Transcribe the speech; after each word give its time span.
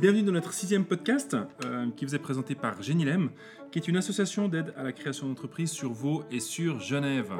Bienvenue 0.00 0.22
dans 0.22 0.32
notre 0.32 0.52
sixième 0.52 0.84
podcast 0.84 1.36
euh, 1.64 1.86
qui 1.96 2.04
vous 2.04 2.14
est 2.14 2.18
présenté 2.18 2.54
par 2.54 2.80
Génilem, 2.82 3.30
qui 3.72 3.78
est 3.78 3.88
une 3.88 3.96
association 3.96 4.48
d'aide 4.48 4.72
à 4.76 4.82
la 4.82 4.92
création 4.92 5.26
d'entreprises 5.26 5.70
sur 5.70 5.92
Vaud 5.92 6.24
et 6.30 6.40
sur 6.40 6.78
Genève. 6.80 7.32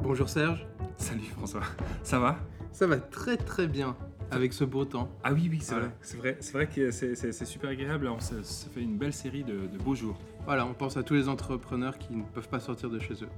Bonjour 0.00 0.28
Serge, 0.28 0.66
Salut 0.96 1.20
François, 1.22 1.62
ça 2.02 2.18
va? 2.18 2.38
Ça 2.72 2.86
va 2.86 2.96
très 2.98 3.36
très 3.36 3.66
bien 3.66 3.96
avec 4.30 4.52
ce 4.52 4.64
beau 4.64 4.84
temps. 4.84 5.10
Ah 5.24 5.32
oui, 5.32 5.48
oui, 5.50 5.58
c'est 5.60 5.72
Voilà. 5.74 5.88
vrai. 5.88 5.96
C'est 6.00 6.16
vrai, 6.16 6.36
c'est 6.40 6.52
vrai 6.52 6.66
que 6.66 6.90
c'est- 6.90 7.44
super 7.44 7.70
agréable. 7.70 8.06
Alors, 8.06 8.22
ça, 8.22 8.36
ça 8.42 8.68
fait 8.70 8.80
une 8.82 8.96
belle 8.96 9.12
série 9.12 9.44
de, 9.44 9.66
de 9.66 9.78
beaux 9.78 9.94
jours. 9.94 10.18
Voilà, 10.46 10.64
on 10.66 10.72
pense 10.74 10.96
à 10.96 11.02
tous 11.02 11.14
les 11.14 11.28
entrepreneurs 11.28 11.98
qui 11.98 12.14
ne 12.14 12.22
peuvent 12.22 12.48
pas 12.48 12.60
sortir 12.60 12.88
de 12.90 12.98
chez 12.98 13.14
eux. 13.14 13.28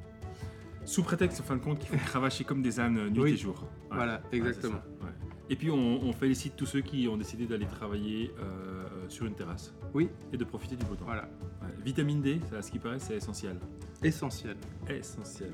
Sous 0.85 1.03
prétexte, 1.03 1.41
en 1.41 1.45
fin 1.45 1.57
de 1.57 1.63
compte, 1.63 1.79
qu'il 1.79 1.89
faut 1.89 1.97
cravacher 2.07 2.45
comme 2.45 2.63
des 2.63 2.79
ânes 2.81 2.99
euh, 2.99 3.11
nuit 3.11 3.21
Oui. 3.21 3.33
et 3.33 3.37
jour. 3.37 3.63
Ouais. 3.91 3.97
Voilà, 3.97 4.23
exactement. 4.33 4.75
ouais. 5.03 5.11
Et 5.51 5.57
puis, 5.57 5.71
on, 5.71 6.03
on 6.03 6.13
félicite 6.13 6.57
tous 6.57 6.67
ceux 6.67 6.81
qui 6.81 7.07
ont 7.09 7.17
décidé 7.17 7.47
d'aller 7.47 7.67
travailler 7.67 8.31
euh, 8.39 8.85
sur 9.09 9.27
une 9.27 9.35
terrasse 9.35 9.75
Oui, 9.95 10.09
et 10.33 10.37
de 10.37 10.45
profiter 10.45 10.77
du 10.77 10.85
beau 10.87 10.95
temps. 10.95 11.05
voilà, 11.07 11.29
Ouais. 11.63 11.69
Vitamine 11.85 12.21
D, 12.23 12.41
ça, 12.51 12.59
à 12.59 12.63
ce 12.63 12.71
qui 12.71 12.79
paraît, 12.79 12.99
c'est 12.99 13.17
essentiel. 13.17 13.59
essentiel. 14.03 14.57
Essentiel. 14.89 15.53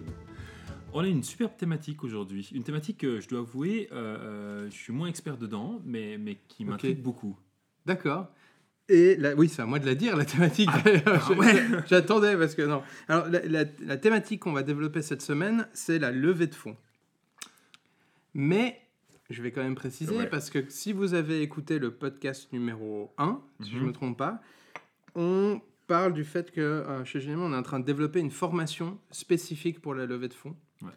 On 0.92 1.00
a 1.00 1.06
une 1.06 1.22
superbe 1.22 1.56
thématique 1.56 2.02
aujourd'hui. 2.02 2.50
Une 2.52 2.64
thématique 2.64 2.98
que 2.98 3.20
je 3.20 3.28
dois 3.28 3.40
avouer, 3.40 3.88
euh, 3.92 4.66
je 4.70 4.74
suis 4.74 4.92
moins 4.92 5.06
expert 5.08 5.36
dedans, 5.36 5.80
mais, 5.84 6.18
mais 6.18 6.38
qui 6.48 6.64
m'intrigue 6.64 7.00
beaucoup. 7.00 7.36
D'accord. 7.86 8.26
Et 8.92 9.16
oui, 9.36 9.48
c'est 9.48 9.62
à 9.62 9.66
moi 9.66 9.78
de 9.78 9.86
la 9.86 9.94
dire, 9.94 10.16
la 10.16 10.24
thématique. 10.24 10.68
Je- 10.84 11.34
ouais. 11.34 11.64
J'attendais 11.88 12.36
parce 12.36 12.54
que 12.56 12.62
non. 12.62 12.82
Alors, 13.08 13.28
la, 13.28 13.40
la- 13.46 13.64
la 13.86 13.96
thématique 13.96 14.40
qu'on 14.40 14.52
va 14.52 14.62
développer 14.64 15.00
cette 15.00 15.22
semaine, 15.22 15.68
c'est 15.72 15.98
la 16.00 16.10
levée 16.10 16.48
de 16.48 16.54
fonds. 16.54 16.76
Mais, 18.34 18.80
je 19.28 19.42
vais 19.42 19.50
quand 19.52 19.62
même 19.62 19.74
préciser, 19.74 20.16
Ouais. 20.16 20.26
parce 20.26 20.50
que 20.50 20.64
si 20.68 20.92
vous 20.92 21.14
avez 21.14 21.42
écouté 21.42 21.78
le 21.78 21.92
podcast 21.92 22.52
numéro 22.52 23.12
1, 23.18 23.40
si 23.62 23.70
je 23.70 23.76
ne 23.76 23.80
Mhm. 23.82 23.86
me 23.88 23.92
trompe 23.92 24.18
pas, 24.18 24.40
on 25.14 25.60
parle 25.86 26.12
du 26.12 26.24
fait 26.24 26.50
que 26.52 26.60
euh, 26.60 27.04
chez 27.04 27.20
GM, 27.20 27.40
on 27.40 27.52
est 27.52 27.56
en 27.56 27.62
train 27.62 27.80
de 27.80 27.84
développer 27.84 28.20
une 28.20 28.30
formation 28.30 28.98
spécifique 29.10 29.80
pour 29.80 29.94
la 29.94 30.06
levée 30.06 30.28
de 30.28 30.34
fonds. 30.34 30.56
Ouais. 30.82 30.88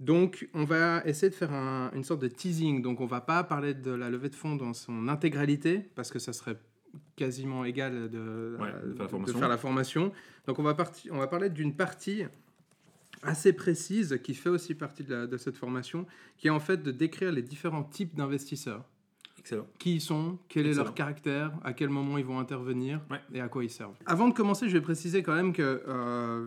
Donc, 0.00 0.48
on 0.54 0.64
va 0.64 1.02
essayer 1.06 1.30
de 1.30 1.34
faire 1.34 1.52
un- 1.52 1.90
une 1.94 2.04
sorte 2.04 2.20
de 2.20 2.28
teasing. 2.28 2.82
Donc, 2.82 3.00
on 3.00 3.06
va 3.06 3.20
pas 3.22 3.42
parler 3.44 3.72
de 3.74 3.90
la 3.90 4.10
levée 4.10 4.28
de 4.28 4.34
fonds 4.34 4.56
dans 4.56 4.74
son 4.74 5.08
intégralité, 5.08 5.78
parce 5.94 6.10
que 6.10 6.18
ça 6.18 6.32
serait 6.32 6.56
quasiment 7.16 7.64
égal 7.64 8.08
de, 8.10 8.56
Ouais, 8.60 8.66
de 8.68 8.92
faire 8.92 8.98
la 8.98 9.04
de 9.04 9.08
formation. 9.10 9.38
faire 9.38 9.48
la 9.48 9.58
formation. 9.58 10.12
Donc, 10.46 10.58
on 10.58 10.62
va, 10.62 10.74
parti- 10.74 11.08
on 11.10 11.18
va 11.18 11.26
parler 11.26 11.50
d'une 11.50 11.74
partie 11.74 12.24
assez 13.22 13.52
précise 13.52 14.18
qui 14.22 14.34
fait 14.34 14.48
aussi 14.50 14.74
partie 14.74 15.02
de, 15.04 15.14
la- 15.14 15.26
de 15.26 15.36
cette 15.36 15.56
formation, 15.56 16.06
qui 16.36 16.48
est 16.48 16.50
en 16.50 16.60
fait 16.60 16.82
de 16.82 16.90
décrire 16.90 17.32
les 17.32 17.42
différents 17.42 17.84
types 17.84 18.14
d'investisseurs. 18.14 18.84
Excellent. 19.38 19.66
Qui 19.78 19.96
ils 19.96 20.00
sont, 20.00 20.38
quel 20.48 20.66
est 20.66 20.72
leur 20.74 20.94
caractère, 20.94 21.52
à 21.64 21.72
quel 21.74 21.90
moment 21.90 22.16
ils 22.18 22.24
vont 22.24 22.38
intervenir 22.38 23.00
Ouais. 23.10 23.20
et 23.34 23.40
à 23.40 23.48
quoi 23.48 23.62
ils 23.62 23.70
servent. 23.70 23.94
Avant 24.06 24.28
de 24.28 24.34
commencer, 24.34 24.68
je 24.68 24.72
vais 24.74 24.80
préciser 24.80 25.22
quand 25.22 25.34
même 25.34 25.52
que 25.52 25.82
euh, 25.86 26.46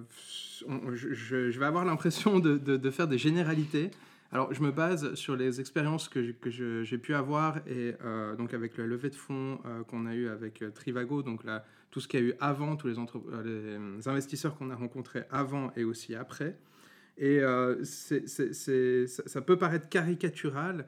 on- 0.68 0.96
je, 0.96 1.60
vais 1.60 1.66
avoir 1.66 1.86
l'impression 1.86 2.40
de 2.40 2.90
faire 2.90 3.08
des 3.08 3.18
généralités. 3.20 3.92
Alors, 4.32 4.54
je 4.54 4.62
me 4.62 4.72
base 4.72 5.14
sur 5.14 5.38
les 5.38 5.62
expériences 5.62 6.10
que, 6.10 6.34
j'ai 6.52 6.98
pu 6.98 7.16
avoir 7.16 7.60
et 7.66 7.96
euh, 8.04 8.36
donc 8.36 8.54
avec 8.54 8.78
la 8.78 8.86
levée 8.86 9.10
de 9.10 9.16
fonds 9.16 9.60
euh, 9.66 9.84
qu'on 9.84 10.06
a 10.06 10.14
eu 10.16 10.28
avec 10.28 10.62
euh, 10.62 10.70
Trivago, 10.70 11.24
donc 11.24 11.46
là, 11.46 11.64
tout 11.92 12.02
ce 12.02 12.10
qu'il 12.10 12.20
y 12.20 12.24
a 12.24 12.26
eu 12.26 12.34
avant, 12.42 12.76
tous 12.76 12.88
les, 12.88 14.08
investisseurs 14.08 14.58
qu'on 14.58 14.70
a 14.70 14.76
rencontrés 14.76 15.24
avant 15.32 15.72
et 15.78 15.86
aussi 15.86 16.14
après. 16.14 16.58
Et 17.18 17.42
ça, 17.84 19.42
peut 19.42 19.58
paraître 19.58 19.90
caricatural, 19.90 20.86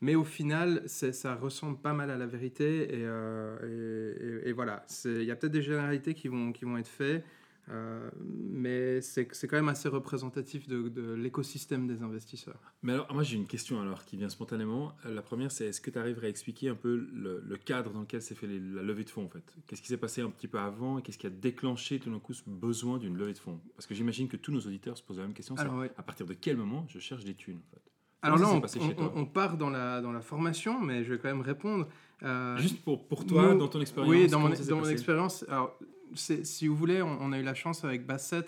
mais 0.00 0.14
au 0.14 0.22
final, 0.22 0.82
ça 0.86 1.34
ressemble 1.34 1.78
pas 1.78 1.94
mal 1.94 2.10
à 2.10 2.16
la 2.16 2.26
vérité. 2.26 2.94
Et, 2.94 4.52
voilà, 4.52 4.84
il 5.06 5.24
y 5.24 5.32
a 5.32 5.36
peut-être 5.36 5.52
des 5.52 5.62
généralités 5.62 6.14
qui 6.14 6.28
vont, 6.28 6.52
qui 6.52 6.64
vont 6.64 6.76
être 6.76 6.86
faites, 6.86 7.24
euh, 7.70 8.10
mais 8.18 9.00
c'est 9.00 9.26
quand 9.26 9.56
même 9.56 9.68
assez 9.68 9.88
représentatif 9.88 10.68
de, 10.68 10.88
de 10.88 11.12
l'écosystème 11.14 11.86
des 11.86 12.02
investisseurs. 12.02 12.58
Mais 12.82 12.92
alors, 12.92 13.12
moi 13.14 13.22
j'ai 13.22 13.36
une 13.36 13.46
question 13.46 13.80
alors 13.80 14.04
qui 14.04 14.16
vient 14.16 14.28
spontanément. 14.28 14.92
Euh, 15.06 15.14
La 15.14 15.22
première, 15.22 15.50
c'est 15.50 15.66
est-ce 15.66 15.80
que 15.80 15.90
tu 15.90 15.98
arriverais 15.98 16.26
à 16.26 16.30
expliquer 16.30 16.68
un 16.68 16.74
peu 16.74 16.94
le, 17.12 17.42
le 17.46 17.56
cadre 17.56 17.92
dans 17.92 18.00
lequel 18.00 18.20
s'est 18.22 18.34
fait 18.34 18.46
les- 18.46 18.60
la 18.60 18.82
levée 18.82 19.04
de 19.04 19.10
fonds 19.10 19.24
en 19.24 19.28
fait? 19.30 19.44
Qu'est-ce 19.66 19.80
qui 19.82 19.88
s'est 19.88 19.96
passé 19.96 20.20
un 20.20 20.30
petit 20.30 20.48
peu 20.48 20.58
avant 20.58 20.98
et 20.98 21.02
qu'est-ce 21.02 21.18
qui 21.18 21.26
a 21.26 21.30
déclenché 21.30 21.98
tout 21.98 22.10
d'un 22.10 22.18
coup 22.18 22.34
ce 22.34 22.42
besoin 22.46 22.98
d'une 22.98 23.16
levée 23.16 23.32
de 23.32 23.38
fonds? 23.38 23.60
Parce 23.76 23.86
que 23.86 23.94
j'imagine 23.94 24.28
que 24.28 24.36
tous 24.36 24.52
nos 24.52 24.60
auditeurs 24.60 24.96
se 24.98 25.02
posent 25.02 25.18
la 25.18 25.24
même 25.24 25.34
question. 25.34 25.54
Alors, 25.56 25.76
ouais. 25.78 25.90
À 25.96 26.02
partir 26.02 26.26
de 26.26 26.34
quel 26.34 26.56
moment 26.56 26.84
je 26.88 26.98
cherche 26.98 27.24
des 27.24 27.34
thunes 27.34 27.58
en 27.58 27.70
fait? 27.74 27.82
Alors 28.22 28.38
là, 28.38 28.48
on, 28.50 29.20
on- 29.20 29.26
part 29.26 29.58
dans 29.58 29.68
la, 29.68 30.00
dans 30.00 30.10
la 30.12 30.22
formation, 30.22 30.80
mais 30.80 31.04
je 31.04 31.12
vais 31.12 31.18
quand 31.18 31.28
même 31.28 31.42
répondre. 31.42 31.86
Euh, 32.22 32.56
Juste 32.56 32.82
pour, 32.82 33.06
pour 33.06 33.26
toi, 33.26 33.52
nous- 33.52 33.58
dans 33.58 33.68
ton 33.68 33.82
expérience. 33.82 34.10
Oui, 34.10 34.28
dans 34.28 34.40
mon, 34.40 34.48
dans 34.48 34.76
mon 34.76 34.88
expérience. 34.88 35.44
Alors, 35.46 35.78
si 36.16 36.66
vous 36.68 36.76
voulez, 36.76 37.02
on, 37.02 37.18
on 37.20 37.32
a 37.32 37.38
eu 37.38 37.42
la 37.42 37.54
chance 37.54 37.84
avec 37.84 38.06
Basset 38.06 38.46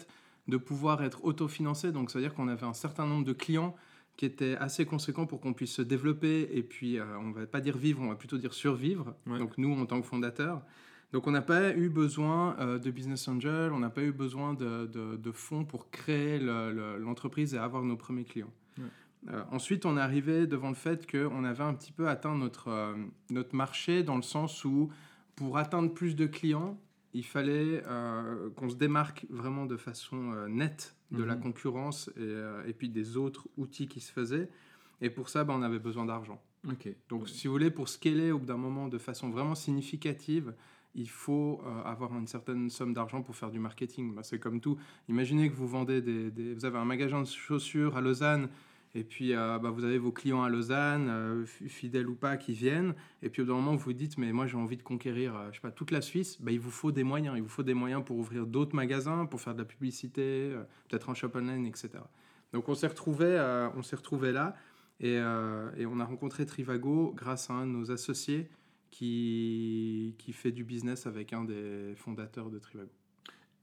de 0.49 0.57
pouvoir 0.57 1.03
être 1.03 1.25
autofinancé. 1.25 1.93
Donc, 1.93 2.11
ça 2.11 2.19
veut 2.19 2.25
dire 2.25 2.35
qu'on 2.35 2.49
avait 2.49 2.67
un 2.67 2.73
certain 2.75 3.07
nombre 3.07 3.25
de 3.25 3.33
clients 3.33 3.75
qui 4.17 4.25
étaient 4.25 4.57
assez 4.57 4.87
conséquents 4.87 5.27
pour 5.27 5.41
qu'on 5.41 5.53
puisse 5.53 5.73
se 5.73 5.83
développer 5.83 6.49
et 6.53 6.63
puis, 6.63 6.99
euh, 6.99 7.05
on 7.19 7.33
va 7.33 7.47
pas 7.47 7.61
dire 7.61 7.77
vivre, 7.77 8.01
on 8.03 8.09
va 8.09 8.15
plutôt 8.15 8.39
dire 8.39 8.55
survivre. 8.55 9.15
Ouais. 9.27 9.39
Donc, 9.39 9.59
nous, 9.59 9.73
en 9.79 9.85
tant 9.87 10.01
que 10.01 10.07
fondateurs. 10.07 10.63
Donc, 11.13 11.27
on 11.27 11.31
n'a 11.31 11.43
pas 11.43 11.71
eu 11.77 11.89
besoin 11.89 12.57
euh, 12.59 12.79
de 12.79 12.91
business 12.91 13.29
angel, 13.29 13.73
on 13.73 13.79
n'a 13.79 13.91
pas 13.91 14.03
eu 14.03 14.13
besoin 14.13 14.55
de, 14.55 14.87
de- 14.87 15.17
de 15.17 15.33
fonds 15.33 15.65
pour 15.65 15.91
créer 15.91 16.39
le- 16.39 16.73
le- 16.73 16.99
l'entreprise 16.99 17.55
et 17.55 17.59
avoir 17.59 17.83
nos 17.83 17.97
premiers 17.97 18.25
clients. 18.25 18.53
Ouais. 18.79 18.85
Euh, 19.31 19.43
ensuite, 19.51 19.85
on 19.87 19.97
est 19.97 20.01
arrivé 20.01 20.47
devant 20.47 20.69
le 20.69 20.75
fait 20.75 21.11
qu'on 21.11 21.45
avait 21.45 21.63
un 21.65 21.75
petit 21.75 21.93
peu 21.93 22.09
atteint 22.09 22.37
notre, 22.37 22.69
euh, 22.69 22.95
notre 23.31 23.55
marché 23.55 24.03
dans 24.03 24.17
le 24.17 24.23
sens 24.23 24.65
où, 24.65 24.91
pour 25.37 25.59
atteindre 25.59 25.93
plus 25.93 26.17
de 26.17 26.27
clients, 26.27 26.79
il 27.19 27.25
fallait 27.25 27.83
euh, 27.87 28.51
qu'on 28.57 28.69
se 28.69 28.77
démarque 28.77 29.27
vraiment 29.31 29.67
de 29.67 29.77
façon 29.77 30.33
euh, 30.33 30.49
nette 30.49 30.95
de 31.13 31.23
la 31.23 31.35
Mhm. 31.37 31.43
concurrence 31.43 32.09
et, 32.17 32.21
euh, 32.21 32.67
et 32.67 32.73
puis 32.73 32.89
des 32.89 33.17
autres 33.17 33.47
outils 33.57 33.89
qui 33.89 34.01
se 34.01 34.13
faisaient. 34.13 34.49
Et 35.01 35.11
pour 35.11 35.29
ça, 35.29 35.45
ben, 35.45 35.55
on 35.55 35.63
avait 35.63 35.79
besoin 35.79 36.05
d'argent. 36.07 36.41
Ok. 36.69 36.89
Donc, 37.09 37.29
si 37.29 37.47
vous 37.47 37.53
voulez, 37.53 37.71
pour 37.71 37.89
scaler 37.89 38.33
au 38.33 38.39
bout 38.39 38.47
d'un 38.47 38.57
moment 38.57 38.89
de 38.89 38.99
façon 38.99 39.31
vraiment 39.31 39.55
significative, 39.55 40.55
il 40.95 41.09
faut 41.11 41.61
avoir 41.85 42.17
une 42.17 42.27
certaine 42.27 42.71
somme 42.71 42.95
d'argent 42.95 43.23
pour 43.23 43.37
faire 43.37 43.51
du 43.51 43.59
marketing. 43.59 44.15
Bah, 44.15 44.23
c'est 44.23 44.39
comme 44.39 44.61
tout. 44.61 44.79
Imaginez 45.09 45.51
que 45.51 45.55
vous 45.55 45.69
vendez 45.69 46.01
des, 46.01 46.31
des- 46.31 46.55
vous 46.55 46.65
avez 46.65 46.79
un 46.79 46.87
magasin 46.87 47.21
de 47.21 47.27
chaussures 47.27 47.97
à 47.97 48.01
Lausanne. 48.01 48.49
Et 48.97 49.05
puis, 49.05 49.35
euh, 49.35 49.59
bah, 49.59 49.69
vous 49.69 49.85
avez 49.85 49.99
vos 49.99 50.11
clients 50.11 50.43
à 50.43 50.49
Lausanne, 50.49 51.09
euh, 51.11 51.45
fidèles 51.45 52.09
ou 52.09 52.15
pas, 52.15 52.39
qui 52.39 52.55
viennent. 52.55 52.95
Et 53.21 53.29
puis, 53.29 53.43
au 53.43 53.45
bout 53.45 53.53
moment, 53.53 53.73
vous 53.73 53.85
vous 53.85 53.93
dites, 53.93 54.17
mais 54.17 54.33
moi, 54.33 54.47
j'ai 54.47 54.57
envie 54.57 54.79
de 54.79 54.83
conquérir, 54.83 55.37
euh, 55.37 55.49
je 55.51 55.57
sais 55.57 55.61
pas, 55.61 55.71
toute 55.71 55.91
la 55.91 56.01
Suisse. 56.01 56.41
Bah, 56.41 56.51
il 56.51 56.61
vous 56.61 56.71
faut 56.71 56.93
des 56.93 57.05
moyens. 57.05 57.37
Il 57.37 57.43
vous 57.43 57.49
faut 57.51 57.63
des 57.63 57.75
moyens 57.75 58.03
pour 58.03 58.17
ouvrir 58.17 58.47
d'autres 58.47 58.75
magasins, 58.75 59.27
pour 59.27 59.43
faire 59.43 59.53
de 59.53 59.59
la 59.59 59.67
publicité, 59.67 60.57
peut-être 60.89 61.11
un 61.11 61.15
shop 61.15 61.33
online, 61.35 61.67
etc. 61.67 61.91
Donc, 62.55 62.71
on 62.71 62.75
s'est 62.75 62.87
retrouvé, 62.87 63.39
on 63.77 63.83
s'est 63.83 63.97
retrouvé 63.97 64.33
là. 64.33 64.57
Et, 65.01 65.19
on 65.21 66.01
a 66.01 66.05
rencontré 66.07 66.47
Trivago 66.47 67.13
grâce 67.15 67.51
à 67.51 67.53
un 67.53 67.67
de 67.67 67.73
nos 67.73 67.91
associés 67.91 68.49
qui 68.91 70.15
fait 70.33 70.53
du 70.53 70.65
business 70.65 71.07
avec 71.07 71.35
un 71.35 71.45
des 71.45 71.93
fondateurs 71.97 72.49
de 72.49 72.59
Trivago. 72.59 72.93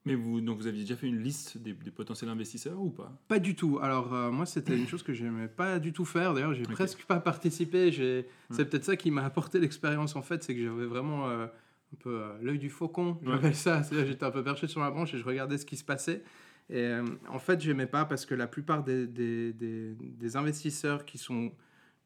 Mais 0.06 0.16
vous, 0.16 0.42
donc 0.42 0.58
vous 0.58 0.68
aviez 0.68 0.82
déjà 0.82 0.98
fait 0.98 1.08
une 1.08 1.22
liste 1.22 1.58
des, 1.58 1.74
des 1.74 1.92
potentiels 1.92 2.30
investisseurs 2.30 2.80
ou 2.82 2.90
pas? 2.90 3.12
Pas 3.28 3.40
du 3.40 3.56
tout. 3.56 3.80
Alors 3.82 4.14
euh, 4.14 4.32
moi, 4.32 4.46
c'était 4.46 4.76
une 4.76 4.88
chose 4.88 5.02
que 5.02 5.14
j'aimais 5.14 5.48
pas 5.48 5.80
du 5.80 5.94
tout 5.94 6.04
faire. 6.04 6.34
D'ailleurs, 6.34 6.54
j'ai 6.54 6.64
Ok. 6.64 6.74
presque 6.74 7.06
pas 7.06 7.20
participé. 7.22 7.92
J'ai... 7.92 8.28
Hmm. 8.50 8.54
C'est 8.54 8.66
peut-être 8.66 8.84
ça 8.84 8.98
qui 8.98 9.12
m'a 9.12 9.24
apporté 9.24 9.60
l'expérience 9.60 10.16
en 10.16 10.22
fait, 10.22 10.44
c'est 10.44 10.56
que 10.56 10.62
j'avais 10.62 10.86
vraiment 10.86 11.30
euh, 11.30 11.46
un 11.46 11.98
peu 12.00 12.22
euh, 12.22 12.34
l'œil 12.42 12.60
du 12.60 12.70
faucon. 12.70 13.18
Ouais. 13.22 13.32
J'appelle 13.32 13.56
ça. 13.56 13.82
C'est-à-dire, 13.84 14.08
j'étais 14.08 14.26
un 14.26 14.32
peu 14.32 14.44
perché 14.44 14.68
sur 14.68 14.82
la 14.82 14.92
branche 14.92 15.14
et 15.14 15.18
je 15.18 15.26
regardais 15.26 15.58
ce 15.58 15.66
qui 15.66 15.78
se 15.78 15.86
passait. 15.86 16.24
Et 16.70 16.94
en 17.28 17.40
fait, 17.40 17.60
j'aimais 17.60 17.88
pas 17.88 18.06
parce 18.06 18.26
que 18.26 18.34
la 18.34 18.48
plupart 18.48 18.86
des, 18.86 19.06
des, 19.06 20.36
investisseurs 20.38 21.04
qui 21.04 21.18
sont 21.18 21.52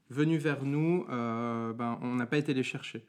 venus 0.10 0.42
vers 0.42 0.66
nous, 0.66 1.06
ben, 1.08 2.00
on 2.02 2.16
n'a 2.16 2.26
pas 2.26 2.38
été 2.38 2.56
les 2.56 2.64
chercher. 2.64 3.06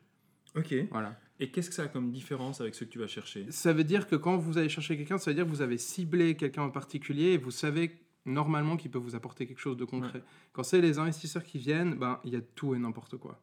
Ok. 0.58 0.74
Voilà. 0.90 1.18
Et 1.40 1.50
qu'est-ce 1.50 1.68
que 1.68 1.74
ça 1.74 1.84
a 1.84 1.88
comme 1.88 2.10
différence 2.10 2.60
avec 2.60 2.74
ce 2.74 2.84
que 2.84 2.90
tu 2.90 2.98
vas 2.98 3.06
chercher? 3.06 3.46
Ça 3.50 3.72
veut 3.72 3.84
dire 3.84 4.08
que 4.08 4.16
quand 4.16 4.36
vous 4.36 4.58
allez 4.58 4.68
chercher 4.68 4.96
quelqu'un, 4.96 5.18
ça 5.18 5.30
veut 5.30 5.34
dire 5.34 5.44
que 5.44 5.50
vous 5.50 5.62
avez 5.62 5.78
ciblé 5.78 6.36
quelqu'un 6.36 6.62
en 6.62 6.70
particulier 6.70 7.32
et 7.32 7.38
vous 7.38 7.52
savez 7.52 7.96
normalement 8.26 8.76
qu'il 8.76 8.90
peut 8.90 8.98
vous 8.98 9.14
apporter 9.14 9.46
quelque 9.46 9.60
chose 9.60 9.76
de 9.76 9.84
concret. 9.84 10.22
Quand 10.52 10.64
c'est 10.64 10.80
les 10.80 10.98
investisseurs 10.98 11.44
qui 11.44 11.58
viennent, 11.58 11.94
ben 11.94 12.18
il 12.24 12.32
y 12.32 12.36
a 12.36 12.40
tout 12.40 12.74
et 12.74 12.78
n'importe 12.78 13.16
quoi. 13.16 13.40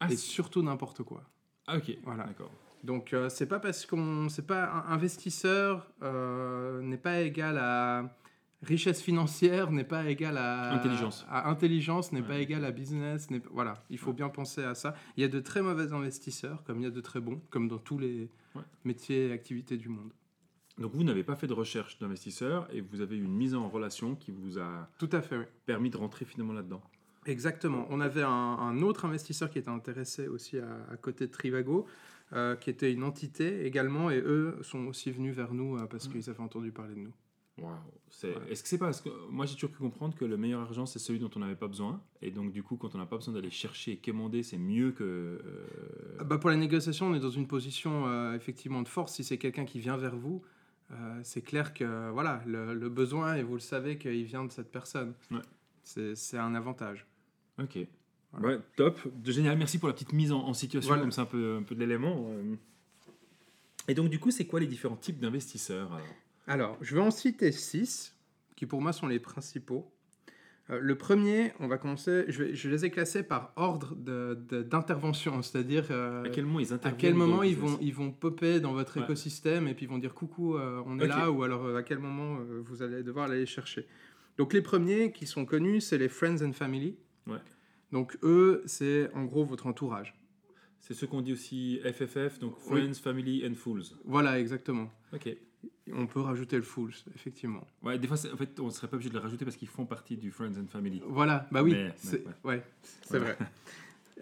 Ah, 0.00 0.10
et 0.10 0.16
surtout 0.16 0.62
n'importe 0.62 1.02
quoi. 1.02 1.22
ah, 1.66 1.76
ok. 1.78 1.96
Voilà. 2.02 2.24
D'accord. 2.24 2.50
Donc 2.84 3.12
euh, 3.12 3.28
c'est 3.28 3.46
pas 3.46 3.58
parce 3.58 3.86
qu'on 3.86 4.28
c'est 4.28 4.46
pas 4.46 4.70
un 4.70 4.92
investisseur 4.92 5.90
euh, 6.02 6.80
n'est 6.80 6.96
pas 6.98 7.20
égal 7.20 7.58
à 7.58 8.16
richesse 8.62 9.00
financière 9.02 9.70
n'est 9.70 9.84
pas 9.84 10.08
égal 10.10 10.36
à 10.36 10.72
Intelligence. 10.74 11.24
à 11.28 11.48
intelligence 11.48 12.10
n'est 12.12 12.20
Ouais. 12.22 12.26
pas 12.26 12.38
égal 12.38 12.64
à 12.64 12.70
business 12.72 13.28
voilà 13.52 13.84
il 13.90 13.98
faut 13.98 14.10
Ouais. 14.10 14.16
bien 14.16 14.28
penser 14.28 14.64
à 14.64 14.74
ça 14.74 14.94
il 15.16 15.20
y 15.22 15.24
a 15.24 15.28
de 15.28 15.38
très 15.40 15.62
mauvais 15.62 15.92
investisseurs 15.92 16.64
comme 16.64 16.80
il 16.80 16.84
y 16.84 16.86
a 16.86 16.90
de 16.90 17.00
très 17.00 17.20
bons 17.20 17.40
comme 17.50 17.68
dans 17.68 17.78
tous 17.78 17.98
les 17.98 18.30
Ouais. 18.54 18.62
métiers 18.84 19.28
et 19.28 19.32
activités 19.32 19.76
du 19.76 19.88
monde 19.88 20.12
Donc 20.78 20.92
vous 20.94 21.04
n'avez 21.04 21.22
pas 21.22 21.36
fait 21.36 21.46
de 21.46 21.52
recherche 21.52 21.98
d'investisseurs 21.98 22.66
et 22.74 22.80
vous 22.80 23.00
avez 23.00 23.16
eu 23.16 23.22
une 23.24 23.34
mise 23.36 23.54
en 23.54 23.68
relation 23.68 24.16
qui 24.16 24.30
vous 24.32 24.58
a 24.58 24.88
tout 24.98 25.10
à 25.12 25.20
fait 25.22 25.36
oui 25.38 25.44
permis 25.66 25.90
de 25.90 25.96
rentrer 25.96 26.24
finalement 26.24 26.52
là-dedans. 26.54 26.82
Exactement. 27.26 27.86
On 27.90 28.00
avait 28.00 28.22
un, 28.22 28.28
un 28.30 28.80
autre 28.80 29.04
investisseur 29.04 29.50
qui 29.50 29.58
était 29.58 29.68
intéressé 29.68 30.28
aussi 30.28 30.58
à, 30.58 30.68
à 30.90 30.96
côté 30.96 31.26
de 31.26 31.30
Trivago, 31.32 31.84
euh, 32.32 32.56
qui 32.56 32.70
était 32.70 32.90
une 32.90 33.02
entité 33.04 33.66
également, 33.66 34.08
et 34.10 34.18
eux 34.18 34.56
sont 34.62 34.86
aussi 34.86 35.10
venus 35.10 35.34
vers 35.34 35.52
nous 35.52 35.76
euh, 35.76 35.84
parce 35.86 36.08
qu'ils 36.08 36.30
avaient 36.30 36.40
entendu 36.40 36.72
parler 36.72 36.94
de 36.94 37.00
nous. 37.00 37.12
Waouh. 37.60 37.74
C'est- 38.10 38.34
Ouais. 38.34 38.50
Est-ce 38.50 38.62
que 38.62 38.68
c'est 38.68 38.78
parce 38.78 39.00
que 39.00 39.10
moi 39.30 39.44
j'ai 39.46 39.54
toujours 39.54 39.70
pu 39.70 39.78
comprendre 39.80 40.14
que 40.16 40.24
le 40.24 40.36
meilleur 40.36 40.60
argent 40.62 40.86
c'est 40.86 40.98
celui 40.98 41.18
dont 41.20 41.30
on 41.36 41.40
n'avait 41.40 41.54
pas 41.56 41.68
besoin 41.68 42.02
et 42.22 42.30
donc 42.30 42.52
du 42.52 42.62
coup 42.62 42.76
quand 42.76 42.94
on 42.94 42.98
n'a 42.98 43.04
pas 43.06 43.16
besoin 43.16 43.34
d'aller 43.34 43.50
chercher 43.50 43.92
et 43.92 43.96
quémander 43.98 44.42
c'est 44.42 44.56
mieux 44.58 44.92
que 44.92 45.04
euh, 45.04 46.16
Ah 46.18 46.24
bah, 46.24 46.38
pour 46.38 46.48
la 46.50 46.56
négociation, 46.56 47.06
on 47.08 47.14
est 47.14 47.20
dans 47.20 47.30
une 47.30 47.46
position 47.46 48.06
euh, 48.08 48.34
effectivement 48.34 48.82
de 48.82 48.88
force. 48.88 49.14
Si 49.14 49.24
c'est 49.24 49.36
quelqu'un 49.38 49.64
qui 49.66 49.78
vient 49.78 49.96
vers 49.98 50.16
vous, 50.16 50.42
euh, 50.90 51.20
c'est 51.22 51.42
clair 51.42 51.74
que 51.74 52.10
voilà, 52.10 52.42
le, 52.46 52.72
le 52.74 52.88
besoin, 52.88 53.34
et 53.36 53.42
vous 53.42 53.54
le 53.54 53.60
savez 53.60 53.98
qu'il 53.98 54.24
vient 54.24 54.44
de 54.44 54.50
cette 54.52 54.72
personne. 54.72 55.12
Ouais. 55.30 55.38
C'est 55.84 56.14
c'est 56.16 56.38
un 56.38 56.54
avantage. 56.54 57.06
Ok. 57.60 57.78
Voilà. 58.32 58.56
Ouais, 58.56 58.62
top. 58.76 58.98
De- 59.22 59.32
Génial. 59.32 59.56
Merci 59.58 59.78
pour 59.78 59.88
la 59.88 59.94
petite 59.94 60.12
mise 60.12 60.32
en, 60.32 60.40
en 60.46 60.54
situation, 60.54 60.88
Voilà. 60.88 61.02
comme 61.02 61.12
c'est 61.12 61.20
un 61.20 61.26
peu, 61.26 61.56
un 61.56 61.62
peu 61.62 61.74
de 61.74 61.80
l'élément. 61.80 62.30
Et 63.88 63.94
donc, 63.94 64.10
du 64.10 64.18
coup, 64.18 64.30
c'est 64.30 64.46
quoi 64.46 64.60
les 64.60 64.66
différents 64.66 64.96
types 64.96 65.18
d'investisseurs 65.18 65.90
alors 65.92 66.06
Alors, 66.48 66.76
je 66.80 66.94
vais 66.94 67.00
en 67.00 67.10
citer 67.10 67.52
six, 67.52 68.16
qui 68.56 68.66
pour 68.66 68.80
moi 68.80 68.92
sont 68.92 69.06
les 69.06 69.18
principaux. 69.20 69.90
Euh, 70.70 70.78
le 70.82 70.96
premier, 70.96 71.52
on 71.60 71.68
va 71.68 71.78
commencer, 71.78 72.24
je, 72.28 72.42
vais- 72.44 72.54
je 72.54 72.68
les 72.68 72.84
ai 72.84 72.90
classés 72.90 73.22
par 73.22 73.52
ordre 73.56 73.94
d'intervention, 73.94 75.40
c'est-à-dire 75.42 75.86
euh, 75.90 76.24
À 76.24 76.28
quel 76.28 76.44
moment 76.44 76.60
ils 76.60 76.72
à 76.74 76.78
quel 76.92 77.14
moment 77.14 77.42
ils 77.42 77.56
vont, 77.56 77.78
ils 77.80 77.94
vont 77.94 78.10
popper 78.10 78.60
dans 78.60 78.72
votre 78.72 78.98
Ouais. 78.98 79.04
écosystème 79.04 79.66
et 79.68 79.74
puis 79.74 79.86
ils 79.86 79.88
vont 79.88 79.98
dire 79.98 80.14
coucou, 80.14 80.56
euh, 80.56 80.82
on 80.86 80.98
est 80.98 81.06
là, 81.06 81.30
ou 81.30 81.42
alors 81.42 81.74
à 81.76 81.82
quel 81.82 81.98
moment 81.98 82.38
vous 82.64 82.82
allez 82.82 83.02
devoir 83.02 83.26
aller 83.30 83.40
les 83.40 83.46
chercher. 83.46 83.86
Donc 84.36 84.52
les 84.52 84.62
premiers 84.62 85.12
qui 85.12 85.26
sont 85.26 85.44
connus, 85.46 85.80
c'est 85.80 85.98
les 85.98 86.08
Friends 86.08 86.42
and 86.42 86.52
Family. 86.52 86.96
Ouais. 87.26 87.38
Donc 87.92 88.18
eux, 88.22 88.62
c'est 88.66 89.10
en 89.14 89.24
gros 89.24 89.44
votre 89.44 89.66
entourage. 89.66 90.14
C'est 90.80 90.94
ce 90.94 91.06
qu'on 91.06 91.22
dit 91.22 91.32
aussi 91.32 91.80
FFF, 91.82 92.38
donc 92.38 92.54
Oui. 92.70 92.82
Friends, 92.82 92.94
Family 92.94 93.44
and 93.46 93.54
Fools. 93.54 93.82
Voilà, 94.04 94.38
exactement. 94.38 94.90
Ok. 95.12 95.34
On 95.92 96.06
peut 96.06 96.20
rajouter 96.20 96.56
le 96.56 96.62
Fools, 96.62 96.92
effectivement. 97.14 97.66
Ouais, 97.82 97.98
des 97.98 98.06
fois, 98.06 98.16
en 98.32 98.36
fait, 98.36 98.60
on 98.60 98.70
serait 98.70 98.88
pas 98.88 98.96
obligé 98.96 99.08
de 99.10 99.14
les 99.14 99.20
rajouter 99.22 99.44
parce 99.44 99.56
qu'ils 99.56 99.68
font 99.68 99.86
partie 99.86 100.16
du 100.16 100.30
Friends 100.30 100.52
and 100.60 100.66
Family. 100.68 101.00
Voilà, 101.06 101.46
bah 101.50 101.62
oui, 101.62 101.74
c'est 101.96 102.24
ouais, 102.44 102.62
vrai. 103.10 103.38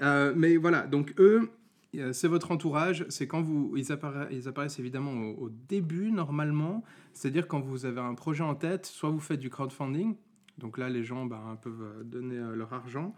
Euh, 0.00 0.33
mais 0.37 0.56
voilà, 0.56 0.87
donc 0.87 1.15
eux, 1.19 1.50
euh, 1.97 2.12
c'est 2.12 2.29
votre 2.29 2.53
entourage. 2.53 3.05
C'est 3.09 3.27
quand 3.27 3.43
vous, 3.43 3.75
ils, 3.77 3.87
appara- 3.87 4.29
ils 4.31 4.47
apparaissent 4.47 4.79
évidemment 4.79 5.12
au, 5.12 5.47
au 5.47 5.50
début 5.50 6.12
normalement. 6.12 6.85
C'est-à-dire 7.15 7.49
quand 7.49 7.61
vous 7.61 7.85
avez 7.87 8.00
un 8.00 8.15
projet 8.15 8.44
en 8.44 8.55
tête, 8.55 8.87
soit 8.87 9.11
vous 9.11 9.21
faites 9.21 9.41
du 9.41 9.50
crowdfunding, 9.50 10.15
donc 10.59 10.79
là 10.79 10.88
les 10.88 11.03
gens 11.03 11.27
ben, 11.27 11.59
peuvent 11.62 11.83
euh, 11.83 12.03
donner 12.05 12.38
leur 12.55 12.73
argent, 12.75 13.15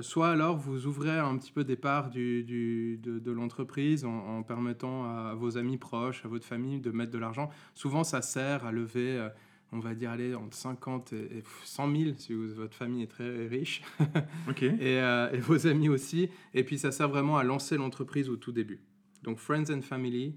soit 0.00 0.28
alors 0.30 0.56
vous 0.56 0.86
ouvrez 0.86 1.18
un 1.18 1.36
petit 1.38 1.50
peu 1.52 1.64
des 1.64 1.76
parts 1.76 2.10
du, 2.10 2.44
du- 2.44 2.98
de, 2.98 3.18
de 3.18 3.30
l'entreprise 3.32 4.04
en, 4.04 4.38
en 4.38 4.42
permettant 4.42 5.04
à 5.04 5.34
vos 5.34 5.56
amis 5.56 5.78
proches, 5.78 6.24
à 6.24 6.28
votre 6.28 6.44
famille 6.44 6.80
de 6.80 6.90
mettre 6.90 7.10
de 7.12 7.18
l'argent. 7.18 7.50
Souvent 7.74 8.04
ça 8.04 8.20
sert 8.22 8.64
à 8.66 8.72
lever. 8.72 9.16
euh, 9.18 9.28
on 9.70 9.80
va 9.80 9.94
dire 9.94 10.10
aller 10.10 10.34
entre 10.34 10.56
50 10.56 11.12
et 11.12 11.16
et 11.38 11.42
100 11.64 11.94
000 11.94 12.10
si 12.16 12.32
vous- 12.32 12.54
votre 12.54 12.74
famille 12.74 13.02
est 13.02 13.06
très 13.06 13.46
riche 13.48 13.82
Ok. 14.48 14.62
et, 14.62 14.78
euh, 14.82 15.30
et 15.30 15.38
vos 15.40 15.66
amis 15.66 15.90
aussi. 15.90 16.30
Et 16.54 16.64
puis 16.64 16.78
ça 16.78 16.90
sert 16.90 17.08
vraiment 17.10 17.36
à 17.36 17.44
lancer 17.44 17.76
l'entreprise 17.76 18.30
au 18.30 18.36
tout 18.36 18.50
début. 18.52 18.80
Donc 19.24 19.36
Friends 19.38 19.70
and 19.70 19.82
Family 19.82 20.34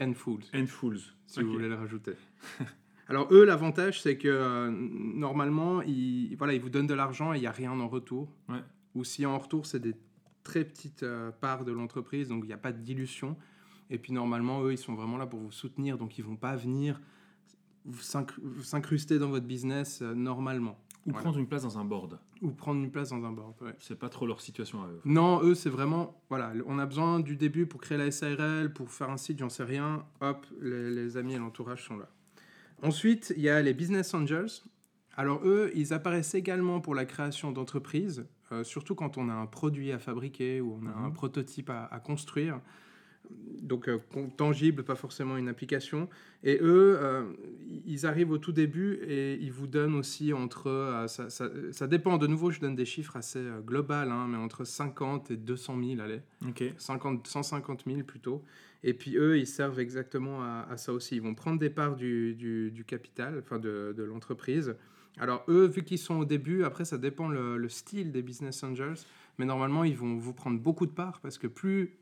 and 0.00 0.14
Fools, 0.14 0.42
And 0.54 0.66
Fools. 0.66 0.98
si 1.28 1.40
vous 1.42 1.52
voulez 1.52 1.68
le 1.68 1.76
rajouter. 1.76 2.14
Alors 3.08 3.28
eux, 3.32 3.44
l'avantage, 3.44 4.02
c'est 4.02 4.16
que 4.18 4.26
euh, 4.28 4.70
normalement, 4.72 5.82
ils, 5.82 6.34
voilà, 6.36 6.54
ils 6.54 6.60
vous 6.60 6.70
donnent 6.70 6.86
de 6.88 6.94
l'argent 6.94 7.32
et 7.32 7.36
il 7.36 7.40
n'y 7.42 7.46
a 7.46 7.52
rien 7.52 7.70
en 7.78 7.86
retour. 7.86 8.28
Ouais. 8.48 8.58
Ou 8.94 9.04
si 9.04 9.26
en 9.26 9.38
retour, 9.38 9.66
c'est 9.66 9.80
des 9.80 9.94
très 10.44 10.64
petites 10.64 11.02
euh, 11.02 11.30
parts 11.32 11.64
de 11.64 11.72
l'entreprise, 11.72 12.28
donc 12.28 12.44
il 12.44 12.48
n'y 12.48 12.52
a 12.52 12.58
pas 12.58 12.72
de 12.72 12.80
dilution. 12.80 13.36
Et 13.90 13.98
puis 13.98 14.12
normalement, 14.12 14.62
eux, 14.62 14.72
ils 14.72 14.78
sont 14.78 14.94
vraiment 14.94 15.16
là 15.16 15.26
pour 15.26 15.40
vous 15.40 15.52
soutenir, 15.52 15.98
donc 15.98 16.18
ils 16.18 16.24
vont 16.24 16.36
pas 16.36 16.56
venir 16.56 17.00
s'incruster 18.62 19.18
dans 19.18 19.28
votre 19.28 19.46
business 19.46 20.00
euh, 20.02 20.14
normalement. 20.14 20.78
Ou 21.06 21.10
Voilà. 21.10 21.22
prendre 21.22 21.38
une 21.38 21.46
place 21.46 21.62
dans 21.62 21.78
un 21.78 21.84
board. 21.84 22.18
Ou 22.40 22.50
prendre 22.50 22.82
une 22.82 22.90
place 22.90 23.10
dans 23.10 23.22
un 23.24 23.32
board. 23.32 23.54
ouais. 23.60 23.74
C'est 23.78 23.98
pas 23.98 24.08
trop 24.08 24.26
leur 24.26 24.40
situation 24.40 24.82
à 24.82 24.86
eux. 24.86 25.00
Non, 25.04 25.42
eux, 25.42 25.54
c'est 25.54 25.68
vraiment, 25.68 26.18
voilà, 26.30 26.52
on 26.66 26.78
a 26.78 26.86
besoin 26.86 27.20
du 27.20 27.36
début 27.36 27.66
pour 27.66 27.80
créer 27.82 27.98
la 27.98 28.10
SARL, 28.10 28.72
pour 28.72 28.90
faire 28.90 29.10
un 29.10 29.18
site, 29.18 29.38
j'en 29.38 29.50
sais 29.50 29.64
rien. 29.64 30.06
Hop, 30.22 30.46
les, 30.62 30.90
les 30.90 31.16
amis 31.18 31.34
et 31.34 31.38
l'entourage 31.38 31.84
sont 31.84 31.96
là. 31.98 32.08
Ensuite, 32.82 33.34
il 33.36 33.42
y 33.42 33.48
a 33.50 33.60
les 33.60 33.74
Business 33.74 34.14
Angels. 34.14 34.48
Alors 35.16 35.42
eux, 35.44 35.70
ils 35.74 35.92
apparaissent 35.92 36.34
également 36.34 36.80
pour 36.80 36.94
la 36.94 37.04
création 37.04 37.52
d'entreprises, 37.52 38.26
euh, 38.52 38.64
surtout 38.64 38.94
quand 38.94 39.16
on 39.18 39.28
a 39.28 39.34
un 39.34 39.46
produit 39.46 39.92
à 39.92 39.98
fabriquer 39.98 40.60
ou 40.60 40.78
on 40.82 40.86
a 40.86 40.90
Mhm. 40.96 41.04
un 41.06 41.10
prototype 41.10 41.70
à, 41.70 41.84
à 41.86 41.98
construire. 42.00 42.60
Donc 43.62 43.88
euh, 43.88 43.98
tangible, 44.36 44.82
pas 44.82 44.96
forcément 44.96 45.38
une 45.38 45.48
application. 45.48 46.10
Et 46.42 46.58
eux, 46.60 46.98
euh, 47.00 47.24
ils 47.86 48.04
arrivent 48.04 48.30
au 48.32 48.36
tout 48.38 48.52
début 48.52 48.98
et 49.08 49.34
ils 49.40 49.50
vous 49.50 49.66
donnent 49.66 49.94
aussi 49.94 50.34
entre... 50.34 51.04
ça, 51.08 51.30
ça- 51.30 51.48
ça 51.72 51.86
dépend, 51.86 52.18
de 52.18 52.26
nouveau, 52.26 52.50
je 52.50 52.60
donne 52.60 52.74
des 52.76 52.84
chiffres 52.84 53.16
assez 53.16 53.42
global, 53.64 54.10
hein, 54.10 54.26
mais 54.28 54.36
entre 54.36 54.64
50 54.64 55.30
et 55.30 55.36
200 55.38 55.78
000, 55.82 56.00
allez. 56.02 56.20
Ok. 56.46 56.64
50, 56.76 57.26
150 57.26 57.84
000 57.86 58.02
plutôt. 58.02 58.44
Et 58.82 58.92
puis 58.92 59.16
eux, 59.16 59.38
ils 59.38 59.46
servent 59.46 59.80
exactement 59.80 60.42
à, 60.42 60.66
à 60.70 60.76
ça 60.76 60.92
aussi. 60.92 61.16
Ils 61.16 61.22
vont 61.22 61.34
prendre 61.34 61.58
des 61.58 61.70
parts 61.70 61.96
du, 61.96 62.34
du- 62.34 62.70
du 62.70 62.84
capital, 62.84 63.38
enfin 63.42 63.58
de, 63.58 63.94
de 63.96 64.02
l'entreprise. 64.02 64.76
Alors 65.18 65.44
eux, 65.48 65.66
vu 65.66 65.84
qu'ils 65.84 65.98
sont 65.98 66.16
au 66.16 66.24
début, 66.24 66.64
après 66.64 66.84
ça 66.84 66.98
dépend 66.98 67.28
le, 67.28 67.56
le 67.56 67.68
style 67.68 68.10
des 68.12 68.22
business 68.22 68.62
angels, 68.64 68.98
mais 69.38 69.44
normalement 69.44 69.84
ils 69.84 69.96
vont 69.96 70.16
vous 70.16 70.32
prendre 70.32 70.58
beaucoup 70.58 70.86
de 70.86 70.92
parts 70.92 71.20
parce 71.20 71.38
que 71.38 71.46
plus 71.46 71.96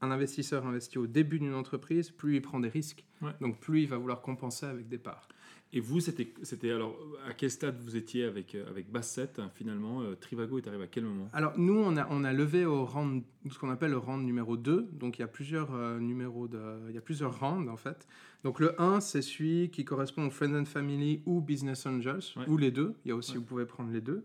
un 0.00 0.10
investisseur 0.10 0.66
investit 0.66 0.98
au 0.98 1.06
début 1.06 1.38
d'une 1.38 1.54
entreprise, 1.54 2.10
plus 2.10 2.36
il 2.36 2.42
prend 2.42 2.58
des 2.58 2.68
risques. 2.68 3.04
Ouais. 3.20 3.32
Donc 3.40 3.60
plus 3.60 3.82
il 3.82 3.88
va 3.88 3.98
vouloir 3.98 4.20
compenser 4.20 4.66
avec 4.66 4.88
des 4.88 4.98
parts. 4.98 5.28
Et 5.74 5.80
vous, 5.80 6.00
c'était, 6.00 6.70
alors 6.70 6.98
à 7.26 7.32
quel 7.32 7.50
stade 7.50 7.80
vous 7.82 7.96
étiez 7.96 8.24
avec, 8.24 8.54
euh, 8.54 8.68
avec 8.68 8.90
Bassett 8.92 9.38
hein, 9.38 9.50
finalement 9.54 10.02
euh, 10.02 10.14
Trivago 10.14 10.58
est 10.58 10.66
arrivé 10.68 10.84
à 10.84 10.86
quel 10.86 11.04
moment? 11.04 11.28
Alors 11.32 11.58
nous, 11.58 11.74
on 11.78 11.96
a, 11.96 12.06
on 12.10 12.24
a 12.24 12.32
levé 12.34 12.66
au 12.66 12.84
round, 12.84 13.22
ce 13.50 13.58
qu'on 13.58 13.70
appelle 13.70 13.92
le 13.92 13.96
round 13.96 14.22
numéro 14.22 14.58
2. 14.58 14.90
Donc 14.92 15.18
il 15.18 15.22
y 15.22 15.24
a 15.24 15.28
plusieurs 15.28 15.74
euh, 15.74 15.98
numéros, 15.98 16.46
de, 16.46 16.60
il 16.90 16.94
y 16.94 16.98
a 16.98 17.00
plusieurs 17.00 17.40
rounds 17.40 17.70
en 17.70 17.78
fait. 17.78 18.06
Donc 18.44 18.60
le 18.60 18.78
1, 18.78 19.00
c'est 19.00 19.22
celui 19.22 19.70
qui 19.70 19.86
correspond 19.86 20.26
aux 20.26 20.30
Friends 20.30 20.54
and 20.54 20.66
Family 20.66 21.22
ou 21.24 21.40
Business 21.40 21.86
Angels, 21.86 22.20
Ouais. 22.36 22.44
ou 22.48 22.58
les 22.58 22.70
deux. 22.70 22.94
Il 23.06 23.08
y 23.08 23.12
a 23.12 23.16
aussi, 23.16 23.32
Ouais. 23.32 23.38
vous 23.38 23.44
pouvez 23.44 23.64
prendre 23.64 23.90
les 23.92 24.02
deux. 24.02 24.24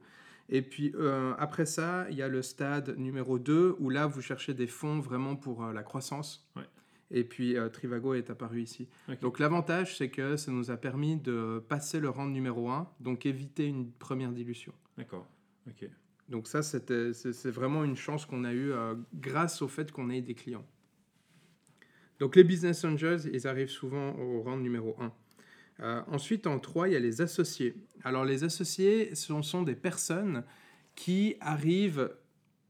Et 0.49 0.61
puis 0.61 0.91
euh, 0.95 1.33
après 1.39 1.65
ça, 1.65 2.07
il 2.09 2.17
y 2.17 2.21
a 2.21 2.27
le 2.27 2.41
stade 2.41 2.97
numéro 2.97 3.39
2 3.39 3.75
où 3.79 3.89
là, 3.89 4.05
vous 4.05 4.21
cherchez 4.21 4.53
des 4.53 4.67
fonds 4.67 4.99
vraiment 4.99 5.37
pour 5.37 5.65
la 5.67 5.83
croissance. 5.83 6.45
Ouais. 6.57 6.63
Et 7.11 7.23
puis 7.23 7.57
euh, 7.57 7.69
Trivago 7.69 8.13
est 8.15 8.29
apparu 8.29 8.61
ici. 8.61 8.89
Donc 9.21 9.39
l'avantage, 9.39 9.97
c'est 9.97 10.09
que 10.09 10.35
ça 10.35 10.51
nous 10.51 10.71
a 10.71 10.77
permis 10.77 11.15
de 11.17 11.63
passer 11.69 11.99
le 11.99 12.09
round 12.09 12.33
numéro 12.33 12.69
1, 12.69 12.89
donc 12.99 13.25
éviter 13.25 13.65
une 13.65 13.91
première 13.91 14.31
dilution. 14.33 14.73
D'accord. 14.97 15.25
Ok. 15.69 15.89
Donc 16.27 16.47
ça, 16.47 16.61
c'était- 16.61 17.13
c'est 17.13 17.31
c'est 17.31 17.51
vraiment 17.51 17.85
une 17.85 17.95
chance 17.95 18.25
qu'on 18.25 18.43
a 18.43 18.53
eue 18.53 18.73
euh, 18.73 18.95
grâce 19.13 19.61
au 19.61 19.69
fait 19.69 19.91
qu'on 19.91 20.09
ait 20.09 20.21
des 20.21 20.33
clients. 20.35 20.65
Donc 22.19 22.35
les 22.35 22.43
business 22.43 22.83
angels, 22.83 23.21
ils 23.31 23.47
arrivent 23.47 23.69
souvent 23.69 24.15
au 24.15 24.41
rang 24.41 24.57
numéro 24.57 24.95
1. 24.99 25.13
Euh, 25.79 26.01
ensuite, 26.07 26.47
en 26.47 26.59
3, 26.59 26.89
il 26.89 26.93
y 26.93 26.95
a 26.95 26.99
les 26.99 27.21
associés. 27.21 27.75
Alors 28.03 28.25
les 28.25 28.43
associés, 28.43 29.13
ce 29.15 29.41
sont 29.43 29.61
des 29.61 29.75
personnes 29.75 30.43
qui 30.95 31.35
arrivent 31.39 32.11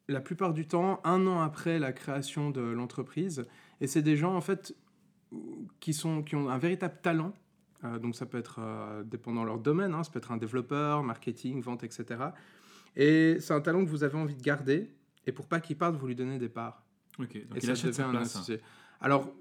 la 0.09 0.19
plupart 0.21 0.53
du 0.53 0.67
temps 0.67 0.99
un 1.05 1.25
an 1.27 1.41
après 1.41 1.79
la 1.79 1.93
création 1.93 2.49
de 2.49 2.61
l'entreprise. 2.61 3.45
Et 3.81 3.87
c'est 3.87 4.01
des 4.01 4.15
gens, 4.17 4.35
en 4.35 4.41
fait, 4.41 4.75
qui, 5.79 5.93
sont, 5.93 6.23
qui 6.23 6.35
ont 6.35 6.49
un 6.49 6.57
véritable 6.57 6.97
talent. 7.01 7.33
Euh, 7.83 7.99
donc 7.99 8.15
ça 8.15 8.25
peut 8.25 8.39
être 8.39 8.57
euh, 8.59 9.03
dépendant 9.03 9.41
de 9.41 9.47
leur 9.47 9.59
domaine, 9.59 9.93
hein, 9.93 10.03
ça 10.03 10.09
peut 10.11 10.17
être 10.17 10.31
un 10.31 10.37
développeur, 10.37 11.03
marketing, 11.03 11.61
vente, 11.61 11.83
etc. 11.83 12.05
Et 12.95 13.37
c'est 13.39 13.53
un 13.53 13.61
talent 13.61 13.83
que 13.85 13.89
vous 13.89 14.03
avez 14.03 14.17
envie 14.17 14.33
de 14.35 14.41
garder. 14.41 14.89
Et 15.27 15.31
pour 15.31 15.45
pas 15.47 15.59
qu'il 15.59 15.77
parte, 15.77 15.95
vous 15.95 16.07
lui 16.07 16.15
donnez 16.15 16.39
des 16.39 16.49
parts. 16.49 16.83
Ok. 17.19 17.33
Donc 17.33 17.35
et 17.35 17.57
il 17.57 17.61
ça 17.61 17.71
achète 17.73 17.93
sa 17.93 18.05
place. 18.05 18.35
hein. 18.35 18.39
associé. 18.39 18.59
Alors, 18.99 19.31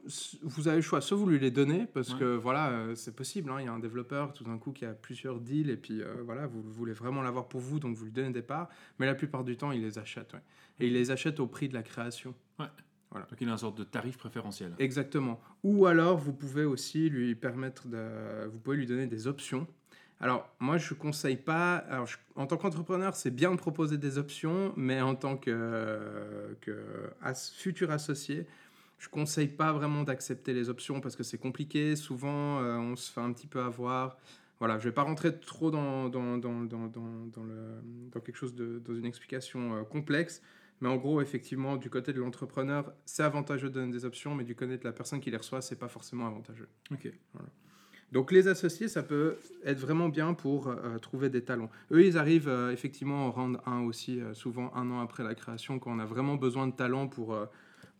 vous 0.43 0.69
avez 0.69 0.77
le 0.77 0.83
choix. 0.83 1.01
Soit 1.01 1.17
vous 1.17 1.27
lui 1.27 1.39
les 1.39 1.51
donnez, 1.51 1.87
parce 1.87 2.13
Ouais. 2.13 2.19
que 2.19 2.37
voilà, 2.37 2.69
euh, 2.73 2.95
c'est 2.95 3.17
possible. 3.17 3.51
hein, 3.51 3.57
Il 3.61 3.65
y 3.65 3.69
a 3.69 3.73
un 3.73 3.79
développeur 3.79 4.35
tout 4.35 4.45
d'un 4.45 4.59
coup 4.59 4.73
qui 4.73 4.85
a 4.85 4.93
plusieurs 4.93 5.41
deals, 5.41 5.71
et 5.71 5.79
puis 5.79 6.03
euh, 6.03 6.17
voilà, 6.27 6.47
vous 6.47 6.61
voulez 6.63 6.93
vraiment 6.93 7.23
l'avoir 7.23 7.49
pour 7.49 7.63
vous, 7.63 7.79
donc 7.81 7.97
vous 7.97 8.05
lui 8.05 8.13
donnez 8.13 8.33
des 8.33 8.43
parts. 8.43 8.69
Mais 8.99 9.07
la 9.07 9.15
plupart 9.15 9.45
du 9.45 9.57
temps, 9.57 9.73
il 9.73 9.81
les 9.81 9.99
achète. 9.99 10.35
ouais. 10.35 10.43
Et 10.81 10.89
il 10.89 10.93
les 10.93 11.11
achète 11.11 11.41
au 11.41 11.47
prix 11.47 11.69
de 11.71 11.75
la 11.75 11.83
création. 11.83 12.35
Donc 13.21 13.41
il 13.41 13.49
a 13.49 13.53
une 13.53 13.59
sorte 13.59 13.79
de 13.79 13.85
tarif 13.85 14.19
préférentiel. 14.19 14.75
Exactement. 14.79 15.41
Ou 15.63 15.87
alors, 15.87 16.19
vous 16.19 16.33
pouvez 16.33 16.65
aussi 16.65 17.09
lui 17.09 17.35
permettre 17.35 17.89
de. 17.89 18.47
Vous 18.53 18.59
pouvez 18.59 18.77
lui 18.77 18.87
donner 18.87 19.07
des 19.07 19.27
options. 19.27 19.67
Alors, 20.21 20.49
moi, 20.61 20.79
je 20.79 20.95
conseille 20.95 21.37
pas. 21.37 21.85
En 22.37 22.47
tant 22.47 22.57
qu'entrepreneur, 22.57 23.15
c'est 23.15 23.31
bien 23.31 23.51
de 23.51 23.57
proposer 23.57 23.99
des 23.99 24.17
options, 24.17 24.73
mais 24.77 25.01
en 25.01 25.15
tant 25.15 25.37
que, 25.37 26.59
futur 27.55 27.91
associé, 27.91 28.47
je 28.99 29.09
conseille 29.09 29.49
pas 29.49 29.73
vraiment 29.73 30.05
d'accepter 30.05 30.55
les 30.55 30.71
options 30.71 31.01
parce 31.03 31.17
que 31.17 31.23
c'est 31.23 31.37
compliqué. 31.39 31.97
Souvent, 31.97 32.61
euh, 32.61 32.79
on 32.79 32.97
se 32.97 33.13
fait 33.13 33.21
un 33.21 33.33
petit 33.33 33.47
peu 33.47 33.61
avoir. 33.61 34.17
voilà, 34.59 34.79
je 34.79 34.85
vais 34.89 34.95
pas 34.95 35.03
rentrer 35.03 35.39
trop 35.39 35.71
dans, 35.71 36.09
dans, 36.09 36.39
dans, 36.39 36.63
dans, 36.63 36.87
dans, 36.87 37.45
le, 37.45 38.21
quelque 38.25 38.37
chose 38.37 38.55
dans 38.55 38.95
une 38.95 39.05
explication 39.05 39.77
euh, 39.77 39.83
complexe. 39.83 40.41
Mais 40.81 40.89
en 40.89 40.97
gros, 40.97 41.21
effectivement, 41.23 41.77
du 41.77 41.89
côté 41.89 42.13
de 42.13 42.21
l'entrepreneur, 42.21 42.93
c'est 43.07 43.23
avantageux 43.23 43.69
de 43.71 43.75
donner 43.75 43.93
des 43.93 44.05
options, 44.05 44.35
mais 44.35 44.45
du 44.45 44.55
côté 44.55 44.77
de 44.77 44.85
la 44.85 44.93
personne 44.93 45.21
qui 45.21 45.31
les 45.31 45.37
reçoit, 45.39 45.63
c'est 45.63 45.79
pas 45.79 45.89
forcément 45.89 46.27
avantageux. 46.27 46.69
Ok. 46.91 47.11
Donc 48.13 48.31
les 48.31 48.47
associés, 48.47 48.87
ça 48.89 49.03
peut 49.03 49.37
être 49.65 49.79
vraiment 49.79 50.09
bien 50.09 50.33
pour 50.35 50.69
euh, 50.69 50.99
trouver 50.99 51.29
des 51.29 51.43
talents. 51.43 51.71
Eux, 51.91 52.05
ils 52.07 52.17
arrivent 52.19 52.49
euh, 52.49 52.71
effectivement 52.73 53.27
au 53.27 53.33
round 53.33 53.59
1 53.67 53.81
aussi, 53.81 54.21
euh, 54.21 54.33
souvent 54.33 54.73
un 54.75 54.91
an 54.93 55.01
après 55.01 55.25
la 55.25 55.35
création, 55.35 55.79
quand 55.81 55.91
on 55.91 55.99
a 55.99 56.05
vraiment 56.05 56.37
besoin 56.37 56.69
de 56.69 56.73
talent 56.73 57.09
pour, 57.09 57.37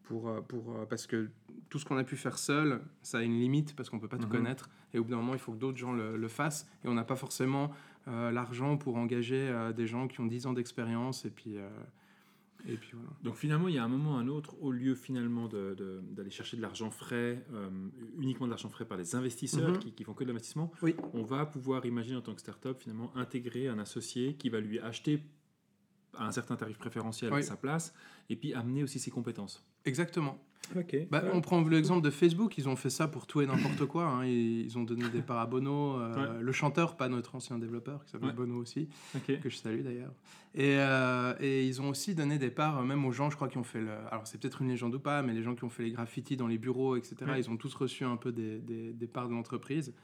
pour, 0.05 0.31
pour, 0.47 0.87
parce 0.89 1.07
que 1.09 1.29
tout 1.69 1.79
ce 1.81 1.85
qu'on 1.85 1.97
a 1.97 2.05
pu 2.05 2.17
faire 2.17 2.39
seul, 2.39 2.81
ça 3.03 3.19
a 3.19 3.23
une 3.23 3.39
limite 3.41 3.75
parce 3.75 3.91
qu'on 3.91 3.99
peut 3.99 4.07
pas 4.07 4.19
tout 4.19 4.27
Mhm. 4.27 4.33
connaître. 4.33 4.69
Et 4.95 4.99
au 5.01 5.05
bout 5.05 5.11
d'un 5.11 5.17
moment, 5.17 5.33
il 5.33 5.41
faut 5.41 5.53
que 5.53 5.59
d'autres 5.59 5.79
gens 5.79 5.93
le, 5.93 6.17
le 6.17 6.29
fassent. 6.29 6.69
Et 6.85 6.89
on 6.89 6.95
n'a 6.95 7.05
pas 7.05 7.17
forcément 7.17 7.73
l'argent 8.07 8.77
pour 8.77 8.97
engager 8.97 9.53
des 9.77 9.89
gens 9.89 10.07
qui 10.07 10.21
ont 10.21 10.27
10 10.27 10.47
ans 10.47 10.53
d'expérience. 10.53 11.25
Et 11.25 11.31
puis, 11.31 11.57
et 12.67 12.77
puis 12.77 12.91
voilà. 12.95 13.09
Donc 13.23 13.37
finalement, 13.37 13.69
il 13.69 13.75
y 13.75 13.79
a 13.79 13.85
un 13.85 13.89
moment 13.89 14.13
ou 14.13 14.17
un 14.17 14.29
autre, 14.29 14.57
au 14.61 14.73
lieu 14.73 14.95
finalement 14.95 15.49
d'aller 15.49 16.31
chercher 16.31 16.57
de 16.57 16.63
l'argent 16.63 16.91
frais, 16.91 17.45
euh, 17.53 17.69
uniquement 18.19 18.47
de 18.47 18.51
l'argent 18.51 18.69
frais 18.69 18.85
par 18.85 18.99
des 18.99 19.15
investisseurs 19.15 19.71
Mhm. 19.71 19.79
qui, 19.79 19.93
qui 19.93 20.05
font 20.05 20.15
que 20.15 20.25
de 20.25 20.29
l'investissement, 20.29 20.71
Oui. 20.83 20.95
on 21.15 21.23
va 21.23 21.47
pouvoir 21.47 21.85
imaginer 21.87 22.17
en 22.17 22.23
tant 22.23 22.35
que 22.35 22.41
startup 22.41 22.79
finalement 22.79 23.17
intégrer 23.17 23.69
un 23.69 23.79
associé 23.79 24.35
qui 24.35 24.49
va 24.49 24.61
lui 24.61 24.79
acheter 24.79 25.21
à 26.19 26.27
un 26.27 26.33
certain 26.33 26.57
tarif 26.57 26.79
préférentiel 26.79 27.33
Oui. 27.33 27.43
sa 27.43 27.57
place 27.57 27.93
et 28.31 28.37
puis 28.37 28.55
amener 28.55 28.83
aussi 28.83 28.99
ses 28.99 29.11
compétences. 29.11 29.65
Exactement. 29.85 30.39
Ok. 30.77 30.97
Bah, 31.13 31.23
on 31.33 31.41
prend 31.41 31.63
l'exemple 31.63 32.03
de 32.05 32.11
Facebook, 32.11 32.59
ils 32.59 32.69
ont 32.69 32.75
fait 32.75 32.91
ça 32.91 33.07
pour 33.07 33.29
tout 33.29 33.41
et 33.41 33.47
n'importe 33.47 33.85
quoi. 33.87 34.05
hein. 34.07 34.25
Ils, 34.27 34.63
ils 34.65 34.77
ont 34.77 34.83
donné 34.83 35.09
des 35.11 35.23
parts 35.23 35.39
à 35.39 35.47
Bono, 35.47 35.97
euh, 36.01 36.41
le 36.41 36.53
chanteur, 36.53 36.97
pas 36.97 37.09
notre 37.09 37.37
ancien 37.37 37.57
développeur, 37.59 38.05
qui 38.05 38.11
s'appelle 38.11 38.31
Ouais. 38.31 38.35
Bono 38.35 38.57
aussi, 38.57 38.89
que 39.27 39.49
je 39.49 39.57
salue 39.57 39.83
d'ailleurs. 39.83 40.13
Et, 40.57 40.75
euh, 40.79 41.35
et 41.39 41.65
ils 41.67 41.81
ont 41.83 41.89
aussi 41.91 42.17
donné 42.17 42.39
des 42.39 42.51
parts, 42.51 42.79
euh, 42.81 42.83
même 42.83 43.05
aux 43.05 43.13
gens, 43.13 43.31
je 43.31 43.37
crois, 43.37 43.47
qui 43.49 43.59
ont 43.59 43.63
fait 43.63 43.81
le. 43.81 43.91
Alors 44.11 44.27
c'est 44.27 44.39
peut-être 44.41 44.61
une 44.61 44.69
légende 44.69 44.95
ou 44.97 44.99
pas, 44.99 45.23
mais 45.23 45.35
les 45.35 45.43
gens 45.45 45.55
qui 45.55 45.63
ont 45.63 45.69
fait 45.71 45.85
les 45.85 45.93
graffitis 45.93 46.37
dans 46.37 46.49
les 46.49 46.59
bureaux, 46.59 46.97
etc., 46.97 47.15
Ouais. 47.29 47.39
ils 47.39 47.49
ont 47.49 47.57
tous 47.57 47.73
reçu 47.75 48.03
un 48.05 48.17
peu 48.17 48.33
des, 48.33 48.59
des- 48.59 48.93
des 48.93 49.07
parts 49.07 49.29
de 49.29 49.35
l'entreprise, 49.35 49.95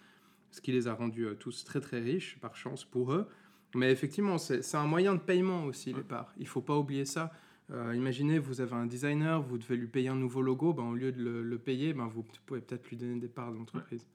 ce 0.52 0.60
qui 0.60 0.70
les 0.70 0.86
a 0.86 0.94
rendus 0.94 1.26
euh, 1.26 1.34
tous 1.34 1.64
très 1.64 1.80
très 1.80 1.98
riches, 1.98 2.38
par 2.40 2.54
chance 2.54 2.84
pour 2.84 3.12
eux. 3.14 3.26
Mais 3.74 3.90
effectivement, 3.90 4.36
c'est 4.38 4.74
un 4.74 4.86
moyen 4.86 5.14
de 5.14 5.20
paiement 5.20 5.64
aussi, 5.64 5.92
les 5.92 6.02
parts. 6.02 6.32
Il 6.38 6.46
faut 6.46 6.60
pas 6.60 6.76
oublier 6.76 7.04
ça. 7.06 7.32
Euh, 7.70 7.94
imaginez, 7.94 8.38
vous 8.38 8.60
avez 8.60 8.74
un 8.74 8.84
designer, 8.86 9.40
vous 9.40 9.56
devez 9.56 9.76
lui 9.76 9.86
payer 9.86 10.08
un 10.08 10.14
nouveau 10.16 10.42
logo, 10.42 10.74
ben, 10.74 10.82
au 10.82 10.94
lieu 10.94 11.10
de 11.10 11.22
le, 11.22 11.42
le 11.42 11.58
payer, 11.58 11.94
ben, 11.94 12.06
vous 12.06 12.22
pouvez 12.46 12.60
peut-être 12.60 12.86
lui 12.90 12.96
donner 12.98 13.18
des 13.18 13.28
parts 13.28 13.50
de 13.50 13.56
l'entreprise. 13.56 14.06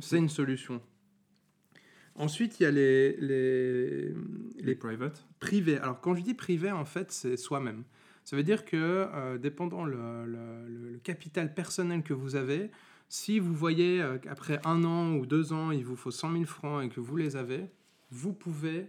C'est 0.00 0.18
une 0.18 0.28
solution. 0.28 0.80
Ensuite, 2.14 2.60
il 2.60 2.64
y 2.64 2.66
a 2.66 2.70
les, 2.70 3.16
les, 3.16 4.08
Les 4.08 4.14
les 4.60 4.74
private. 4.74 5.26
privés. 5.40 5.78
Alors, 5.78 6.00
quand 6.00 6.14
je 6.14 6.22
dis 6.22 6.34
privé, 6.34 6.70
en 6.70 6.84
fait, 6.84 7.10
c'est 7.10 7.36
soi-même. 7.36 7.84
Ça 8.24 8.36
veut 8.36 8.42
dire 8.42 8.64
que, 8.64 8.76
euh, 8.76 9.38
dépendant 9.38 9.84
le, 9.84 10.24
le- 10.26 10.68
le- 10.68 10.90
le 10.92 10.98
capital 10.98 11.54
personnel 11.54 12.02
que 12.02 12.12
vous 12.14 12.36
avez, 12.36 12.70
si 13.08 13.38
vous 13.40 13.54
voyez 13.54 14.00
euh, 14.00 14.18
qu'après 14.18 14.60
un 14.64 14.84
an 14.84 15.14
ou 15.14 15.26
deux 15.26 15.52
ans, 15.52 15.70
il 15.72 15.84
vous 15.84 15.96
faut 15.96 16.10
100 16.12 16.32
000 16.32 16.44
francs 16.44 16.84
et 16.84 16.88
que 16.88 17.00
vous 17.00 17.16
les 17.16 17.34
avez, 17.36 17.64
vous 18.12 18.32
pouvez 18.32 18.86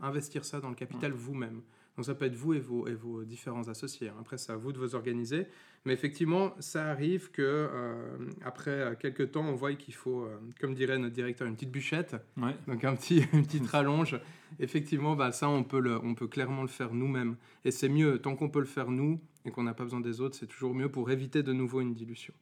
investir 0.00 0.44
ça 0.44 0.60
dans 0.60 0.68
le 0.68 0.74
capital 0.76 1.10
vous-même. 1.12 1.62
Donc 1.96 2.04
ça 2.04 2.14
peut 2.14 2.26
être 2.26 2.36
vous 2.36 2.54
et 2.54 2.60
vos, 2.60 2.86
et 2.86 2.94
vos 2.94 3.24
différents 3.24 3.66
associés. 3.68 4.12
Après, 4.20 4.38
c'est 4.38 4.52
à 4.52 4.56
vous 4.56 4.72
de 4.72 4.78
vous 4.78 4.94
organiser. 4.94 5.48
Mais 5.84 5.92
effectivement, 5.94 6.54
ça 6.60 6.90
arrive 6.90 7.32
que 7.32 7.42
euh, 7.42 8.16
après 8.44 8.70
euh, 8.70 8.94
quelques 8.94 9.32
temps, 9.32 9.44
on 9.44 9.54
voit 9.56 9.74
qu'il 9.74 9.94
faut, 9.94 10.22
euh, 10.22 10.38
comme 10.60 10.74
dirait 10.74 10.98
notre 10.98 11.14
directeur, 11.14 11.48
une 11.48 11.54
petite 11.54 11.72
bûchette. 11.72 12.14
Ouais. 12.36 12.54
Donc 12.68 12.84
un 12.84 12.94
petit, 12.94 13.24
une 13.32 13.44
petite 13.44 13.66
rallonge. 13.70 14.20
Effectivement, 14.60 15.16
bah, 15.16 15.32
ça, 15.32 15.48
on 15.48 15.64
peut, 15.64 15.80
le, 15.80 15.98
on 16.04 16.14
peut 16.14 16.28
clairement 16.28 16.62
le 16.62 16.68
faire 16.68 16.94
nous-mêmes. 16.94 17.36
Et 17.64 17.72
c'est 17.72 17.88
mieux, 17.88 18.20
tant 18.20 18.36
qu'on 18.36 18.48
peut 18.48 18.60
le 18.60 18.66
faire 18.66 18.90
nous 18.92 19.20
et 19.44 19.50
qu'on 19.50 19.64
n'a 19.64 19.74
pas 19.74 19.82
besoin 19.84 20.00
des 20.00 20.20
autres, 20.20 20.36
c'est 20.36 20.46
toujours 20.46 20.74
mieux 20.76 20.90
pour 20.90 21.10
éviter 21.10 21.42
de 21.42 21.52
nouveau 21.52 21.80
une 21.80 21.94
dilution. 21.94 22.34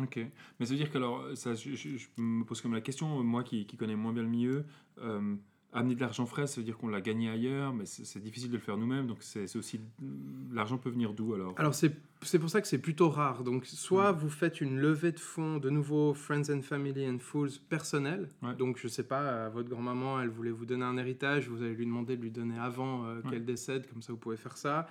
Ok. 0.00 0.16
Mais 0.58 0.64
ça 0.64 0.72
veut 0.72 0.78
dire 0.78 0.90
que 0.90 0.96
alors, 0.96 1.26
ça, 1.34 1.54
je, 1.54 1.74
je- 1.74 1.98
je 1.98 2.08
me 2.16 2.44
pose 2.44 2.62
comme 2.62 2.72
la 2.72 2.80
question, 2.80 3.22
moi 3.22 3.42
qui, 3.42 3.66
qui 3.66 3.76
connais 3.76 3.96
moins 3.96 4.14
bien 4.14 4.22
le 4.22 4.28
milieu, 4.30 4.64
euh, 5.02 5.34
amener 5.72 5.94
de 5.94 6.00
l'argent 6.00 6.26
frais, 6.26 6.46
ça 6.46 6.60
veut 6.60 6.64
dire 6.64 6.76
qu'on 6.76 6.88
l'a 6.88 7.00
gagné 7.00 7.30
ailleurs, 7.30 7.72
mais 7.72 7.86
c'est 7.86 8.22
difficile 8.22 8.48
de 8.50 8.54
le 8.56 8.60
faire 8.60 8.76
nous-mêmes, 8.76 9.06
donc 9.06 9.18
c'est 9.20 9.56
aussi 9.56 9.80
l'argent 10.52 10.76
peut 10.78 10.90
venir 10.90 11.14
d'où 11.14 11.32
alors? 11.34 11.54
Alors 11.56 11.74
c'est 11.74 12.38
pour 12.38 12.50
ça 12.50 12.60
que 12.60 12.68
c'est 12.68 12.78
plutôt 12.78 13.08
rare. 13.08 13.42
Donc 13.42 13.64
soit 13.66 14.12
vous 14.12 14.28
faites 14.28 14.60
une 14.60 14.78
levée 14.78 15.12
de 15.12 15.18
fonds, 15.20 15.56
de 15.56 15.70
nouveau 15.70 16.12
Friends 16.14 16.50
and 16.50 16.62
Family 16.62 17.08
and 17.08 17.18
Fools 17.20 17.50
personnel. 17.68 18.28
Ouais. 18.42 18.54
Donc 18.54 18.78
je 18.78 18.86
sais 18.88 19.02
pas, 19.02 19.22
euh, 19.22 19.48
votre 19.52 19.68
grand-maman, 19.70 20.20
elle 20.20 20.28
voulait 20.28 20.50
vous 20.50 20.66
donner 20.66 20.84
un 20.84 20.96
héritage, 20.98 21.48
vous 21.48 21.62
allez 21.62 21.74
lui 21.74 21.86
demander 21.86 22.16
de 22.16 22.22
lui 22.22 22.30
donner 22.30 22.58
avant 22.58 23.06
euh, 23.06 23.20
Ouais. 23.24 23.30
qu'elle 23.30 23.44
décède, 23.44 23.88
comme 23.90 24.02
ça 24.02 24.12
vous 24.12 24.18
pouvez 24.18 24.36
faire 24.36 24.56
ça. 24.58 24.88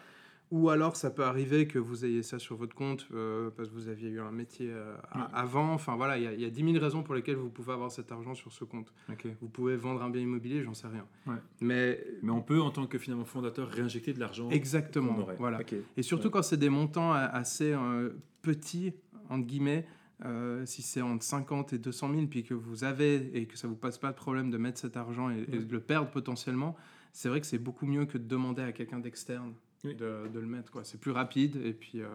Ou 0.52 0.70
alors 0.70 0.98
ça 0.98 1.10
peut 1.10 1.24
arriver 1.24 1.66
que 1.66 1.80
vous 1.80 2.04
ayez 2.06 2.24
ça 2.24 2.38
sur 2.38 2.58
votre 2.58 2.76
compte 2.76 3.08
euh, 3.14 3.50
parce 3.56 3.70
que 3.70 3.74
vous 3.74 3.88
aviez 3.88 4.10
eu 4.10 4.20
un 4.20 4.32
métier 4.32 4.70
euh, 4.70 4.94
avant. 5.34 5.72
Enfin 5.74 5.96
voilà, 5.96 6.18
il 6.18 6.24
y, 6.24 6.28
a- 6.28 6.34
il 6.34 6.42
y 6.42 6.46
a 6.46 6.50
10 6.50 6.74
000 6.74 6.84
raisons 6.84 7.04
pour 7.04 7.16
lesquelles 7.16 7.38
vous 7.38 7.50
pouvez 7.50 7.72
avoir 7.72 7.90
cet 7.90 8.12
argent 8.12 8.36
sur 8.36 8.52
ce 8.52 8.66
compte. 8.66 8.92
Vous 9.40 9.48
pouvez 9.48 9.78
vendre 9.78 10.04
un 10.04 10.10
bien 10.10 10.22
immobilier, 10.22 10.62
j'en 10.62 10.74
sais 10.74 10.88
rien. 10.88 11.06
Ouais. 11.26 11.40
Mais 11.62 12.04
Mais 12.22 12.32
on 12.32 12.42
peut, 12.42 12.62
en 12.62 12.70
tant 12.70 12.86
que 12.86 12.98
finalement 12.98 13.24
fondateur, 13.26 13.70
réinjecter 13.70 14.12
de 14.14 14.20
l'argent. 14.20 14.50
exactement, 14.50 15.26
voilà. 15.40 15.60
Et 15.96 16.02
surtout 16.04 16.26
Ouais. 16.28 16.32
quand 16.34 16.44
c'est 16.44 16.58
des 16.58 16.70
montants 16.70 17.14
a- 17.14 17.20
assez 17.20 17.72
euh, 17.72 18.10
petits, 18.42 18.94
entre 19.30 19.46
guillemets, 19.48 19.86
euh, 20.26 20.66
si 20.66 20.82
c'est 20.82 21.02
entre 21.02 21.24
50 21.24 21.74
et 21.74 21.78
200 21.80 22.14
000, 22.14 22.28
puis 22.28 22.44
que 22.44 22.54
vous 22.54 22.84
avez 22.84 23.36
et 23.38 23.46
que 23.48 23.58
ça 23.58 23.68
vous 23.68 23.76
passe 23.76 23.98
pas 23.98 24.12
de 24.12 24.16
problème 24.16 24.50
de 24.52 24.58
mettre 24.58 24.80
cet 24.80 24.98
argent 24.98 25.30
et, 25.30 25.46
de 25.46 25.72
le 25.72 25.80
perdre 25.80 26.10
potentiellement, 26.12 26.76
c'est 27.14 27.30
vrai 27.30 27.42
que 27.42 27.48
c'est 27.48 27.58
beaucoup 27.58 27.86
mieux 27.86 28.06
que 28.06 28.18
de 28.18 28.26
demander 28.28 28.62
à 28.62 28.72
quelqu'un 28.72 29.00
d'externe 29.00 29.54
Oui. 29.84 29.96
de, 29.96 30.28
de 30.34 30.40
le 30.40 30.46
mettre. 30.48 30.72
quoi. 30.72 30.84
C'est 30.84 31.00
plus 31.00 31.12
rapide 31.12 31.58
et 31.64 31.74
puis, 31.74 32.02
euh, 32.02 32.08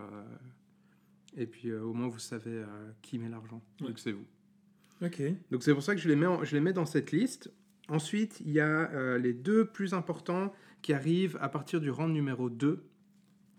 et 1.36 1.46
puis 1.46 1.68
euh, 1.70 1.82
au 1.82 1.92
moins 1.94 2.08
vous 2.08 2.18
savez 2.18 2.62
qui 3.02 3.18
met 3.18 3.28
l'argent, 3.28 3.60
donc 3.80 3.98
c'est 3.98 4.12
vous. 4.12 4.24
Ok. 5.02 5.20
Donc 5.50 5.62
c'est 5.62 5.74
pour 5.74 5.82
ça 5.82 5.94
que 5.94 6.00
je 6.00 6.08
les 6.08 6.16
mets, 6.16 6.26
en- 6.26 6.42
je 6.44 6.54
les 6.54 6.60
mets 6.60 6.72
dans 6.72 6.86
cette 6.86 7.12
liste. 7.12 7.52
Ensuite, 7.88 8.40
il 8.40 8.50
y 8.52 8.60
a 8.60 9.16
les 9.18 9.32
deux 9.32 9.64
plus 9.66 9.94
importants 9.94 10.52
qui 10.82 10.92
arrivent 10.92 11.36
à 11.40 11.48
partir 11.48 11.80
du 11.80 11.90
rang 11.90 12.08
numéro 12.08 12.48
2. 12.50 12.82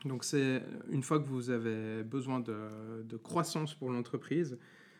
Donc 0.06 0.24
c'est 0.24 0.64
une 0.90 1.04
fois 1.04 1.20
que 1.20 1.28
vous 1.28 1.50
avez 1.50 2.04
besoin 2.04 2.40
de, 2.40 3.04
de 3.04 3.18
croissance 3.18 3.74
pour 3.74 3.90
l'entreprise. 3.90 4.58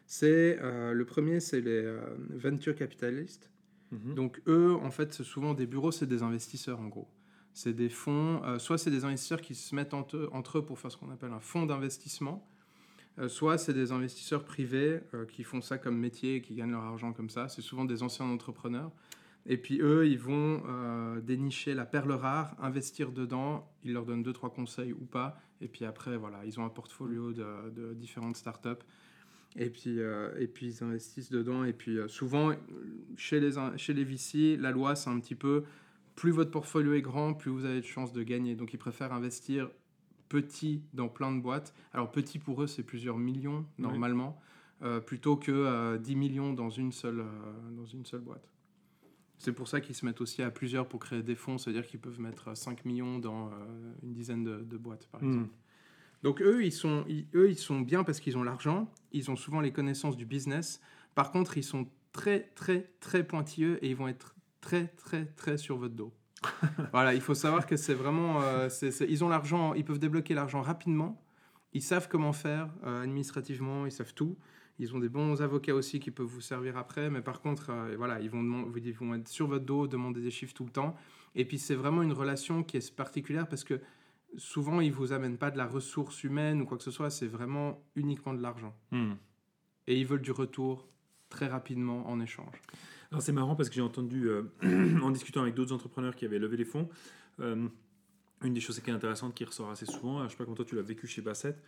C'est 0.08 0.58
euh, 0.62 0.94
le 0.94 1.06
premier, 1.06 1.42
c'est 1.42 1.60
les 1.60 1.84
euh, 1.84 2.00
venture 2.30 2.76
capitalistes. 2.76 3.52
Mhm. 3.92 4.16
Donc 4.16 4.42
eux, 4.48 4.74
en 4.82 4.90
fait, 4.90 5.14
c'est 5.14 5.24
souvent 5.26 5.54
des 5.54 5.68
bureaux, 5.68 5.92
c'est 5.92 6.08
des 6.08 6.24
investisseurs 6.24 6.80
en 6.80 6.88
gros. 6.88 7.10
C'est 7.54 7.74
des 7.74 7.90
fonds, 7.90 8.42
euh, 8.46 8.58
soit 8.58 8.78
c'est 8.78 8.92
des 8.92 9.04
investisseurs 9.04 9.42
qui 9.42 9.54
se 9.54 9.76
mettent 9.76 9.94
entre 9.94 10.16
eux, 10.16 10.30
entre 10.32 10.60
eux 10.60 10.66
pour 10.66 10.80
faire 10.80 10.92
ce 10.92 10.98
qu'on 10.98 11.12
appelle 11.12 11.34
un 11.34 11.42
fonds 11.42 11.66
d'investissement, 11.66 12.48
soit 13.30 13.58
c'est 13.58 13.74
des 13.74 13.92
investisseurs 13.92 14.46
privés 14.46 15.00
qui 15.32 15.44
font 15.44 15.60
ça 15.60 15.80
comme 15.80 15.98
métier 15.98 16.36
et 16.36 16.42
qui 16.44 16.54
gagnent 16.54 16.74
leur 16.74 16.84
argent 16.84 17.14
comme 17.14 17.32
ça. 17.32 17.50
C'est 17.50 17.64
souvent 17.64 17.84
des 17.84 18.04
anciens 18.04 18.28
entrepreneurs. 18.28 18.92
Et 19.48 19.58
puis 19.58 19.80
eux, 19.82 20.08
ils 20.08 20.20
vont 20.20 20.62
euh, 20.68 21.22
dénicher 21.22 21.74
la 21.74 21.86
perle 21.86 22.12
rare, 22.12 22.56
investir 22.60 23.14
dedans, 23.14 23.72
ils 23.84 23.94
leur 23.94 24.06
donnent 24.06 24.24
deux, 24.24 24.34
trois 24.34 24.50
conseils 24.50 24.92
ou 24.92 25.06
pas. 25.06 25.40
Et 25.62 25.70
puis 25.70 25.86
après, 25.86 26.18
voilà, 26.18 26.46
ils 26.46 26.60
ont 26.60 26.66
un 26.66 26.70
portfolio 26.70 27.32
de, 27.32 27.70
de 27.74 27.94
différentes 27.94 28.36
startups. 28.36 28.84
Et 29.56 29.70
puis, 29.70 30.02
euh, 30.02 30.38
et 30.38 30.48
puis 30.48 30.68
ils 30.68 30.84
investissent 30.84 31.30
dedans. 31.30 31.64
Et 31.64 31.72
puis 31.72 31.98
euh, 31.98 32.10
souvent, 32.10 32.52
chez 33.16 33.40
les, 33.40 33.54
chez 33.78 33.94
les 33.94 34.04
VC, 34.04 34.58
la 34.58 34.72
loi, 34.72 34.96
c'est 34.96 35.10
un 35.10 35.20
petit 35.20 35.36
peu, 35.36 35.64
plus 36.16 36.32
votre 36.32 36.52
portfolio 36.52 36.94
est 36.94 37.02
grand, 37.02 37.34
plus 37.34 37.50
vous 37.50 37.64
avez 37.64 37.80
de 37.80 37.86
chances 37.86 38.12
de 38.12 38.24
gagner. 38.24 38.56
Donc 38.56 38.74
ils 38.74 38.78
préfèrent 38.78 39.14
investir 39.14 39.70
petit 40.28 40.84
dans 40.94 41.08
plein 41.08 41.34
de 41.34 41.40
boîtes. 41.40 41.74
Alors 41.94 42.12
petit 42.12 42.38
pour 42.38 42.62
eux, 42.62 42.68
c'est 42.68 42.84
plusieurs 42.84 43.18
millions 43.18 43.66
normalement, 43.78 44.38
plutôt 45.06 45.38
que 45.38 45.52
euh, 45.52 45.98
10 45.98 46.16
millions 46.18 46.54
dans 46.54 46.70
une 46.70 46.92
seule, 46.92 47.24
dans 47.78 47.86
une 47.86 48.06
seule 48.06 48.20
boîte. 48.20 48.50
C'est 49.38 49.52
pour 49.54 49.68
ça 49.68 49.82
qu'ils 49.82 49.96
se 49.96 50.06
mettent 50.06 50.22
aussi 50.22 50.42
à 50.42 50.50
plusieurs 50.50 50.88
pour 50.88 51.00
créer 51.00 51.22
des 51.22 51.36
fonds, 51.36 51.58
c'est-à-dire 51.58 51.86
qu'ils 51.86 52.00
peuvent 52.00 52.20
mettre 52.20 52.56
5 52.58 52.86
millions 52.86 53.20
dans 53.20 53.48
euh, 53.48 53.52
une 54.04 54.14
dizaine 54.14 54.44
de, 54.44 54.58
de 54.64 54.78
boîtes, 54.78 55.08
par 55.08 55.22
exemple. 55.22 55.44
Mhm. 55.44 55.50
Donc 56.24 56.42
eux, 56.42 56.66
ils 56.66 56.72
sont, 56.72 57.06
ils- 57.08 57.28
eux, 57.36 57.50
ils 57.50 57.58
sont 57.58 57.80
bien 57.82 58.04
parce 58.04 58.20
qu'ils 58.20 58.38
ont 58.38 58.44
l'argent, 58.44 58.92
ils 59.12 59.30
ont 59.30 59.36
souvent 59.36 59.62
les 59.62 59.72
connaissances 59.72 60.18
du 60.18 60.26
business. 60.26 60.82
Par 61.14 61.32
contre, 61.32 61.58
ils 61.58 61.64
sont 61.64 61.88
très, 62.12 62.50
très, 62.56 62.90
très 63.00 63.24
pointilleux 63.24 63.78
et 63.86 63.90
ils 63.92 63.96
vont 63.96 64.08
être 64.08 64.36
très, 64.60 64.88
très, 64.88 65.26
très 65.26 65.58
sur 65.58 65.78
votre 65.78 65.94
dos. 65.94 66.12
voilà, 66.92 67.14
il 67.14 67.22
faut 67.22 67.36
savoir 67.36 67.68
que 67.68 67.78
c'est 67.78 67.94
vraiment... 67.94 68.42
euh, 68.42 68.70
ils 69.08 69.24
ont 69.24 69.30
l'argent, 69.30 69.74
ils 69.76 69.86
peuvent 69.86 70.00
débloquer 70.00 70.34
l'argent 70.34 70.62
rapidement. 70.62 71.22
Ils 71.74 71.82
savent 71.84 72.08
comment 72.08 72.34
faire 72.34 72.70
euh, 72.86 73.04
administrativement, 73.04 73.86
ils 73.86 73.92
savent 73.92 74.14
tout. 74.16 74.36
Ils 74.80 74.96
ont 74.96 75.00
des 75.00 75.10
bons 75.10 75.42
avocats 75.42 75.74
aussi 75.74 76.00
qui 76.00 76.12
peuvent 76.12 76.28
vous 76.28 76.42
servir 76.42 76.78
après, 76.78 77.10
mais 77.10 77.22
par 77.22 77.42
contre, 77.42 77.72
euh, 77.72 77.96
voilà, 77.98 78.20
ils 78.20 78.30
vont, 78.30 78.72
ils 78.76 78.94
vont 78.94 79.16
être 79.16 79.28
sur 79.28 79.48
votre 79.48 79.66
dos, 79.66 79.88
demander 79.88 80.22
des 80.22 80.32
chiffres 80.32 80.54
tout 80.54 80.66
le 80.66 80.72
temps. 80.72 80.96
Et 81.36 81.46
puis 81.46 81.58
c'est 81.58 81.76
vraiment 81.76 82.04
une 82.04 82.14
relation 82.14 82.64
qui 82.64 82.78
est 82.78 82.96
particulière 82.96 83.48
parce 83.48 83.64
que 83.64 83.80
souvent 84.38 84.82
ils 84.82 84.92
vous 84.92 85.14
amènent 85.14 85.38
pas 85.38 85.52
de 85.52 85.58
la 85.58 85.66
ressource 85.66 86.24
humaine 86.24 86.62
ou 86.62 86.66
quoi 86.66 86.78
que 86.78 86.84
ce 86.84 86.92
soit, 86.92 87.10
c'est 87.10 87.28
vraiment 87.28 87.84
uniquement 87.96 88.34
de 88.34 88.42
l'argent. 88.42 88.76
Mhm. 88.92 89.18
Et 89.88 90.00
ils 90.00 90.06
veulent 90.06 90.22
du 90.22 90.32
retour 90.32 90.88
très 91.30 91.48
rapidement 91.48 92.08
en 92.10 92.20
échange. 92.20 92.62
Alors 93.12 93.22
c'est 93.22 93.32
marrant 93.32 93.56
parce 93.56 93.70
que 93.70 93.76
j'ai 93.76 93.82
entendu, 93.82 94.30
euh, 94.30 94.44
en 95.02 95.12
discutant 95.12 95.42
avec 95.42 95.56
d'autres 95.56 95.74
entrepreneurs 95.74 96.16
qui 96.16 96.26
avaient 96.26 96.40
levé 96.40 96.58
les 96.58 96.66
fonds, 96.66 96.90
euh, 97.40 97.68
une 98.44 98.54
des 98.54 98.60
choses 98.60 98.80
qui 98.80 98.90
est 98.90 98.94
intéressante 98.94 99.34
qui 99.34 99.46
ressort 99.46 99.70
assez 99.70 99.86
souvent, 99.86 100.20
je 100.20 100.24
ne 100.26 100.30
sais 100.30 100.36
pas 100.36 100.44
comment 100.44 100.56
toi 100.56 100.66
tu 100.66 100.76
l'as 100.76 100.82
vécu 100.82 101.08
chez 101.08 101.22
Bassett, 101.22 101.62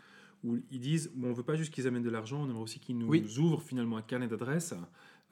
où 0.43 0.57
ils 0.71 0.79
disent 0.79 1.11
bon, 1.15 1.27
on 1.27 1.29
ne 1.31 1.35
veut 1.35 1.43
pas 1.43 1.55
juste 1.55 1.73
qu'ils 1.73 1.87
amènent 1.87 2.03
de 2.03 2.09
l'argent, 2.09 2.41
on 2.41 2.49
aimerait 2.49 2.61
aussi 2.63 2.79
qu'ils 2.79 2.97
nous 2.97 3.07
Oui. 3.07 3.25
ouvrent 3.39 3.61
finalement 3.61 3.97
un 3.97 4.01
carnet 4.01 4.27
d'adresses 4.27 4.73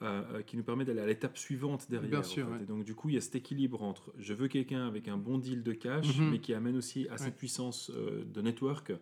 euh, 0.02 0.22
euh, 0.34 0.42
qui 0.42 0.56
nous 0.56 0.62
permet 0.62 0.84
d'aller 0.84 1.00
à 1.00 1.06
l'étape 1.06 1.36
suivante 1.38 1.86
derrière. 1.90 2.10
Bien 2.10 2.20
en 2.20 2.22
sûr, 2.22 2.46
fait. 2.46 2.52
ouais. 2.52 2.62
Et 2.62 2.66
donc 2.66 2.84
du 2.84 2.94
coup, 2.94 3.08
il 3.08 3.14
y 3.14 3.18
a 3.18 3.20
cet 3.20 3.34
équilibre 3.36 3.82
entre 3.82 4.12
je 4.18 4.34
veux 4.34 4.48
quelqu'un 4.48 4.86
avec 4.86 5.08
un 5.08 5.16
bon 5.16 5.38
deal 5.38 5.62
de 5.62 5.72
cash, 5.72 6.18
Mhm. 6.18 6.30
mais 6.30 6.38
qui 6.40 6.54
amène 6.54 6.76
aussi 6.76 7.08
assez 7.10 7.24
Ouais. 7.24 7.30
de 7.30 7.36
puissance 7.36 7.90
euh, 7.94 8.24
de 8.24 8.40
network 8.42 8.92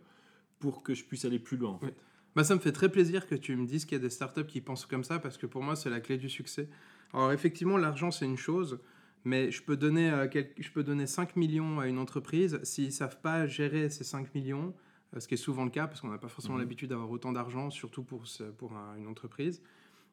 pour 0.59 0.83
que 0.83 0.95
je 0.95 1.05
puisse 1.05 1.25
aller 1.25 1.39
plus 1.39 1.57
loin. 1.57 1.71
En 1.73 1.79
fait. 1.79 1.95
Bah, 2.35 2.45
ça 2.45 2.55
me 2.55 2.61
fait 2.61 2.73
très 2.73 2.91
plaisir 2.91 3.27
que 3.27 3.35
tu 3.35 3.57
me 3.57 3.67
dises 3.67 3.85
qu'il 3.85 3.97
y 3.97 4.01
a 4.01 4.03
des 4.03 4.11
startups 4.11 4.47
qui 4.47 4.61
pensent 4.61 4.87
comme 4.87 5.05
ça 5.05 5.19
parce 5.19 5.37
que 5.39 5.47
pour 5.47 5.63
moi, 5.63 5.75
c'est 5.77 5.91
la 5.91 6.01
clé 6.01 6.17
du 6.19 6.29
succès. 6.29 6.69
Alors, 7.13 7.33
effectivement, 7.33 7.77
l'argent, 7.79 8.11
c'est 8.11 8.27
une 8.27 8.37
chose, 8.37 8.79
mais 9.25 9.51
je 9.51 9.63
peux, 9.63 9.77
donner, 9.77 10.11
euh, 10.11 10.29
je 10.59 10.71
peux 10.71 10.83
donner 10.85 11.07
5 11.07 11.37
millions 11.37 11.81
à 11.81 11.87
une 11.89 11.99
entreprise. 11.99 12.61
S'ils 12.63 12.87
ne 12.87 12.91
savent 12.91 13.21
pas 13.21 13.47
gérer 13.47 13.89
ces 13.91 14.05
5 14.05 14.35
millions, 14.35 14.75
ce 15.19 15.27
qui 15.29 15.35
est 15.35 15.39
souvent 15.39 15.65
le 15.65 15.71
cas 15.71 15.87
parce 15.87 16.01
qu'on 16.01 16.09
n'a 16.09 16.19
pas 16.19 16.29
forcément 16.29 16.55
Mhm. 16.55 16.61
l'habitude 16.61 16.91
d'avoir 16.91 17.11
autant 17.11 17.33
d'argent, 17.33 17.71
surtout 17.71 18.03
pour, 18.03 18.27
ce- 18.27 18.43
pour 18.45 18.75
un- 18.77 18.97
une 18.97 19.07
entreprise. 19.07 19.63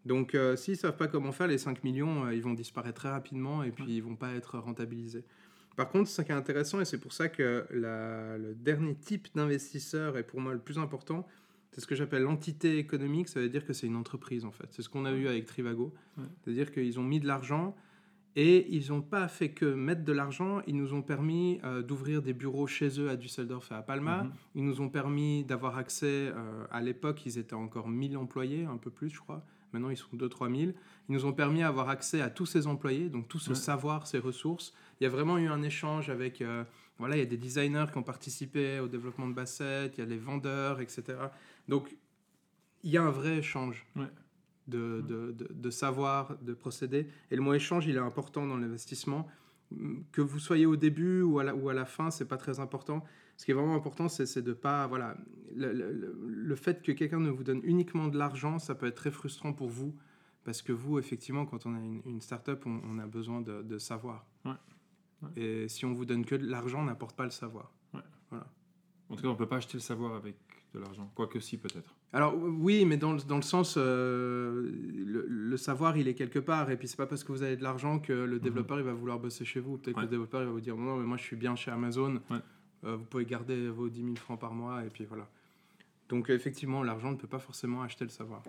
Donc, 0.06 0.36
euh, 0.36 0.56
s'ils 0.56 0.74
ne 0.74 0.78
savent 0.80 0.98
pas 0.98 1.08
comment 1.08 1.32
faire, 1.32 1.48
les 1.48 1.58
5 1.58 1.84
millions, 1.84 2.26
euh, 2.26 2.34
ils 2.36 2.42
vont 2.44 2.54
disparaître 2.54 3.00
très 3.02 3.10
rapidement 3.10 3.64
et 3.64 3.72
puis 3.72 3.86
ils 3.88 3.98
ne 3.98 4.04
vont 4.10 4.16
pas 4.16 4.34
être 4.34 4.60
rentabilisés. 4.60 5.24
Par 5.76 5.90
contre, 5.90 6.10
ce 6.10 6.22
qui 6.22 6.32
est 6.32 6.36
intéressant, 6.36 6.80
et 6.82 6.86
c'est 6.86 7.00
pour 7.00 7.14
ça 7.14 7.30
que 7.30 7.66
la- 7.72 8.38
le 8.38 8.54
dernier 8.54 8.96
type 8.96 9.28
d'investisseur 9.34 10.18
est 10.18 10.24
pour 10.24 10.40
moi 10.42 10.54
le 10.54 10.60
plus 10.60 10.78
important, 10.78 11.26
c'est 11.72 11.82
ce 11.82 11.88
que 11.88 11.96
j'appelle 11.96 12.22
l'entité 12.24 12.78
économique, 12.78 13.28
ça 13.30 13.40
veut 13.40 13.50
dire 13.50 13.66
que 13.66 13.74
c'est 13.74 13.88
une 13.88 13.96
entreprise 13.96 14.46
en 14.46 14.52
fait. 14.52 14.68
C'est 14.72 14.82
ce 14.84 14.90
qu'on 14.90 15.06
a 15.06 15.12
vu 15.14 15.28
avec 15.28 15.46
Trivago. 15.48 15.92
Ouais. 16.18 16.24
C'est-à-dire 16.44 16.72
qu'ils 16.72 17.00
ont 17.00 17.04
mis 17.04 17.20
de 17.20 17.26
l'argent 17.26 17.76
et 18.36 18.68
ils 18.76 18.90
n'ont 18.90 19.02
pas 19.02 19.28
fait 19.28 19.50
que 19.52 19.66
mettre 19.66 20.04
de 20.04 20.12
l'argent, 20.12 20.62
ils 20.66 20.76
nous 20.76 20.94
ont 20.94 21.02
permis 21.04 21.60
euh, 21.64 21.82
d'ouvrir 21.84 22.22
des 22.22 22.34
bureaux 22.34 22.66
chez 22.68 23.00
eux 23.00 23.10
à 23.10 23.16
Düsseldorf 23.16 23.72
et 23.72 23.76
à 23.76 23.82
Palma. 23.82 24.24
Mhm. 24.24 24.32
Ils 24.56 24.66
nous 24.66 24.82
ont 24.82 24.90
permis 24.90 25.44
d'avoir 25.44 25.78
accès, 25.78 26.32
euh, 26.36 26.66
à 26.72 26.82
l'époque 26.82 27.26
ils 27.26 27.38
étaient 27.38 27.54
encore 27.54 27.88
1000 27.90 28.18
employés, 28.18 28.66
un 28.66 28.78
peu 28.78 28.90
plus 28.90 29.10
je 29.10 29.20
crois. 29.20 29.46
Maintenant 29.72 29.90
ils 29.90 29.98
sont 29.98 30.16
2-3 30.16 30.50
000. 30.56 30.72
Ils 31.10 31.14
nous 31.14 31.26
ont 31.26 31.34
permis 31.34 31.60
d'avoir 31.60 31.90
accès 31.90 32.22
à 32.22 32.30
tous 32.30 32.46
ces 32.46 32.66
employés, 32.68 33.10
donc 33.10 33.28
tout 33.28 33.40
ce 33.40 33.50
Ouais. 33.50 33.56
savoir, 33.56 34.08
ces 34.08 34.20
ressources. 34.20 34.74
Il 35.00 35.04
y 35.04 35.08
a 35.08 35.10
vraiment 35.10 35.38
eu 35.38 35.48
un 35.48 35.62
échange 35.64 36.10
avec... 36.10 36.42
euh, 36.42 36.64
voilà, 37.00 37.16
il 37.16 37.20
y 37.20 37.24
a 37.24 37.26
des 37.26 37.38
designers 37.38 37.86
qui 37.92 37.98
ont 37.98 38.04
participé 38.04 38.80
au 38.80 38.88
développement 38.88 39.28
de 39.28 39.34
Bassett, 39.34 39.98
il 39.98 40.02
y 40.02 40.04
a 40.04 40.06
les 40.08 40.18
vendeurs, 40.20 40.80
etc. 40.80 41.04
Donc, 41.68 41.96
il 42.84 42.92
y 42.92 42.98
a 42.98 43.04
un 43.04 43.10
vrai 43.10 43.38
échange 43.40 43.86
Ouais. 43.96 44.06
De, 44.68 45.02
de, 45.02 45.32
de- 45.32 45.50
de 45.54 45.70
savoir, 45.70 46.38
de 46.42 46.54
procédés. 46.54 47.08
Et 47.32 47.36
le 47.36 47.42
mot 47.42 47.54
échange, 47.54 47.86
il 47.88 47.96
est 47.96 48.00
important 48.00 48.46
dans 48.48 48.58
l'investissement. 48.58 49.28
Que 50.12 50.22
vous 50.22 50.40
soyez 50.40 50.66
au 50.66 50.76
début 50.76 51.22
ou 51.22 51.40
à 51.40 51.44
la, 51.44 51.56
ou 51.56 51.70
à 51.70 51.74
la 51.74 51.86
fin, 51.86 52.12
c'est 52.12 52.28
pas 52.28 52.38
très 52.38 52.60
important. 52.60 53.04
Ce 53.38 53.46
qui 53.46 53.52
est 53.52 53.56
vraiment 53.56 53.76
important, 53.76 54.08
c'est 54.08 54.42
de 54.44 54.54
pas. 54.54 54.86
Voilà, 54.88 55.18
le, 55.56 55.74
le- 55.74 55.92
le- 55.92 56.56
fait 56.56 56.84
que 56.84 56.92
quelqu'un 56.92 57.20
ne 57.20 57.30
vous 57.32 57.44
donne 57.44 57.62
uniquement 57.64 58.08
de 58.08 58.18
l'argent, 58.18 58.60
ça 58.60 58.76
peut 58.76 58.86
être 58.86 58.96
très 58.96 59.12
frustrant 59.12 59.52
pour 59.54 59.70
vous. 59.70 59.96
Parce 60.44 60.62
que 60.62 60.72
vous, 60.74 61.00
effectivement, 61.00 61.46
quand 61.46 61.66
on 61.66 61.74
a 61.74 61.80
une, 61.80 62.02
une 62.06 62.22
start-up, 62.22 62.64
on, 62.68 62.82
on 62.88 63.00
a 63.00 63.08
besoin 63.08 63.42
de, 63.42 63.78
savoir. 63.80 64.26
Ouais. 64.46 64.52
Ouais. 65.24 65.30
Et 65.42 65.68
si 65.70 65.86
on 65.86 65.94
vous 65.94 66.06
donne 66.06 66.26
que 66.26 66.36
de 66.36 66.46
l'argent, 66.46 66.82
on 66.82 66.86
n'apporte 66.86 67.16
pas 67.16 67.24
le 67.24 67.32
savoir. 67.32 67.72
En 69.10 69.16
tout 69.16 69.22
cas, 69.22 69.28
on 69.28 69.32
ne 69.34 69.38
peut 69.38 69.48
pas 69.48 69.58
acheter 69.58 69.76
le 69.78 69.82
savoir 69.82 70.16
avec 70.16 70.36
de 70.74 70.80
l'argent. 70.80 71.12
Quoique 71.16 71.40
si, 71.40 71.58
peut-être. 71.58 71.96
Alors 72.14 72.36
oui, 72.36 72.86
mais 72.86 72.98
dans, 72.98 73.14
le- 73.14 73.22
dans 73.22 73.36
le 73.36 73.42
sens, 73.44 73.76
euh, 73.78 74.72
le, 75.06 75.26
le 75.28 75.58
savoir, 75.58 75.98
il 75.98 76.08
est 76.08 76.14
quelque 76.16 76.40
part. 76.40 76.70
Et 76.72 76.78
puis 76.78 76.88
c'est 76.88 76.98
pas 76.98 77.06
parce 77.08 77.24
que 77.24 77.32
vous 77.32 77.44
avez 77.44 77.56
de 77.58 77.64
l'argent 77.64 78.00
que 78.00 78.14
le 78.14 78.40
développeur 78.40 78.80
il 78.80 78.84
va 78.86 78.94
vouloir 78.94 79.20
bosser 79.20 79.46
chez 79.46 79.60
vous. 79.60 79.78
Peut-être 79.78 79.98
Ouais. 79.98 80.04
que 80.04 80.08
le 80.08 80.12
développeur 80.12 80.42
il 80.42 80.46
va 80.48 80.52
vous 80.52 80.62
dire 80.62 80.76
non, 80.78 80.98
mais 80.98 81.06
moi 81.06 81.18
je 81.18 81.24
suis 81.24 81.36
bien 81.36 81.56
chez 81.56 81.72
Amazon. 81.72 82.22
Ouais. 82.30 82.38
Euh, 82.86 82.96
vous 82.98 83.06
pouvez 83.06 83.26
garder 83.26 83.70
vos 83.70 83.88
10 83.90 84.02
000 84.04 84.16
francs 84.16 84.40
par 84.40 84.54
mois 84.54 84.84
et 84.84 84.90
puis 84.90 85.06
voilà. 85.06 85.30
Donc 86.10 86.30
effectivement, 86.30 86.84
l'argent 86.84 87.12
ne 87.12 87.18
peut 87.18 87.28
pas 87.28 87.40
forcément 87.40 87.82
acheter 87.82 88.04
le 88.04 88.10
savoir. 88.10 88.42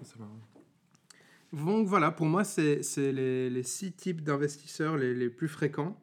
Donc 1.53 1.87
voilà, 1.87 2.11
pour 2.11 2.27
moi 2.27 2.43
c'est 2.45 2.81
les, 3.13 3.49
les 3.49 3.63
six 3.63 3.93
types 3.93 4.23
d'investisseurs 4.23 4.97
les, 4.97 5.15
les 5.15 5.31
plus 5.31 5.49
fréquents. 5.49 6.01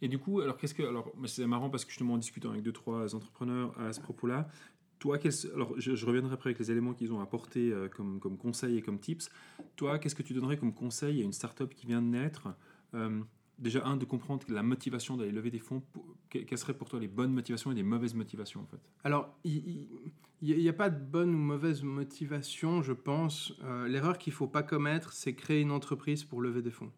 Et 0.00 0.06
du 0.06 0.18
coup, 0.18 0.40
alors 0.40 0.56
qu'est-ce 0.56 0.74
que. 0.74 0.84
Alors, 0.84 1.10
c'est 1.26 1.44
marrant 1.48 1.70
parce 1.70 1.84
que 1.84 1.90
justement, 1.90 2.14
en 2.14 2.18
discutant 2.18 2.50
avec 2.50 2.62
deux, 2.62 2.70
trois 2.70 3.16
entrepreneurs 3.16 3.76
à 3.80 3.92
ce 3.92 4.00
propos-là, 4.00 4.48
toi, 4.98 5.18
alors 5.54 5.74
je, 5.78 6.06
reviendrai 6.06 6.34
après 6.34 6.50
avec 6.50 6.58
les 6.58 6.70
éléments 6.70 6.94
qu'ils 6.94 7.12
ont 7.12 7.20
apportés 7.20 7.72
euh, 7.72 7.88
comme, 7.88 8.20
comme 8.20 8.36
conseils 8.36 8.78
et 8.78 8.82
comme 8.82 8.98
tips. 8.98 9.30
Toi, 9.76 9.98
qu'est-ce 9.98 10.14
que 10.14 10.22
tu 10.22 10.34
donnerais 10.34 10.56
comme 10.56 10.74
conseil 10.74 11.20
à 11.20 11.24
une 11.24 11.32
startup 11.32 11.74
qui 11.74 11.86
vient 11.86 12.02
de 12.02 12.08
naître 12.08 12.48
Euh, 12.94 13.20
Déjà, 13.58 13.84
un, 13.84 13.96
de 13.96 14.04
comprendre 14.04 14.44
la 14.48 14.62
motivation 14.62 15.16
d'aller 15.16 15.32
lever 15.32 15.50
des 15.50 15.58
fonds. 15.58 15.82
Quelles 16.30 16.58
seraient 16.58 16.74
pour 16.74 16.88
toi 16.88 17.00
les 17.00 17.08
bonnes 17.08 17.32
motivations 17.32 17.72
et 17.72 17.74
les 17.74 17.82
mauvaises 17.82 18.14
motivations, 18.14 18.60
en 18.60 18.66
fait? 18.66 18.78
Alors, 19.02 19.36
il 19.42 19.88
n'y 20.40 20.68
a, 20.68 20.72
pas 20.72 20.90
de 20.90 21.04
bonne 21.04 21.34
ou 21.34 21.38
mauvaise 21.38 21.82
motivation, 21.82 22.82
je 22.82 22.92
pense. 22.92 23.52
Euh, 23.64 23.88
L'erreur 23.88 24.16
qu'il 24.18 24.32
ne 24.32 24.36
faut 24.36 24.46
pas 24.46 24.62
commettre, 24.62 25.12
c'est 25.12 25.34
créer 25.34 25.60
une 25.60 25.72
entreprise 25.72 26.22
pour 26.22 26.40
lever 26.40 26.62
des 26.62 26.70
fonds. 26.70 26.92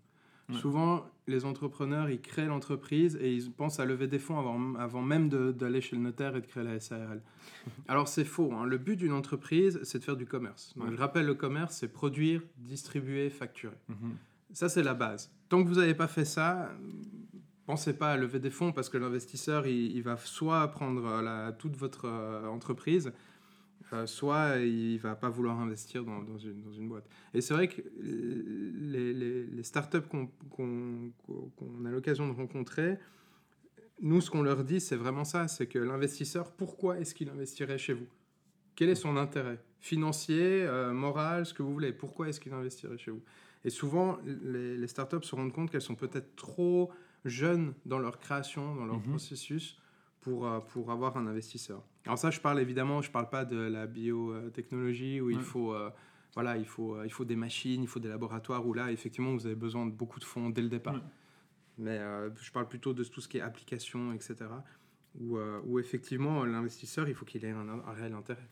Ouais. 0.51 0.59
Souvent, 0.59 1.07
les 1.27 1.45
entrepreneurs, 1.45 2.11
ils 2.11 2.21
créent 2.21 2.47
l'entreprise 2.47 3.17
et 3.21 3.33
ils 3.35 3.51
pensent 3.53 3.79
à 3.81 3.85
lever 3.85 4.07
des 4.09 4.19
fonds 4.19 4.39
avant, 4.39 4.75
avant 4.77 5.03
même 5.03 5.29
d'aller 5.29 5.81
chez 5.81 5.97
le 5.97 6.03
notaire 6.03 6.35
et 6.37 6.41
de 6.41 6.47
créer 6.47 6.65
la 6.65 6.81
SARL. 6.81 7.21
Alors, 7.89 8.09
c'est 8.09 8.25
faux. 8.25 8.53
hein. 8.53 8.65
Le 8.65 8.79
but 8.79 8.97
d'une 8.97 9.13
entreprise, 9.13 9.79
c'est 9.85 9.99
de 9.99 10.05
faire 10.05 10.17
du 10.17 10.27
commerce. 10.27 10.73
Donc, 10.77 10.87
Ouais. 10.87 10.93
Je 10.95 10.99
rappelle, 10.99 11.27
le 11.27 11.35
commerce, 11.35 11.77
c'est 11.77 11.89
produire, 11.93 12.43
distribuer, 12.59 13.31
facturer. 13.31 13.77
Mhm. 13.89 14.15
Ça, 14.53 14.69
c'est 14.69 14.83
la 14.83 14.95
base. 14.95 15.31
Tant 15.49 15.63
que 15.63 15.69
vous 15.69 15.77
n'avez 15.77 15.95
pas 15.95 16.09
fait 16.09 16.25
ça, 16.25 16.73
pensez 17.67 17.93
pas 17.93 18.13
à 18.13 18.17
lever 18.17 18.41
des 18.41 18.51
fonds 18.51 18.73
parce 18.73 18.89
que 18.89 18.99
l'investisseur, 18.99 19.67
il, 19.67 19.95
il 19.97 20.03
va 20.03 20.17
soit 20.17 20.67
prendre 20.69 21.05
euh, 21.07 21.23
la- 21.23 21.53
toute 21.53 21.77
votre 21.77 22.07
euh, 22.07 22.47
entreprise, 22.49 23.13
euh, 23.92 24.07
soit 24.07 24.59
il 24.59 24.98
va 24.98 25.14
pas 25.16 25.29
vouloir 25.29 25.59
investir 25.61 26.05
dans, 26.05 26.22
dans 26.22 26.38
une, 26.38 26.62
dans 26.62 26.72
une 26.72 26.88
boîte. 26.88 27.09
Et 27.35 27.40
c'est 27.40 27.55
vrai 27.55 27.68
que 27.68 27.83
les, 28.00 29.12
les, 29.12 29.44
les 29.46 29.62
startups 29.62 30.03
qu'on 30.50 31.85
a 31.85 31.90
l'occasion 31.90 32.29
de 32.29 32.33
rencontrer, 32.33 32.98
nous, 34.00 34.20
ce 34.20 34.31
qu'on 34.31 34.42
leur 34.42 34.64
dit, 34.64 34.81
c'est 34.81 34.96
vraiment 34.96 35.24
ça, 35.24 35.48
c'est 35.48 35.66
que 35.66 35.79
l'investisseur, 35.79 36.53
pourquoi 36.53 36.98
est-ce 37.00 37.14
qu'il 37.14 37.29
investirait 37.29 37.79
chez 37.79 37.92
vous? 37.92 38.07
Quel 38.74 38.88
est 38.88 38.94
son 38.94 39.16
intérêt? 39.16 39.59
Financier, 39.79 40.62
euh, 40.62 40.92
moral, 40.92 41.44
ce 41.44 41.53
que 41.53 41.62
vous 41.62 41.72
voulez. 41.72 41.92
Pourquoi 41.92 42.29
est-ce 42.29 42.40
qu'il 42.40 42.53
investirait 42.53 42.96
chez 42.98 43.11
vous? 43.11 43.22
Et 43.64 43.70
souvent, 43.70 44.18
les, 44.24 44.76
les 44.79 44.87
startups 44.87 45.22
se 45.22 45.35
rendent 45.35 45.53
compte 45.53 45.70
qu'elles 45.70 45.83
sont 45.83 45.96
peut-être 45.96 46.35
trop 46.37 46.90
jeunes 47.26 47.74
dans 47.85 47.98
leur 47.98 48.18
création, 48.18 48.74
dans 48.74 48.87
leur 48.87 48.96
Mhm. 48.96 49.03
processus, 49.11 49.79
pour, 50.20 50.46
euh, 50.46 50.61
pour 50.61 50.90
avoir 50.90 51.16
un 51.16 51.26
investisseur. 51.26 51.83
Alors 52.06 52.18
ça, 52.18 52.30
je 52.30 52.40
parle 52.40 52.61
évidemment, 52.61 53.02
je 53.02 53.11
parle 53.11 53.28
pas 53.28 53.44
de 53.44 53.56
la 53.56 53.87
biotechnologie 53.87 55.20
où 55.20 55.30
il 55.30 55.40
faut... 55.40 55.74
euh, 55.74 55.90
voilà, 56.35 56.56
il 56.56 56.64
faut, 56.64 56.94
euh, 56.94 57.04
il 57.04 57.11
faut 57.11 57.24
des 57.24 57.35
machines, 57.35 57.83
il 57.83 57.88
faut 57.88 57.98
des 57.98 58.09
laboratoires 58.09 58.64
où 58.64 58.72
là, 58.72 58.92
effectivement, 58.92 59.33
vous 59.33 59.46
avez 59.46 59.56
besoin 59.56 59.85
de 59.87 59.90
beaucoup 59.90 60.20
de 60.20 60.24
fonds 60.24 60.48
dès 60.48 60.62
le 60.62 60.68
départ. 60.68 60.94
Ouais. 60.94 61.00
Mais 61.78 61.98
euh, 61.98 62.30
je 62.37 62.52
parle 62.52 62.68
plutôt 62.68 62.92
de 62.92 63.02
tout 63.02 63.20
ce 63.20 63.26
qui 63.26 63.38
est 63.38 63.40
application, 63.40 64.12
etc. 64.12 64.37
Où, 65.18 65.38
euh, 65.38 65.61
où 65.64 65.80
effectivement, 65.80 66.44
l'investisseur, 66.44 67.09
il 67.09 67.16
faut 67.16 67.24
qu'il 67.24 67.44
ait 67.44 67.50
un, 67.50 67.68
un 67.68 67.92
réel 67.92 68.12
intérêt. 68.14 68.48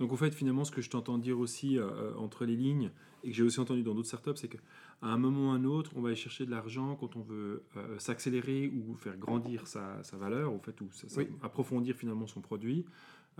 Donc, 0.00 0.12
au 0.12 0.16
fait, 0.16 0.34
finalement, 0.34 0.64
ce 0.64 0.70
que 0.72 0.80
je 0.80 0.90
t'entends 0.90 1.18
dire 1.18 1.38
aussi 1.38 1.78
euh, 1.78 1.84
euh, 1.84 2.14
entre 2.16 2.44
les 2.46 2.56
lignes, 2.56 2.90
et 3.22 3.28
que 3.30 3.36
j'ai 3.36 3.42
aussi 3.42 3.60
entendu 3.60 3.82
dans 3.82 3.94
d'autres 3.94 4.08
startups, 4.08 4.30
c'est 4.36 4.48
qu'à 4.48 4.58
un 5.02 5.18
moment 5.18 5.48
ou 5.48 5.52
à 5.52 5.54
un 5.54 5.64
autre, 5.64 5.92
on 5.94 6.00
va 6.00 6.08
aller 6.08 6.16
chercher 6.16 6.46
de 6.46 6.50
l'argent 6.50 6.96
quand 6.96 7.16
on 7.16 7.20
veut 7.22 7.62
euh, 7.76 7.98
s'accélérer 7.98 8.72
ou 8.74 8.94
faire 8.94 9.16
grandir 9.18 9.66
sa, 9.66 10.02
sa 10.02 10.16
valeur, 10.16 10.52
au 10.54 10.58
fait, 10.58 10.80
ou 10.80 10.88
sa- 10.90 11.08
sa- 11.08 11.20
Oui. 11.20 11.28
approfondir 11.42 11.94
finalement 11.96 12.26
son 12.26 12.40
produit. 12.40 12.86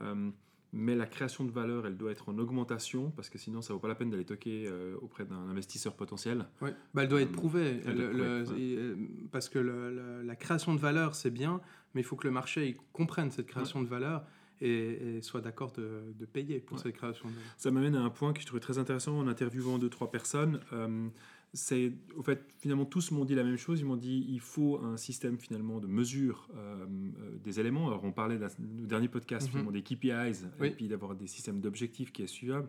Euh, 0.00 0.30
mais 0.72 0.94
la 0.94 1.06
création 1.06 1.44
de 1.44 1.50
valeur, 1.50 1.86
elle 1.86 1.96
doit 1.96 2.12
être 2.12 2.28
en 2.28 2.38
augmentation, 2.38 3.10
parce 3.16 3.28
que 3.30 3.38
sinon, 3.38 3.60
ça 3.62 3.72
vaut 3.72 3.80
pas 3.80 3.88
la 3.88 3.94
peine 3.96 4.10
d'aller 4.10 4.24
toquer 4.26 4.66
euh, 4.68 4.94
auprès 5.00 5.24
d'un 5.24 5.48
investisseur 5.48 5.94
potentiel. 5.94 6.46
Ouais. 6.60 6.74
Bah, 6.94 7.02
elle 7.04 7.08
doit 7.08 7.22
être 7.22 7.32
prouvée. 7.32 7.80
elle 7.86 7.94
doit 7.96 8.04
Le- 8.04 8.10
être 8.10 8.16
le- 8.16 8.44
prouvée, 8.44 8.74
et, 8.74 8.94
parce 9.32 9.48
que 9.48 9.58
le- 9.58 10.22
la 10.22 10.36
création 10.36 10.74
de 10.74 10.78
valeur, 10.78 11.14
c'est 11.14 11.30
bien, 11.32 11.60
mais 11.94 12.02
il 12.02 12.04
faut 12.04 12.16
que 12.16 12.26
le 12.28 12.32
marché 12.32 12.68
il 12.68 12.76
comprenne 12.92 13.30
cette 13.30 13.46
création 13.46 13.82
de 13.82 13.88
valeur 13.88 14.24
et, 14.60 15.16
et 15.16 15.22
soit 15.22 15.40
d'accord 15.40 15.72
de, 15.72 16.12
de 16.18 16.24
payer 16.26 16.60
pour 16.60 16.76
Ouais. 16.76 16.82
cette 16.82 16.94
création 16.96 17.28
de. 17.28 17.34
Ça 17.56 17.70
m'amène 17.70 17.94
à 17.94 18.00
un 18.02 18.10
point 18.10 18.32
que 18.32 18.40
je 18.40 18.46
trouvais 18.46 18.60
très 18.60 18.78
intéressant 18.78 19.18
en 19.18 19.26
interviewant 19.28 19.78
deux, 19.78 19.88
trois 19.90 20.10
personnes. 20.10 20.60
Euh, 20.72 21.08
c'est, 21.52 21.92
au 22.16 22.22
fait, 22.22 22.44
finalement, 22.60 22.84
tous 22.84 23.10
m'ont 23.10 23.24
dit 23.24 23.34
la 23.34 23.42
même 23.42 23.56
chose. 23.56 23.80
Ils 23.80 23.84
m'ont 23.86 23.96
dit 23.96 24.24
il 24.28 24.38
faut 24.40 24.78
un 24.84 24.96
système 24.96 25.36
finalement 25.38 25.80
de 25.80 25.88
mesure 25.88 26.48
euh, 26.56 26.86
euh, 26.86 27.36
des 27.42 27.58
éléments. 27.58 27.88
Alors, 27.88 28.04
on 28.04 28.12
parlait 28.12 28.38
le 28.38 28.86
dernier 28.86 29.08
podcast 29.08 29.46
Mhm. 29.46 29.50
finalement 29.50 29.72
des 29.72 29.82
KPIs 29.82 30.46
Oui. 30.60 30.68
et 30.68 30.70
puis 30.70 30.86
d'avoir 30.88 31.14
des 31.16 31.26
systèmes 31.26 31.60
d'objectifs 31.60 32.12
qui 32.12 32.22
est 32.22 32.28
suivable. 32.28 32.68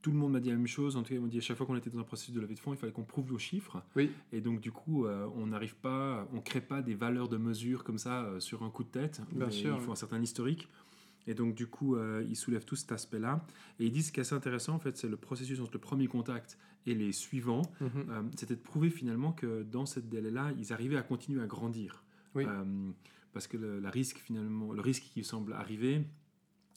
Tout 0.00 0.12
le 0.12 0.16
monde 0.18 0.32
m'a 0.32 0.40
dit 0.40 0.50
la 0.50 0.54
même 0.56 0.66
chose. 0.68 0.96
En 0.96 1.02
tout 1.02 1.08
cas, 1.08 1.14
ils 1.16 1.20
m'ont 1.20 1.26
dit 1.26 1.38
à 1.38 1.40
chaque 1.40 1.56
fois 1.56 1.66
qu'on 1.66 1.74
était 1.76 1.90
dans 1.90 1.98
un 1.98 2.04
processus 2.04 2.32
de 2.34 2.40
levée 2.40 2.54
de 2.54 2.60
fonds, 2.60 2.72
il 2.72 2.76
fallait 2.78 2.92
qu'on 2.92 3.02
prouve 3.04 3.32
nos 3.32 3.38
chiffres. 3.38 3.82
Oui. 3.96 4.10
Et 4.32 4.40
donc, 4.40 4.60
du 4.60 4.70
coup, 4.70 5.06
euh, 5.06 5.26
on 5.34 5.48
n'arrive 5.48 5.74
pas, 5.74 6.28
on 6.32 6.40
crée 6.40 6.60
pas 6.60 6.82
des 6.82 6.94
valeurs 6.94 7.28
de 7.28 7.36
mesure 7.36 7.82
comme 7.84 7.98
ça 7.98 8.22
euh, 8.24 8.38
sur 8.38 8.62
un 8.62 8.70
coup 8.70 8.84
de 8.84 8.90
tête. 8.90 9.20
Bien 9.32 9.50
sûr, 9.50 9.74
Il 9.74 9.80
faut 9.80 9.86
oui. 9.86 9.92
un 9.92 9.96
certain 9.96 10.22
historique. 10.22 10.68
Et 11.28 11.34
donc, 11.34 11.54
du 11.54 11.66
coup, 11.68 11.94
euh, 11.94 12.24
ils 12.28 12.34
soulèvent 12.36 12.64
tout 12.64 12.74
cet 12.74 12.90
aspect-là. 12.90 13.44
Et 13.78 13.84
ils 13.86 13.92
disent 13.92 14.06
ce 14.08 14.12
qui 14.12 14.18
est 14.18 14.22
assez 14.22 14.34
intéressant, 14.34 14.74
en 14.74 14.78
fait, 14.80 14.96
c'est 14.96 15.08
le 15.08 15.16
processus 15.16 15.60
entre 15.60 15.72
le 15.74 15.78
premier 15.78 16.06
contact 16.08 16.58
et 16.86 16.94
les 16.94 17.12
suivants. 17.12 17.62
Mhm. 17.80 17.88
Euh, 18.08 18.22
C'était 18.36 18.56
de 18.56 18.60
prouver 18.60 18.90
finalement 18.90 19.32
que 19.32 19.62
dans 19.62 19.86
cette 19.86 20.08
délai-là, 20.08 20.52
ils 20.58 20.72
arrivaient 20.72 20.96
à 20.96 21.02
continuer 21.02 21.42
à 21.42 21.46
grandir. 21.46 22.02
Oui. 22.34 22.44
Euh, 22.48 22.64
parce 23.32 23.46
que 23.46 23.56
le, 23.58 23.78
la 23.78 23.90
risque, 23.90 24.18
finalement, 24.18 24.72
le 24.72 24.80
risque 24.80 25.02
qui 25.02 25.22
semble 25.22 25.52
arriver, 25.52 26.02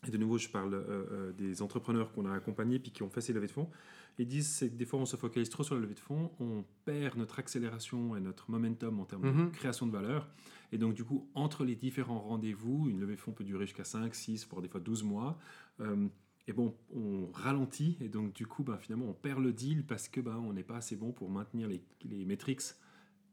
et 0.07 0.11
de 0.11 0.17
nouveau, 0.17 0.37
je 0.37 0.49
parle 0.49 0.73
euh, 0.73 0.83
euh, 0.89 1.31
des 1.31 1.61
entrepreneurs 1.61 2.11
qu'on 2.11 2.25
a 2.25 2.33
accompagnés 2.33 2.79
puis 2.79 2.91
qui 2.91 3.03
ont 3.03 3.09
fait 3.09 3.21
ces 3.21 3.33
levées 3.33 3.47
de 3.47 3.51
fonds. 3.51 3.69
Ils 4.17 4.27
disent 4.27 4.49
c'est 4.49 4.69
que 4.69 4.75
des 4.75 4.85
fois, 4.85 4.99
on 4.99 5.05
se 5.05 5.15
focalise 5.15 5.49
trop 5.49 5.63
sur 5.63 5.75
la 5.75 5.81
levée 5.81 5.93
de 5.93 5.99
fonds, 5.99 6.31
on 6.39 6.65
perd 6.85 7.17
notre 7.17 7.39
accélération 7.39 8.15
et 8.17 8.19
notre 8.19 8.49
momentum 8.51 8.99
en 8.99 9.05
termes 9.05 9.21
de 9.23 9.29
Mhm. 9.29 9.51
création 9.51 9.85
de 9.87 9.91
valeur. 9.91 10.27
Et 10.71 10.77
donc, 10.77 10.93
du 10.93 11.03
coup, 11.03 11.29
entre 11.35 11.65
les 11.65 11.75
différents 11.75 12.19
rendez-vous, 12.19 12.87
une 12.89 12.99
levée 12.99 13.15
de 13.15 13.19
fonds 13.19 13.33
peut 13.33 13.43
durer 13.43 13.65
jusqu'à 13.65 13.83
5, 13.83 14.13
6, 14.15 14.47
voire 14.49 14.61
des 14.61 14.69
fois 14.69 14.79
12 14.79 15.03
mois. 15.03 15.37
euh, 15.79 16.07
et 16.47 16.53
bon, 16.53 16.75
on 16.95 17.27
ralentit 17.33 17.97
et 18.01 18.09
donc 18.09 18.33
du 18.33 18.47
coup, 18.47 18.63
ben, 18.63 18.77
finalement, 18.77 19.05
on 19.07 19.13
perd 19.13 19.39
le 19.43 19.53
deal 19.53 19.85
parce 19.85 20.07
que 20.09 20.19
ben, 20.21 20.37
on 20.37 20.53
n'est 20.53 20.63
pas 20.63 20.77
assez 20.77 20.95
bon 20.95 21.11
pour 21.11 21.29
maintenir 21.29 21.67
les, 21.67 21.83
les 22.03 22.25
metrics 22.25 22.61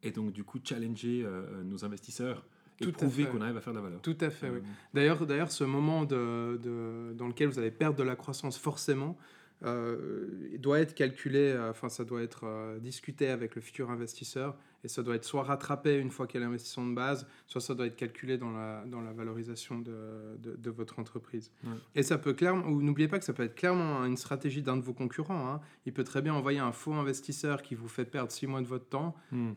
et 0.03 0.11
donc 0.11 0.33
du 0.33 0.45
coup 0.45 0.59
challenger 0.63 1.23
euh, 1.25 1.63
nos 1.65 1.87
investisseurs 1.87 2.45
et 2.81 2.85
Tout 2.85 2.93
prouver 2.93 3.25
qu'on 3.25 3.41
arrive 3.41 3.57
à 3.57 3.61
faire 3.63 3.73
de 3.73 3.79
la 3.79 3.85
valeur. 3.85 4.03
Tout 4.03 4.17
à 4.21 4.29
fait, 4.31 4.51
oui. 4.51 4.59
Euh, 4.59 4.63
D'ailleurs, 4.93 5.27
d'ailleurs, 5.27 5.51
ce 5.51 5.65
moment 5.65 6.05
de, 6.05 6.61
de- 6.63 7.15
dans 7.17 7.27
lequel 7.29 7.49
vous 7.49 7.59
allez 7.59 7.71
perdre 7.71 7.97
de 7.99 8.03
la 8.05 8.15
croissance 8.15 8.59
forcément 8.59 9.17
euh, 9.65 10.57
doit 10.59 10.79
être 10.81 10.95
calculé, 10.95 11.39
euh, 11.53 11.71
enfin 11.71 11.89
ça 11.89 12.05
doit 12.05 12.23
être 12.23 12.45
euh, 12.45 12.79
discuté 12.79 13.29
avec 13.29 13.55
le 13.57 13.61
futur 13.63 13.91
investisseur 13.91 14.57
et 14.85 14.89
ça 14.89 15.03
doit 15.03 15.17
être 15.17 15.25
soit 15.25 15.43
rattrapé 15.43 15.97
une 15.99 16.11
fois 16.11 16.27
qu'il 16.27 16.41
y 16.41 16.43
a 16.43 16.47
l'investissement 16.47 16.87
de 16.87 16.95
base, 16.95 17.27
soit 17.47 17.61
ça 17.61 17.75
doit 17.75 17.87
être 17.87 17.97
calculé 17.97 18.39
dans 18.39 18.51
la, 18.53 18.85
dans 18.87 19.01
la 19.01 19.13
valorisation 19.13 19.79
de, 19.81 20.37
de, 20.39 20.55
de 20.57 20.71
votre 20.71 20.99
entreprise. 20.99 21.51
Ouais. 21.65 21.71
Et 21.95 22.03
ça 22.03 22.17
peut 22.19 22.33
clairement, 22.33 22.67
ou 22.69 22.81
n'oubliez 22.83 23.09
pas 23.09 23.19
que 23.19 23.25
ça 23.25 23.33
peut 23.33 23.43
être 23.43 23.57
clairement 23.57 24.05
une 24.05 24.17
stratégie 24.17 24.63
d'un 24.63 24.77
de 24.77 24.83
vos 24.83 24.95
concurrents. 24.95 25.49
hein. 25.49 25.61
Il 25.87 25.93
peut 25.93 26.05
très 26.05 26.23
bien 26.23 26.35
envoyer 26.35 26.61
un 26.61 26.73
faux 26.73 26.93
investisseur 26.95 27.63
qui 27.63 27.75
vous 27.75 27.89
fait 27.89 28.05
perdre 28.05 28.31
six 28.31 28.47
mois 28.47 28.61
de 28.61 28.67
votre 28.67 28.87
temps 28.89 29.17
hmm. 29.33 29.53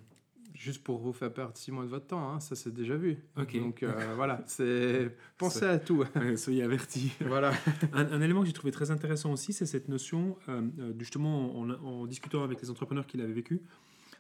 juste 0.56 0.84
pour 0.84 0.98
vous 0.98 1.14
faire 1.14 1.32
perdre 1.32 1.56
six 1.56 1.72
mois 1.72 1.84
de 1.84 1.90
votre 1.90 2.08
temps. 2.08 2.32
hein. 2.32 2.40
Ça 2.40 2.56
c'est 2.56 2.74
déjà 2.74 2.96
vu. 2.96 3.18
Donc 3.36 3.84
euh, 3.84 3.92
voilà, 4.16 4.42
c'est 4.48 5.16
pensez 5.38 5.66
à 5.66 5.78
tout. 5.80 6.04
Soyez 6.36 6.64
avertis. 6.64 7.12
voilà. 7.28 7.52
Un, 7.94 8.12
un 8.12 8.22
élément 8.22 8.42
que 8.42 8.48
j'ai 8.48 8.54
trouvé 8.54 8.72
très 8.72 8.90
intéressant 8.92 9.32
aussi, 9.32 9.54
c'est 9.54 9.66
cette 9.68 9.88
notion, 9.88 10.38
euh, 10.50 10.62
euh, 10.80 10.94
justement, 11.00 11.58
en, 11.60 11.70
en 11.70 12.06
discutant 12.08 12.44
avec 12.44 12.62
les 12.62 12.70
entrepreneurs 12.72 13.06
qui 13.06 13.18
l'avaient 13.18 13.34
vécu, 13.34 13.62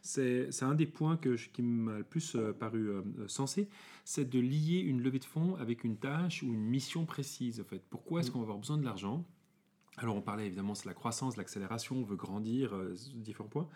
c'est 0.01 0.63
un 0.63 0.75
des 0.75 0.85
points 0.87 1.15
que 1.17 1.35
je- 1.35 1.49
qui 1.49 1.61
m'a 1.61 1.99
le 1.99 2.03
plus 2.03 2.35
euh, 2.35 2.53
paru 2.53 2.89
euh, 2.89 3.01
sensé, 3.27 3.67
c'est 4.03 4.29
de 4.29 4.39
lier 4.39 4.79
une 4.79 5.01
levée 5.01 5.19
de 5.19 5.25
fonds 5.25 5.55
avec 5.55 5.83
une 5.83 5.97
tâche 5.97 6.43
ou 6.43 6.47
une 6.53 6.65
mission 6.65 7.05
précise. 7.05 7.59
En 7.61 7.63
fait. 7.63 7.81
Pourquoi 7.89 8.19
est-ce 8.21 8.29
Mm. 8.29 8.33
qu'on 8.33 8.39
va 8.39 8.43
avoir 8.43 8.57
besoin 8.57 8.77
de 8.77 8.83
l'argent? 8.85 9.25
Alors 9.97 10.15
on 10.15 10.21
parlait 10.21 10.45
évidemment, 10.47 10.73
c'est 10.73 10.87
la 10.87 10.93
croissance, 10.93 11.37
l'accélération, 11.37 11.97
on 11.97 12.03
veut 12.03 12.15
grandir, 12.15 12.73
euh, 12.73 12.95
différents 13.15 13.49
points. 13.49 13.69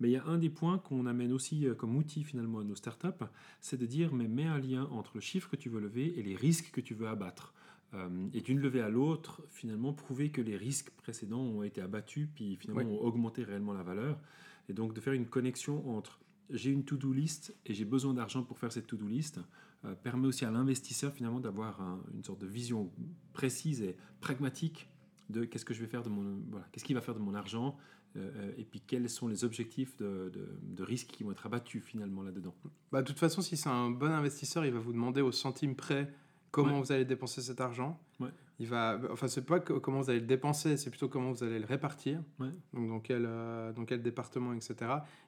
Mais 0.00 0.08
il 0.08 0.12
y 0.12 0.16
a 0.16 0.24
un 0.24 0.38
des 0.38 0.48
points 0.48 0.78
qu'on 0.78 1.04
amène 1.04 1.32
aussi 1.32 1.66
euh, 1.66 1.74
comme 1.74 1.94
outil 1.96 2.24
finalement 2.24 2.60
à 2.60 2.64
nos 2.64 2.74
startups, 2.74 3.24
c'est 3.60 3.76
de 3.78 3.84
dire 3.86 4.14
mais 4.14 4.26
mets 4.28 4.46
un 4.46 4.58
lien 4.58 4.88
entre 4.90 5.12
le 5.16 5.20
chiffre 5.20 5.50
que 5.50 5.56
tu 5.56 5.68
veux 5.68 5.80
lever 5.80 6.18
et 6.18 6.22
les 6.22 6.34
risques 6.34 6.70
que 6.72 6.80
tu 6.80 6.94
veux 6.94 7.06
abattre. 7.08 7.52
Euh, 7.94 8.28
et 8.32 8.40
d'une 8.40 8.60
levée 8.60 8.80
à 8.82 8.88
l'autre, 8.88 9.42
finalement, 9.50 9.92
prouver 9.92 10.30
que 10.30 10.40
les 10.40 10.56
risques 10.56 10.90
précédents 10.90 11.40
ont 11.42 11.62
été 11.64 11.80
abattus, 11.80 12.28
puis 12.34 12.56
finalement 12.56 12.82
Oui. 12.82 12.96
ont 12.98 13.02
augmenté 13.02 13.42
réellement 13.42 13.72
la 13.72 13.82
valeur. 13.82 14.20
Et 14.68 14.72
donc 14.72 14.94
de 14.94 15.00
faire 15.00 15.12
une 15.12 15.26
connexion 15.26 15.88
entre 15.96 16.20
j'ai 16.50 16.70
une 16.70 16.84
to-do 16.84 17.12
list 17.12 17.54
et 17.66 17.74
j'ai 17.74 17.84
besoin 17.84 18.14
d'argent 18.14 18.42
pour 18.44 18.58
faire 18.58 18.70
cette 18.72 18.86
to-do 18.86 19.06
list, 19.08 19.40
euh, 19.84 19.94
permet 19.94 20.26
aussi 20.28 20.44
à 20.44 20.50
l'investisseur 20.50 21.12
finalement 21.12 21.40
d'avoir 21.40 21.80
un- 21.80 22.00
une 22.14 22.22
sorte 22.24 22.40
de 22.40 22.46
vision 22.46 22.90
précise 23.32 23.82
et 23.82 23.96
pragmatique 24.20 24.88
de 25.28 25.44
qu'est-ce 25.44 25.64
que 25.64 25.74
je 25.74 25.80
vais 25.80 25.86
faire 25.86 26.02
de 26.02 26.08
mon 26.08 26.40
voilà, 26.50 26.66
qu'est-ce 26.72 26.84
qu'il 26.84 26.94
va 26.96 27.00
faire 27.00 27.14
de 27.14 27.20
mon 27.20 27.34
argent 27.34 27.76
euh, 28.16 28.52
et 28.58 28.64
puis 28.64 28.80
quels 28.80 29.08
sont 29.08 29.28
les 29.28 29.44
objectifs 29.44 29.96
de, 29.96 30.30
de, 30.32 30.48
de 30.62 30.82
risques 30.82 31.06
qui 31.08 31.22
vont 31.22 31.30
être 31.30 31.46
abattus 31.46 31.82
finalement 31.84 32.22
là-dedans. 32.22 32.54
Bah, 32.90 33.02
de 33.02 33.06
toute 33.06 33.18
façon, 33.20 33.40
si 33.42 33.56
c'est 33.56 33.68
un 33.68 33.90
bon 33.90 34.10
investisseur, 34.10 34.64
il 34.66 34.72
va 34.72 34.80
vous 34.80 34.92
demander 34.92 35.20
au 35.20 35.30
centime 35.30 35.76
près 35.76 36.12
comment 36.50 36.74
Ouais. 36.74 36.80
vous 36.80 36.92
allez 36.92 37.04
dépenser 37.04 37.40
cet 37.42 37.60
argent. 37.60 38.00
Ouais. 38.18 38.28
Il 38.58 38.66
va, 38.66 39.00
enfin, 39.10 39.26
c'est 39.28 39.46
pas 39.46 39.58
que- 39.60 39.72
comment 39.74 40.00
vous 40.00 40.10
allez 40.10 40.20
le 40.20 40.26
dépenser, 40.26 40.76
c'est 40.76 40.90
plutôt 40.90 41.08
comment 41.08 41.32
vous 41.32 41.42
allez 41.44 41.58
le 41.58 41.64
répartir. 41.66 42.22
Ouais. 42.38 42.50
Donc 42.74 42.88
dans 42.88 43.00
quel, 43.00 43.24
euh, 43.26 43.72
dans 43.72 43.84
quel 43.86 44.02
département, 44.02 44.52
etc. 44.52 44.74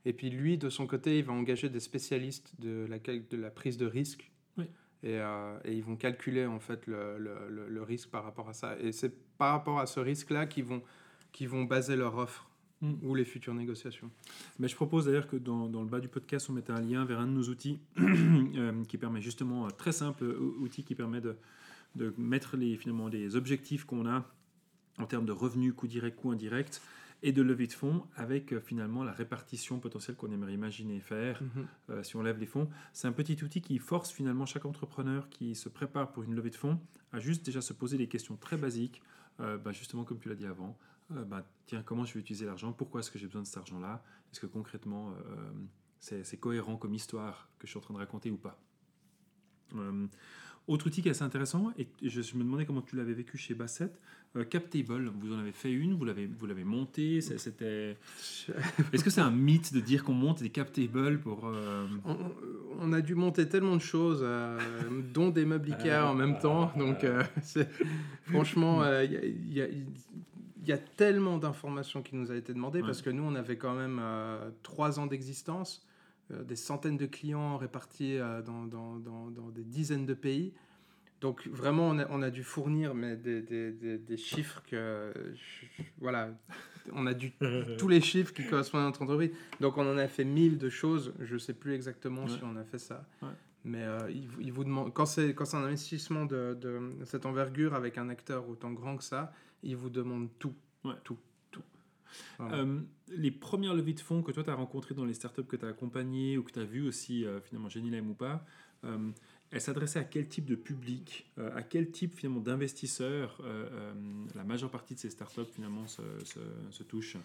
Et 0.04 0.12
puis 0.12 0.28
lui, 0.30 0.58
de 0.58 0.68
son 0.68 0.86
côté, 0.86 1.18
il 1.18 1.24
va 1.24 1.32
engager 1.32 1.68
des 1.70 1.80
spécialistes 1.80 2.52
de 2.60 2.86
la, 2.90 2.98
cal- 2.98 3.26
de 3.28 3.36
la 3.36 3.50
prise 3.50 3.76
de 3.78 3.86
risque. 3.86 4.28
Et, 5.04 5.18
euh, 5.18 5.58
et 5.64 5.72
ils 5.74 5.82
vont 5.82 5.96
calculer 5.96 6.46
en 6.46 6.60
fait 6.60 6.86
le, 6.86 7.18
le- 7.18 7.48
le- 7.50 7.68
le 7.68 7.82
risque 7.82 8.08
par 8.10 8.22
rapport 8.22 8.48
à 8.48 8.52
ça. 8.52 8.78
Et 8.78 8.92
c'est 8.92 9.12
par 9.36 9.50
rapport 9.50 9.80
à 9.80 9.86
ce 9.86 9.98
risque-là 9.98 10.46
qu'ils 10.46 10.62
vont, 10.64 10.80
qu'ils 11.32 11.48
vont 11.48 11.64
baser 11.64 11.96
leur 11.96 12.16
offre 12.18 12.48
Mm. 12.82 12.94
ou 13.02 13.14
les 13.14 13.24
futures 13.24 13.54
négociations. 13.54 14.10
Mais 14.58 14.68
je 14.68 14.74
propose 14.74 15.06
d'ailleurs 15.06 15.28
que 15.28 15.36
dans, 15.36 15.68
dans 15.68 15.80
le 15.82 15.88
bas 15.88 16.00
du 16.00 16.08
podcast, 16.08 16.50
on 16.50 16.52
mette 16.52 16.68
un 16.68 16.80
lien 16.80 17.04
vers 17.04 17.20
un 17.20 17.26
de 17.26 17.32
nos 17.32 17.44
outils 17.48 17.78
euh, 17.98 18.84
qui 18.84 18.98
permet 18.98 19.22
justement, 19.22 19.66
un 19.66 19.70
très 19.70 19.92
simple 19.92 20.24
ou- 20.24 20.56
outil 20.62 20.82
qui 20.84 20.94
permet 20.94 21.20
de, 21.20 21.36
de 21.94 22.12
mettre 22.18 22.56
les, 22.56 22.76
finalement 22.76 23.08
les 23.08 23.36
objectifs 23.36 23.84
qu'on 23.84 24.06
a 24.06 24.28
en 24.98 25.06
termes 25.06 25.24
de 25.24 25.32
revenus, 25.32 25.72
coûts 25.74 25.86
directs, 25.86 26.16
coûts 26.16 26.32
indirects, 26.32 26.80
et 27.24 27.30
de 27.30 27.40
levée 27.40 27.68
de 27.68 27.72
fonds 27.72 28.02
avec 28.16 28.52
euh, 28.52 28.60
finalement 28.60 29.04
la 29.04 29.12
répartition 29.12 29.78
potentielle 29.78 30.16
qu'on 30.16 30.32
aimerait 30.32 30.54
imaginer 30.54 30.98
faire 30.98 31.40
Mhm. 31.40 31.66
euh, 31.90 32.02
si 32.02 32.16
on 32.16 32.22
lève 32.22 32.38
les 32.40 32.46
fonds. 32.46 32.68
C'est 32.92 33.06
un 33.06 33.12
petit 33.12 33.42
outil 33.44 33.60
qui 33.60 33.78
force 33.78 34.10
finalement 34.10 34.44
chaque 34.44 34.64
entrepreneur 34.64 35.28
qui 35.30 35.54
se 35.54 35.68
prépare 35.68 36.10
pour 36.10 36.24
une 36.24 36.34
levée 36.34 36.50
de 36.50 36.56
fonds 36.56 36.80
à 37.12 37.20
juste 37.20 37.46
déjà 37.46 37.60
se 37.60 37.72
poser 37.72 37.96
des 37.96 38.08
questions 38.08 38.34
très 38.36 38.56
basiques, 38.56 39.00
euh, 39.38 39.56
bah, 39.56 39.70
justement 39.70 40.02
comme 40.02 40.18
tu 40.18 40.28
l'as 40.28 40.34
dit 40.34 40.46
avant. 40.46 40.76
Euh, 41.10 41.24
bah, 41.24 41.44
tiens, 41.66 41.82
comment 41.84 42.04
je 42.04 42.14
vais 42.14 42.20
utiliser 42.20 42.46
l'argent? 42.46 42.72
Pourquoi 42.72 43.00
est-ce 43.00 43.10
que 43.10 43.18
j'ai 43.18 43.26
besoin 43.26 43.42
de 43.42 43.46
cet 43.46 43.56
argent-là? 43.58 44.02
Est-ce 44.32 44.40
que 44.40 44.46
concrètement, 44.46 45.10
euh, 45.10 45.50
c'est 45.98 46.36
cohérent 46.38 46.76
comme 46.76 46.94
histoire 46.94 47.48
que 47.58 47.66
je 47.66 47.70
suis 47.72 47.78
en 47.78 47.82
train 47.82 47.94
de 47.94 47.98
raconter 47.98 48.30
ou 48.30 48.36
pas? 48.36 48.58
Euh, 49.76 50.06
autre 50.68 50.86
outil 50.86 51.02
qui 51.02 51.08
est 51.08 51.10
assez 51.10 51.24
intéressant, 51.24 51.72
et 51.76 51.88
je, 52.02 52.22
je 52.22 52.34
me 52.36 52.44
demandais 52.44 52.64
comment 52.64 52.82
tu 52.82 52.94
l'avais 52.94 53.14
vécu 53.14 53.36
chez 53.36 53.52
Bassett, 53.54 53.98
Captable, 54.48 55.12
vous 55.20 55.34
en 55.34 55.38
avez 55.40 55.52
fait 55.52 55.72
une, 55.72 55.92
vous 55.94 56.04
l'avez 56.06 56.26
vous 56.26 56.46
l'avez 56.46 56.64
monté, 56.64 57.20
c'est- 57.20 57.36
c'était... 57.36 57.98
Est-ce 58.92 59.04
que 59.04 59.10
c'est 59.10 59.20
un 59.20 59.30
mythe 59.32 59.74
de 59.74 59.80
dire 59.80 60.04
qu'on 60.04 60.14
monte 60.14 60.40
des 60.42 60.48
Captables 60.50 61.18
pour... 61.20 61.44
On, 62.06 62.16
on 62.80 62.92
a 62.94 63.00
dû 63.02 63.14
monter 63.14 63.46
tellement 63.48 63.76
de 63.76 63.82
choses, 63.82 64.24
dont 65.12 65.28
des 65.30 65.44
meubles 65.44 65.72
Ikea 65.74 66.06
en 66.08 66.14
même 66.14 66.38
temps. 66.38 66.72
Donc, 66.78 67.04
c'est- 67.42 67.68
franchement, 68.22 68.82
il 69.02 69.12
y 69.12 69.16
a- 69.16 69.24
il 69.24 69.52
y, 69.52 69.60
a- 69.60 69.68
il 70.62 70.68
y 70.68 70.72
a 70.72 70.78
tellement 70.78 71.38
d'informations 71.38 72.02
qui 72.02 72.16
nous 72.16 72.30
a 72.30 72.36
été 72.36 72.54
demandées 72.54 72.80
Ouais. 72.80 72.86
parce 72.86 73.02
que 73.02 73.10
nous, 73.10 73.22
on 73.24 73.34
avait 73.34 73.56
quand 73.58 73.74
même 73.74 73.98
euh, 74.00 74.50
trois 74.62 74.98
ans 75.00 75.06
d'existence, 75.06 75.86
euh, 76.30 76.42
des 76.44 76.56
centaines 76.56 76.96
de 76.96 77.06
clients 77.06 77.56
répartis 77.58 78.16
euh, 78.16 78.40
dans, 78.42 78.64
dans- 78.66 78.96
dans- 78.96 79.30
dans 79.30 79.48
des 79.50 79.64
dizaines 79.64 80.06
de 80.06 80.14
pays. 80.14 80.54
Donc, 81.20 81.46
vraiment, 81.48 81.88
on 81.88 81.98
a, 81.98 82.06
on 82.10 82.22
a 82.22 82.30
dû 82.30 82.42
fournir 82.42 82.94
mais 82.94 83.16
des, 83.16 83.42
des- 83.42 83.72
des- 83.72 83.98
des 83.98 84.16
chiffres 84.16 84.62
que. 84.66 85.12
je- 85.34 85.82
voilà. 85.98 86.30
On 86.92 87.06
a 87.06 87.14
dû 87.14 87.32
tous 87.78 87.86
les 87.88 88.00
chiffres 88.00 88.32
qui 88.32 88.44
correspondent 88.46 88.80
à 88.82 88.84
notre 88.86 89.02
entreprise. 89.02 89.30
Donc 89.60 89.76
on 89.78 89.86
en 89.88 89.98
a 89.98 90.08
fait 90.08 90.24
1000 90.24 90.58
de 90.58 90.68
choses. 90.68 91.12
Je 91.20 91.36
sais 91.38 91.54
plus 91.54 91.74
exactement 91.74 92.22
Ouais. 92.24 92.28
si 92.30 92.40
on 92.42 92.56
a 92.56 92.64
fait 92.64 92.78
ça. 92.78 93.04
Ouais. 93.22 93.28
Mais 93.64 93.82
euh, 93.82 94.10
il, 94.10 94.28
il 94.40 94.52
vous 94.52 94.64
demande 94.64 94.92
quand 94.92 95.06
c'est 95.06 95.34
quand 95.34 95.44
c'est 95.44 95.56
un 95.56 95.64
investissement 95.64 96.24
de, 96.26 96.56
de 96.60 96.90
cette 97.04 97.26
envergure 97.26 97.74
avec 97.74 97.96
un 97.98 98.08
acteur 98.08 98.48
autant 98.48 98.72
grand 98.72 98.96
que 98.96 99.04
ça, 99.04 99.32
il 99.62 99.76
vous 99.76 99.90
demande 99.90 100.28
tout, 100.38 100.54
Ouais. 100.84 100.94
tout, 101.04 101.16
tout. 101.52 101.62
Euh, 102.40 102.80
les 103.08 103.30
premières 103.30 103.74
levées 103.74 103.92
de 103.94 104.00
fonds 104.00 104.22
que 104.22 104.32
toi 104.32 104.42
tu 104.42 104.50
as 104.50 104.54
rencontrées 104.54 104.94
dans 104.96 105.04
les 105.04 105.14
startups 105.14 105.44
que 105.44 105.54
tu 105.56 105.64
as 105.64 105.68
accompagnées 105.68 106.36
ou 106.38 106.42
que 106.42 106.50
tu 106.52 106.58
as 106.58 106.64
vues 106.64 106.86
aussi, 106.86 107.24
euh, 107.24 107.40
finalement, 107.40 107.68
Genilem 107.68 108.10
ou 108.10 108.14
pas, 108.14 108.44
euh, 108.84 109.10
elles 109.52 109.60
s'adressaient 109.60 110.00
à 110.00 110.04
quel 110.04 110.26
type 110.28 110.44
de 110.46 110.56
public, 110.56 111.30
euh, 111.38 111.54
à 111.54 111.62
quel 111.62 111.90
type 111.92 112.14
finalement 112.14 112.40
d'investisseurs 112.40 113.40
la 114.34 114.44
majeure 114.44 114.70
partie 114.70 114.94
de 114.94 114.98
ces 114.98 115.10
startups 115.10 115.44
finalement 115.54 115.86
se, 115.86 116.02
se, 116.24 116.40
se 116.70 116.82
touchent? 116.82 117.18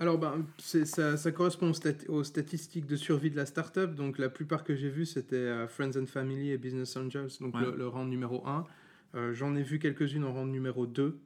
Alors, 0.00 0.18
ben, 0.18 0.46
ça, 0.58 1.16
ça 1.16 1.32
correspond 1.32 1.70
aux, 1.70 1.74
stat- 1.74 2.08
aux 2.08 2.22
statistiques 2.24 2.86
de 2.86 2.96
survie 2.96 3.30
de 3.30 3.36
la 3.36 3.46
startup. 3.46 3.94
Donc, 3.94 4.18
la 4.18 4.28
plupart 4.28 4.62
que 4.64 4.74
j'ai 4.76 4.88
vues, 4.90 5.06
c'était 5.06 5.34
euh, 5.36 5.66
Friends 5.68 5.96
and 6.00 6.06
Family 6.06 6.50
et 6.52 6.58
Business 6.58 6.96
Angels, 6.96 7.28
donc 7.40 7.54
Ouais. 7.54 7.62
le, 7.62 7.76
le 7.76 7.88
rang 7.88 8.04
numéro 8.04 8.46
1. 8.46 8.64
J'en 9.32 9.56
ai 9.56 9.62
vu 9.62 9.78
quelques-unes 9.78 10.24
en 10.24 10.32
rang 10.32 10.46
numéro 10.46 10.86
2. 10.86 11.18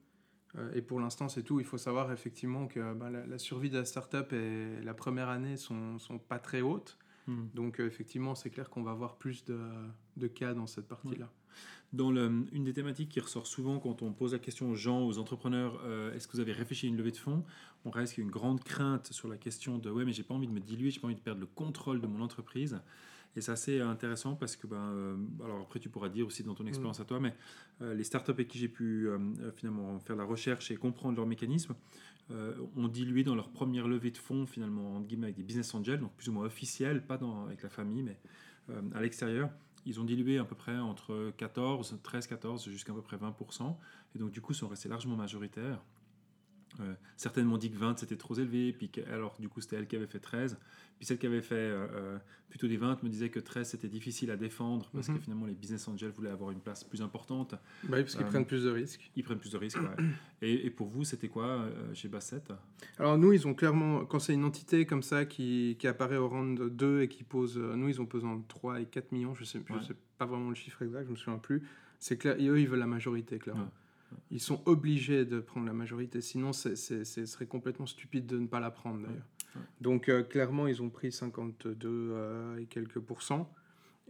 Euh, 0.56 0.70
et 0.74 0.82
pour 0.82 1.00
l'instant, 1.00 1.28
c'est 1.28 1.42
tout. 1.42 1.60
Il 1.60 1.66
faut 1.66 1.78
savoir 1.78 2.12
effectivement 2.12 2.66
que 2.66 2.94
ben, 2.94 3.10
la, 3.10 3.26
la 3.26 3.38
survie 3.38 3.70
de 3.70 3.78
la 3.78 3.84
startup 3.84 4.32
et 4.32 4.80
la 4.82 4.94
première 4.94 5.28
année 5.28 5.56
sont, 5.56 5.98
sont 5.98 6.18
pas 6.18 6.38
très 6.38 6.60
hautes. 6.60 6.96
Hmm. 7.26 7.46
Donc, 7.54 7.80
euh, 7.80 7.86
effectivement, 7.86 8.34
c'est 8.34 8.50
clair 8.50 8.70
qu'on 8.70 8.82
va 8.82 8.90
avoir 8.92 9.16
plus 9.16 9.44
de, 9.44 9.58
de 10.16 10.26
cas 10.28 10.54
dans 10.54 10.66
cette 10.66 10.88
partie-là. 10.88 11.30
Dans 11.92 12.10
le- 12.10 12.46
une 12.52 12.64
des 12.64 12.72
thématiques 12.72 13.10
qui 13.10 13.20
ressort 13.20 13.46
souvent 13.46 13.78
quand 13.78 14.00
on 14.00 14.12
pose 14.12 14.32
la 14.32 14.38
question 14.38 14.70
aux 14.70 14.74
gens, 14.74 15.06
aux 15.06 15.18
entrepreneurs, 15.18 15.78
euh, 15.84 16.14
est-ce 16.14 16.26
que 16.26 16.32
vous 16.32 16.40
avez 16.40 16.52
réfléchi 16.52 16.86
à 16.86 16.88
une 16.88 16.96
levée 16.96 17.10
de 17.10 17.18
fonds? 17.18 17.44
On 17.84 17.90
reste 17.90 18.16
une 18.16 18.30
grande 18.30 18.64
crainte 18.64 19.12
sur 19.12 19.28
la 19.28 19.36
question 19.36 19.76
de 19.76 19.90
ouais, 19.90 20.06
mais 20.06 20.12
j'ai 20.12 20.22
pas 20.22 20.32
envie 20.32 20.46
de 20.46 20.52
me 20.52 20.60
diluer, 20.60 20.90
j'ai 20.90 21.00
pas 21.00 21.08
envie 21.08 21.16
de 21.16 21.20
perdre 21.20 21.40
le 21.40 21.46
contrôle 21.46 22.00
de 22.00 22.06
mon 22.06 22.22
entreprise. 22.22 22.80
Et 23.36 23.40
c'est 23.42 23.52
assez 23.52 23.80
intéressant 23.80 24.36
parce 24.36 24.56
que, 24.56 24.66
ben, 24.66 24.76
euh, 24.76 25.16
alors 25.44 25.60
après 25.62 25.80
tu 25.80 25.90
pourras 25.90 26.08
dire 26.08 26.26
aussi 26.26 26.42
dans 26.42 26.54
ton 26.54 26.66
expérience 26.66 26.98
Mm. 26.98 27.02
à 27.02 27.04
toi, 27.04 27.20
mais 27.20 27.34
euh, 27.82 27.92
les 27.94 28.04
startups 28.04 28.30
avec 28.30 28.48
qui 28.48 28.58
j'ai 28.58 28.68
pu 28.68 29.08
finalement 29.56 29.98
faire 30.00 30.16
la 30.16 30.24
recherche 30.24 30.70
et 30.70 30.76
comprendre 30.76 31.16
leurs 31.16 31.26
mécanismes 31.26 31.74
ont 32.76 32.88
dilué 32.88 33.24
dans 33.24 33.34
leur 33.34 33.50
première 33.50 33.86
levée 33.86 34.10
de 34.10 34.16
fonds 34.16 34.46
finalement, 34.46 34.96
entre 34.96 35.06
guillemets, 35.06 35.26
avec 35.26 35.36
des 35.36 35.42
business 35.42 35.74
angels, 35.74 36.00
donc 36.00 36.12
plus 36.16 36.30
ou 36.30 36.32
moins 36.32 36.46
officiels, 36.46 37.04
pas 37.04 37.18
dans, 37.18 37.44
avec 37.44 37.62
la 37.62 37.68
famille, 37.68 38.02
mais 38.02 38.16
à 38.94 39.02
l'extérieur. 39.02 39.50
Ils 39.84 40.00
ont 40.00 40.04
dilué 40.04 40.38
à 40.38 40.44
peu 40.44 40.54
près 40.54 40.78
entre 40.78 41.32
14, 41.36 41.98
13, 42.02 42.26
14 42.26 42.68
jusqu'à 42.68 42.92
peu 42.92 43.02
près 43.02 43.16
20%. 43.16 43.76
Et 44.14 44.18
donc 44.18 44.30
du 44.30 44.40
coup 44.40 44.54
sont 44.54 44.68
restés 44.68 44.88
largement 44.88 45.16
majoritaires. 45.16 45.80
Euh, 46.80 46.94
certaines 47.16 47.44
m'ont 47.46 47.58
dit 47.58 47.70
que 47.70 47.76
20 47.76 47.98
c'était 47.98 48.16
trop 48.16 48.34
élevé, 48.34 48.72
puis 48.72 48.88
que- 48.88 49.02
alors 49.12 49.36
du 49.38 49.48
coup 49.48 49.60
c'était 49.60 49.76
elle 49.76 49.86
qui 49.86 49.96
avait 49.96 50.06
fait 50.06 50.18
13. 50.20 50.56
Puis 50.98 51.06
celle 51.06 51.18
qui 51.18 51.26
avait 51.26 51.42
fait 51.42 51.54
euh, 51.56 51.86
euh, 51.94 52.18
plutôt 52.48 52.68
des 52.68 52.76
20 52.76 53.02
me 53.02 53.08
disait 53.08 53.28
que 53.28 53.40
13 53.40 53.68
c'était 53.70 53.88
difficile 53.88 54.30
à 54.30 54.36
défendre 54.36 54.88
parce 54.92 55.08
Mhm. 55.08 55.16
que 55.16 55.20
finalement 55.22 55.46
les 55.46 55.54
business 55.54 55.86
angels 55.88 56.12
voulaient 56.12 56.30
avoir 56.30 56.50
une 56.50 56.60
place 56.60 56.84
plus 56.84 57.02
importante. 57.02 57.52
Bah 57.52 57.58
oui, 57.96 58.02
parce 58.02 58.14
qu'ils 58.14 58.24
Euh, 58.24 58.28
prennent 58.28 58.46
plus 58.46 58.64
de 58.64 58.70
risques. 58.70 59.10
Ils 59.16 59.22
prennent 59.24 59.38
plus 59.38 59.50
de 59.52 59.58
risques. 59.58 59.78
ouais. 59.80 59.96
et, 60.42 60.66
et 60.66 60.70
pour 60.70 60.86
vous 60.88 61.04
c'était 61.04 61.28
quoi 61.28 61.66
chez 61.94 62.08
Bassett 62.08 62.52
Alors 62.98 63.18
nous, 63.18 63.32
ils 63.32 63.46
ont 63.46 63.54
clairement, 63.54 64.04
quand 64.06 64.18
c'est 64.20 64.34
une 64.34 64.44
entité 64.44 64.86
comme 64.86 65.02
ça 65.02 65.24
qui, 65.24 65.76
qui 65.78 65.86
apparaît 65.86 66.16
au 66.16 66.28
rang 66.28 66.44
de 66.54 66.68
2 66.68 67.02
et 67.02 67.08
qui 67.08 67.24
pose, 67.24 67.56
nous, 67.58 67.88
ils 67.88 68.00
ont 68.00 68.06
pesé 68.06 68.26
entre 68.26 68.46
3 68.48 68.80
et 68.80 68.86
4 68.86 69.12
millions, 69.12 69.34
je 69.34 69.44
sais, 69.44 69.60
je 69.68 69.72
Ouais. 69.74 69.82
sais 69.82 69.94
pas 70.18 70.26
vraiment 70.26 70.48
le 70.50 70.54
chiffre 70.54 70.80
exact, 70.82 71.04
je 71.06 71.10
me 71.10 71.16
souviens 71.16 71.38
plus. 71.38 71.62
C'est 71.98 72.16
clair, 72.16 72.34
et 72.40 72.46
eux, 72.48 72.58
ils 72.60 72.68
veulent 72.68 72.78
la 72.80 72.86
majorité, 72.86 73.38
clairement. 73.38 73.62
Ouais. 73.64 73.68
Ils 74.30 74.40
sont 74.40 74.62
obligés 74.66 75.24
de 75.24 75.40
prendre 75.40 75.66
la 75.66 75.72
majorité, 75.72 76.20
sinon 76.20 76.52
ce 76.52 76.74
serait 76.74 77.46
complètement 77.46 77.86
stupide 77.86 78.26
de 78.26 78.38
ne 78.38 78.46
pas 78.46 78.60
la 78.60 78.70
prendre, 78.70 79.02
d'ailleurs. 79.02 79.26
Donc 79.80 80.08
euh, 80.08 80.22
clairement, 80.22 80.66
ils 80.66 80.82
ont 80.82 80.88
pris 80.88 81.12
52 81.12 81.88
euh, 81.88 82.56
et 82.58 82.66
quelques 82.66 83.00
pourcents. 83.00 83.52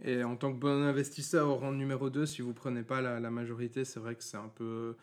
Et 0.01 0.23
en 0.23 0.35
tant 0.35 0.51
que 0.53 0.57
bon 0.57 0.83
investisseur 0.83 1.49
au 1.49 1.55
rang 1.55 1.71
numéro 1.71 2.09
2, 2.09 2.25
si 2.25 2.41
vous 2.41 2.53
prenez 2.53 2.83
pas 2.83 3.01
la, 3.01 3.19
la 3.19 3.29
majorité, 3.29 3.85
c'est 3.85 3.99
vrai 3.99 4.15
que 4.15 4.23
c'est 4.23 4.37
un 4.37 4.49
peu... 4.49 4.95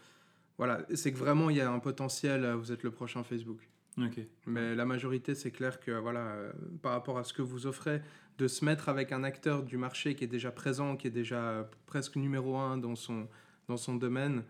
Voilà, 0.58 0.84
c'est 0.94 1.12
que 1.12 1.18
vraiment, 1.18 1.48
il 1.48 1.56
y 1.56 1.60
a 1.60 1.70
un 1.70 1.78
potentiel, 1.78 2.44
euh, 2.44 2.56
vous 2.56 2.72
êtes 2.72 2.82
le 2.82 2.90
prochain 2.90 3.22
Facebook. 3.22 3.68
Ok. 3.98 4.20
Mais 4.46 4.74
la 4.74 4.84
majorité, 4.84 5.34
c'est 5.34 5.50
clair 5.50 5.80
que 5.80 5.92
voilà, 5.92 6.20
euh, 6.20 6.52
par 6.82 6.92
rapport 6.92 7.18
à 7.18 7.24
ce 7.24 7.32
que 7.32 7.42
vous 7.42 7.66
offrez, 7.66 8.02
de 8.38 8.48
se 8.48 8.64
mettre 8.64 8.88
avec 8.88 9.12
un 9.12 9.24
acteur 9.24 9.62
du 9.62 9.76
marché 9.76 10.14
qui 10.14 10.24
est 10.24 10.28
déjà 10.28 10.50
présent, 10.50 10.96
qui 10.96 11.06
est 11.06 11.12
déjà 11.12 11.68
presque 11.86 12.16
numéro 12.16 12.56
un 12.56 12.78
dans 12.78 12.96
son, 12.96 13.28
dans 13.68 13.76
son 13.76 13.94
domaine, 13.94 14.44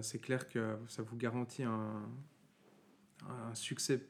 c'est 0.00 0.18
clair 0.20 0.48
que 0.48 0.76
ça 0.88 1.02
vous 1.02 1.16
garantit 1.16 1.62
un, 1.62 2.02
un 3.28 3.54
succès 3.54 4.06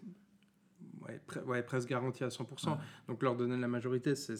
ouais, 1.03 1.20
pre- 1.29 1.44
ouais, 1.44 1.62
presque 1.62 1.88
garanti 1.88 2.25
à 2.25 2.29
100%. 2.29 2.68
Ouais. 2.70 2.75
Donc 3.09 3.22
leur 3.22 3.37
donner 3.37 3.57
la 3.57 3.68
majorité, 3.68 4.14
c'est 4.14 4.37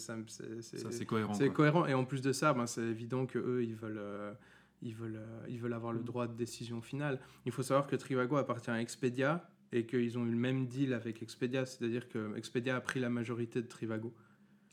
cohérent. 1.05 1.33
c'est 1.33 1.49
cohérent. 1.49 1.85
Et 1.85 1.93
en 1.93 2.05
plus 2.05 2.21
de 2.21 2.31
ça, 2.31 2.53
ben, 2.53 2.65
c'est 2.67 2.81
évident 2.81 3.25
que 3.25 3.39
eux, 3.39 3.63
ils 3.63 3.75
veulent, 3.75 3.97
euh, 3.99 4.33
ils 4.81 4.95
veulent, 4.95 5.15
euh, 5.17 5.45
ils 5.47 5.59
veulent 5.59 5.73
avoir 5.73 5.93
le 5.93 5.99
Mm. 6.01 6.05
droit 6.05 6.27
de 6.27 6.33
décision 6.33 6.81
finale. 6.81 7.19
Il 7.45 7.51
faut 7.51 7.63
savoir 7.63 7.87
que 7.87 7.95
Trivago 7.95 8.35
appartient 8.37 8.71
à 8.71 8.81
Expedia 8.81 9.49
et 9.71 9.85
qu'ils 9.85 10.17
ont 10.17 10.25
eu 10.25 10.31
le 10.31 10.37
même 10.37 10.67
deal 10.67 10.93
avec 10.93 11.21
Expedia, 11.23 11.65
c'est-à-dire 11.65 12.07
que 12.09 12.35
Expedia 12.35 12.75
a 12.75 12.81
pris 12.81 12.99
la 12.99 13.09
majorité 13.09 13.61
de 13.61 13.67
Trivago. 13.67 14.13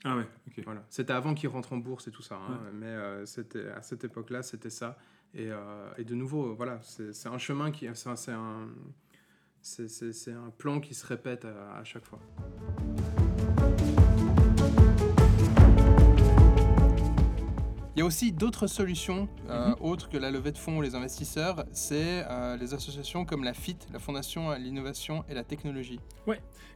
Ah 0.04 0.16
ouais. 0.16 0.26
Ok. 0.48 0.62
Voilà. 0.64 0.84
C'était 0.88 1.12
avant 1.12 1.34
qu'ils 1.34 1.48
rentrent 1.50 1.72
en 1.74 1.76
bourse 1.78 2.08
et 2.08 2.10
tout 2.10 2.22
ça, 2.22 2.36
hein, 2.36 2.58
mais 2.72 2.86
euh, 2.86 3.26
c'était 3.26 3.68
à 3.68 3.82
cette 3.82 4.02
époque-là, 4.04 4.42
c'était 4.42 4.70
ça. 4.70 4.98
Et, 5.34 5.50
euh, 5.50 5.90
et 5.96 6.04
de 6.04 6.14
nouveau, 6.14 6.54
voilà, 6.54 6.80
c'est 6.82 7.28
un 7.28 7.38
chemin 7.38 7.70
qui, 7.70 7.86
c'est 7.94 8.08
un, 8.32 8.68
c'est 9.62 10.32
un, 10.32 10.50
plan 10.58 10.80
qui 10.80 10.94
se 10.94 11.06
répète 11.06 11.44
à- 11.44 11.76
à 11.78 11.84
chaque 11.84 12.04
fois. 12.04 12.18
Il 17.96 17.98
y 17.98 18.02
a 18.02 18.06
aussi 18.06 18.32
d'autres 18.32 18.66
solutions 18.66 19.28
euh, 19.50 19.70
Mhm. 19.70 19.74
autres 19.80 20.08
que 20.08 20.16
la 20.16 20.30
levée 20.30 20.52
de 20.52 20.58
fonds 20.58 20.78
ou 20.78 20.82
les 20.82 20.94
investisseurs. 20.94 21.66
C'est 21.72 22.24
euh, 22.30 22.56
les 22.56 22.72
associations 22.72 23.24
comme 23.26 23.44
la 23.44 23.52
FIT, 23.52 23.76
la 23.92 23.98
Fondation 23.98 24.48
à 24.50 24.58
l'innovation 24.58 25.24
et 25.28 25.34
la 25.34 25.44
technologie. 25.44 26.00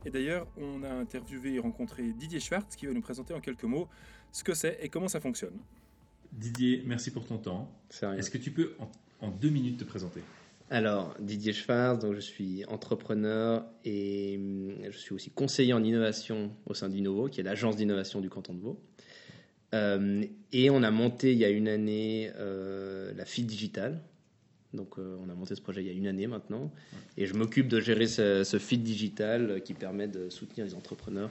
Et 0.05 0.11
d'ailleurs, 0.11 0.47
on 0.59 0.83
a 0.83 0.93
interviewé 0.93 1.55
et 1.55 1.59
rencontré 1.59 2.13
Didier 2.13 2.41
Schwartz 2.41 2.77
qui 2.77 2.87
va 2.87 2.93
nous 2.93 3.01
présenter 3.01 3.33
en 3.33 3.41
quelques 3.41 3.65
mots 3.65 3.89
ce 4.33 4.45
que 4.45 4.53
c'est 4.53 4.77
et 4.83 4.91
comment 4.91 5.09
ça 5.09 5.19
fonctionne. 5.21 5.59
Didier, 6.35 6.83
merci 6.85 7.11
pour 7.11 7.25
ton 7.25 7.39
temps. 7.39 7.71
Est-ce 8.19 8.31
que 8.31 8.39
tu 8.39 8.51
peux 8.51 8.75
en, 8.79 8.91
en 9.27 9.31
deux 9.31 9.51
minutes 9.51 9.79
te 9.79 9.85
présenter? 9.85 10.21
Alors, 10.71 11.15
Didier 11.21 11.53
Schwartz, 11.53 12.03
donc 12.03 12.15
je 12.15 12.21
suis 12.21 12.65
entrepreneur 12.67 13.65
et 13.85 14.37
hum, 14.39 14.75
je 14.91 14.99
suis 14.99 15.15
aussi 15.15 15.31
conseiller 15.31 15.73
en 15.73 15.85
innovation 15.85 16.51
au 16.67 16.75
sein 16.75 16.89
d'Innovo, 16.89 17.29
qui 17.29 17.41
est 17.41 17.45
l'agence 17.45 17.77
d'innovation 17.77 18.21
du 18.21 18.31
canton 18.31 18.55
de 18.55 18.61
Vaud. 18.61 18.81
Euh, 19.75 20.25
et 20.53 20.71
on 20.71 20.83
a 20.83 20.91
monté 20.91 21.33
il 21.33 21.39
y 21.39 21.45
a 21.45 21.51
une 21.51 21.69
année 21.69 22.33
euh, 22.37 23.13
la 23.15 23.25
FIT 23.25 23.45
Digital. 23.45 24.01
Donc, 24.73 24.99
euh, 24.99 25.17
on 25.25 25.29
a 25.29 25.35
monté 25.35 25.55
ce 25.55 25.61
projet 25.61 25.83
il 25.83 25.87
y 25.87 25.91
a 25.91 25.93
une 25.93 26.07
année 26.07 26.27
maintenant. 26.27 26.73
Et 27.17 27.27
je 27.27 27.35
m'occupe 27.35 27.69
de 27.69 27.79
gérer 27.79 28.09
ce, 28.09 28.43
ce 28.43 28.59
FIT 28.59 28.79
Digital 28.79 29.63
qui 29.65 29.75
permet 29.75 30.09
de 30.09 30.31
soutenir 30.31 30.67
les 30.67 30.75
entrepreneurs 30.75 31.31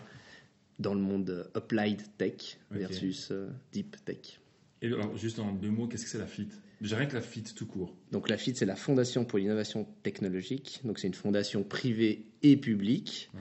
dans 0.79 0.93
le 0.93 1.01
monde 1.01 1.49
applied 1.53 2.01
tech 2.17 2.57
versus 2.71 3.33
deep 3.71 3.97
tech. 4.05 4.39
Et 4.83 4.87
alors, 4.87 5.15
juste 5.17 5.39
en 5.39 5.51
deux 5.53 5.69
mots, 5.69 5.87
qu'est-ce 5.87 6.03
que 6.03 6.09
c'est 6.09 6.17
la 6.19 6.27
FIT? 6.27 6.49
Déjà 6.81 6.97
rien 6.97 7.07
que 7.07 7.15
la 7.15 7.21
FIT 7.21 7.55
tout 7.55 7.65
court. 7.65 7.95
Donc 8.11 8.29
la 8.29 8.37
FIT, 8.37 8.55
c'est 8.55 8.65
la 8.65 8.75
Fondation 8.75 9.23
pour 9.23 9.39
l'innovation 9.39 9.87
technologique. 10.03 10.81
Donc 10.83 10.99
c'est 10.99 11.07
une 11.07 11.13
fondation 11.13 11.63
privée 11.63 12.25
et 12.41 12.57
publique 12.57 13.31
Ouais. 13.33 13.39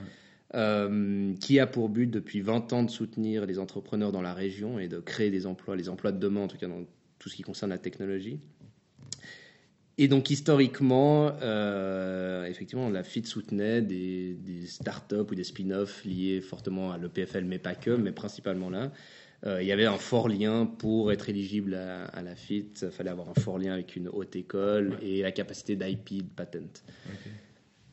euh, 0.55 1.33
qui 1.41 1.59
a 1.59 1.67
pour 1.67 1.89
but 1.89 2.07
depuis 2.07 2.39
20 2.39 2.71
ans 2.71 2.83
de 2.83 2.89
soutenir 2.89 3.45
les 3.45 3.59
entrepreneurs 3.59 4.13
dans 4.13 4.21
la 4.21 4.33
région 4.33 4.79
et 4.79 4.87
de 4.87 4.99
créer 4.99 5.29
des 5.31 5.45
emplois, 5.45 5.75
les 5.75 5.89
emplois 5.89 6.13
de 6.13 6.19
demain 6.19 6.41
en 6.41 6.47
tout 6.47 6.57
cas 6.57 6.67
dans 6.67 6.85
tout 7.19 7.27
ce 7.27 7.35
qui 7.35 7.43
concerne 7.43 7.71
la 7.71 7.77
technologie. 7.77 8.39
Et 9.97 10.07
donc 10.07 10.29
historiquement, 10.31 11.33
euh, 11.41 12.45
effectivement, 12.45 12.89
la 12.89 13.03
FIT 13.03 13.25
soutenait 13.27 13.81
des, 13.81 14.33
des 14.33 14.65
startups 14.65 15.15
ou 15.29 15.35
des 15.35 15.43
spin-offs 15.43 16.03
liés 16.05 16.41
fortement 16.41 16.91
à 16.91 16.97
l'EPFL, 16.97 17.43
mais 17.43 17.59
pas 17.59 17.75
que, 17.75 17.91
mais 17.91 18.11
principalement 18.11 18.69
là. 18.71 18.91
Euh, 19.45 19.61
il 19.61 19.67
y 19.67 19.71
avait 19.73 19.85
un 19.85 19.97
fort 19.97 20.29
lien 20.29 20.65
pour 20.65 21.11
être 21.11 21.27
éligible 21.29 21.73
à, 21.75 22.05
à 22.05 22.21
la 22.21 22.35
FIT. 22.35 22.71
Il 22.81 22.91
fallait 22.91 23.09
avoir 23.09 23.29
un 23.29 23.33
fort 23.33 23.57
lien 23.59 23.73
avec 23.73 23.95
une 23.97 24.07
haute 24.07 24.35
école 24.37 24.97
et 25.01 25.21
la 25.21 25.31
capacité 25.33 25.75
d'IP, 25.75 26.17
de 26.19 26.23
patent. 26.35 26.83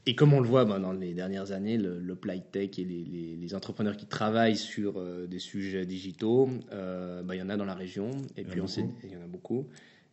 Et 0.07 0.15
comme 0.15 0.33
on 0.33 0.41
le 0.41 0.47
voit 0.49 0.65
ben, 0.65 0.79
dans 0.81 0.93
les 0.93 1.13
dernières 1.13 1.53
années, 1.53 1.77
le, 1.77 1.99
le 1.99 2.15
Play 2.15 2.43
Tech 2.53 2.79
et 2.79 2.85
les, 2.85 3.05
les- 3.05 3.37
les 3.37 3.55
entrepreneurs 3.55 3.97
qui 3.97 4.07
travaillent 4.07 4.57
sur 4.57 4.99
euh, 4.99 5.27
des 5.27 5.39
sujets 5.41 5.85
digitaux, 5.87 6.49
euh, 6.73 7.23
ben, 7.23 7.35
il 7.35 7.39
y 7.39 7.43
en 7.43 7.51
a 7.51 7.57
dans 7.57 7.65
la 7.67 7.75
région. 7.75 8.11
Et 8.37 8.43
Il 8.43 8.47
puis 8.47 8.61
on 8.61 8.67
s'est, 8.67 8.87
il 9.05 9.13
y 9.13 9.17
en 9.17 9.23
a 9.23 9.27
beaucoup. 9.27 9.67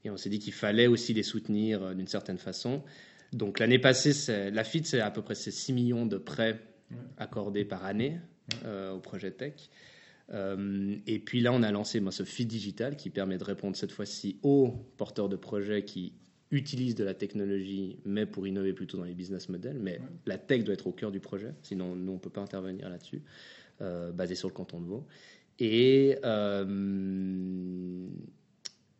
Et 0.03 0.09
on 0.09 0.17
s'est 0.17 0.29
dit 0.29 0.39
qu'il 0.39 0.53
fallait 0.53 0.87
aussi 0.87 1.13
les 1.13 1.23
soutenir 1.23 1.95
d'une 1.95 2.07
certaine 2.07 2.37
façon. 2.37 2.83
Donc 3.33 3.59
l'année 3.59 3.79
passée, 3.79 4.11
la 4.51 4.63
FIT, 4.63 4.85
c'est 4.85 4.99
à 5.01 5.11
peu 5.11 5.21
près 5.21 5.35
ces 5.35 5.51
6 5.51 5.73
millions 5.73 6.05
de 6.05 6.17
prêts 6.17 6.59
Ouais. 6.89 6.95
accordés 7.17 7.65
par 7.65 7.83
année 7.83 8.17
au 8.65 8.99
projet 8.99 9.31
Tech. 9.31 9.69
Euh, 10.33 10.95
et 11.07 11.19
puis 11.19 11.39
là, 11.39 11.53
on 11.53 11.63
a 11.63 11.71
lancé 11.71 11.99
ben, 11.99 12.11
ce 12.11 12.23
FIT 12.23 12.45
digital 12.45 12.97
qui 12.97 13.09
permet 13.09 13.37
de 13.37 13.43
répondre 13.43 13.75
cette 13.75 13.91
fois-ci 13.91 14.39
aux 14.43 14.73
porteurs 14.97 15.29
de 15.29 15.35
projets 15.35 15.83
qui 15.83 16.13
utilisent 16.51 16.95
de 16.95 17.03
la 17.03 17.13
technologie, 17.13 17.97
mais 18.05 18.25
pour 18.25 18.47
innover 18.47 18.73
plutôt 18.73 18.97
dans 18.97 19.03
les 19.03 19.13
business 19.13 19.49
models. 19.49 19.79
Mais 19.79 19.99
la 20.25 20.37
tech 20.37 20.63
doit 20.63 20.73
être 20.73 20.87
au 20.87 20.91
cœur 20.91 21.11
du 21.11 21.19
projet, 21.19 21.53
sinon 21.61 21.95
nous, 21.95 22.11
on 22.13 22.15
ne 22.15 22.19
peut 22.19 22.29
pas 22.29 22.41
intervenir 22.41 22.89
là-dessus, 22.89 23.21
euh, 23.81 24.11
basé 24.11 24.35
sur 24.35 24.47
le 24.47 24.53
canton 24.53 24.79
de 24.79 24.85
Vaud. 24.85 25.05
Et, 25.59 26.17
euh, 26.23 28.07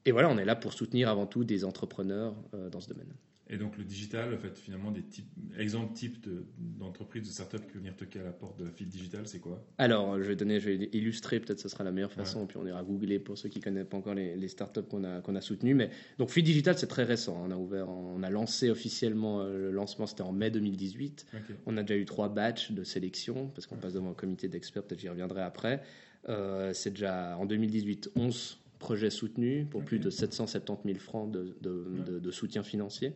et 0.06 0.12
voilà, 0.12 0.30
on 0.30 0.38
est 0.38 0.46
là 0.46 0.56
pour 0.56 0.74
soutenir 0.74 1.10
avant 1.10 1.26
tout 1.26 1.44
des 1.44 1.64
entrepreneurs 1.64 2.36
euh, 2.54 2.70
dans 2.70 2.82
ce 2.82 2.90
domaine. 2.90 3.14
Et 3.50 3.58
donc 3.58 3.78
le 3.78 3.84
digital, 3.84 4.34
en 4.34 4.38
fait, 4.38 4.58
finalement, 4.58 4.92
des 4.92 5.04
types, 5.04 5.30
exemples 5.58 5.94
types 5.94 6.22
de- 6.22 6.46
d'entreprises, 6.58 7.24
de, 7.24 7.32
startups 7.32 7.58
qui 7.60 7.66
peuvent 7.68 7.78
venir 7.78 7.96
toquer 7.96 8.20
à 8.20 8.24
la 8.24 8.32
porte 8.32 8.60
de 8.60 8.66
la 8.66 8.72
FIT 8.72 8.86
Digital, 8.86 9.26
c'est 9.28 9.40
quoi? 9.40 9.64
Alors, 9.78 10.18
je 10.22 10.28
vais 10.28 10.36
donner, 10.36 10.60
je 10.60 10.70
vais 10.70 10.90
illustrer, 10.92 11.40
peut-être 11.40 11.60
ce 11.60 11.70
sera 11.70 11.84
la 11.84 11.92
meilleure 11.92 12.12
façon, 12.12 12.46
puis 12.46 12.58
on 12.58 12.66
ira 12.68 12.84
googler 12.84 13.20
pour 13.20 13.38
ceux 13.38 13.48
qui 13.50 13.60
connaissent 13.62 13.88
pas 13.88 13.98
encore 13.98 14.16
les, 14.16 14.36
les 14.36 14.48
startups 14.50 14.84
qu'on 14.90 15.04
a, 15.06 15.22
qu'on 15.22 15.36
a 15.36 15.42
soutenues. 15.42 15.76
Mais 15.76 15.90
donc, 16.18 16.30
Fit 16.30 16.44
Digital, 16.44 16.78
c'est 16.78 16.88
très 16.88 17.04
récent. 17.04 17.42
On 17.46 17.52
a 17.52 17.56
ouvert, 17.56 17.88
on 17.90 18.22
a 18.22 18.30
lancé 18.30 18.70
officiellement 18.70 19.42
euh, 19.42 19.58
le 19.58 19.72
lancement, 19.72 20.08
c'était 20.08 20.24
en 20.24 20.34
mai 20.34 20.52
2018. 20.52 21.28
Ok. 21.34 21.56
On 21.66 21.78
a 21.78 21.84
déjà 21.84 21.98
eu 21.98 22.06
trois 22.06 22.28
batchs 22.30 22.72
de 22.72 22.84
sélection 22.84 23.48
parce 23.56 23.66
qu'on 23.66 23.78
passe 23.78 23.94
devant 23.94 24.12
un 24.12 24.14
comité 24.14 24.50
d'experts. 24.50 24.84
Peut-être 24.84 25.00
j'y 25.00 25.10
reviendrai 25.10 25.42
après. 25.42 25.82
Euh, 26.30 26.74
c'est 26.74 26.90
déjà 26.90 27.38
en 27.38 27.46
2018 27.46 28.12
11 28.16 28.60
projets 28.80 29.10
soutenus 29.10 29.66
pour 29.70 29.84
plus 29.84 30.00
de 30.00 30.10
770 30.10 30.88
000 30.88 31.00
francs 31.00 31.32
de, 31.32 31.56
de- 31.62 31.86
de- 32.06 32.20
de 32.20 32.32
soutien 32.32 32.64
financier. 32.64 33.14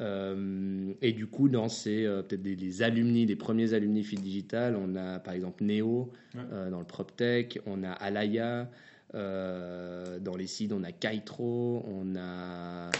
Euh, 0.00 0.92
et 1.02 1.12
du 1.12 1.26
coup, 1.26 1.48
dans 1.48 1.68
ces 1.68 2.04
euh, 2.06 2.22
peut-être 2.22 2.42
des, 2.42 2.82
alumni, 2.82 3.26
les 3.26 3.36
premiers 3.36 3.74
alumni 3.74 4.02
Fit 4.02 4.16
Digital, 4.16 4.74
on 4.76 4.96
a 4.96 5.18
par 5.18 5.34
exemple 5.34 5.64
Neo 5.64 6.10
Ouais. 6.34 6.40
euh, 6.52 6.70
dans 6.70 6.78
le 6.78 6.86
PropTech, 6.86 7.60
on 7.66 7.82
a 7.84 7.90
Alaya, 7.90 8.70
dans 9.12 10.36
les 10.36 10.46
seeds, 10.46 10.72
on 10.72 10.82
a 10.84 10.92
Kaitro, 10.92 11.84
on 11.86 12.16
a 12.16 12.90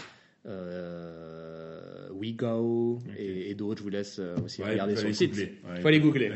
euh, 0.45 2.09
WeGo 2.13 2.99
et, 3.17 3.49
et 3.51 3.55
d'autres. 3.55 3.79
Je 3.79 3.83
vous 3.83 3.89
laisse 3.89 4.19
euh, 4.19 4.35
aussi 4.43 4.61
Ouais, 4.61 4.71
regarder 4.71 4.95
sur 4.95 5.07
le 5.07 5.13
site. 5.13 5.31
googler. 5.31 5.57
Ouais. 5.67 5.81
Faut 5.81 5.87
aller 5.87 5.99
googler. 5.99 6.31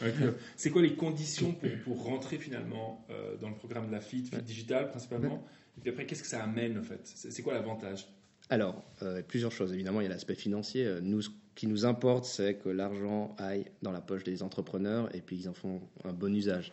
C'est 0.56 0.70
quoi 0.70 0.82
les 0.82 0.94
conditions 0.94 1.52
pour, 1.52 1.70
pour 1.84 2.04
rentrer 2.04 2.38
finalement 2.38 3.06
euh, 3.10 3.36
dans 3.40 3.48
le 3.48 3.54
programme 3.56 3.86
de 3.86 3.92
la 3.92 4.00
FIT, 4.00 4.24
FIT. 4.26 4.42
Digital 4.42 4.90
principalement 4.90 5.44
Et 5.78 5.80
puis 5.80 5.90
après, 5.90 6.06
qu'est-ce 6.06 6.22
que 6.22 6.28
ça 6.28 6.42
amène 6.42 6.78
en 6.78 6.82
fait? 6.82 7.00
C'est 7.04 7.42
quoi 7.42 7.54
l'avantage? 7.54 8.08
Alors, 8.50 8.84
euh, 9.02 9.22
plusieurs 9.22 9.52
choses. 9.52 9.72
Évidemment, 9.72 10.00
il 10.00 10.04
y 10.04 10.06
a 10.06 10.10
l'aspect 10.10 10.34
financier. 10.34 10.86
Nous, 11.02 11.22
ce 11.22 11.30
qui 11.54 11.66
nous 11.66 11.86
importe, 11.86 12.24
c'est 12.24 12.54
que 12.56 12.68
l'argent 12.68 13.34
aille 13.38 13.64
dans 13.82 13.92
la 13.92 14.00
poche 14.00 14.24
des 14.24 14.42
entrepreneurs 14.42 15.14
et 15.14 15.20
puis 15.20 15.36
ils 15.36 15.48
en 15.48 15.54
font 15.54 15.80
un 16.04 16.12
bon 16.12 16.34
usage. 16.34 16.72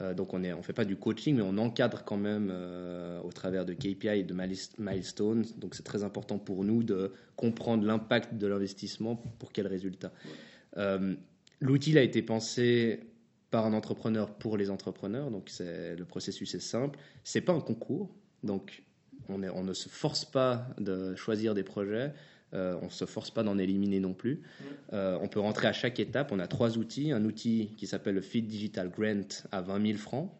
Euh, 0.00 0.14
donc, 0.14 0.32
on 0.34 0.38
ne 0.38 0.52
on 0.54 0.62
fait 0.62 0.72
pas 0.72 0.84
du 0.84 0.96
coaching, 0.96 1.36
mais 1.36 1.42
on 1.42 1.58
encadre 1.58 2.04
quand 2.04 2.16
même 2.16 2.50
euh, 2.50 3.20
au 3.22 3.32
travers 3.32 3.64
de 3.64 3.74
KPI 3.74 4.08
et 4.08 4.22
de 4.24 4.34
milestones. 4.78 5.44
Donc, 5.58 5.74
c'est 5.74 5.82
très 5.82 6.04
important 6.04 6.38
pour 6.38 6.64
nous 6.64 6.82
de 6.82 7.12
comprendre 7.36 7.84
l'impact 7.84 8.34
de 8.34 8.46
l'investissement 8.46 9.16
pour 9.38 9.52
quel 9.52 9.66
résultat. 9.66 10.12
Euh, 10.76 11.14
L'outil 11.60 11.98
a 11.98 12.02
été 12.02 12.22
pensé 12.22 13.00
par 13.50 13.66
un 13.66 13.74
entrepreneur 13.74 14.30
pour 14.30 14.56
les 14.56 14.70
entrepreneurs. 14.70 15.30
Donc, 15.30 15.50
le 15.58 16.04
processus 16.04 16.54
est 16.54 16.60
simple. 16.60 16.98
C'est 17.22 17.42
pas 17.42 17.52
un 17.52 17.60
concours. 17.60 18.08
Donc, 18.44 18.82
on 19.28 19.38
ne 19.38 19.72
se 19.74 19.88
force 19.90 20.24
pas 20.24 20.68
de 20.78 21.14
choisir 21.16 21.54
des 21.54 21.62
projets, 21.62 22.14
euh, 22.54 22.76
on 22.82 22.86
ne 22.86 22.90
se 22.90 23.04
force 23.04 23.30
pas 23.30 23.42
d'en 23.42 23.58
éliminer 23.58 24.00
non 24.00 24.12
plus. 24.14 24.40
Euh, 24.92 25.18
on 25.22 25.28
peut 25.28 25.40
rentrer 25.40 25.68
à 25.68 25.72
chaque 25.72 26.00
étape. 26.00 26.32
On 26.32 26.38
a 26.40 26.46
trois 26.46 26.78
outils. 26.78 27.12
Un 27.12 27.24
outil 27.24 27.70
qui 27.76 27.86
s'appelle 27.86 28.14
le 28.16 28.22
Fit 28.22 28.42
Digital 28.42 28.90
Grant 28.90 29.20
à 29.52 29.60
20 29.60 29.86
000 29.86 29.98
francs, 29.98 30.30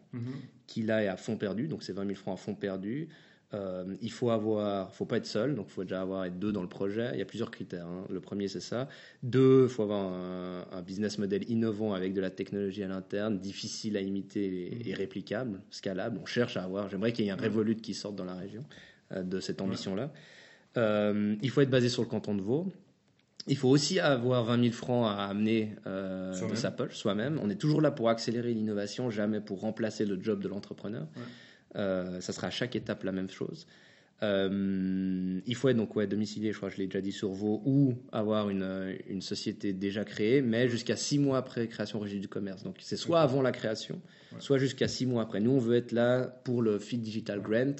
qui 0.67 0.83
là 0.83 1.03
est 1.03 1.07
à 1.07 1.17
fond 1.17 1.37
perdu, 1.37 1.67
donc 1.67 1.83
c'est 1.83 1.93
20 1.93 2.03
000 2.05 2.15
francs 2.15 2.33
à 2.33 2.41
fond 2.41 2.55
perdu. 2.55 3.07
Euh, 3.53 3.83
il 4.01 4.11
faut 4.11 4.29
avoir, 4.29 4.93
faut 4.93 5.03
pas 5.05 5.17
être 5.17 5.25
seul, 5.25 5.55
donc 5.55 5.65
il 5.67 5.73
faut 5.73 5.83
déjà 5.83 6.01
avoir 6.01 6.23
être 6.23 6.39
deux 6.39 6.53
dans 6.53 6.61
le 6.61 6.69
projet. 6.69 7.09
Il 7.13 7.19
y 7.19 7.21
a 7.21 7.25
plusieurs 7.25 7.51
critères. 7.51 7.85
hein. 7.85 8.05
Le 8.09 8.21
premier 8.21 8.47
c'est 8.47 8.61
ça. 8.61 8.87
Deux, 9.23 9.63
il 9.63 9.69
faut 9.69 9.83
avoir 9.83 10.05
un, 10.13 10.65
un 10.71 10.81
business 10.81 11.17
model 11.17 11.49
innovant 11.49 11.93
avec 11.93 12.13
de 12.13 12.21
la 12.21 12.29
technologie 12.29 12.81
à 12.83 12.87
l'interne, 12.87 13.39
difficile 13.39 13.97
à 13.97 14.01
imiter 14.01 14.45
et, 14.45 14.89
et 14.89 14.93
réplicable, 14.93 15.59
scalable. 15.69 16.17
On 16.21 16.25
cherche 16.25 16.55
à 16.55 16.63
avoir. 16.63 16.87
J'aimerais 16.89 17.11
qu'il 17.11 17.25
y 17.25 17.27
ait 17.27 17.31
un 17.31 17.35
Revolut 17.35 17.75
qui 17.75 17.93
sorte 17.93 18.15
dans 18.15 18.23
la 18.25 18.35
région 18.35 18.63
euh, 19.11 19.21
de 19.23 19.41
cette 19.41 19.59
ambition-là. 19.61 20.13
Euh, 20.77 21.35
il 21.41 21.49
faut 21.49 21.61
être 21.61 21.69
basé 21.69 21.89
sur 21.89 22.01
le 22.01 22.07
canton 22.07 22.35
de 22.35 22.41
Vaud. 22.41 22.67
Il 23.47 23.57
faut 23.57 23.69
aussi 23.69 23.99
avoir 23.99 24.43
20 24.45 24.61
000 24.61 24.73
francs 24.73 25.05
à 25.07 25.25
amener 25.25 25.75
euh, 25.87 26.31
de 26.49 26.55
sa 26.55 26.69
poche 26.71 26.95
soi-même. 26.95 27.39
On 27.41 27.49
est 27.49 27.55
toujours 27.55 27.81
là 27.81 27.89
pour 27.91 28.09
accélérer 28.09 28.53
l'innovation, 28.53 29.09
jamais 29.09 29.41
pour 29.41 29.61
remplacer 29.61 30.05
le 30.05 30.21
job 30.21 30.41
de 30.41 30.47
l'entrepreneur. 30.47 31.07
Ouais. 31.15 31.21
Euh, 31.77 32.21
ça 32.21 32.33
sera 32.33 32.47
à 32.47 32.51
chaque 32.51 32.75
étape 32.75 33.03
la 33.03 33.11
même 33.11 33.29
chose. 33.29 33.65
Euh, 34.23 35.39
il 35.45 35.55
faut 35.55 35.69
être 35.69 35.77
donc 35.77 35.95
ouais, 35.95 36.05
domicilié, 36.05 36.51
je 36.51 36.57
crois 36.57 36.69
que 36.69 36.75
je 36.75 36.81
l'ai 36.81 36.85
déjà 36.87 37.01
dit 37.01 37.11
sur 37.11 37.29
Vaud, 37.31 37.61
ou 37.65 37.95
avoir 38.11 38.49
une, 38.49 38.95
une 39.09 39.21
société 39.21 39.73
déjà 39.73 40.03
créée, 40.05 40.41
mais 40.41 40.69
jusqu'à 40.69 40.95
six 40.95 41.17
mois 41.17 41.39
après 41.39 41.67
création 41.67 41.97
au 41.97 42.03
registre 42.03 42.21
du 42.21 42.27
commerce. 42.27 42.61
Donc 42.63 42.75
c'est 42.81 42.97
soit 42.97 43.21
avant 43.21 43.41
la 43.41 43.51
création, 43.51 43.99
Ouais. 44.31 44.37
soit 44.39 44.59
jusqu'à 44.59 44.87
six 44.87 45.05
mois 45.05 45.23
après. 45.23 45.41
Nous, 45.41 45.51
on 45.51 45.57
veut 45.59 45.75
être 45.75 45.91
là 45.91 46.21
pour 46.45 46.61
le 46.61 46.79
Fit 46.79 46.97
Digital 46.99 47.41
Grant, 47.41 47.75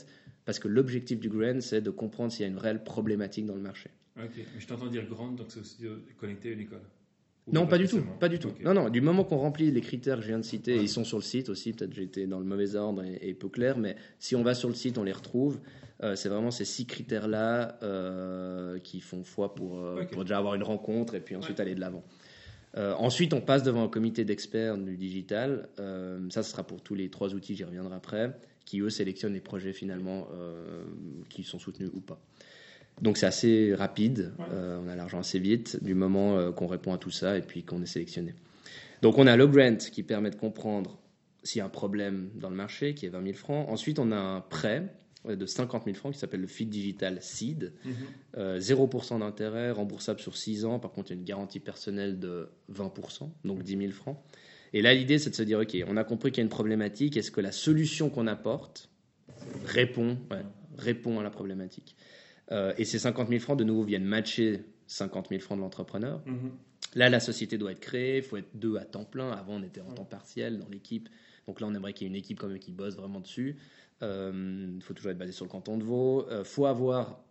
parce 0.46 0.60
que 0.60 0.68
l'objectif 0.68 1.20
du 1.20 1.30
grant, 1.30 1.62
c'est 1.62 1.82
de 1.82 1.90
comprendre 1.90 2.32
s'il 2.32 2.42
y 2.42 2.46
a 2.46 2.52
une 2.52 2.58
réelle 2.58 2.84
problématique 2.84 3.46
dans 3.46 3.56
le 3.56 3.62
marché. 3.62 3.90
Ok, 4.18 4.32
mais 4.36 4.60
je 4.60 4.68
t'entends 4.68 4.88
dire 4.88 5.06
grande, 5.08 5.36
donc 5.38 5.48
c'est 5.50 5.60
aussi 5.60 5.86
euh, 5.86 5.98
connecté 6.18 6.50
à 6.50 6.52
une 6.54 6.60
école 6.62 6.82
Ou 7.48 7.54
Non, 7.54 7.66
pas 7.66 7.78
du 7.78 7.88
tout, 7.88 8.02
pas 8.20 8.28
du 8.30 8.40
tout. 8.40 8.52
Non, 8.64 8.74
non, 8.74 8.90
du 8.90 9.00
moment 9.02 9.24
qu'on 9.24 9.38
remplit 9.38 9.72
les 9.72 9.82
critères 9.82 10.18
que 10.18 10.22
je 10.24 10.28
viens 10.28 10.40
de 10.40 10.44
citer, 10.44 10.76
Ouais. 10.76 10.84
ils 10.84 10.90
sont 10.90 11.04
sur 11.04 11.18
le 11.18 11.24
site 11.24 11.50
aussi, 11.50 11.72
peut-être 11.74 11.94
j'ai 11.94 12.04
été 12.04 12.28
dans 12.28 12.40
le 12.40 12.46
mauvais 12.46 12.76
ordre 12.76 13.04
et, 13.04 13.20
et 13.22 13.34
peu 13.34 13.48
clair, 13.50 13.78
mais 13.78 13.96
si 14.20 14.36
on 14.36 14.44
va 14.44 14.54
sur 14.54 14.68
le 14.68 14.76
site, 14.76 14.98
on 14.98 15.04
les 15.04 15.14
retrouve. 15.14 15.60
Euh, 16.04 16.16
c'est 16.16 16.30
vraiment 16.30 16.50
ces 16.52 16.66
six 16.66 16.86
critères-là 16.88 17.78
euh, 17.84 18.80
qui 18.80 19.02
font 19.02 19.24
foi 19.24 19.54
pour, 19.54 19.80
euh, 19.80 20.04
déjà 20.24 20.40
avoir 20.40 20.56
une 20.56 20.64
rencontre 20.64 21.14
et 21.14 21.20
puis 21.20 21.36
ensuite 21.36 21.60
aller 21.60 21.76
de 21.76 21.80
l'avant. 21.80 22.04
Ensuite, 22.76 23.34
on 23.34 23.42
passe 23.42 23.64
devant 23.64 23.84
un 23.84 23.90
comité 23.90 24.24
d'experts 24.24 24.78
du 24.78 24.96
digital. 24.98 25.68
Ça, 26.30 26.42
ce 26.42 26.52
sera 26.52 26.64
pour 26.64 26.82
tous 26.82 26.96
les 26.96 27.10
trois 27.10 27.34
outils, 27.34 27.54
j'y 27.56 27.66
reviendrai 27.66 27.96
après, 27.96 28.34
qui 28.66 28.80
eux 28.82 28.90
sélectionnent 28.90 29.34
les 29.34 29.42
projets 29.42 29.74
finalement 29.74 30.28
euh, 30.34 30.84
qui 31.30 31.44
sont 31.44 31.60
soutenus 31.60 31.90
ou 31.94 32.00
pas. 32.02 32.20
Donc 33.02 33.18
c'est 33.18 33.26
assez 33.26 33.74
rapide, 33.74 34.34
Ouais. 34.38 34.46
euh, 34.52 34.80
on 34.84 34.88
a 34.88 34.96
l'argent 34.96 35.20
assez 35.20 35.40
vite 35.40 35.84
du 35.84 35.96
moment 35.96 36.38
euh, 36.38 36.52
qu'on 36.52 36.68
répond 36.68 36.94
à 36.94 36.98
tout 36.98 37.10
ça 37.12 37.38
et 37.38 37.42
puis 37.42 37.64
qu'on 37.64 37.82
est 37.82 37.86
sélectionné. 37.88 38.36
Donc 39.02 39.18
on 39.18 39.26
a 39.28 39.36
le 39.36 39.48
grant 39.48 39.78
qui 39.78 40.04
permet 40.04 40.30
de 40.30 40.36
comprendre 40.36 41.00
s'il 41.44 41.60
y 41.60 41.62
a 41.62 41.66
un 41.66 41.70
problème 41.70 42.30
dans 42.36 42.50
le 42.50 42.56
marché, 42.56 42.94
qui 42.94 43.08
est 43.08 43.10
20 43.10 43.24
000 43.24 43.34
francs. 43.36 43.68
Ensuite, 43.70 43.98
on 43.98 44.12
a 44.12 44.16
un 44.18 44.42
prêt 44.42 44.94
de 45.28 45.46
50 45.46 45.86
000 45.86 45.96
francs 45.96 46.14
qui 46.14 46.20
s'appelle 46.20 46.42
le 46.42 46.48
Fit 46.48 46.68
Digital 46.68 47.18
Seed. 47.22 47.74
Mhm. 47.84 47.94
Euh, 48.38 48.60
0% 48.60 49.20
d'intérêt, 49.20 49.72
remboursable 49.72 50.20
sur 50.20 50.38
6 50.38 50.66
ans. 50.66 50.78
Par 50.78 50.92
contre, 50.92 51.10
il 51.10 51.16
y 51.16 51.18
a 51.18 51.20
une 51.20 51.26
garantie 51.26 51.60
personnelle 51.60 52.20
de 52.20 52.50
20%, 52.72 53.32
donc 53.44 53.64
10 53.64 53.78
000 53.78 53.92
francs. 53.92 54.20
Et 54.74 54.82
là, 54.82 54.94
l'idée, 54.94 55.20
c'est 55.20 55.30
de 55.30 55.36
se 55.36 55.44
dire, 55.44 55.60
OK, 55.60 55.76
on 55.88 55.98
a 55.98 56.04
compris 56.04 56.32
qu'il 56.32 56.40
y 56.40 56.42
a 56.42 56.46
une 56.46 56.50
problématique. 56.50 57.18
Est-ce 57.18 57.32
que 57.32 57.42
la 57.42 57.52
solution 57.52 58.10
qu'on 58.10 58.28
apporte 58.28 58.90
répond, 59.66 60.18
ouais, 60.32 60.44
répond 60.78 61.20
à 61.20 61.24
la 61.24 61.30
problématique 61.30 61.96
Euh, 62.52 62.74
Et 62.78 62.86
ces 62.86 63.00
50 63.00 63.30
000 63.30 63.40
francs, 63.42 63.58
de 63.58 63.64
nouveau, 63.64 63.84
viennent 63.84 64.04
matcher 64.06 64.64
50 64.88 65.30
000 65.30 65.42
francs 65.42 65.58
de 65.58 65.64
l'entrepreneur. 65.64 66.22
Mhm. 66.26 66.52
Là, 66.96 67.10
la 67.10 67.20
société 67.22 67.58
doit 67.58 67.72
être 67.72 67.80
créée, 67.80 68.18
il 68.18 68.24
faut 68.24 68.38
être 68.38 68.50
deux 68.54 68.76
à 68.78 68.84
temps 68.86 69.06
plein. 69.06 69.32
Avant, 69.32 69.56
on 69.56 69.64
était 69.64 69.80
en 69.82 69.92
temps 69.94 70.04
partiel 70.06 70.58
dans 70.60 70.68
l'équipe. 70.70 71.08
Donc 71.48 71.62
là, 71.62 71.68
on 71.68 71.74
aimerait 71.74 71.94
qu'il 71.94 72.08
y 72.08 72.10
ait 72.10 72.14
une 72.14 72.18
équipe 72.20 72.40
quand 72.40 72.48
même 72.48 72.60
qui 72.60 72.72
bosse 72.72 72.96
vraiment 72.96 73.20
dessus. 73.22 73.56
Euh, 74.04 74.68
Il 74.76 74.82
faut 74.82 74.94
toujours 74.94 75.12
être 75.12 75.18
basé 75.18 75.32
sur 75.32 75.46
le 75.46 75.50
canton 75.52 75.78
de 75.78 75.84
Vaud. 75.84 76.26
Il 76.30 76.44
faut 76.44 76.66
avoir, 76.66 77.24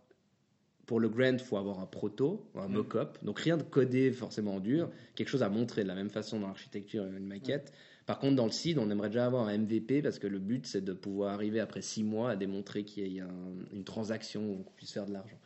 pour 0.91 0.99
le 0.99 1.07
grant, 1.07 1.31
il 1.31 1.39
faut 1.39 1.55
avoir 1.55 1.79
un 1.79 1.85
proto, 1.85 2.45
un 2.53 2.67
Mm. 2.67 2.73
mock-up. 2.73 3.17
Donc 3.23 3.39
rien 3.39 3.55
de 3.55 3.63
codé 3.63 4.11
forcément 4.11 4.55
en 4.55 4.59
dur, 4.59 4.89
quelque 5.15 5.29
chose 5.29 5.41
à 5.41 5.47
montrer 5.47 5.83
de 5.83 5.87
la 5.87 5.95
même 5.95 6.09
façon 6.09 6.37
dans 6.37 6.47
l'architecture, 6.47 7.05
une 7.05 7.25
maquette. 7.27 7.71
Par 8.05 8.19
contre, 8.19 8.35
dans 8.35 8.43
le 8.43 8.51
seed, 8.51 8.77
on 8.77 8.89
aimerait 8.89 9.07
déjà 9.07 9.25
avoir 9.25 9.47
un 9.47 9.53
MVP 9.57 10.01
parce 10.01 10.19
que 10.19 10.27
le 10.27 10.37
but, 10.37 10.67
c'est 10.67 10.83
de 10.83 10.91
pouvoir 10.91 11.33
arriver 11.33 11.61
après 11.61 11.81
six 11.81 12.03
mois 12.03 12.31
à 12.31 12.35
démontrer 12.35 12.83
qu'il 12.83 13.07
y 13.07 13.21
a 13.21 13.23
un- 13.25 13.55
une 13.73 13.85
transaction 13.85 14.41
où 14.45 14.65
on 14.67 14.71
puisse 14.75 14.91
faire 14.91 15.05
de 15.05 15.13
l'argent. 15.13 15.39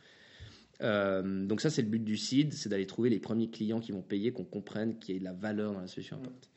Euh, 0.82 1.46
donc 1.46 1.60
ça, 1.60 1.70
c'est 1.70 1.82
le 1.82 1.88
but 1.88 2.02
du 2.02 2.16
seed, 2.16 2.52
c'est 2.52 2.68
d'aller 2.68 2.88
trouver 2.88 3.08
les 3.08 3.20
premiers 3.20 3.48
clients 3.48 3.78
qui 3.78 3.92
vont 3.92 4.02
payer, 4.02 4.32
qu'on 4.32 4.42
comprenne 4.44 4.98
qu'il 4.98 5.14
y 5.14 5.16
ait 5.16 5.20
de 5.20 5.24
la 5.24 5.32
valeur 5.32 5.74
dans 5.74 5.80
la 5.80 5.86
solution 5.86 6.16
apportée. 6.16 6.48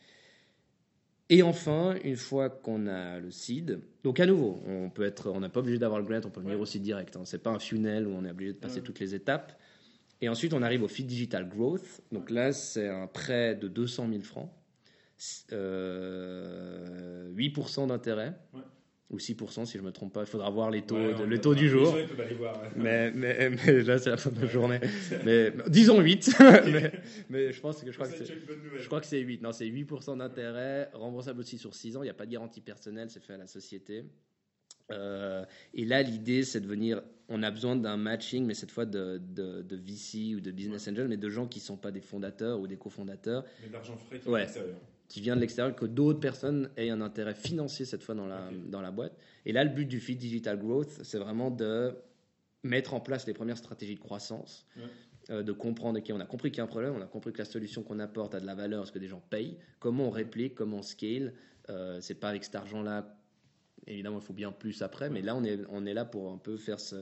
Et 1.31 1.43
enfin, 1.43 1.95
une 2.03 2.15
fois 2.15 2.49
qu'on 2.49 2.87
a 2.87 3.19
le 3.19 3.29
seed, 3.29 3.79
donc 4.03 4.19
à 4.19 4.25
nouveau, 4.25 4.63
on 4.65 4.89
peut 4.89 5.03
être, 5.03 5.29
on 5.29 5.39
n'a 5.39 5.49
pas 5.49 5.59
obligé 5.59 5.77
d'avoir 5.77 5.99
le 5.99 6.05
grant, 6.05 6.19
on 6.25 6.31
peut 6.31 6.41
venir 6.41 6.55
Ouais. 6.55 6.61
au 6.61 6.65
seed 6.65 6.81
direct. 6.81 7.15
Hein, 7.15 7.21
c'est 7.25 7.43
pas 7.43 7.51
un 7.51 7.59
funnel 7.59 8.07
où 8.07 8.11
on 8.11 8.25
est 8.25 8.31
obligé 8.31 8.53
de 8.53 8.57
passer 8.57 8.77
Ouais. 8.77 8.81
toutes 8.81 8.99
les 8.99 9.13
étapes. 9.13 9.59
Et 10.21 10.27
ensuite, 10.27 10.53
on 10.53 10.61
arrive 10.63 10.81
au 10.83 10.87
Fit 10.87 11.03
Digital 11.03 11.47
Growth. 11.47 12.01
Donc 12.11 12.29
là, 12.31 12.51
c'est 12.51 12.87
un 12.89 13.05
prêt 13.07 13.55
de 13.55 13.67
200 13.67 14.07
000 14.09 14.21
francs, 14.23 14.49
euh, 15.53 17.29
8% 17.35 17.87
d'intérêt, 17.87 18.33
Ouais. 18.53 18.61
Ou 19.09 19.17
6% 19.17 19.65
si 19.65 19.77
je 19.77 19.83
me 19.83 19.91
trompe 19.91 20.13
pas. 20.13 20.21
Il 20.21 20.27
faudra 20.27 20.49
voir 20.49 20.69
les 20.69 20.83
taux, 20.83 20.95
Ouais, 20.95 21.13
de- 21.15 21.23
on 21.23 21.25
le 21.25 21.41
taux 21.41 21.55
du 21.55 21.67
jour. 21.67 21.95
voir, 22.37 22.61
ouais. 22.61 22.69
Mais, 22.75 23.11
mais, 23.11 23.49
mais 23.49 23.81
là, 23.83 23.97
c'est 23.97 24.11
la 24.11 24.17
fin 24.17 24.29
de 24.29 24.39
la 24.41 24.47
journée. 24.47 24.79
Mais 25.25 25.51
disons 25.67 25.99
8. 25.99 26.35
mais, 26.39 26.91
mais 27.29 27.51
je 27.51 27.59
pense 27.59 27.81
que 27.83 27.91
je 27.91 27.97
crois 27.97 28.07
que. 28.07 28.23
Je 28.23 28.85
crois 28.87 29.01
que 29.01 29.07
c'est 29.07 29.19
8. 29.19 29.41
Non, 29.41 29.51
c'est 29.51 29.65
8% 29.65 30.17
d'intérêt, 30.17 30.89
remboursable 30.93 31.39
aussi 31.39 31.57
sur 31.57 31.73
6 31.73 31.97
ans. 31.97 32.01
Il 32.03 32.05
n'y 32.05 32.11
a 32.11 32.13
pas 32.13 32.25
de 32.27 32.31
garantie 32.31 32.61
personnelle, 32.61 33.09
c'est 33.09 33.23
fait 33.23 33.33
à 33.33 33.37
la 33.37 33.47
société. 33.47 34.05
Euh, 34.91 35.45
et 35.73 35.85
là, 35.85 36.01
l'idée, 36.01 36.43
c'est 36.43 36.61
de 36.61 36.67
venir. 36.67 37.01
On 37.29 37.43
a 37.43 37.51
besoin 37.51 37.75
d'un 37.75 37.97
matching, 37.97 38.45
mais 38.45 38.55
cette 38.55 38.71
fois 38.71 38.85
de, 38.85 39.19
de, 39.19 39.61
de 39.61 39.75
VC 39.75 40.35
ou 40.35 40.39
de 40.41 40.49
business 40.49 40.87
angel, 40.87 41.07
mais 41.07 41.17
de 41.17 41.29
gens 41.29 41.47
qui 41.47 41.59
ne 41.59 41.63
sont 41.63 41.77
pas 41.77 41.91
des 41.91 42.01
fondateurs 42.01 42.59
ou 42.59 42.65
des 42.65 42.77
cofondateurs, 42.77 43.43
Mais 43.61 43.67
de 43.67 43.73
l'argent 43.73 43.95
frais 43.97 44.19
qui 44.19 44.27
Ouais. 44.29 44.43
est. 44.43 44.59
qui 45.09 45.19
viennent 45.21 45.35
de 45.35 45.41
l'extérieur, 45.41 45.75
que 45.75 45.85
d'autres 45.85 46.19
personnes 46.21 46.69
aient 46.77 46.89
un 46.91 47.01
intérêt 47.01 47.33
financier 47.35 47.83
cette 47.85 48.03
fois 48.03 48.15
dans 48.15 48.27
la, 48.27 48.49
dans 48.67 48.81
la 48.81 48.91
boîte. 48.91 49.13
Et 49.45 49.51
là, 49.51 49.63
le 49.65 49.71
but 49.71 49.85
du 49.85 49.99
Fit 49.99 50.15
Digital 50.15 50.57
Growth, 50.57 50.99
c'est 51.03 51.17
vraiment 51.17 51.51
de 51.51 51.95
mettre 52.63 52.93
en 52.93 52.99
place 53.01 53.25
les 53.27 53.33
premières 53.33 53.57
stratégies 53.57 53.95
de 53.95 53.99
croissance, 53.99 54.65
Ouais. 54.77 54.83
euh, 55.31 55.43
de 55.43 55.51
comprendre, 55.51 55.99
ok, 55.99 56.11
on 56.13 56.19
a 56.19 56.25
compris 56.25 56.51
qu'il 56.51 56.59
y 56.59 56.61
a 56.61 56.65
un 56.65 56.67
problème, 56.67 56.93
on 56.95 57.01
a 57.01 57.07
compris 57.07 57.33
que 57.33 57.39
la 57.39 57.45
solution 57.45 57.83
qu'on 57.83 57.99
apporte 57.99 58.35
a 58.35 58.39
de 58.39 58.45
la 58.45 58.53
valeur, 58.55 58.83
est-ce 58.83 58.91
que 58.91 58.99
des 58.99 59.07
gens 59.07 59.23
payent, 59.29 59.57
comment 59.79 60.05
on 60.07 60.11
réplique, 60.11 60.55
comment 60.55 60.77
on 60.77 60.81
scale. 60.83 61.33
Euh, 61.69 61.99
c'est 62.01 62.15
pas 62.15 62.29
avec 62.29 62.43
cet 62.43 62.55
argent-là, 62.55 63.17
évidemment, 63.87 64.19
il 64.19 64.25
faut 64.25 64.33
bien 64.33 64.51
plus 64.51 64.81
après, 64.83 65.09
mais 65.09 65.21
là, 65.21 65.35
on 65.35 65.43
est, 65.43 65.59
on 65.69 65.85
est 65.85 65.93
là 65.93 66.05
pour 66.05 66.31
un 66.31 66.37
peu 66.37 66.57
faire 66.57 66.79
ce, 66.79 66.97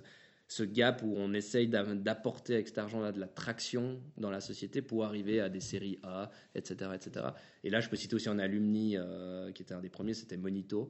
ce 0.50 0.64
gap 0.64 1.02
où 1.04 1.14
on 1.18 1.34
essaye 1.34 1.68
d'a- 1.68 1.84
d'apporter 1.84 2.54
avec 2.54 2.68
cet 2.70 2.78
argent-là 2.78 3.12
de 3.12 3.20
la 3.20 3.28
traction 3.28 4.00
dans 4.18 4.30
la 4.32 4.40
société 4.40 4.82
pour 4.82 5.04
arriver 5.04 5.42
à 5.42 5.50
des 5.50 5.60
séries 5.60 6.00
A, 6.04 6.30
etc. 6.56 6.92
etc. 6.96 7.26
Et 7.66 7.70
là, 7.70 7.82
je 7.82 7.90
peux 7.90 7.98
citer 7.98 8.16
aussi 8.16 8.30
un 8.30 8.40
alumni 8.40 8.96
euh, 8.96 9.52
qui 9.52 9.62
était 9.64 9.74
un 9.74 9.82
des 9.82 9.90
premiers, 9.90 10.14
c'était 10.14 10.38
Monito, 10.38 10.90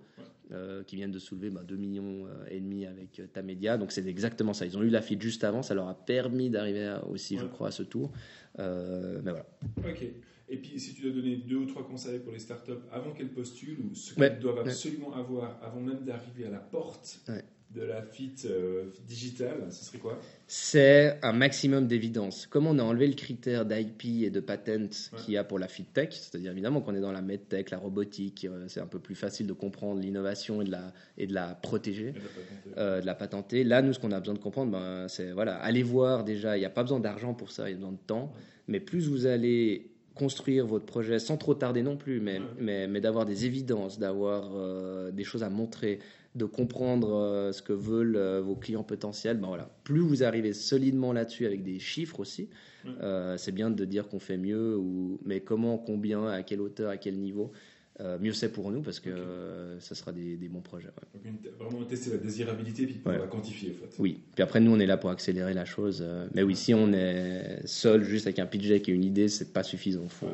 euh, 0.52 0.84
qui 0.84 0.96
vient 0.96 1.10
de 1.10 1.18
soulever 1.18 1.50
bah, 1.50 1.64
2 1.64 1.76
millions 1.76 2.28
euh, 2.28 2.46
et 2.52 2.60
demi 2.60 2.86
avec 2.86 3.20
Tamedia. 3.34 3.78
Donc 3.80 3.92
c'est 3.92 4.06
exactement 4.06 4.54
ça. 4.54 4.66
Ils 4.68 4.78
ont 4.78 4.84
eu 4.84 4.90
la 4.90 5.02
file 5.02 5.22
juste 5.22 5.44
avant, 5.44 5.64
ça 5.64 5.74
leur 5.74 5.88
a 5.88 5.96
permis 6.06 6.50
d'arriver 6.52 6.96
aussi, 7.10 7.38
je 7.40 7.46
crois, 7.48 7.70
à 7.70 7.72
ce 7.72 7.82
tour. 7.84 8.12
Euh, 8.60 9.22
mais 9.24 9.32
voilà. 9.32 9.46
Ok. 9.80 10.06
Et 10.50 10.58
puis, 10.58 10.80
si 10.80 10.94
tu 10.94 11.02
dois 11.02 11.12
donner 11.12 11.36
deux 11.36 11.58
ou 11.58 11.66
trois 11.66 11.86
conseils 11.86 12.20
pour 12.20 12.32
les 12.32 12.40
startups 12.40 12.72
avant 12.92 13.12
qu'elles 13.12 13.34
postulent 13.34 13.80
ou 13.82 13.96
ce 13.96 14.18
Ouais, 14.20 14.30
qu'elles 14.30 14.40
doivent 14.40 14.64
ouais. 14.64 14.70
absolument 14.70 15.14
avoir 15.14 15.60
avant 15.64 15.82
même 15.82 16.06
d'arriver 16.06 16.46
à 16.46 16.50
la 16.52 16.60
porte 16.60 17.20
Ouais. 17.28 17.44
De 17.76 17.82
la 17.84 18.02
fit, 18.02 18.32
euh, 18.46 18.86
digitale, 19.08 19.68
ce 19.72 19.84
serait 19.84 19.98
quoi? 19.98 20.18
C'est 20.48 21.20
un 21.22 21.34
maximum 21.34 21.86
d'évidence. 21.88 22.48
Comme 22.48 22.66
on 22.66 22.80
a 22.80 22.84
enlevé 22.84 23.08
le 23.08 23.14
critère 23.14 23.66
d'IP 23.66 24.24
et 24.24 24.30
de 24.30 24.40
patent 24.40 24.68
Ouais. 25.14 25.20
qu'il 25.20 25.34
y 25.34 25.38
a 25.38 25.44
pour 25.44 25.60
la 25.60 25.68
fit 25.68 25.84
tech, 25.84 26.10
c'est-à-dire 26.14 26.52
évidemment 26.54 26.80
qu'on 26.82 26.96
est 26.96 27.02
dans 27.02 27.12
la 27.12 27.22
medtech, 27.22 27.70
la 27.70 27.78
robotique, 27.78 28.46
euh, 28.50 28.66
c'est 28.70 28.80
un 28.80 28.88
peu 28.88 29.00
plus 29.00 29.16
facile 29.16 29.48
de 29.48 29.54
comprendre 29.54 30.00
l'innovation 30.00 30.62
et 30.62 30.66
de 30.66 30.72
la, 30.72 30.94
et 31.18 31.28
de 31.28 31.34
la 31.34 31.56
protéger. 31.56 32.08
Et 32.08 32.12
de 32.14 32.20
la 32.20 32.24
patenter. 32.24 32.78
euh, 32.78 33.02
de 33.02 33.06
la 33.06 33.16
patenter. 33.16 33.64
Là, 33.66 33.82
nous, 33.82 33.92
ce 33.94 34.00
qu'on 34.00 34.12
a 34.12 34.20
besoin 34.20 34.36
de 34.36 34.40
comprendre, 34.40 34.72
ben, 34.72 35.08
c'est 35.10 35.32
voilà, 35.32 35.58
allez 35.58 35.84
voir 35.84 36.24
déjà. 36.24 36.56
Il 36.56 36.62
n'y 36.62 36.66
a 36.66 36.70
pas 36.70 36.84
besoin 36.84 37.02
d'argent 37.02 37.34
pour 37.34 37.52
ça, 37.52 37.68
il 37.70 37.72
y 37.72 37.76
a 37.76 37.78
besoin 37.78 37.92
de 37.92 37.98
temps. 38.08 38.32
Mais 38.70 38.80
plus 38.80 39.08
vous 39.10 39.26
allez 39.26 39.92
construire 40.18 40.66
votre 40.66 40.86
projet 40.86 41.20
sans 41.20 41.38
trop 41.38 41.54
tarder 41.54 41.84
non 41.84 41.96
plus, 41.98 42.20
mais, 42.20 42.40
Ouais. 42.40 42.46
mais, 42.60 42.88
mais 42.88 43.00
d'avoir 43.02 43.26
des 43.26 43.46
évidences, 43.46 44.00
d'avoir 44.00 44.52
euh, 44.56 45.12
des 45.12 45.24
choses 45.24 45.44
à 45.44 45.50
montrer, 45.50 46.00
de 46.36 46.46
comprendre 46.46 47.14
euh, 47.14 47.52
ce 47.52 47.62
que 47.62 47.74
veulent 47.74 48.16
euh, 48.18 48.42
vos 48.42 48.56
clients 48.56 48.84
potentiels, 48.84 49.38
ben 49.38 49.48
voilà. 49.48 49.70
Plus 49.84 50.02
vous 50.02 50.24
arrivez 50.24 50.54
solidement 50.54 51.14
là-dessus 51.14 51.46
avec 51.46 51.64
des 51.64 51.80
chiffres 51.80 52.20
aussi, 52.20 52.50
Ouais. 52.86 53.36
c'est 53.38 53.52
bien 53.52 53.70
de 53.70 53.84
dire 53.86 54.08
qu'on 54.08 54.20
fait 54.20 54.38
mieux, 54.38 54.78
ou, 54.78 55.20
mais 55.26 55.42
comment, 55.42 55.78
combien, 55.78 56.26
à 56.28 56.42
quelle 56.44 56.62
hauteur, 56.62 56.90
à 56.90 56.96
quel 56.98 57.18
niveau. 57.20 57.52
Euh, 58.00 58.18
mieux 58.20 58.34
c'est 58.34 58.52
pour 58.52 58.72
nous 58.72 58.82
parce 58.82 59.00
que 59.00 59.10
euh, 59.10 59.80
ça 59.80 59.96
sera 59.96 60.12
des, 60.12 60.36
des 60.38 60.48
bons 60.50 60.62
projets. 60.62 60.88
ouais. 60.88 61.32
Donc, 61.32 61.54
vraiment 61.60 61.84
tester 61.86 62.12
la 62.12 62.18
désirabilité 62.18 62.86
puis 62.86 63.02
Ouais. 63.06 63.18
la 63.18 63.28
quantifier 63.28 63.76
en 63.78 63.88
fait. 63.88 63.96
Oui, 64.00 64.22
puis 64.36 64.44
après 64.44 64.60
nous 64.60 64.72
on 64.72 64.80
est 64.80 64.86
là 64.86 64.98
pour 64.98 65.10
accélérer 65.10 65.54
la 65.54 65.66
chose. 65.66 66.04
euh, 66.06 66.28
Mais 66.34 66.44
oui, 66.44 66.56
si 66.56 66.74
on 66.74 66.94
est 66.94 67.62
seul 67.66 68.04
juste 68.04 68.28
avec 68.28 68.40
un 68.40 68.46
pitch 68.46 68.68
deck 68.68 68.88
et 68.90 68.92
une 68.92 69.04
idée, 69.04 69.28
c'est 69.30 69.52
pas 69.54 69.64
suffisant. 69.64 70.08
Faut... 70.10 70.28
Ouais. 70.28 70.32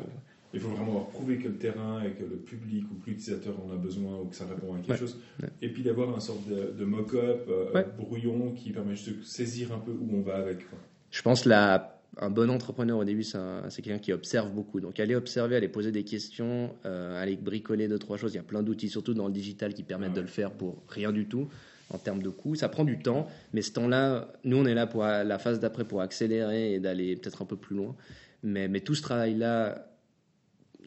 Il 0.52 0.60
faut 0.60 0.68
vraiment 0.68 0.90
avoir 0.92 1.06
prouvé 1.08 1.38
que 1.38 1.48
le 1.48 1.56
terrain 1.56 2.00
et 2.04 2.12
que 2.12 2.22
le 2.22 2.36
public 2.36 2.84
ou 2.92 2.94
que 3.02 3.10
l'utilisateur 3.10 3.54
en 3.66 3.72
a 3.72 3.76
besoin 3.76 4.20
ou 4.20 4.26
que 4.26 4.36
ça 4.36 4.46
répond 4.46 4.74
à 4.74 4.78
quelque 4.78 4.96
chose. 5.00 5.18
Et 5.60 5.68
puis 5.68 5.82
d'avoir 5.82 6.14
un 6.16 6.20
sorte 6.20 6.46
de, 6.48 6.72
de 6.78 6.84
mock-up 6.84 7.50
brouillon 7.98 8.52
qui 8.52 8.70
permet 8.70 8.94
juste 8.94 9.18
de 9.18 9.22
saisir 9.24 9.72
un 9.72 9.78
peu 9.78 9.90
où 9.90 10.08
on 10.12 10.22
va 10.22 10.36
avec. 10.36 10.58
quoi. 10.70 10.78
Je 11.10 11.22
pense 11.22 11.44
là, 11.44 11.93
un 12.20 12.30
bon 12.30 12.50
entrepreneur 12.50 12.98
au 12.98 13.04
début, 13.04 13.22
c'est 13.24 13.38
un- 13.38 13.68
c'est 13.70 13.82
quelqu'un 13.82 13.98
qui 13.98 14.12
observe 14.12 14.50
beaucoup. 14.50 14.80
Donc 14.80 15.00
aller 15.00 15.14
observer, 15.14 15.56
aller 15.56 15.68
poser 15.68 15.90
des 15.92 16.04
questions, 16.04 16.74
euh, 16.86 17.20
aller 17.22 17.36
bricoler 17.36 17.88
deux 17.88 17.98
trois 17.98 18.16
choses. 18.16 18.32
Il 18.34 18.36
y 18.36 18.40
a 18.40 18.44
plein 18.44 18.62
d'outils, 18.62 18.88
surtout 18.88 19.14
dans 19.14 19.26
le 19.26 19.32
digital, 19.32 19.74
qui 19.74 19.82
permettent 19.82 20.10
Ah 20.12 20.14
ouais. 20.14 20.20
de 20.22 20.26
le 20.26 20.28
faire 20.32 20.50
pour 20.52 20.82
rien 20.88 21.12
du 21.12 21.26
tout 21.26 21.48
en 21.90 21.98
termes 21.98 22.22
de 22.22 22.30
coûts. 22.30 22.54
Ça 22.54 22.68
prend 22.68 22.84
du 22.84 22.98
temps, 22.98 23.28
mais 23.52 23.62
ce 23.62 23.72
temps-là, 23.72 24.28
nous 24.44 24.56
on 24.56 24.64
est 24.66 24.74
là 24.74 24.86
pour 24.86 25.02
la 25.02 25.38
phase 25.38 25.60
d'après 25.60 25.84
pour 25.84 26.00
accélérer 26.00 26.74
et 26.74 26.78
d'aller 26.80 27.16
peut-être 27.16 27.42
un 27.42 27.46
peu 27.46 27.56
plus 27.56 27.76
loin. 27.76 27.94
Mais, 28.42 28.68
mais 28.68 28.80
tout 28.80 28.94
ce 28.94 29.02
travail-là, 29.02 29.86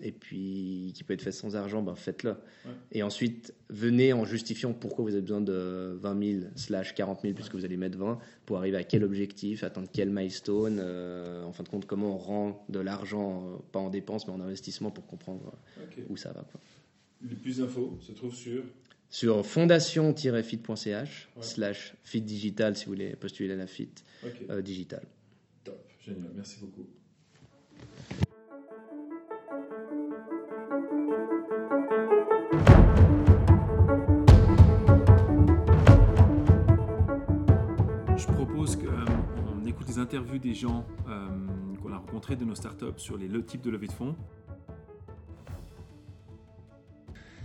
et 0.01 0.11
puis 0.11 0.91
qui 0.95 1.03
peut 1.03 1.13
être 1.13 1.21
fait 1.21 1.31
sans 1.31 1.55
argent, 1.55 1.81
ben 1.81 1.95
faites-le. 1.95 2.31
Ouais. 2.31 2.71
Et 2.91 3.03
ensuite, 3.03 3.53
venez 3.69 4.13
en 4.13 4.25
justifiant 4.25 4.73
pourquoi 4.73 5.03
vous 5.05 5.11
avez 5.13 5.21
besoin 5.21 5.41
de 5.41 5.97
20 5.99 6.23
000 6.39 6.45
slash 6.55 6.93
40 6.95 7.21
000, 7.21 7.33
puisque 7.33 7.55
vous 7.55 7.65
allez 7.65 7.77
mettre 7.77 7.97
20, 7.97 8.19
pour 8.45 8.57
arriver 8.57 8.77
à 8.77 8.83
quel 8.83 9.03
objectif, 9.03 9.63
atteindre 9.63 9.89
quel 9.91 10.09
milestone, 10.09 10.79
euh, 10.81 11.43
en 11.43 11.53
fin 11.53 11.63
de 11.63 11.69
compte, 11.69 11.85
comment 11.85 12.15
on 12.15 12.17
rend 12.17 12.65
de 12.69 12.79
l'argent, 12.79 13.45
euh, 13.47 13.57
pas 13.71 13.79
en 13.79 13.89
dépenses, 13.89 14.27
mais 14.27 14.33
en 14.33 14.41
investissement 14.41 14.91
pour 14.91 15.05
comprendre 15.07 15.53
euh, 15.79 16.01
où 16.09 16.17
ça 16.17 16.31
va. 16.31 16.41
Quoi. 16.51 16.59
Les 17.27 17.35
plus 17.35 17.57
d'infos 17.57 17.97
se 18.01 18.11
trouvent 18.11 18.35
sur. 18.35 18.63
Sur 19.09 19.45
fondation-fit.ch, 19.45 21.29
Ouais. 21.35 21.41
slash 21.43 21.95
fit 22.03 22.21
digital, 22.21 22.75
si 22.75 22.85
vous 22.85 22.91
voulez 22.91 23.15
postuler 23.15 23.53
à 23.53 23.57
la 23.57 23.67
fit 23.67 23.89
euh, 24.49 24.61
digital. 24.61 25.01
top, 25.63 25.79
génial, 26.05 26.31
merci 26.35 26.59
beaucoup. 26.59 26.85
Les 39.88 39.97
interviews 39.99 40.38
des 40.38 40.53
gens 40.53 40.85
euh, 41.07 41.27
qu'on 41.81 41.91
a 41.91 41.97
rencontrés 41.97 42.35
de 42.35 42.45
nos 42.45 42.55
startups 42.55 42.97
sur 42.97 43.17
les 43.17 43.27
le 43.27 43.43
types 43.43 43.61
de 43.61 43.69
levée 43.69 43.88
de 43.88 43.91
fonds. 43.91 44.15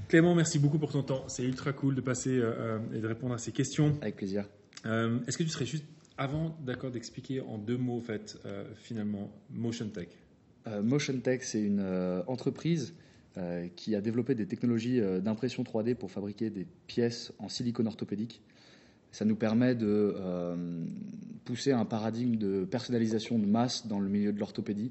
Clément, 0.09 0.35
merci 0.35 0.59
beaucoup 0.59 0.79
pour 0.79 0.93
ton 0.93 1.03
temps. 1.03 1.25
C'est 1.29 1.45
ultra 1.45 1.73
cool 1.73 1.95
de 1.95 2.01
passer 2.01 2.37
euh, 2.37 2.53
euh, 2.59 2.79
et 2.95 3.01
de 3.01 3.07
répondre 3.07 3.33
à 3.33 3.39
ces 3.39 3.53
questions. 3.53 3.97
Avec 4.03 4.17
plaisir. 4.17 4.47
Euh, 4.85 5.21
Est-ce 5.27 5.39
que 5.39 5.43
tu 5.43 5.49
serais 5.49 5.65
juste, 5.65 5.87
avant 6.19 6.57
d'accord, 6.61 6.91
d'expliquer 6.91 7.41
en 7.41 7.57
deux 7.57 7.79
mots, 7.79 7.97
en 7.97 8.03
fait, 8.03 8.39
euh, 8.45 8.65
finalement, 8.75 9.33
Motion 9.51 9.89
Tech? 9.89 10.09
Euh, 10.67 10.83
Motion 10.83 11.19
Tech, 11.21 11.41
c'est 11.45 11.63
une 11.63 11.81
euh, 11.81 12.23
entreprise 12.27 12.95
euh, 13.39 13.69
qui 13.75 13.95
a 13.95 14.03
développé 14.03 14.35
des 14.35 14.47
technologies 14.47 15.01
euh, 15.01 15.21
d'impression 15.21 15.63
3D 15.63 15.95
pour 15.95 16.11
fabriquer 16.11 16.51
des 16.51 16.67
pièces 16.87 17.33
en 17.39 17.49
silicone 17.49 17.87
orthopédique. 17.87 18.43
Ça 19.13 19.25
nous 19.25 19.37
permet 19.37 19.75
de 19.75 20.15
euh, 20.17 20.85
pousser 21.45 21.73
un 21.73 21.85
paradigme 21.85 22.37
de 22.37 22.65
personnalisation 22.65 23.39
de 23.39 23.47
masse 23.47 23.87
dans 23.87 24.01
le 24.01 24.09
milieu 24.09 24.33
de 24.33 24.39
l'orthopédie 24.39 24.91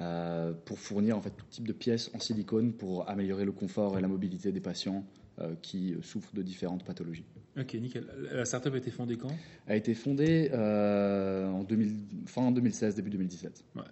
euh, 0.00 0.52
pour 0.64 0.78
fournir 0.78 1.16
en 1.16 1.20
fait 1.20 1.30
tout 1.30 1.46
type 1.48 1.66
de 1.66 1.72
pièces 1.72 2.10
en 2.14 2.20
silicone 2.20 2.72
pour 2.72 3.08
améliorer 3.08 3.44
le 3.44 3.52
confort 3.52 3.98
et 3.98 4.00
la 4.00 4.08
mobilité 4.08 4.52
des 4.52 4.60
patients 4.60 5.04
euh, 5.40 5.54
qui 5.62 5.94
souffrent 6.02 6.34
de 6.34 6.42
différentes 6.42 6.84
pathologies. 6.84 7.24
Ok, 7.58 7.74
nickel. 7.74 8.06
La 8.32 8.44
startup 8.44 8.74
a 8.74 8.78
été 8.78 8.90
fondée 8.90 9.16
quand? 9.16 9.34
A 9.66 9.76
été 9.76 9.94
fondée 9.94 10.50
euh, 10.52 11.48
en 11.50 11.62
2000 11.64 11.96
fin 12.26 12.50
2016, 12.50 12.94
début 12.96 13.10
2017. 13.10 13.64
Ouais. 13.76 13.82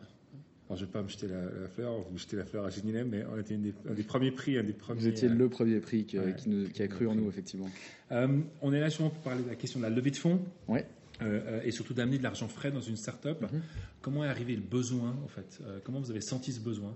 Alors, 0.71 0.79
je 0.79 0.85
ne 0.85 0.87
vais 0.87 0.93
pas 0.93 1.03
me 1.03 1.09
jeter 1.09 1.27
la, 1.27 1.43
la 1.63 1.67
fleur, 1.69 1.95
vous 2.09 2.17
jetez 2.17 2.37
la 2.37 2.45
fleur 2.45 2.65
à 2.65 2.71
Génilem, 2.71 3.09
mais 3.09 3.25
on 3.35 3.37
était 3.37 3.57
des, 3.57 3.75
un 3.91 3.93
des 3.95 4.05
premiers 4.05 4.31
prix, 4.31 4.57
un 4.57 4.63
des 4.63 4.73
premiers. 4.73 5.01
Vous 5.01 5.07
étiez 5.09 5.27
euh, 5.29 5.35
le 5.35 5.49
premier 5.49 5.81
prix 5.81 6.05
qui, 6.05 6.17
ouais, 6.17 6.33
qui 6.37 6.49
nous- 6.49 6.69
qui 6.69 6.81
a 6.81 6.87
cru 6.87 7.09
en 7.09 7.17
nous, 7.17 7.29
effectivement. 7.29 7.69
Euh, 8.13 8.39
on 8.63 8.73
est 8.73 8.79
là 8.79 8.87
justement 8.89 9.11
pour 9.11 9.21
parler 9.23 9.43
de 9.43 9.49
la 9.49 9.57
question 9.57 9.81
de 9.81 9.85
la 9.85 9.91
levée 9.91 10.13
de 10.13 10.17
fonds. 10.17 10.41
Ouais. 10.69 10.87
Euh, 11.23 11.61
et 11.65 11.73
surtout 11.73 11.93
d'amener 11.93 12.19
de 12.19 12.23
l'argent 12.23 12.47
frais 12.47 12.71
dans 12.71 12.81
une 12.81 12.95
start-up. 12.97 13.43
Mhm. 13.43 13.61
Comment 14.01 14.25
est 14.25 14.29
arrivé 14.29 14.55
le 14.55 14.63
besoin, 14.63 15.17
en 15.25 15.29
fait? 15.29 15.59
Euh, 15.67 15.81
Comment 15.83 15.99
vous 15.99 16.13
avez 16.13 16.21
senti 16.21 16.53
ce 16.53 16.61
besoin? 16.61 16.95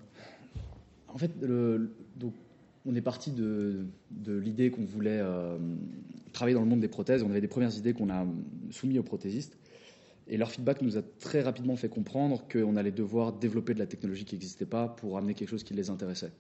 En 1.09 1.19
fait, 1.19 1.33
le- 1.43 1.91
donc, 2.17 2.33
on 2.87 2.95
est 2.95 3.01
parti 3.03 3.33
de, 3.33 3.87
de 4.13 4.37
l'idée 4.39 4.71
qu'on 4.71 4.85
voulait 4.85 5.21
travailler 6.33 6.55
dans 6.55 6.61
le 6.63 6.69
monde 6.69 6.81
des 6.81 6.89
prothèses. 6.89 7.23
On 7.25 7.31
avait 7.31 7.41
des 7.41 7.49
premières 7.49 7.77
idées 7.77 7.93
qu'on 7.93 8.09
a 8.11 8.25
soumises 8.71 8.99
aux 8.99 9.03
prothésistes. 9.03 9.57
Et 10.27 10.37
leur 10.39 10.51
feedback 10.51 10.81
nous 10.83 10.97
a 10.97 11.03
très 11.21 11.43
rapidement 11.43 11.77
fait 11.77 11.89
comprendre 11.91 12.47
qu'on 12.51 12.77
allait 12.77 12.93
devoir 12.93 13.33
développer 13.33 13.75
de 13.75 13.79
la 13.79 13.87
technologie 13.87 14.25
qui 14.25 14.35
n'existait 14.35 14.65
pas 14.67 14.89
pour 14.89 15.19
amener 15.19 15.35
quelque 15.35 15.51
chose 15.51 15.65
qui 15.65 15.75
les 15.75 15.91
intéressait. 15.91 16.33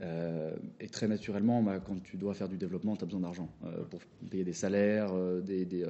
Euh, 0.00 0.56
et 0.80 0.88
très 0.88 1.06
naturellement, 1.06 1.62
bah, 1.62 1.78
quand 1.78 2.02
tu 2.02 2.16
dois 2.16 2.34
faire 2.34 2.48
du 2.48 2.56
développement, 2.56 2.96
tu 2.96 3.04
as 3.04 3.06
besoin 3.06 3.20
d'argent 3.20 3.48
euh, 3.64 3.84
pour 3.84 4.00
payer 4.28 4.42
des 4.42 4.52
salaires, 4.52 5.12
euh, 5.12 5.40
des, 5.40 5.64
des, 5.64 5.86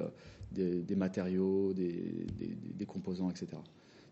des- 0.51 0.83
des 0.83 0.95
matériaux, 0.95 1.73
des, 1.73 2.27
composants, 2.85 3.31
etc. 3.31 3.47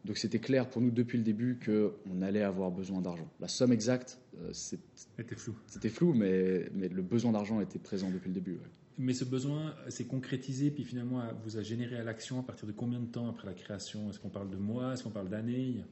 Donc 0.05 0.17
c'était 0.17 0.39
clair 0.39 0.67
pour 0.67 0.81
nous 0.81 0.89
depuis 0.89 1.19
le 1.19 1.23
début 1.23 1.59
qu'on 1.63 2.21
allait 2.23 2.41
avoir 2.41 2.71
besoin 2.71 3.01
d'argent. 3.01 3.29
La 3.39 3.47
somme 3.47 3.71
exacte, 3.71 4.17
C'était 4.51 5.35
flou. 5.35 5.53
c'était 5.67 5.89
flou, 5.89 6.13
mais, 6.15 6.67
mais 6.73 6.87
le 6.87 7.03
besoin 7.03 7.33
d'argent 7.33 7.61
était 7.61 7.77
présent 7.77 8.09
depuis 8.09 8.29
le 8.29 8.33
début. 8.33 8.53
ouais. 8.53 8.69
Mais 8.97 9.13
ce 9.13 9.25
besoin 9.25 9.73
s'est 9.89 10.05
concrétisé, 10.05 10.69
puis 10.69 10.83
finalement 10.83 11.21
vous 11.43 11.57
a 11.57 11.63
généré 11.63 11.97
à 11.97 12.03
l'action 12.03 12.39
à 12.39 12.43
partir 12.43 12.67
de 12.67 12.71
combien 12.71 12.99
de 12.99 13.05
temps 13.05 13.27
après 13.29 13.47
la 13.47 13.53
création? 13.53 14.09
Est-ce 14.09 14.19
qu'on 14.19 14.29
parle 14.29 14.49
de 14.49 14.57
mois? 14.57 14.93
Est-ce 14.93 15.03
qu'on 15.03 15.09
parle 15.09 15.29
d'années? 15.29 15.83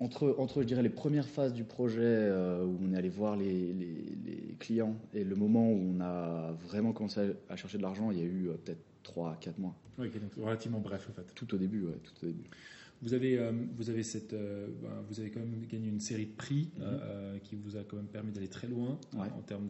Entre, 0.00 0.34
entre, 0.38 0.62
je 0.62 0.66
dirais, 0.66 0.82
les 0.82 0.88
premières 0.90 1.26
phases 1.26 1.52
du 1.52 1.64
projet 1.64 2.00
euh, 2.04 2.64
où 2.64 2.78
on 2.82 2.92
est 2.92 2.96
allé 2.96 3.08
voir 3.08 3.36
les, 3.36 3.72
les- 3.72 4.16
les 4.24 4.54
clients 4.60 4.96
et 5.12 5.24
le 5.24 5.34
moment 5.34 5.72
où 5.72 5.92
on 5.96 6.00
a 6.00 6.52
vraiment 6.68 6.92
commencé 6.92 7.20
à, 7.48 7.52
à 7.52 7.56
chercher 7.56 7.78
de 7.78 7.82
l'argent, 7.82 8.10
il 8.12 8.18
y 8.18 8.22
a 8.22 8.24
eu 8.24 8.48
euh, 8.48 8.52
peut-être 8.64 8.80
3 9.02 9.32
à 9.32 9.36
4 9.36 9.58
mois. 9.58 9.74
Ok, 9.98 10.12
donc 10.20 10.30
relativement 10.44 10.78
bref 10.78 11.08
en 11.10 11.12
fait. 11.14 11.34
Tout 11.34 11.52
au 11.54 11.58
début, 11.58 11.82
ouais, 11.82 11.98
tout 12.04 12.12
au 12.24 12.26
début. 12.28 12.44
Vous 13.00 13.14
avez, 13.14 13.38
euh, 13.38 13.52
vous 13.76 13.90
avez 13.90 14.02
cette, 14.02 14.32
euh, 14.32 14.66
ben, 14.82 14.88
vous 15.08 15.20
avez 15.20 15.30
quand 15.30 15.38
même 15.40 15.54
gagné 15.70 15.88
une 15.88 16.00
série 16.00 16.26
de 16.26 16.32
prix 16.32 16.68
Mhm. 16.76 16.82
euh, 16.84 17.38
qui 17.38 17.54
vous 17.54 17.76
a 17.76 17.84
quand 17.84 17.96
même 17.96 18.06
permis 18.08 18.32
d'aller 18.32 18.48
très 18.48 18.66
loin 18.66 18.98
Ouais. 19.14 19.28
en 19.36 19.40
termes 19.42 19.68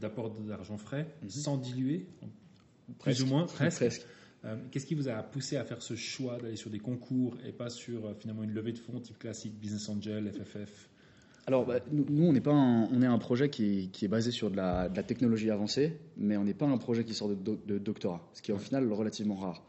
d'apport 0.00 0.30
d'argent 0.30 0.76
frais, 0.76 1.06
Mhm. 1.22 1.28
sans 1.30 1.56
diluer, 1.56 2.06
plus 2.86 2.94
Presque. 2.98 3.22
ou 3.24 3.26
moins, 3.28 3.46
presque. 3.46 3.78
Presque. 3.78 4.06
Qu'est-ce 4.70 4.86
qui 4.86 4.94
vous 4.94 5.08
a 5.08 5.14
poussé 5.24 5.56
à 5.56 5.64
faire 5.64 5.82
ce 5.82 5.96
choix 5.96 6.38
d'aller 6.38 6.54
sur 6.54 6.70
des 6.70 6.78
concours 6.78 7.36
et 7.44 7.50
pas 7.50 7.68
sur 7.68 8.14
finalement 8.20 8.44
une 8.44 8.52
levée 8.52 8.70
de 8.72 8.78
fonds 8.78 9.00
type 9.00 9.18
classique, 9.18 9.58
Business 9.58 9.88
Angel, 9.88 10.30
FFF 10.30 10.88
Alors, 11.48 11.66
bah, 11.66 11.80
nous, 11.90 12.24
on 12.26 12.32
n'est 12.32 12.40
pas 12.40 12.52
un, 12.52 12.84
on 12.92 13.02
est 13.02 13.06
un 13.06 13.18
projet 13.18 13.50
qui, 13.50 13.88
qui 13.92 14.04
est 14.04 14.08
basé 14.08 14.30
sur 14.30 14.48
de 14.50 14.56
la, 14.56 14.88
de 14.88 14.94
la 14.96 15.02
technologie 15.02 15.50
avancée, 15.50 15.96
mais 16.16 16.36
on 16.36 16.44
n'est 16.44 16.54
pas 16.54 16.66
un 16.66 16.78
projet 16.78 17.04
qui 17.04 17.12
sort 17.14 17.28
de, 17.30 17.56
de 17.66 17.78
doctorat, 17.78 18.24
ce 18.34 18.42
qui 18.42 18.52
est 18.52 18.54
au 18.54 18.58
final 18.58 18.92
relativement 18.92 19.34
rare. 19.34 19.66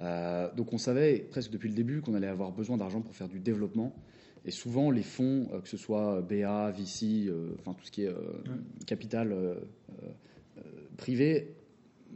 Euh, 0.00 0.52
donc, 0.54 0.72
on 0.72 0.78
savait 0.78 1.18
presque 1.30 1.50
depuis 1.50 1.68
le 1.68 1.74
début 1.74 2.00
qu'on 2.00 2.14
allait 2.14 2.26
avoir 2.26 2.52
besoin 2.52 2.76
d'argent 2.76 3.00
pour 3.02 3.14
faire 3.14 3.28
du 3.28 3.38
développement. 3.40 3.94
Et 4.46 4.50
souvent, 4.50 4.90
les 4.90 5.02
fonds, 5.02 5.48
euh, 5.52 5.60
que 5.60 5.68
ce 5.68 5.76
soit 5.76 6.22
BA, 6.22 6.70
VC, 6.70 7.26
euh, 7.28 7.50
enfin 7.58 7.74
tout 7.74 7.84
ce 7.84 7.90
qui 7.90 8.04
est 8.04 8.08
euh, 8.08 8.14
capital 8.86 9.32
euh, 9.32 9.54
euh, 10.02 10.62
privé, 10.96 11.54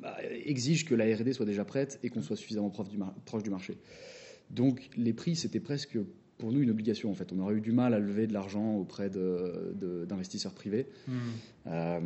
bah, 0.01 0.17
exigent 0.47 0.87
que 0.87 0.95
la 0.95 1.05
R&D 1.15 1.33
soit 1.35 1.45
déjà 1.47 1.65
prête 1.65 1.99
et 2.03 2.09
qu'on 2.09 2.23
soit 2.23 2.37
suffisamment 2.37 2.71
proche 2.71 2.89
du, 2.89 2.97
mar- 2.97 3.15
proche 3.27 3.43
du 3.43 3.51
marché. 3.51 3.77
Donc, 4.51 4.89
les 4.97 5.13
prix, 5.13 5.37
c'était 5.37 5.61
presque 5.61 5.99
pour 6.39 6.51
nous 6.53 6.61
une 6.63 6.71
obligation 6.71 7.11
en 7.11 7.15
fait. 7.15 7.31
On 7.33 7.39
aurait 7.41 7.55
eu 7.57 7.61
du 7.61 7.73
mal 7.73 7.95
à 7.95 7.99
lever 7.99 8.27
de 8.27 8.33
l'argent 8.33 8.75
auprès 8.77 9.09
de- 9.11 9.73
de- 9.79 10.05
d'investisseurs 10.05 10.53
privés. 10.55 10.87
Euh, 11.67 12.01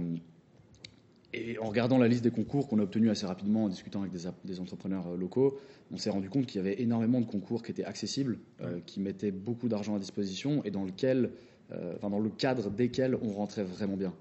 et 1.34 1.58
en 1.58 1.66
regardant 1.66 1.98
la 1.98 2.08
liste 2.08 2.24
des 2.24 2.30
concours 2.30 2.68
qu'on 2.68 2.78
a 2.78 2.82
obtenus 2.82 3.10
assez 3.10 3.26
rapidement 3.26 3.64
en 3.64 3.68
discutant 3.68 4.00
avec 4.00 4.12
des, 4.44 4.60
entrepreneurs 4.60 5.08
euh, 5.08 5.16
locaux, 5.16 5.58
on 5.92 5.96
s'est 5.96 6.10
rendu 6.10 6.30
compte 6.30 6.46
qu'il 6.46 6.56
y 6.56 6.64
avait 6.66 6.80
énormément 6.80 7.20
de 7.20 7.26
concours 7.26 7.62
qui 7.62 7.70
étaient 7.70 7.84
accessibles, 7.84 8.38
euh, 8.62 8.80
qui 8.86 9.00
mettaient 9.00 9.30
beaucoup 9.30 9.68
d'argent 9.68 9.94
à 9.94 9.98
disposition 9.98 10.64
et 10.64 10.70
dans, 10.70 10.84
lequel, 10.84 11.30
euh, 11.72 11.94
enfin, 11.96 12.10
dans 12.10 12.18
le 12.18 12.30
cadre 12.30 12.70
desquels 12.70 13.16
on 13.20 13.32
rentrait 13.32 13.64
vraiment 13.64 13.96
bien. 13.96 14.14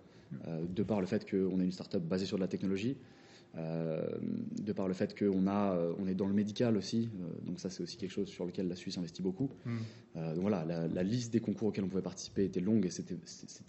Euh, 0.48 0.66
de 0.68 0.84
par 0.84 1.00
le 1.00 1.08
fait 1.08 1.30
qu'on 1.30 1.60
est 1.60 1.64
une 1.64 1.72
start-up 1.72 2.04
basée 2.04 2.26
sur 2.26 2.38
de 2.38 2.42
la 2.42 2.48
technologie, 2.48 2.98
de 3.58 4.72
par 4.74 4.88
le 4.88 4.94
fait 4.94 5.18
qu'on 5.18 5.48
a, 5.48 5.74
euh, 5.76 5.94
on 6.00 6.08
est 6.08 6.14
dans 6.14 6.28
le 6.28 6.34
médical 6.34 6.78
aussi, 6.78 7.10
euh, 7.20 7.46
donc 7.46 7.60
ça 7.60 7.70
c'est 7.70 7.82
aussi 7.82 7.98
quelque 7.98 8.12
chose 8.12 8.28
sur 8.28 8.46
lequel 8.46 8.68
la 8.68 8.76
Suisse 8.76 8.98
investit 8.98 9.22
beaucoup. 9.22 9.50
Mm. 9.66 9.78
Euh, 10.18 10.34
donc 10.34 10.42
voilà, 10.42 10.64
la, 10.66 10.88
la 10.88 11.04
liste 11.04 11.34
des 11.34 11.40
concours 11.40 11.70
auxquels 11.70 11.84
on 11.84 11.90
pouvait 11.90 12.02
participer 12.04 12.46
était 12.46 12.60
longue 12.60 12.86
et 12.86 12.90
c'était 12.90 13.18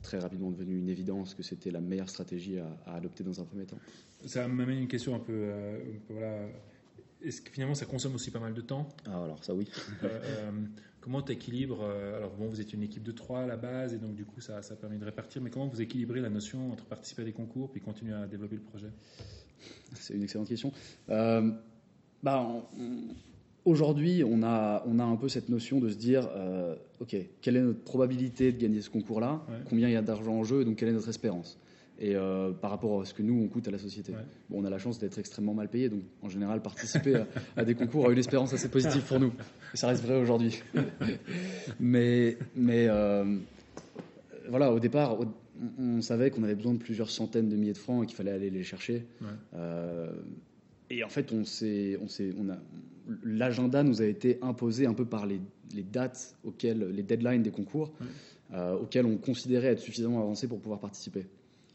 très 0.02 0.18
rapidement 0.18 0.50
devenu 0.50 0.78
une 0.78 0.88
évidence 0.88 1.34
que 1.34 1.42
c'était 1.42 1.70
la 1.70 1.80
meilleure 1.80 2.10
stratégie 2.10 2.58
à, 2.58 2.68
à 2.86 2.96
adopter 2.96 3.24
dans 3.24 3.40
un 3.40 3.44
premier 3.44 3.64
temps. 3.64 3.78
Ça 4.26 4.46
m'amène 4.48 4.78
une 4.80 4.88
question 4.88 5.14
un 5.14 5.20
peu. 5.20 5.32
euh, 5.32 5.78
voilà. 6.10 6.48
Est-ce 7.22 7.40
que 7.40 7.50
finalement 7.50 7.74
ça 7.74 7.86
consomme 7.86 8.14
aussi 8.14 8.30
pas 8.30 8.38
mal 8.38 8.54
de 8.54 8.60
temps? 8.60 8.88
Ah, 9.06 9.24
alors 9.24 9.42
ça 9.42 9.54
oui. 9.54 9.68
Euh, 10.04 10.08
euh, 10.22 10.50
Comment 11.00 11.22
tu 11.22 11.32
équilibres 11.32 11.84
Alors, 12.16 12.32
bon, 12.34 12.48
vous 12.48 12.60
êtes 12.60 12.72
une 12.72 12.82
équipe 12.82 13.02
de 13.02 13.12
trois 13.12 13.40
à 13.40 13.46
la 13.46 13.56
base, 13.56 13.94
et 13.94 13.98
donc 13.98 14.14
du 14.14 14.24
coup, 14.24 14.40
ça, 14.40 14.62
ça 14.62 14.76
permet 14.76 14.98
de 14.98 15.04
répartir. 15.04 15.40
Mais 15.40 15.50
comment 15.50 15.66
vous 15.66 15.80
équilibrez 15.80 16.20
la 16.20 16.28
notion 16.28 16.72
entre 16.72 16.84
participer 16.84 17.22
à 17.22 17.24
des 17.24 17.32
concours 17.32 17.70
puis 17.70 17.80
continuer 17.80 18.14
à 18.14 18.26
développer 18.26 18.56
le 18.56 18.62
projet? 18.62 18.88
C'est 19.94 20.14
une 20.14 20.22
excellente 20.22 20.48
question. 20.48 20.72
Euh, 21.08 21.50
bah, 22.22 22.68
Aujourd'hui, 23.68 24.24
on 24.24 24.42
a, 24.42 24.82
on 24.86 24.98
a 24.98 25.04
un 25.04 25.16
peu 25.16 25.28
cette 25.28 25.50
notion 25.50 25.78
de 25.78 25.90
se 25.90 25.96
dire, 25.96 26.26
euh, 26.34 26.74
OK, 27.00 27.14
quelle 27.42 27.56
est 27.56 27.60
notre 27.60 27.82
probabilité 27.82 28.50
de 28.50 28.58
gagner 28.58 28.80
ce 28.80 28.88
concours-là? 28.88 29.44
Ouais. 29.46 29.56
Combien 29.68 29.88
il 29.88 29.92
y 29.92 29.96
a 29.96 30.00
d'argent 30.00 30.32
en 30.32 30.42
jeu 30.44 30.62
et 30.62 30.64
donc 30.64 30.76
quelle 30.76 30.88
est 30.88 30.92
notre 30.92 31.10
espérance? 31.10 31.58
Et 32.00 32.14
euh, 32.14 32.52
par 32.52 32.70
rapport 32.70 33.00
à 33.00 33.04
ce 33.04 33.12
que 33.12 33.22
nous, 33.22 33.42
on 33.42 33.48
coûte 33.48 33.66
à 33.66 33.72
la 33.72 33.78
société. 33.78 34.12
Ouais. 34.12 34.18
Bon, 34.50 34.60
on 34.62 34.64
a 34.64 34.70
la 34.70 34.78
chance 34.78 35.00
d'être 35.00 35.18
extrêmement 35.18 35.52
mal 35.54 35.68
payé, 35.68 35.88
donc 35.88 36.02
en 36.22 36.28
général, 36.28 36.62
participer 36.62 37.16
à, 37.16 37.26
à 37.56 37.64
des 37.64 37.74
concours 37.74 38.06
a 38.08 38.12
une 38.12 38.18
espérance 38.18 38.52
assez 38.52 38.68
positive 38.68 39.02
pour 39.02 39.18
nous. 39.18 39.32
Et 39.74 39.76
ça 39.76 39.88
reste 39.88 40.04
vrai 40.04 40.16
aujourd'hui. 40.20 40.62
mais 41.80 42.36
mais 42.54 42.86
euh, 42.88 43.36
voilà, 44.48 44.72
au 44.72 44.78
départ, 44.78 45.18
on, 45.20 45.28
on 45.82 46.00
savait 46.00 46.30
qu'on 46.30 46.44
avait 46.44 46.54
besoin 46.54 46.74
de 46.74 46.78
plusieurs 46.78 47.10
centaines 47.10 47.48
de 47.48 47.56
milliers 47.56 47.72
de 47.72 47.78
francs 47.78 48.04
et 48.04 48.06
qu'il 48.06 48.16
fallait 48.16 48.30
aller 48.30 48.50
les 48.50 48.62
chercher. 48.62 49.04
Ouais. 49.20 49.26
Euh, 49.56 50.12
et 50.90 51.02
en 51.04 51.08
fait, 51.08 51.32
on 51.32 51.44
s'est, 51.44 51.98
on 52.00 52.08
s'est, 52.08 52.30
on 52.38 52.48
a, 52.48 52.58
l'agenda 53.24 53.82
nous 53.82 54.00
a 54.00 54.06
été 54.06 54.38
imposé 54.40 54.86
un 54.86 54.94
peu 54.94 55.04
par 55.04 55.26
les, 55.26 55.40
les 55.74 55.82
dates 55.82 56.36
auxquelles, 56.44 56.88
les 56.90 57.02
deadlines 57.02 57.42
des 57.42 57.50
concours, 57.50 57.92
Ouais. 58.00 58.70
auxquels 58.80 59.04
on 59.04 59.16
considérait 59.18 59.68
être 59.72 59.80
suffisamment 59.80 60.20
avancés 60.20 60.46
pour 60.48 60.60
pouvoir 60.60 60.80
participer. 60.80 61.26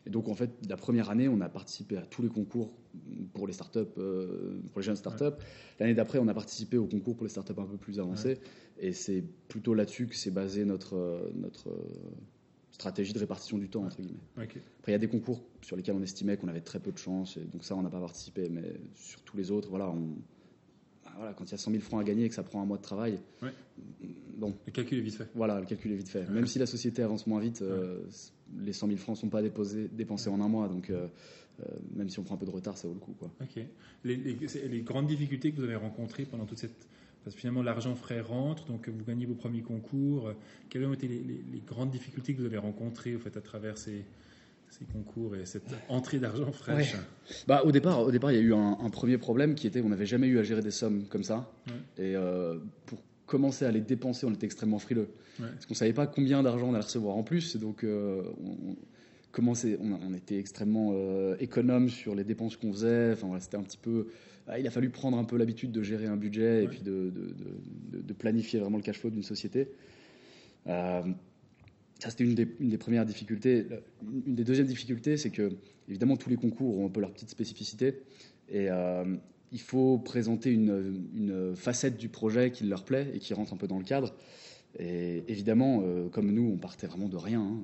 Et 0.05 0.09
donc, 0.09 0.27
en 0.27 0.35
fait, 0.35 0.51
la 0.67 0.77
première 0.77 1.09
année, 1.09 1.27
on 1.27 1.39
a 1.41 1.49
participé 1.49 1.97
à 1.97 2.01
tous 2.01 2.21
les 2.21 2.29
concours 2.29 2.73
pour 3.33 3.47
les 3.47 3.53
startups, 3.53 3.79
euh, 3.97 4.59
pour 4.71 4.79
les 4.79 4.85
jeunes 4.85 4.95
startups. 4.95 5.37
L'année 5.79 5.93
d'après, 5.93 6.19
on 6.19 6.27
a 6.27 6.33
participé 6.33 6.77
au 6.77 6.87
concours 6.87 7.15
pour 7.15 7.25
les 7.25 7.29
startups 7.29 7.53
un 7.57 7.65
peu 7.65 7.77
plus 7.77 7.99
avancées. 7.99 8.39
Et 8.79 8.91
c'est 8.93 9.23
plutôt 9.47 9.73
là-dessus 9.73 10.07
que 10.07 10.15
s'est 10.15 10.31
basée 10.31 10.65
notre, 10.65 10.95
euh, 10.95 11.31
notre 11.35 11.69
euh, 11.69 11.87
stratégie 12.71 13.13
de 13.13 13.19
répartition 13.19 13.57
du 13.57 13.69
temps, 13.69 13.85
entre 13.85 14.01
guillemets. 14.01 14.19
Après, 14.79 14.91
il 14.91 14.93
y 14.93 14.95
a 14.95 14.99
des 14.99 15.07
concours 15.07 15.41
sur 15.61 15.77
lesquels 15.77 15.95
on 15.95 16.03
estimait 16.03 16.35
qu'on 16.37 16.49
avait 16.49 16.61
très 16.61 16.79
peu 16.79 16.91
de 16.91 16.97
chance, 16.97 17.37
et 17.37 17.45
donc 17.45 17.63
ça, 17.63 17.75
on 17.75 17.81
n'a 17.81 17.89
pas 17.89 18.01
participé. 18.01 18.49
Mais 18.49 18.73
sur 18.95 19.21
tous 19.21 19.37
les 19.37 19.51
autres, 19.51 19.69
voilà, 19.69 19.89
on, 19.89 20.15
voilà, 21.15 21.33
quand 21.33 21.45
il 21.45 21.51
y 21.51 21.55
a 21.55 21.57
100 21.57 21.71
000 21.71 21.81
francs 21.83 22.01
à 22.01 22.03
gagner 22.03 22.25
et 22.25 22.29
que 22.29 22.35
ça 22.35 22.43
prend 22.43 22.61
un 22.61 22.65
mois 22.65 22.77
de 22.77 22.81
travail, 22.83 23.19
Ouais. 23.41 23.51
bon, 24.37 24.53
Le 24.65 24.71
calcul 24.71 24.97
est 24.97 25.01
vite 25.01 25.15
fait. 25.15 25.27
voilà, 25.35 25.59
le 25.59 25.65
calcul 25.65 25.91
est 25.91 25.95
vite 25.95 26.09
fait. 26.09 26.29
Même 26.29 26.47
si 26.47 26.59
la 26.59 26.65
société 26.65 27.01
avance 27.03 27.27
moins 27.27 27.39
vite, 27.39 27.61
euh, 27.61 27.99
les 28.59 28.73
100 28.73 28.87
000 28.87 28.97
francs 28.99 29.15
ne 29.17 29.21
sont 29.21 29.29
pas 29.29 29.41
déposés, 29.41 29.87
dépensés 29.91 30.29
en 30.29 30.41
un 30.41 30.47
mois, 30.47 30.67
donc 30.67 30.89
euh, 30.89 31.07
euh, 31.61 31.65
même 31.95 32.09
si 32.09 32.19
on 32.19 32.23
prend 32.23 32.35
un 32.35 32.37
peu 32.37 32.45
de 32.45 32.51
retard, 32.51 32.77
ça 32.77 32.87
vaut 32.87 32.93
le 32.95 32.99
coup. 32.99 33.13
Quoi. 33.17 33.31
Ok. 33.41 33.63
Les, 34.03 34.15
les- 34.15 34.47
c'est- 34.47 34.67
les 34.67 34.81
grandes 34.81 35.07
difficultés 35.07 35.51
que 35.51 35.57
vous 35.57 35.63
avez 35.63 35.75
rencontrées 35.75 36.25
pendant 36.25 36.45
toute 36.45 36.57
cette. 36.59 36.87
Parce 37.23 37.35
que 37.35 37.39
finalement, 37.39 37.63
l'argent 37.63 37.95
frais 37.95 38.19
rentre, 38.19 38.65
donc 38.65 38.89
vous 38.89 39.05
gagnez 39.05 39.25
vos 39.25 39.33
premiers 39.35 39.61
concours. 39.61 40.33
Quelles 40.69 40.83
ont 40.85 40.93
été 40.93 41.07
les, 41.07 41.19
les- 41.19 41.43
les 41.53 41.59
grandes 41.65 41.89
difficultés 41.91 42.33
que 42.33 42.39
vous 42.39 42.45
avez 42.45 42.57
rencontrées 42.57 43.15
au 43.15 43.19
fait, 43.19 43.37
à 43.37 43.41
travers 43.41 43.77
ces, 43.77 44.03
ces 44.79 44.85
concours 44.85 45.35
et 45.35 45.45
cette 45.45 45.63
entrée 45.89 46.19
d'argent 46.19 46.51
fraîche 46.51 46.95
Bah, 47.47 47.61
au 47.63 47.71
départ, 47.71 48.01
au 48.01 48.11
départ, 48.11 48.31
il 48.31 48.35
y 48.35 48.39
a 48.39 48.41
eu 48.41 48.53
un, 48.53 48.77
un 48.81 48.89
premier 48.89 49.17
problème 49.17 49.55
qui 49.55 49.67
était 49.67 49.81
qu'on 49.81 49.89
n'avait 49.89 50.05
jamais 50.05 50.27
eu 50.27 50.39
à 50.39 50.43
gérer 50.43 50.61
des 50.61 50.71
sommes 50.71 51.03
comme 51.09 51.23
ça. 51.23 51.51
Ouais. 51.67 52.03
Et 52.03 52.15
euh, 52.15 52.57
pour 52.85 52.99
commencer 53.25 53.65
à 53.65 53.71
les 53.71 53.81
dépenser, 53.81 54.25
on 54.25 54.31
était 54.33 54.45
extrêmement 54.45 54.79
frileux. 54.79 55.09
Ouais. 55.39 55.47
Parce 55.53 55.65
qu'on 55.65 55.73
savait 55.75 55.93
pas 55.93 56.07
combien 56.07 56.43
d'argent 56.43 56.67
on 56.69 56.73
allait 56.73 56.83
recevoir 56.83 57.15
en 57.15 57.23
plus. 57.23 57.55
Et 57.55 57.59
donc, 57.59 57.83
euh, 57.83 58.23
on, 58.43 58.71
on 58.71 58.75
commençait- 59.31 59.77
on, 59.81 59.93
on 60.09 60.13
était 60.13 60.37
extrêmement 60.37 60.91
euh, 60.93 61.35
économe 61.39 61.89
sur 61.89 62.15
les 62.15 62.23
dépenses 62.23 62.57
qu'on 62.57 62.71
faisait. 62.73 63.11
Enfin, 63.13 63.27
voilà, 63.27 63.41
c'était 63.41 63.57
un 63.57 63.63
petit 63.63 63.77
peu. 63.77 64.07
ah, 64.47 64.59
il 64.59 64.67
a 64.67 64.71
fallu 64.71 64.89
prendre 64.89 65.17
un 65.17 65.23
peu 65.23 65.37
l'habitude 65.37 65.71
de 65.71 65.83
gérer 65.83 66.07
un 66.07 66.17
budget 66.17 66.63
et 66.63 66.67
puis 66.67 66.81
de, 66.81 66.91
de- 66.91 67.33
de- 67.33 67.97
de- 67.97 68.01
de 68.01 68.13
planifier 68.13 68.59
vraiment 68.59 68.77
le 68.77 68.83
cash 68.83 68.97
flow 68.99 69.09
d'une 69.11 69.23
société. 69.23 69.69
Ça, 72.03 72.09
c'était 72.09 72.25
une 72.25 72.35
des, 72.35 72.77
premières 72.77 73.05
difficultés. 73.05 73.65
Une 74.27 74.35
des 74.35 74.43
deuxièmes 74.43 74.67
difficultés, 74.67 75.15
c'est 75.15 75.29
que, 75.29 75.53
évidemment, 75.87 76.17
tous 76.17 76.29
les 76.29 76.35
concours 76.35 76.77
ont 76.79 76.87
un 76.87 76.89
peu 76.89 76.99
leur 76.99 77.13
petite 77.13 77.29
spécificité. 77.29 78.01
Et 78.49 78.69
euh, 78.69 79.05
il 79.53 79.61
faut 79.61 79.99
présenter 79.99 80.51
une, 80.51 81.53
facette 81.55 81.95
du 81.95 82.09
projet 82.09 82.51
qui 82.51 82.65
leur 82.65 82.83
plaît 82.83 83.09
et 83.13 83.19
qui 83.19 83.33
rentre 83.33 83.53
un 83.53 83.55
peu 83.55 83.67
dans 83.67 83.77
le 83.77 83.85
cadre. 83.85 84.13
Et 84.77 85.23
évidemment, 85.29 85.81
euh, 85.85 86.09
comme 86.09 86.29
nous, 86.29 86.51
on 86.53 86.57
partait 86.57 86.87
vraiment 86.87 87.07
de 87.07 87.15
rien. 87.15 87.39
hein, 87.39 87.61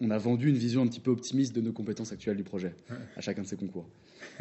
on, 0.00 0.10
a 0.10 0.18
vendu 0.18 0.48
une 0.48 0.56
vision 0.56 0.82
un 0.82 0.86
petit 0.86 1.00
peu 1.00 1.10
optimiste 1.10 1.54
de 1.54 1.60
nos 1.60 1.72
compétences 1.72 2.12
actuelles 2.12 2.36
du 2.36 2.42
projet 2.44 2.74
à 3.16 3.20
chacun 3.20 3.42
de 3.42 3.46
ces 3.46 3.56
concours. 3.56 3.86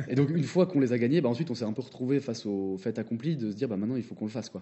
Et 0.08 0.16
donc, 0.16 0.30
une 0.30 0.44
fois 0.44 0.66
qu'on 0.66 0.80
les 0.80 0.94
a 0.94 0.98
gagnés, 0.98 1.22
bah, 1.22 1.30
ensuite, 1.30 1.52
on 1.52 1.56
s'est 1.56 1.66
un 1.66 1.74
peu 1.74 1.82
retrouvé 1.82 2.20
face 2.20 2.46
au 2.46 2.78
fait 2.78 2.98
accompli 3.00 3.36
de 3.36 3.52
se 3.52 3.56
dire, 3.56 3.68
bah, 3.68 3.78
maintenant, 3.78 3.96
il 3.96 4.04
faut 4.04 4.16
qu'on 4.16 4.26
le 4.26 4.32
fasse. 4.32 4.50
Quoi. 4.50 4.62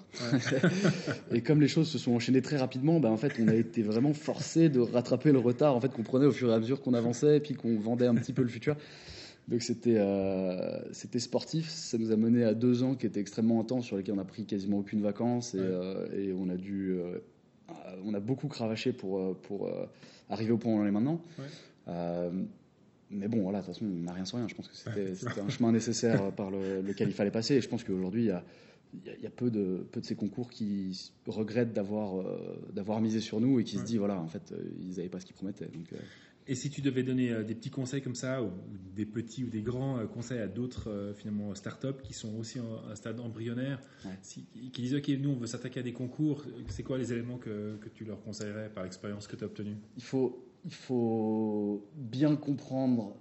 et 1.31 1.41
comme 1.41 1.61
les 1.61 1.67
choses 1.67 1.87
se 1.87 1.97
sont 1.97 2.11
enchaînées 2.11 2.41
très 2.41 2.57
rapidement, 2.57 2.99
bah, 2.99 3.09
en 3.09 3.17
fait, 3.17 3.33
on 3.39 3.47
a 3.47 3.55
été 3.55 3.81
vraiment 3.81 4.13
forcé 4.13 4.69
de 4.69 4.79
rattraper 4.79 5.31
le 5.31 5.39
retard 5.39 5.75
en 5.75 5.81
fait, 5.81 5.91
qu'on 5.91 6.03
prenait 6.03 6.25
au 6.25 6.31
fur 6.31 6.49
et 6.49 6.53
à 6.53 6.59
mesure 6.59 6.81
qu'on 6.81 6.93
avançait 6.93 7.37
et 7.37 7.39
puis 7.39 7.53
qu'on 7.53 7.77
vendait 7.79 8.07
un 8.07 8.15
petit 8.15 8.33
peu 8.33 8.41
le 8.41 8.49
futur. 8.49 8.75
Donc 9.49 9.61
c'était 9.61 9.97
euh, 9.97 10.79
c'était 10.93 11.19
sportif, 11.19 11.67
ça 11.67 11.97
nous 11.97 12.11
a 12.11 12.15
mené 12.15 12.45
à 12.45 12.53
deux 12.53 12.81
ans 12.81 12.95
qui 12.95 13.05
étaient 13.05 13.19
extrêmement 13.19 13.59
intenses 13.59 13.85
sur 13.85 13.97
lesquels 13.97 14.15
on 14.15 14.19
a 14.21 14.23
pris 14.23 14.45
quasiment 14.45 14.77
aucune 14.79 15.01
vacances 15.01 15.53
et, 15.53 15.57
Ouais. 15.57 15.65
euh, 15.65 16.07
et 16.17 16.31
on 16.31 16.47
a 16.47 16.55
dû 16.55 16.93
euh, 16.93 17.17
on 18.05 18.13
a 18.13 18.21
beaucoup 18.21 18.47
cravaché 18.47 18.93
pour 18.93 19.35
pour 19.41 19.69
arriver 20.29 20.51
au 20.51 20.57
point 20.57 20.71
où 20.73 20.77
on 20.77 20.81
en 20.81 20.85
est 20.85 20.91
maintenant. 20.91 21.21
Ouais. 21.39 21.45
Euh, 21.89 22.31
mais 23.11 23.27
bon, 23.27 23.41
voilà, 23.43 23.59
de 23.61 23.65
toute 23.65 23.73
façon, 23.75 23.85
on 23.85 24.03
n'a 24.03 24.13
rien 24.13 24.25
sans 24.25 24.37
rien. 24.37 24.47
Je 24.47 24.55
pense 24.55 24.67
que 24.67 24.75
c'était 24.75 25.39
un 25.41 25.49
chemin 25.49 25.71
nécessaire 25.71 26.31
par 26.31 26.49
le- 26.49 26.81
lequel 26.81 27.09
il 27.09 27.13
fallait 27.13 27.29
passer. 27.31 27.55
Et 27.55 27.61
je 27.61 27.69
pense 27.69 27.83
qu'aujourd'hui, 27.83 28.23
il 28.23 28.27
y 28.27 28.31
a, 28.31 28.43
il 28.93 29.05
y 29.05 29.09
a- 29.09 29.15
il 29.17 29.23
y 29.23 29.27
a 29.27 29.29
peu, 29.29 29.51
de, 29.51 29.85
peu 29.91 30.01
de 30.01 30.05
ces 30.05 30.15
concours 30.15 30.49
qui 30.49 31.11
regrettent 31.27 31.73
d'avoir 31.73 32.19
euh, 32.21 32.99
misé 33.01 33.19
sur 33.19 33.39
nous 33.39 33.59
et 33.59 33.63
qui 33.63 33.77
se 33.77 33.83
disent, 33.83 33.97
voilà, 33.99 34.19
en 34.19 34.27
fait, 34.27 34.51
euh, 34.51 34.57
ils 34.81 34.95
n'avaient 34.97 35.09
pas 35.09 35.19
ce 35.19 35.25
qu'ils 35.25 35.35
promettaient. 35.35 35.65
Donc, 35.65 35.91
Et 36.47 36.55
si 36.55 36.69
tu 36.69 36.81
devais 36.81 37.03
donner 37.03 37.31
euh, 37.31 37.43
des 37.43 37.55
petits 37.55 37.69
conseils 37.69 38.01
comme 38.01 38.15
ça, 38.15 38.43
ou, 38.43 38.51
des 38.95 39.05
petits 39.05 39.43
ou 39.45 39.47
des 39.49 39.61
grands 39.61 39.97
euh, 39.99 40.05
conseils 40.07 40.39
à 40.39 40.47
d'autres 40.47 40.89
euh, 40.89 41.13
finalement 41.13 41.55
startups 41.55 42.01
qui 42.03 42.13
sont 42.13 42.35
aussi 42.37 42.59
en 42.59 42.85
un 42.91 42.95
stade 42.95 43.19
embryonnaire, 43.19 43.79
Ouais. 44.05 44.11
si- 44.21 44.43
qui 44.73 44.81
disent 44.81 44.95
ok 44.95 45.07
nous 45.21 45.29
on 45.31 45.35
veut 45.37 45.47
s'attaquer 45.47 45.79
à 45.79 45.83
des 45.83 45.93
concours, 45.93 46.43
c'est 46.67 46.83
quoi 46.83 46.97
les 46.97 47.13
éléments 47.13 47.37
que, 47.37 47.77
que 47.77 47.87
tu 47.89 48.03
leur 48.03 48.21
conseillerais 48.21 48.69
par 48.69 48.83
l'expérience 48.83 49.27
que 49.27 49.35
tu 49.37 49.43
as 49.43 49.47
obtenue? 49.47 49.77
Il 49.95 50.03
faut, 50.03 50.45
il 50.65 50.73
faut 50.73 51.87
bien 51.95 52.35
comprendre 52.35 53.15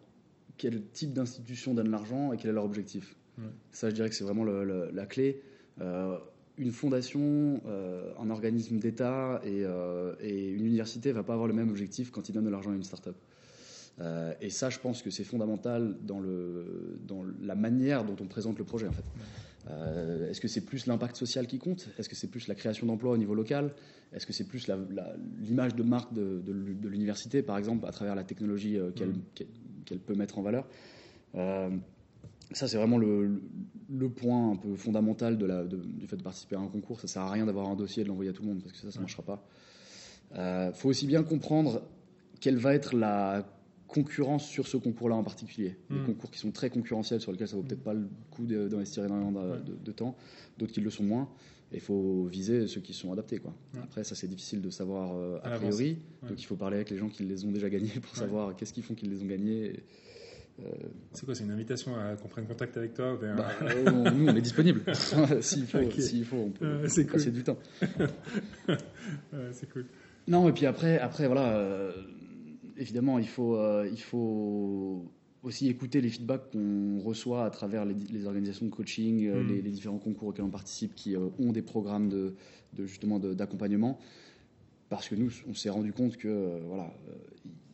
quel 0.57 0.83
type 0.93 1.13
d'institution 1.13 1.75
donne 1.75 1.91
l'argent 1.91 2.33
et 2.33 2.37
quel 2.37 2.51
est 2.51 2.55
leur 2.55 2.65
objectif. 2.65 3.17
Ouais. 3.39 3.45
Ça, 3.71 3.89
je 3.89 3.95
dirais 3.95 4.09
que 4.09 4.15
c'est 4.15 4.25
vraiment 4.25 4.45
le- 4.45 4.65
le- 4.65 4.91
la 4.93 5.07
clé. 5.07 5.43
Euh, 5.81 6.19
une 6.59 6.71
fondation, 6.71 7.61
euh, 7.67 8.13
un 8.21 8.31
organisme 8.31 8.79
d'État 8.79 9.41
et, 9.45 9.65
euh, 9.65 10.15
et 10.21 10.51
une 10.51 10.67
université 10.67 11.09
ne 11.11 11.15
va 11.15 11.23
pas 11.23 11.33
avoir 11.33 11.49
le 11.49 11.55
même 11.55 11.71
objectif 11.71 12.11
quand 12.11 12.29
ils 12.29 12.33
donnent 12.33 12.45
de 12.45 12.51
l'argent 12.51 12.71
à 12.71 12.75
une 12.75 12.83
start-up. 12.83 13.17
Euh, 14.01 14.33
et 14.41 14.51
ça, 14.51 14.71
je 14.71 14.79
pense 14.79 15.03
que 15.03 15.11
c'est 15.11 15.25
fondamental 15.25 15.97
dans, 16.03 16.21
le, 16.21 16.99
dans 17.07 17.25
la 17.43 17.55
manière 17.55 18.05
dont 18.05 18.17
on 18.21 18.27
présente 18.27 18.59
le 18.59 18.65
projet. 18.65 18.87
En 18.87 18.93
fait. 18.93 19.05
Est-ce 20.29 20.41
que 20.41 20.49
c'est 20.49 20.63
plus 20.63 20.87
l'impact 20.87 21.15
social 21.17 21.47
qui 21.47 21.59
compte? 21.59 21.89
Est-ce 21.99 22.09
que 22.09 22.17
c'est 22.17 22.27
plus 22.27 22.49
la 22.49 22.55
création 22.55 22.87
d'emplois 22.87 23.13
au 23.13 23.17
niveau 23.17 23.35
local? 23.35 23.73
Est-ce 24.13 24.27
que 24.27 24.33
c'est 24.33 24.49
plus 24.49 24.69
l'image 25.41 25.77
de 25.77 25.83
marque 25.85 26.13
de, 26.13 26.41
de 26.45 26.53
l'u- 26.53 26.75
de 26.75 26.89
l'université, 26.89 27.43
par 27.43 27.57
exemple, 27.59 27.87
à 27.87 27.93
travers 27.93 28.15
la 28.17 28.25
technologie 28.25 28.77
euh, 28.77 28.91
qu'elle 28.95 29.99
peut 30.01 30.15
mettre 30.15 30.39
en 30.39 30.43
valeur? 30.43 30.67
Ça, 32.53 32.69
c'est 32.69 32.77
vraiment 32.77 32.99
le, 32.99 33.41
le 33.91 34.09
point 34.11 34.51
un 34.53 34.57
peu 34.57 34.75
fondamental 34.77 35.39
de 35.39 35.47
la, 35.47 35.65
de- 35.65 35.77
du 35.77 36.07
fait 36.07 36.17
de 36.17 36.23
participer 36.23 36.57
à 36.57 36.61
un 36.61 36.67
concours. 36.69 37.01
Ça 37.01 37.07
sert 37.07 37.23
à 37.23 37.31
rien 37.31 37.47
d'avoir 37.47 37.69
un 37.69 37.77
dossier 37.77 38.01
et 38.01 38.05
de 38.05 38.09
l'envoyer 38.09 38.31
à 38.31 38.35
tout 38.35 38.43
le 38.43 38.49
monde, 38.49 38.61
parce 38.63 38.73
que 38.73 38.79
ça, 38.79 38.91
ça 38.91 38.99
ne 38.99 39.03
marchera 39.03 39.23
pas. 39.23 39.47
Il 40.35 40.73
faut 40.75 40.89
aussi 40.89 41.07
bien 41.07 41.23
comprendre 41.23 41.83
quelle 42.41 42.57
va 42.57 42.75
être 42.75 42.97
la 42.97 43.47
concurrence 43.87 44.47
sur 44.47 44.67
ce 44.67 44.77
concours-là 44.79 45.15
en 45.17 45.23
particulier. 45.23 45.77
Des 45.91 45.97
Mm. 45.97 46.07
concours 46.07 46.31
qui 46.31 46.39
sont 46.39 46.51
très 46.51 46.71
concurrentiels, 46.71 47.21
sur 47.21 47.31
lesquels 47.33 47.49
ça 47.49 47.57
vaut 47.57 47.63
peut-être 47.63 47.83
pas 47.85 47.93
le 47.95 48.09
coup 48.31 48.47
d'investir 48.47 49.05
énormément 49.05 49.33
de, 49.33 49.59
de- 49.63 49.77
de 49.85 49.93
temps, 49.93 50.17
d'autres 50.59 50.73
qui 50.73 50.81
le 50.81 50.91
sont 50.91 51.05
moins. 51.05 51.29
Et 51.73 51.77
il 51.77 51.81
faut 51.81 52.25
viser 52.25 52.67
ceux 52.67 52.81
qui 52.83 52.93
sont 52.95 53.13
adaptés. 53.13 53.39
Quoi. 53.39 53.55
Ouais. 53.75 53.81
Après, 53.83 54.05
ça 54.05 54.15
c'est 54.15 54.27
difficile 54.29 54.61
de 54.61 54.69
savoir 54.71 55.15
euh, 55.15 55.39
a 55.43 55.51
priori. 55.59 55.99
Ouais. 56.23 56.29
Donc 56.31 56.41
il 56.43 56.45
faut 56.45 56.57
parler 56.57 56.77
avec 56.77 56.91
les 56.91 56.99
gens 56.99 57.09
qui 57.09 57.23
les 57.25 57.45
ont 57.45 57.51
déjà 57.53 57.69
gagnés 57.71 57.89
pour 58.01 58.13
Ouais. 58.15 58.19
savoir 58.21 58.57
qu'est-ce 58.57 58.73
qui 58.75 58.83
font 58.83 58.95
qu'ils 58.95 59.11
les 59.11 59.23
ont 59.23 59.27
gagnés 59.27 59.81
C'est 61.13 61.25
quoi 61.25 61.35
C'est 61.35 61.45
une 61.45 61.51
invitation 61.51 61.97
à 61.97 62.15
qu'on 62.17 62.29
prenne 62.29 62.47
contact 62.47 62.77
avec 62.77 62.95
toi 62.95 63.17
vers... 63.17 63.35
Bah, 63.37 63.49
on- 63.87 64.11
nous, 64.13 64.29
on 64.29 64.37
est 64.37 64.41
disponible. 64.43 64.83
S'il 65.41 65.67
faut, 65.67 65.79
faut, 66.25 66.37
on 66.37 66.51
peut 66.51 66.65
Euh, 66.67 66.89
c'est 66.89 67.05
passer 67.05 67.27
cool. 67.27 67.33
du 67.35 67.43
temps. 67.43 67.59
C'est 69.53 69.71
cool. 69.73 69.87
Non, 70.29 70.49
et 70.49 70.53
puis 70.53 70.67
après, 70.67 70.99
après 70.99 71.27
voilà, 71.27 71.57
euh, 71.57 71.93
évidemment, 72.77 73.19
il 73.19 73.27
faut, 73.29 73.57
euh, 73.57 73.89
il 73.91 74.01
faut 74.01 75.05
aussi 75.43 75.69
écouter 75.69 76.01
les 76.01 76.09
feedbacks 76.09 76.51
qu'on 76.53 77.01
reçoit 77.01 77.45
à 77.45 77.51
travers 77.51 77.85
les, 77.85 77.95
les 77.95 78.27
organisations 78.27 78.67
de 78.67 78.71
coaching, 78.71 79.27
euh, 79.27 79.43
Mm. 79.43 79.49
les, 79.49 79.63
les 79.63 79.71
différents 79.71 79.99
concours 79.99 80.29
auxquels 80.29 80.45
on 80.45 80.51
participe 80.51 80.95
qui 80.95 81.17
euh, 81.17 81.29
ont 81.41 81.51
des 81.53 81.63
programmes 81.63 82.09
de, 82.09 82.35
de 82.75 82.87
justement 82.87 83.19
d'accompagnement. 83.19 83.99
Parce 84.89 85.09
que 85.09 85.15
nous, 85.17 85.31
on 85.49 85.55
s'est 85.55 85.71
rendu 85.71 85.93
compte 85.93 86.17
que 86.17 86.29
euh, 86.29 86.59
voilà, 86.67 86.93
euh, 87.09 87.13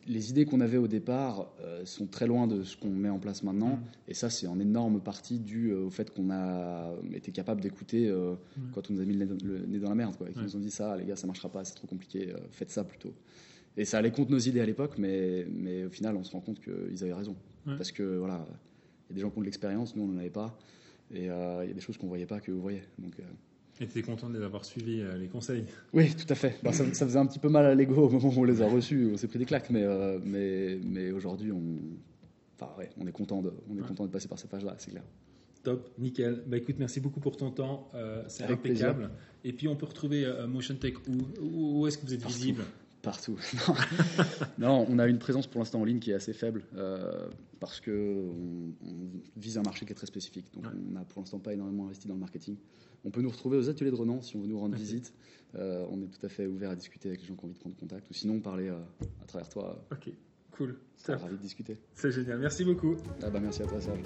les 0.09 0.31
idées 0.31 0.45
qu'on 0.45 0.59
avait 0.59 0.77
au 0.77 0.87
départ 0.87 1.53
euh, 1.61 1.85
sont 1.85 2.07
très 2.07 2.27
loin 2.27 2.47
de 2.47 2.63
ce 2.63 2.75
qu'on 2.75 2.89
met 2.89 3.09
en 3.09 3.19
place 3.19 3.43
maintenant. 3.43 3.75
Mm. 3.75 3.83
Et 4.09 4.13
ça, 4.13 4.29
c'est 4.29 4.47
en 4.47 4.59
énorme 4.59 4.99
partie 4.99 5.39
dû 5.39 5.69
euh, 5.69 5.85
au 5.85 5.89
fait 5.89 6.09
qu'on 6.13 6.31
a 6.31 6.91
été 7.13 7.31
capable 7.31 7.61
d'écouter 7.61 8.09
euh, 8.09 8.35
Mm. 8.57 8.71
quand 8.73 8.89
on 8.89 8.93
nous 8.93 9.01
a 9.01 9.05
mis 9.05 9.13
le 9.13 9.19
nez 9.19 9.25
dans, 9.25 9.37
le 9.45 9.65
nez 9.65 9.79
dans 9.79 9.89
la 9.89 9.95
merde. 9.95 10.15
Quoi, 10.17 10.29
et 10.29 10.33
qu'ils 10.33 10.43
nous 10.43 10.55
ont 10.55 10.59
dit 10.59 10.71
ça, 10.71 10.97
les 10.97 11.05
gars, 11.05 11.15
ça 11.15 11.27
marchera 11.27 11.49
pas, 11.49 11.63
c'est 11.63 11.75
trop 11.75 11.87
compliqué, 11.87 12.31
euh, 12.33 12.37
faites 12.51 12.71
ça 12.71 12.83
plutôt. 12.83 13.13
Et 13.77 13.85
ça 13.85 13.99
allait 13.99 14.11
contre 14.11 14.31
nos 14.31 14.39
idées 14.39 14.61
à 14.61 14.65
l'époque, 14.65 14.95
mais, 14.97 15.45
mais 15.51 15.85
au 15.85 15.89
final, 15.89 16.15
on 16.15 16.23
se 16.23 16.31
rend 16.31 16.41
compte 16.41 16.59
qu'ils 16.59 17.03
avaient 17.03 17.13
raison. 17.13 17.35
Parce 17.65 17.91
que 17.91 18.17
voilà, 18.17 18.47
il 19.09 19.11
y 19.11 19.13
a 19.13 19.15
des 19.15 19.21
gens 19.21 19.29
qui 19.29 19.37
ont 19.37 19.41
de 19.41 19.45
l'expérience, 19.45 19.95
nous, 19.95 20.03
on 20.03 20.07
n'en 20.07 20.17
avait 20.17 20.31
pas. 20.31 20.57
Et 21.11 21.29
euh, 21.29 21.63
il 21.63 21.67
y 21.67 21.71
a 21.71 21.73
des 21.73 21.81
choses 21.81 21.97
qu'on 21.97 22.07
voyait 22.07 22.25
pas 22.25 22.39
que 22.39 22.51
vous 22.51 22.61
voyez. 22.61 22.81
Donc, 22.97 23.19
euh, 23.19 23.23
Et 23.81 23.87
tu 23.87 23.99
es 23.99 24.01
content 24.01 24.29
de 24.29 24.37
les 24.37 24.43
avoir 24.43 24.65
suivis, 24.65 25.01
euh, 25.01 25.17
les 25.17 25.27
conseils 25.27 25.63
oui, 25.93 26.13
tout 26.13 26.25
à 26.31 26.35
fait. 26.35 26.57
Bah, 26.63 26.73
ça, 26.73 26.83
ça 26.93 27.05
faisait 27.05 27.17
un 27.19 27.25
petit 27.25 27.39
peu 27.39 27.47
mal 27.49 27.65
à 27.65 27.73
l'ego 27.75 27.95
au 27.95 28.09
moment 28.09 28.27
où 28.29 28.39
on 28.39 28.43
les 28.43 28.61
a 28.61 28.67
reçus, 28.67 29.09
on 29.13 29.17
s'est 29.17 29.27
pris 29.27 29.39
des 29.39 29.45
claques, 29.45 29.69
mais, 29.69 29.83
euh, 29.83 30.19
mais, 30.23 30.79
mais 30.83 31.11
aujourd'hui, 31.11 31.51
on, 31.51 31.77
enfin, 32.59 32.71
ouais, 32.77 32.89
on 32.97 33.07
est 33.07 33.11
content 33.13 33.41
de, 33.41 33.53
on 33.69 33.77
est 33.77 33.81
Ouais. 33.81 33.87
content 33.87 34.05
de 34.05 34.11
passer 34.11 34.27
par 34.27 34.37
cette 34.37 34.51
phase-là, 34.51 34.75
c'est 34.79 34.91
clair. 34.91 35.03
Top, 35.63 35.89
nickel. 35.97 36.43
Bah 36.47 36.55
écoute, 36.57 36.75
merci 36.79 36.99
beaucoup 37.01 37.19
pour 37.19 37.35
ton 37.37 37.51
temps. 37.51 37.89
euh, 37.93 38.23
c'est 38.27 38.45
impeccable. 38.45 39.09
Et 39.43 39.51
puis 39.53 39.67
on 39.67 39.75
peut 39.75 39.85
retrouver 39.85 40.23
euh, 40.25 40.47
Motion 40.47 40.75
Tech 40.75 40.93
où 41.07 41.17
Où, 41.41 41.79
où 41.81 41.87
est-ce 41.87 41.97
que 41.97 42.05
vous 42.05 42.13
êtes 42.13 42.21
Partout. 42.21 42.37
visible? 42.37 42.63
Partout. 43.01 43.39
non, 44.57 44.85
on 44.89 44.99
a 44.99 45.07
une 45.07 45.19
présence 45.19 45.47
pour 45.47 45.59
l'instant 45.59 45.79
en 45.81 45.85
ligne 45.85 45.99
qui 45.99 46.11
est 46.11 46.15
assez 46.15 46.33
faible 46.33 46.63
euh, 46.75 47.29
parce 47.61 47.79
que 47.79 47.91
on, 48.29 48.87
on 48.87 48.95
vise 49.37 49.57
un 49.57 49.61
marché 49.61 49.85
qui 49.85 49.91
est 49.93 49.95
très 49.95 50.07
spécifique. 50.07 50.45
Donc 50.53 50.65
Ouais. 50.65 50.71
on 50.89 50.91
n'a 50.93 51.05
pour 51.05 51.21
l'instant 51.21 51.39
pas 51.39 51.53
énormément 51.53 51.85
investi 51.85 52.07
dans 52.07 52.15
le 52.15 52.19
marketing. 52.19 52.57
On 53.05 53.09
peut 53.11 53.21
nous 53.21 53.29
retrouver 53.29 53.57
aux 53.57 53.69
ateliers 53.69 53.91
de 53.91 53.95
Renan 53.95 54.21
si 54.21 54.35
on 54.35 54.41
veut 54.41 54.47
nous 54.47 54.59
rendre 54.59 54.75
visite. 54.77 55.13
Euh, 55.55 55.85
on 55.89 56.01
est 56.01 56.07
tout 56.07 56.25
à 56.25 56.29
fait 56.29 56.45
ouvert 56.45 56.71
à 56.71 56.75
discuter 56.75 57.07
avec 57.07 57.21
les 57.21 57.27
gens 57.27 57.35
qui 57.35 57.41
ont 57.43 57.45
envie 57.47 57.55
de 57.55 57.59
prendre 57.59 57.75
contact 57.77 58.09
ou 58.09 58.13
sinon 58.13 58.39
parler 58.41 58.67
euh, 58.67 58.77
à 59.23 59.25
travers 59.25 59.47
toi. 59.49 59.81
Ok, 59.91 60.11
cool. 60.51 60.77
Ravi 61.07 61.37
de 61.37 61.41
discuter. 61.41 61.77
C'est 61.95 62.11
génial. 62.11 62.39
Merci 62.39 62.65
beaucoup. 62.65 62.97
Ah 63.23 63.29
bah 63.29 63.39
merci 63.39 63.63
à 63.63 63.65
toi 63.65 63.79
Serge. 63.79 64.01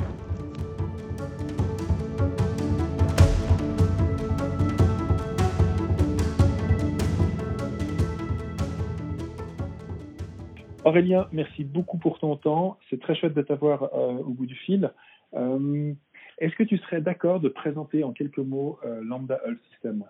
Aurélien, 10.85 11.27
merci 11.31 11.63
beaucoup 11.63 11.97
pour 11.97 12.19
ton 12.19 12.35
temps. 12.35 12.77
C'est 12.89 12.99
très 12.99 13.15
chouette 13.15 13.33
de 13.33 13.41
t'avoir 13.41 13.83
euh, 13.93 14.17
au 14.19 14.33
bout 14.33 14.45
du 14.45 14.55
fil. 14.55 14.91
Euh, 15.33 15.93
Est-ce 16.39 16.55
que 16.55 16.63
tu 16.63 16.77
serais 16.77 17.01
d'accord 17.01 17.39
de 17.39 17.49
présenter 17.49 18.03
en 18.03 18.11
quelques 18.11 18.39
mots 18.39 18.79
euh, 18.83 19.01
Lambda 19.03 19.39
Health 19.45 19.61
System? 19.71 20.05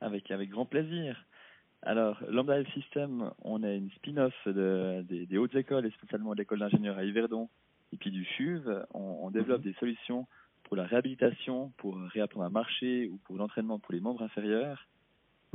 Avec, 0.00 0.30
avec 0.30 0.50
grand 0.50 0.66
plaisir. 0.66 1.24
Alors, 1.82 2.22
Lambda 2.28 2.58
Health 2.58 2.70
System, 2.74 3.30
on 3.42 3.62
est 3.64 3.76
une 3.76 3.90
spin-off 3.90 4.34
de- 4.46 5.04
des, 5.08 5.26
des 5.26 5.38
hautes 5.38 5.54
écoles, 5.54 5.86
et 5.86 5.90
spécialement 5.90 6.32
de 6.32 6.38
l'école 6.38 6.60
d'ingénieur 6.60 6.96
à 6.98 7.04
Yverdon 7.04 7.48
et 7.92 7.96
puis 7.96 8.10
du 8.10 8.24
CHUV. 8.24 8.84
On, 8.94 9.18
on 9.22 9.30
développe 9.30 9.62
des 9.62 9.74
solutions 9.74 10.26
pour 10.64 10.76
la 10.76 10.84
réhabilitation, 10.84 11.72
pour 11.78 11.96
réapprendre 11.96 12.46
à 12.46 12.50
marcher 12.50 13.08
ou 13.08 13.18
pour 13.24 13.36
l'entraînement 13.36 13.78
pour 13.78 13.92
les 13.94 14.00
membres 14.00 14.22
inférieurs. 14.22 14.86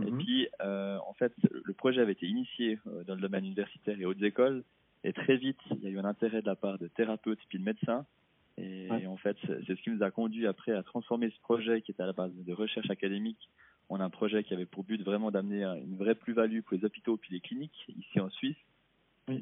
Et 0.01 0.11
Mhm. 0.11 0.17
puis, 0.17 0.47
euh, 0.61 0.97
en 1.07 1.13
fait, 1.13 1.33
le 1.51 1.73
projet 1.73 2.01
avait 2.01 2.13
été 2.13 2.25
initié 2.25 2.79
euh, 2.87 3.03
dans 3.03 3.15
le 3.15 3.21
domaine 3.21 3.45
universitaire 3.45 3.99
et 3.99 4.05
hautes 4.05 4.21
écoles. 4.23 4.63
Et 5.03 5.13
très 5.13 5.37
vite, 5.37 5.59
il 5.71 5.79
y 5.83 5.87
a 5.87 5.89
eu 5.89 5.99
un 5.99 6.05
intérêt 6.05 6.41
de 6.41 6.47
la 6.47 6.55
part 6.55 6.79
de 6.79 6.87
thérapeutes 6.87 7.39
puis 7.49 7.59
de 7.59 7.63
médecins. 7.63 8.05
Et, 8.57 8.87
Ouais. 8.89 9.05
en 9.07 9.17
fait, 9.17 9.37
c'est 9.45 9.75
ce 9.75 9.81
qui 9.81 9.89
nous 9.91 10.03
a 10.03 10.11
conduit 10.11 10.47
après 10.47 10.71
à 10.71 10.83
transformer 10.83 11.29
ce 11.29 11.39
projet 11.41 11.81
qui 11.81 11.91
était 11.91 12.03
à 12.03 12.07
la 12.07 12.13
base 12.13 12.31
de 12.35 12.53
recherche 12.53 12.89
académique 12.89 13.49
en 13.89 13.99
un 13.99 14.09
projet 14.09 14.43
qui 14.43 14.53
avait 14.53 14.65
pour 14.65 14.83
but 14.83 15.01
vraiment 15.03 15.29
d'amener 15.31 15.63
un- 15.63 15.75
une 15.75 15.97
vraie 15.97 16.15
plus-value 16.15 16.61
pour 16.61 16.77
les 16.77 16.85
hôpitaux 16.85 17.17
puis 17.17 17.33
les 17.33 17.41
cliniques 17.41 17.85
ici 17.89 18.19
en 18.19 18.29
Suisse, 18.29 18.55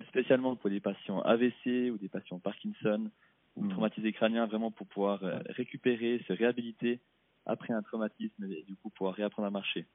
spécialement 0.08 0.56
pour 0.56 0.70
des 0.70 0.80
patients 0.80 1.22
AVC 1.22 1.91
ou 1.91 1.97
des 1.97 2.10
patients 2.10 2.39
Parkinson 2.39 3.10
ou 3.56 3.64
Mhm. 3.64 3.70
traumatisés 3.70 4.14
crâniens, 4.14 4.47
vraiment 4.47 4.72
pour 4.72 4.88
pouvoir 4.88 5.24
euh, 5.24 5.39
récupérer, 5.49 6.24
se 6.28 6.34
réhabiliter 6.34 6.99
après 7.45 7.74
un 7.74 7.82
traumatisme 7.82 8.45
et 8.45 8.64
du 8.64 8.76
coup 8.76 8.89
pouvoir 8.89 9.16
réapprendre 9.16 9.47
à 9.47 9.52
marcher. 9.52 9.86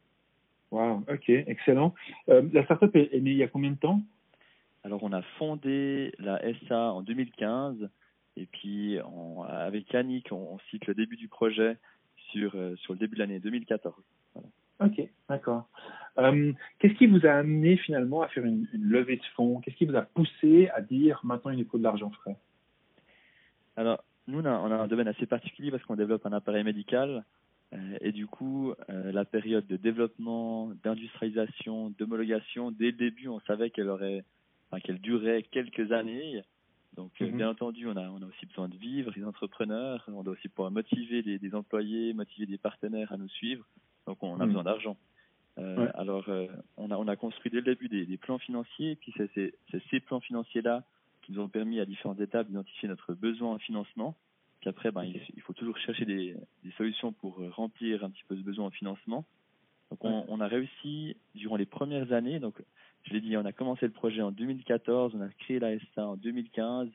Wow, 0.70 1.04
ok, 1.08 1.28
excellent. 1.28 1.94
Euh, 2.28 2.42
la 2.52 2.64
startup 2.64 2.94
est, 2.96 3.14
est 3.14 3.20
née 3.20 3.30
il 3.32 3.36
y 3.36 3.42
a 3.42 3.48
combien 3.48 3.70
de 3.70 3.76
temps? 3.78 4.00
Alors, 4.84 5.02
on 5.02 5.12
a 5.12 5.22
fondé 5.38 6.12
la 6.18 6.40
SA 6.66 6.92
en 6.92 7.02
2015 7.02 7.88
et 8.36 8.46
puis 8.46 8.98
on- 9.04 9.42
avec 9.42 9.92
Yannick, 9.92 10.30
on, 10.32 10.54
on 10.54 10.58
cite 10.70 10.86
le 10.86 10.94
début 10.94 11.16
du 11.16 11.28
projet 11.28 11.76
sur, 12.30 12.52
euh, 12.54 12.76
sur 12.76 12.92
le 12.92 12.98
début 12.98 13.14
de 13.14 13.20
l'année 13.20 13.40
2014. 13.40 13.94
Ok, 14.78 15.00
d'accord. 15.28 15.68
Euh, 16.18 16.52
Qu'est-ce 16.78 16.94
qui 16.94 17.06
vous 17.06 17.24
a 17.26 17.30
amené 17.32 17.76
finalement 17.78 18.22
à 18.22 18.28
faire 18.28 18.44
une, 18.44 18.68
une 18.74 18.84
levée 18.84 19.16
de 19.16 19.24
fonds? 19.34 19.60
Qu'est-ce 19.60 19.76
qui 19.76 19.86
vous 19.86 19.96
a 19.96 20.02
poussé 20.02 20.68
à 20.74 20.82
dire 20.82 21.20
maintenant 21.24 21.50
il 21.50 21.58
nous 21.58 21.64
faut 21.68 21.78
de 21.78 21.82
l'argent 21.82 22.10
frais? 22.10 22.36
Alors, 23.76 24.04
nous, 24.26 24.40
on 24.40 24.44
a, 24.44 24.50
on 24.58 24.70
a 24.70 24.76
un 24.76 24.86
domaine 24.88 25.08
assez 25.08 25.26
particulier 25.26 25.70
parce 25.70 25.82
qu'on 25.84 25.96
développe 25.96 26.26
un 26.26 26.32
appareil 26.32 26.64
médical. 26.64 27.24
Euh, 27.76 27.98
et 28.00 28.12
du 28.12 28.26
coup, 28.26 28.72
euh, 28.88 29.12
la 29.12 29.24
période 29.24 29.66
de 29.66 29.76
développement, 29.76 30.72
d'industrialisation, 30.82 31.90
d'homologation, 31.90 32.70
dès 32.70 32.86
le 32.86 32.92
début, 32.92 33.28
on 33.28 33.40
savait 33.40 33.70
qu'elle 33.70 33.88
aurait, 33.88 34.24
enfin, 34.70 34.80
qu'elle 34.80 35.00
durait 35.00 35.42
quelques 35.42 35.92
années. 35.92 36.42
Donc, 36.96 37.12
euh, 37.20 37.26
Mhm. 37.26 37.36
bien 37.36 37.50
entendu, 37.50 37.86
on 37.86 37.96
a, 37.96 38.08
on 38.08 38.22
a 38.22 38.26
aussi 38.26 38.46
besoin 38.46 38.68
de 38.68 38.76
vivre, 38.76 39.12
les 39.14 39.24
entrepreneurs. 39.24 40.02
On 40.08 40.22
doit 40.22 40.32
aussi 40.34 40.48
pouvoir 40.48 40.70
motiver 40.70 41.22
des, 41.22 41.38
des 41.38 41.54
employés, 41.54 42.14
motiver 42.14 42.46
des 42.46 42.58
partenaires 42.58 43.12
à 43.12 43.16
nous 43.18 43.28
suivre. 43.28 43.66
Donc, 44.06 44.22
on 44.22 44.34
a 44.36 44.38
Mhm. 44.44 44.46
besoin 44.46 44.64
d'argent. 44.64 44.96
Euh, 45.58 45.76
Ouais. 45.76 45.90
Alors, 45.94 46.28
euh, 46.28 46.46
on, 46.76 46.90
a, 46.90 46.96
on 46.96 47.08
a 47.08 47.16
construit 47.16 47.50
dès 47.50 47.58
le 47.58 47.64
début 47.64 47.88
des, 47.88 48.06
des 48.06 48.16
plans 48.16 48.38
financiers. 48.38 48.92
Et 48.92 48.96
puis, 48.96 49.12
c'est 49.16 49.82
ces 49.90 50.00
plans 50.00 50.20
financiers-là 50.20 50.84
qui 51.22 51.32
nous 51.32 51.40
ont 51.40 51.48
permis 51.48 51.80
à 51.80 51.84
différentes 51.86 52.20
étapes 52.20 52.46
d'identifier 52.46 52.88
notre 52.88 53.12
besoin 53.14 53.54
en 53.54 53.58
financement. 53.58 54.16
Puis 54.66 54.70
après, 54.70 54.90
ben, 54.90 55.04
il, 55.04 55.20
il 55.36 55.42
faut 55.42 55.52
toujours 55.52 55.78
chercher 55.78 56.04
des, 56.04 56.34
des 56.64 56.72
solutions 56.72 57.12
pour 57.12 57.40
euh, 57.40 57.50
remplir 57.50 58.02
un 58.02 58.10
petit 58.10 58.24
peu 58.26 58.34
ce 58.36 58.42
besoin 58.42 58.66
en 58.66 58.70
financement. 58.70 59.24
Donc 59.92 60.04
on, 60.04 60.24
on 60.26 60.40
a 60.40 60.48
réussi 60.48 61.16
durant 61.36 61.54
les 61.54 61.66
premières 61.66 62.10
années. 62.12 62.40
Donc 62.40 62.60
je 63.04 63.12
l'ai 63.12 63.20
dit, 63.20 63.36
on 63.36 63.44
a 63.44 63.52
commencé 63.52 63.86
le 63.86 63.92
projet 63.92 64.22
en 64.22 64.32
2014, 64.32 65.14
on 65.14 65.20
a 65.20 65.28
créé 65.28 65.60
la 65.60 65.78
SA 65.94 66.04
en 66.04 66.16
2015 66.16 66.88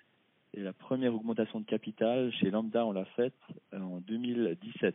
et 0.54 0.60
la 0.60 0.74
première 0.74 1.16
augmentation 1.16 1.62
de 1.62 1.66
capital 1.66 2.34
chez 2.34 2.52
Lambda, 2.52 2.86
on 2.86 2.92
l'a 2.92 3.06
faite 3.06 3.40
euh, 3.74 3.80
en 3.80 4.02
2017. 4.02 4.94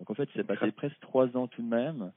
Donc 0.00 0.10
en 0.10 0.14
fait, 0.14 0.28
c'est 0.34 0.42
passé 0.42 0.72
presque 0.72 0.98
trois 0.98 1.36
ans 1.36 1.46
tout 1.46 1.62
de 1.62 1.68
même 1.68 2.10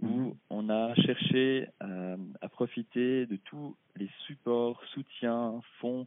où 0.00 0.06
Mhm. 0.06 0.34
on 0.48 0.70
a 0.70 0.94
cherché 0.94 1.68
euh, 1.82 2.16
à 2.40 2.48
profiter 2.48 3.26
de 3.26 3.36
tous 3.36 3.76
les 3.96 4.08
supports, 4.26 4.82
soutiens, 4.94 5.60
fonds 5.80 6.06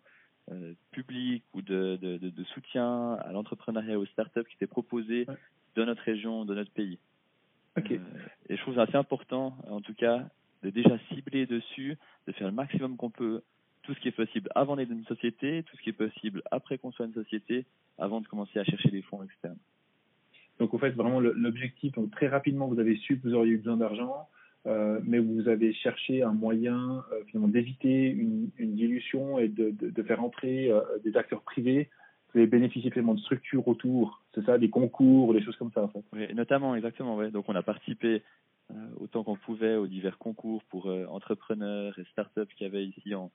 euh, 0.51 0.73
publics 0.91 1.43
ou 1.53 1.61
de, 1.61 1.97
de, 2.01 2.17
de, 2.17 2.29
de 2.29 2.43
soutien 2.45 3.13
à 3.15 3.31
l'entrepreneuriat 3.31 3.93
et 3.93 3.95
aux 3.97 4.05
startups 4.05 4.43
qui 4.49 4.55
étaient 4.55 4.67
proposés 4.67 5.25
Ouais. 5.27 5.35
dans 5.75 5.85
notre 5.85 6.01
région, 6.03 6.45
dans 6.45 6.55
notre 6.55 6.71
pays. 6.71 6.97
Euh, 7.77 7.97
et 8.49 8.55
je 8.57 8.61
trouve 8.61 8.75
ça 8.75 8.83
assez 8.83 8.95
important, 8.95 9.55
en 9.69 9.81
tout 9.81 9.93
cas, 9.93 10.25
de 10.63 10.69
déjà 10.71 10.97
cibler 11.09 11.45
dessus, 11.45 11.95
de 12.25 12.31
faire 12.31 12.47
le 12.47 12.53
maximum 12.53 12.97
qu'on 12.97 13.11
peut, 13.11 13.43
tout 13.83 13.93
ce 13.93 13.99
qui 13.99 14.07
est 14.07 14.11
possible 14.11 14.49
avant 14.55 14.75
d'être 14.75 14.89
une 14.91 15.05
société, 15.05 15.63
tout 15.63 15.77
ce 15.77 15.81
qui 15.83 15.89
est 15.89 15.93
possible 15.93 16.41
après 16.49 16.77
qu'on 16.79 16.91
soit 16.91 17.05
une 17.05 17.13
société, 17.13 17.65
avant 17.99 18.19
de 18.21 18.27
commencer 18.27 18.57
à 18.59 18.63
chercher 18.63 18.89
des 18.89 19.01
fonds 19.03 19.23
externes. 19.23 19.59
Donc, 20.59 20.73
au 20.73 20.79
fait, 20.79 20.89
vraiment, 20.91 21.19
l'objectif, 21.19 21.93
très 22.11 22.27
rapidement, 22.27 22.67
vous 22.67 22.79
avez 22.79 22.95
su 22.97 23.19
que 23.19 23.27
vous 23.27 23.35
auriez 23.35 23.53
eu 23.53 23.57
besoin 23.57 23.77
d'argent, 23.77 24.27
euh, 24.67 24.99
mais 25.03 25.19
vous 25.19 25.47
avez 25.47 25.73
cherché 25.73 26.23
un 26.23 26.33
moyen, 26.33 27.03
euh, 27.13 27.47
d'éviter 27.47 28.09
une, 28.09 28.49
dilution 28.57 29.39
et 29.39 29.47
de, 29.47 30.03
faire 30.03 30.23
entrer 30.23 30.69
euh, 30.69 30.81
des 31.03 31.15
acteurs 31.15 31.41
privés. 31.41 31.89
Vous 32.33 32.39
avez 32.39 32.47
bénéficié 32.47 32.91
finalement 32.91 33.13
de 33.13 33.21
structures 33.21 33.65
autour, 33.67 34.21
c'est 34.35 34.43
ça, 34.45 34.57
des 34.57 34.69
concours, 34.69 35.33
des 35.33 35.41
choses 35.41 35.55
comme 35.55 35.71
ça, 35.71 35.83
en 35.83 35.87
fait. 35.87 36.03
Oui, 36.11 36.33
notamment, 36.33 36.75
exactement. 36.75 37.23
Donc, 37.29 37.45
on 37.47 37.55
a 37.55 37.63
participé 37.63 38.21
autant 38.99 39.23
qu'on 39.23 39.37
pouvait 39.37 39.77
aux 39.77 39.87
divers 39.87 40.17
concours 40.17 40.61
pour 40.65 40.87
entrepreneurs 41.09 41.97
et 41.97 42.03
startups 42.11 42.53
qu'il 42.57 42.67
y 42.67 42.69
avait 42.69 42.85
ici 42.85 43.15
en 43.15 43.31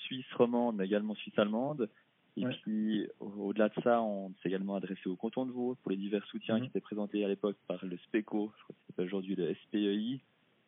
Suisse 0.00 0.30
romande, 0.34 0.76
mais 0.76 0.84
également 0.84 1.14
Suisse 1.14 1.38
allemande. 1.38 1.88
Et 2.36 2.44
Ouais. 2.46 2.52
puis, 2.62 3.06
au- 3.20 3.48
au-delà 3.48 3.68
de 3.68 3.80
ça, 3.82 4.02
on 4.02 4.30
s'est 4.42 4.48
également 4.48 4.74
adressé 4.74 5.08
au 5.08 5.14
canton 5.16 5.46
de 5.46 5.52
Vaud 5.52 5.76
pour 5.82 5.90
les 5.92 5.96
divers 5.96 6.24
soutiens 6.26 6.56
Mhm. 6.56 6.62
qui 6.62 6.66
étaient 6.68 6.80
présentés 6.80 7.24
à 7.24 7.28
l'époque 7.28 7.56
par 7.68 7.84
le 7.84 7.96
SPECO, 7.96 8.52
je 8.58 8.62
crois 8.64 8.74
que 8.74 8.92
c'est 8.96 9.02
aujourd'hui 9.02 9.36
le 9.36 9.54
SPEI. 9.54 10.20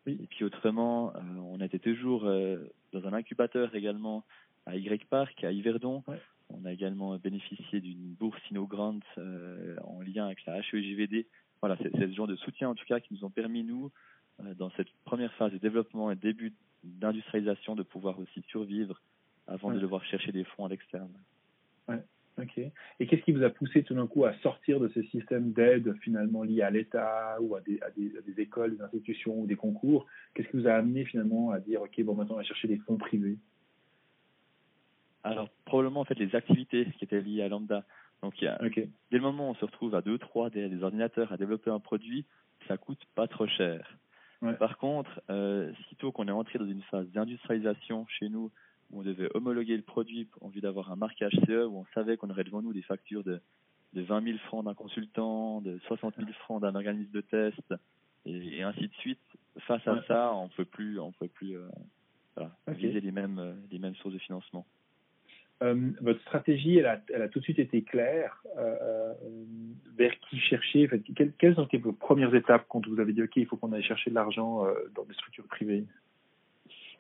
Oui. 0.07 0.19
Et 0.23 0.27
puis, 0.29 0.45
autrement, 0.45 1.13
euh, 1.17 1.21
on 1.39 1.61
était 1.61 1.81
toujours 1.81 2.25
euh, 2.27 2.59
dans 2.93 3.05
un 3.09 3.13
incubateur 3.13 3.75
également 3.75 4.25
à 4.67 4.77
Y 4.77 5.05
Park, 5.09 5.43
à 5.43 5.51
Yverdon. 5.51 6.05
Ouais. 6.07 6.21
On 6.51 6.65
a 6.65 6.73
également 6.73 7.17
bénéficié 7.19 7.81
d'une 7.81 8.15
bourse 8.15 8.41
InnoGrant 8.53 9.01
euh, 9.19 9.77
en 9.83 10.01
lien 10.03 10.27
avec 10.27 10.45
la 10.47 10.59
HEJVD. 10.61 11.27
Voilà, 11.61 11.77
c'est 11.83 11.91
ce 11.91 12.13
genre 12.15 12.29
de 12.29 12.37
soutien 12.37 12.69
en 12.69 12.77
tout 12.77 12.85
cas 12.85 13.01
qui 13.01 13.13
nous 13.15 13.25
ont 13.25 13.31
permis, 13.31 13.65
nous, 13.65 13.91
euh, 14.41 14.55
dans 14.55 14.71
cette 14.77 14.91
première 15.05 15.33
phase 15.35 15.51
de 15.53 15.59
développement 15.59 16.13
et 16.13 16.17
début 16.17 16.53
d'industrialisation, 16.85 17.75
de 17.75 17.83
pouvoir 17.83 18.21
aussi 18.21 18.43
survivre 18.49 19.01
avant 19.49 19.73
de 19.73 19.81
devoir 19.81 20.05
chercher 20.05 20.31
des 20.31 20.45
fonds 20.45 20.67
à 20.67 20.69
l'externe. 20.69 21.11
Ok. 22.39 22.59
Et 22.59 23.07
qu'est-ce 23.07 23.23
qui 23.23 23.33
vous 23.33 23.45
a 23.45 23.49
poussé 23.49 23.83
tout 23.83 23.95
d'un 23.95 24.07
coup 24.07 24.27
à 24.27 24.35
sortir 24.41 24.79
de 24.79 24.89
ces 24.89 25.05
systèmes 25.05 25.53
d'aide 25.53 25.95
finalement 26.03 26.43
liés 26.43 26.61
à 26.61 26.71
l'État 26.71 27.39
ou 27.41 27.57
à 27.57 27.63
des, 27.63 27.81
à, 27.81 27.91
des, 27.91 28.13
à 28.19 28.21
des 28.21 28.43
écoles, 28.43 28.77
des 28.77 28.83
institutions 28.83 29.41
ou 29.41 29.47
des 29.47 29.57
concours? 29.57 30.07
Qu'est-ce 30.35 30.49
qui 30.49 30.59
vous 30.59 30.69
a 30.69 30.75
amené 30.75 31.07
finalement 31.07 31.51
à 31.51 31.61
dire 31.61 31.81
ok 31.81 32.03
bon 32.03 32.15
maintenant 32.15 32.35
on 32.35 32.39
va 32.39 32.45
chercher 32.45 32.69
des 32.69 32.77
fonds 32.77 32.99
privés? 32.99 33.39
Alors, 35.25 35.49
probablement 35.65 36.01
en 36.01 36.05
fait 36.05 36.19
les 36.19 36.37
activités 36.37 36.87
qui 36.99 37.05
étaient 37.05 37.23
liées 37.23 37.43
à 37.43 37.49
Lambda. 37.49 37.85
Donc, 38.23 38.41
il 38.41 38.45
y 38.45 38.49
a, 38.49 38.63
Ok. 38.63 38.75
dès 38.75 39.17
le 39.17 39.21
moment 39.21 39.49
où 39.49 39.51
on 39.53 39.55
se 39.55 39.65
retrouve 39.65 39.95
à 39.95 40.03
deux, 40.03 40.19
trois 40.19 40.51
des, 40.51 40.69
des 40.69 40.83
ordinateurs 40.83 41.33
à 41.33 41.37
développer 41.37 41.71
un 41.71 41.81
produit, 41.81 42.27
ça 42.69 42.77
coûte 42.77 43.03
pas 43.15 43.27
trop 43.29 43.47
cher. 43.47 43.99
Ouais. 44.43 44.55
Par 44.55 44.79
contre, 44.79 45.21
euh, 45.31 45.73
sitôt 45.89 46.13
qu'on 46.13 46.29
est 46.29 46.33
entré 46.33 46.59
dans 46.59 46.67
une 46.67 46.83
phase 46.83 47.09
d'industrialisation 47.11 48.07
chez 48.07 48.29
nous, 48.29 48.53
où 48.91 49.01
on 49.01 49.03
devait 49.03 49.29
homologuer 49.35 49.77
le 49.77 49.83
produit 49.83 50.29
en 50.41 50.49
vue 50.49 50.61
d'avoir 50.61 50.91
un 50.93 50.97
marquage 50.97 51.37
CE, 51.47 51.67
où 51.67 51.79
on 51.79 51.87
savait 51.95 52.17
qu'on 52.17 52.31
aurait 52.31 52.45
devant 52.45 52.63
nous 52.63 52.73
des 52.73 52.83
factures 52.83 53.25
de, 53.25 53.41
de 53.95 54.03
20 54.03 54.25
000 54.25 54.39
francs 54.47 54.65
d'un 54.65 54.75
consultant, 54.75 55.61
de 55.61 55.79
60 55.87 56.17
000 56.17 56.29
francs 56.41 56.63
d'un 56.63 56.75
organisme 56.75 57.11
de 57.13 57.21
test, 57.21 57.75
et, 58.25 58.59
et 58.59 58.63
ainsi 58.63 58.89
de 58.89 58.95
suite. 58.95 59.21
Face 59.61 59.87
à 59.87 59.95
Ouais. 59.95 60.01
ça, 60.07 60.33
on 60.35 60.49
peut 60.49 60.65
plus, 60.65 60.99
on 61.01 61.13
peut 61.13 61.29
plus 61.29 61.57
euh, 61.57 61.69
voilà, 62.37 62.53
viser 62.69 63.01
les 63.01 63.13
mêmes, 63.13 63.39
euh, 63.39 63.55
les 63.71 63.79
mêmes 63.79 63.95
sources 63.97 64.15
de 64.15 64.19
financement. 64.19 64.67
Euh, 65.63 65.91
votre 66.03 66.21
stratégie, 66.21 66.77
elle 66.77 66.87
a, 66.87 67.01
elle 67.15 67.23
a 67.23 67.29
tout 67.29 67.39
de 67.39 67.45
suite 67.45 67.59
été 67.59 67.83
claire. 67.83 68.43
Euh, 68.59 69.15
vers 69.97 70.13
qui 70.21 70.39
chercher 70.39 70.85
en 70.85 70.91
fait, 70.91 71.03
quelles, 71.15 71.33
quelles 71.39 71.59
ont 71.59 71.65
été 71.65 71.79
vos 71.79 71.93
premières 71.93 72.35
étapes 72.35 72.67
quand 72.69 72.87
vous 72.87 73.01
avez 73.01 73.15
dit 73.15 73.23
OK, 73.23 73.37
il 73.37 73.47
faut 73.47 73.57
qu'on 73.57 73.73
aille 73.73 73.83
chercher 73.83 74.11
de 74.11 74.15
l'argent 74.15 74.67
euh, 74.67 74.75
dans 74.95 75.05
des 75.05 75.15
structures 75.15 75.47
privées? 75.47 75.87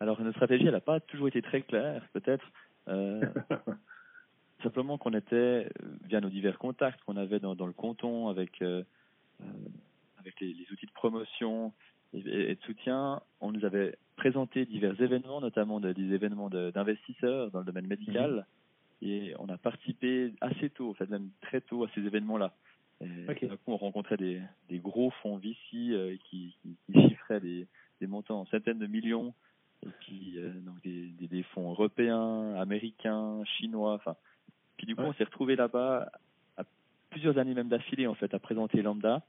Alors 0.00 0.20
notre 0.20 0.36
stratégie, 0.36 0.66
elle 0.66 0.72
n'a 0.72 0.80
pas 0.80 1.00
toujours 1.00 1.28
été 1.28 1.42
très 1.42 1.62
claire, 1.62 2.06
peut-être. 2.12 2.44
Euh, 2.88 3.20
simplement 4.62 4.98
qu'on 4.98 5.12
était, 5.12 5.34
euh, 5.36 5.68
via 6.08 6.20
nos 6.20 6.28
divers 6.28 6.58
contacts 6.58 7.00
qu'on 7.04 7.16
avait 7.16 7.40
dans, 7.40 7.54
dans 7.54 7.66
le 7.66 7.72
canton 7.72 8.28
avec, 8.28 8.62
euh, 8.62 8.82
avec 10.18 10.40
les, 10.40 10.52
les 10.52 10.66
outils 10.72 10.86
de 10.86 10.92
promotion 10.92 11.72
et, 12.14 12.54
de 12.54 12.60
soutien, 12.62 13.20
on 13.40 13.52
nous 13.52 13.64
avait 13.64 13.96
présenté 14.16 14.64
divers 14.64 14.98
événements, 15.00 15.40
notamment 15.40 15.80
de- 15.80 15.92
des 15.92 16.14
événements 16.14 16.48
de- 16.48 16.70
d'investisseurs 16.70 17.50
dans 17.50 17.58
le 17.60 17.64
domaine 17.66 17.86
médical. 17.86 18.46
Et 19.02 19.34
on 19.38 19.48
a 19.50 19.58
participé 19.58 20.32
assez 20.40 20.70
tôt, 20.70 20.90
en 20.90 20.94
fait 20.94 21.10
même 21.10 21.28
très 21.42 21.60
tôt 21.60 21.84
à 21.84 21.88
ces 21.94 22.00
événements-là. 22.00 22.54
Et 23.02 23.28
Ok. 23.28 23.44
D'un 23.46 23.56
coup, 23.56 23.72
on 23.72 23.76
rencontrait 23.76 24.16
des, 24.16 24.40
des 24.70 24.78
gros 24.78 25.10
fonds 25.22 25.36
VC 25.36 25.56
euh, 25.74 26.16
qui, 26.30 26.56
qui, 26.62 26.76
qui 26.86 27.08
chiffraient 27.10 27.40
des, 27.40 27.66
des 28.00 28.06
montants 28.06 28.40
en 28.40 28.46
centaines 28.46 28.78
de 28.78 28.86
millions 28.86 29.34
et 29.86 29.92
puis 30.00 30.34
euh, 30.38 30.50
donc 30.60 30.80
des, 30.82 31.08
des, 31.08 31.28
des 31.28 31.42
fonds 31.44 31.70
européens, 31.70 32.54
américains, 32.56 33.42
chinois. 33.44 33.94
Enfin, 33.94 34.16
puis 34.76 34.86
du 34.86 34.94
coup, 34.94 35.02
Ouais. 35.02 35.08
on 35.08 35.12
s'est 35.14 35.24
retrouvé 35.24 35.56
là-bas 35.56 36.10
à 36.56 36.64
plusieurs 37.10 37.38
années 37.38 37.54
même 37.54 37.68
d'affilée 37.68 38.06
en 38.06 38.14
fait 38.14 38.32
à 38.34 38.38
présenter 38.38 38.82
Lambda. 38.82 39.22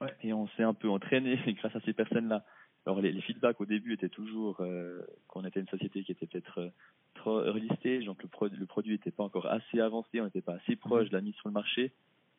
Ouais. 0.00 0.14
Et 0.22 0.32
on 0.32 0.46
s'est 0.56 0.62
un 0.62 0.74
peu 0.74 0.88
entraîné 0.88 1.36
grâce 1.58 1.74
à 1.74 1.80
ces 1.80 1.92
personnes-là. 1.92 2.44
Alors 2.86 3.00
les, 3.00 3.12
les 3.12 3.20
feedbacks 3.20 3.60
au 3.60 3.66
début 3.66 3.92
étaient 3.94 4.08
toujours 4.08 4.58
euh, 4.60 5.02
qu'on 5.26 5.44
était 5.44 5.60
une 5.60 5.68
société 5.68 6.04
qui 6.04 6.12
était 6.12 6.26
peut-être 6.26 6.58
euh, 6.60 6.68
trop 7.14 7.44
early 7.44 7.68
stage, 7.80 8.04
donc 8.04 8.22
le, 8.22 8.28
pro- 8.28 8.46
le 8.48 8.66
produit 8.66 8.92
n'était 8.92 9.10
pas 9.10 9.24
encore 9.24 9.46
assez 9.46 9.80
avancé, 9.80 10.20
on 10.20 10.24
n'était 10.24 10.40
pas 10.40 10.54
assez 10.54 10.76
proche 10.76 11.08
de 11.10 11.14
la 11.16 11.20
mise 11.20 11.34
sur 11.34 11.48
le 11.48 11.52
marché. 11.52 11.92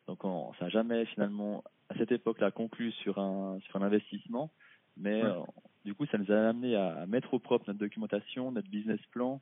Donc 0.08 0.24
on, 0.24 0.52
ça 0.54 0.64
n'a 0.64 0.68
jamais 0.70 1.04
finalement 1.04 1.62
à 1.90 1.94
cette 1.96 2.10
époque-là 2.10 2.50
conclu 2.50 2.90
sur 2.92 3.18
un 3.18 3.60
sur 3.60 3.76
un 3.76 3.82
investissement, 3.82 4.50
mais 4.96 5.22
Ouais. 5.22 5.44
Du 5.84 5.94
coup 5.94 6.06
ça 6.06 6.18
nous 6.18 6.30
a 6.30 6.48
amené 6.48 6.76
à, 6.76 7.00
à 7.02 7.06
mettre 7.06 7.34
au 7.34 7.38
propre 7.38 7.64
notre 7.68 7.78
documentation, 7.80 8.52
notre 8.52 8.68
business 8.68 9.00
plan, 9.12 9.40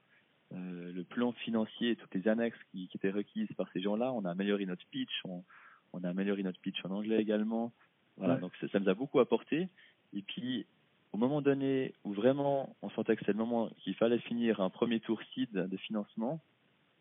euh, 0.53 0.93
le 0.93 1.05
plan 1.05 1.32
financier 1.32 1.91
et 1.91 1.97
toutes 1.97 2.14
les 2.14 2.26
annexes 2.28 2.59
qui, 2.70 2.89
qui 2.89 2.97
étaient 2.97 3.11
requises 3.11 3.49
par 3.57 3.68
ces 3.72 3.80
gens-là. 3.80 4.12
On 4.12 4.24
a 4.24 4.30
amélioré 4.30 4.64
notre 4.66 4.86
pitch, 4.86 5.11
on, 5.24 5.45
on 5.93 6.05
a 6.05 6.09
amélioré 6.11 6.43
notre 6.43 6.61
pitch 6.61 6.84
en 6.84 6.91
anglais 6.91 7.20
également. 7.20 7.72
Voilà, 8.16 8.34
Ouais. 8.34 8.41
donc 8.41 8.53
ça, 8.61 8.68
ça 8.68 8.80
nous 8.80 8.89
a 8.89 8.95
beaucoup 8.95 9.20
apporté. 9.20 9.68
Et 10.14 10.22
puis 10.22 10.66
au 11.12 11.18
moment 11.18 11.41
donné 11.43 11.95
où 12.05 12.12
vraiment 12.12 12.76
on 12.82 12.91
sentait 12.91 13.14
que 13.16 13.20
c'était 13.20 13.32
le 13.32 13.39
moment 13.39 13.70
qu'il 13.78 13.95
fallait 13.95 14.18
finir 14.20 14.61
un 14.61 14.70
premier 14.70 15.01
tour 15.01 15.20
seed 15.34 15.51
de 15.53 15.76
financement, 15.76 16.41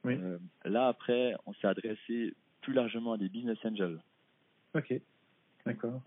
Oui. 0.03 0.15
euh, 0.19 0.37
là 0.65 0.87
après 0.87 1.35
on 1.45 1.53
s'est 1.53 1.67
adressé 1.67 2.33
plus 2.61 2.73
largement 2.73 3.13
à 3.13 3.17
des 3.17 3.29
business 3.29 3.57
angels. 3.65 3.99
Ok, 4.75 4.93
d'accord. 5.67 6.01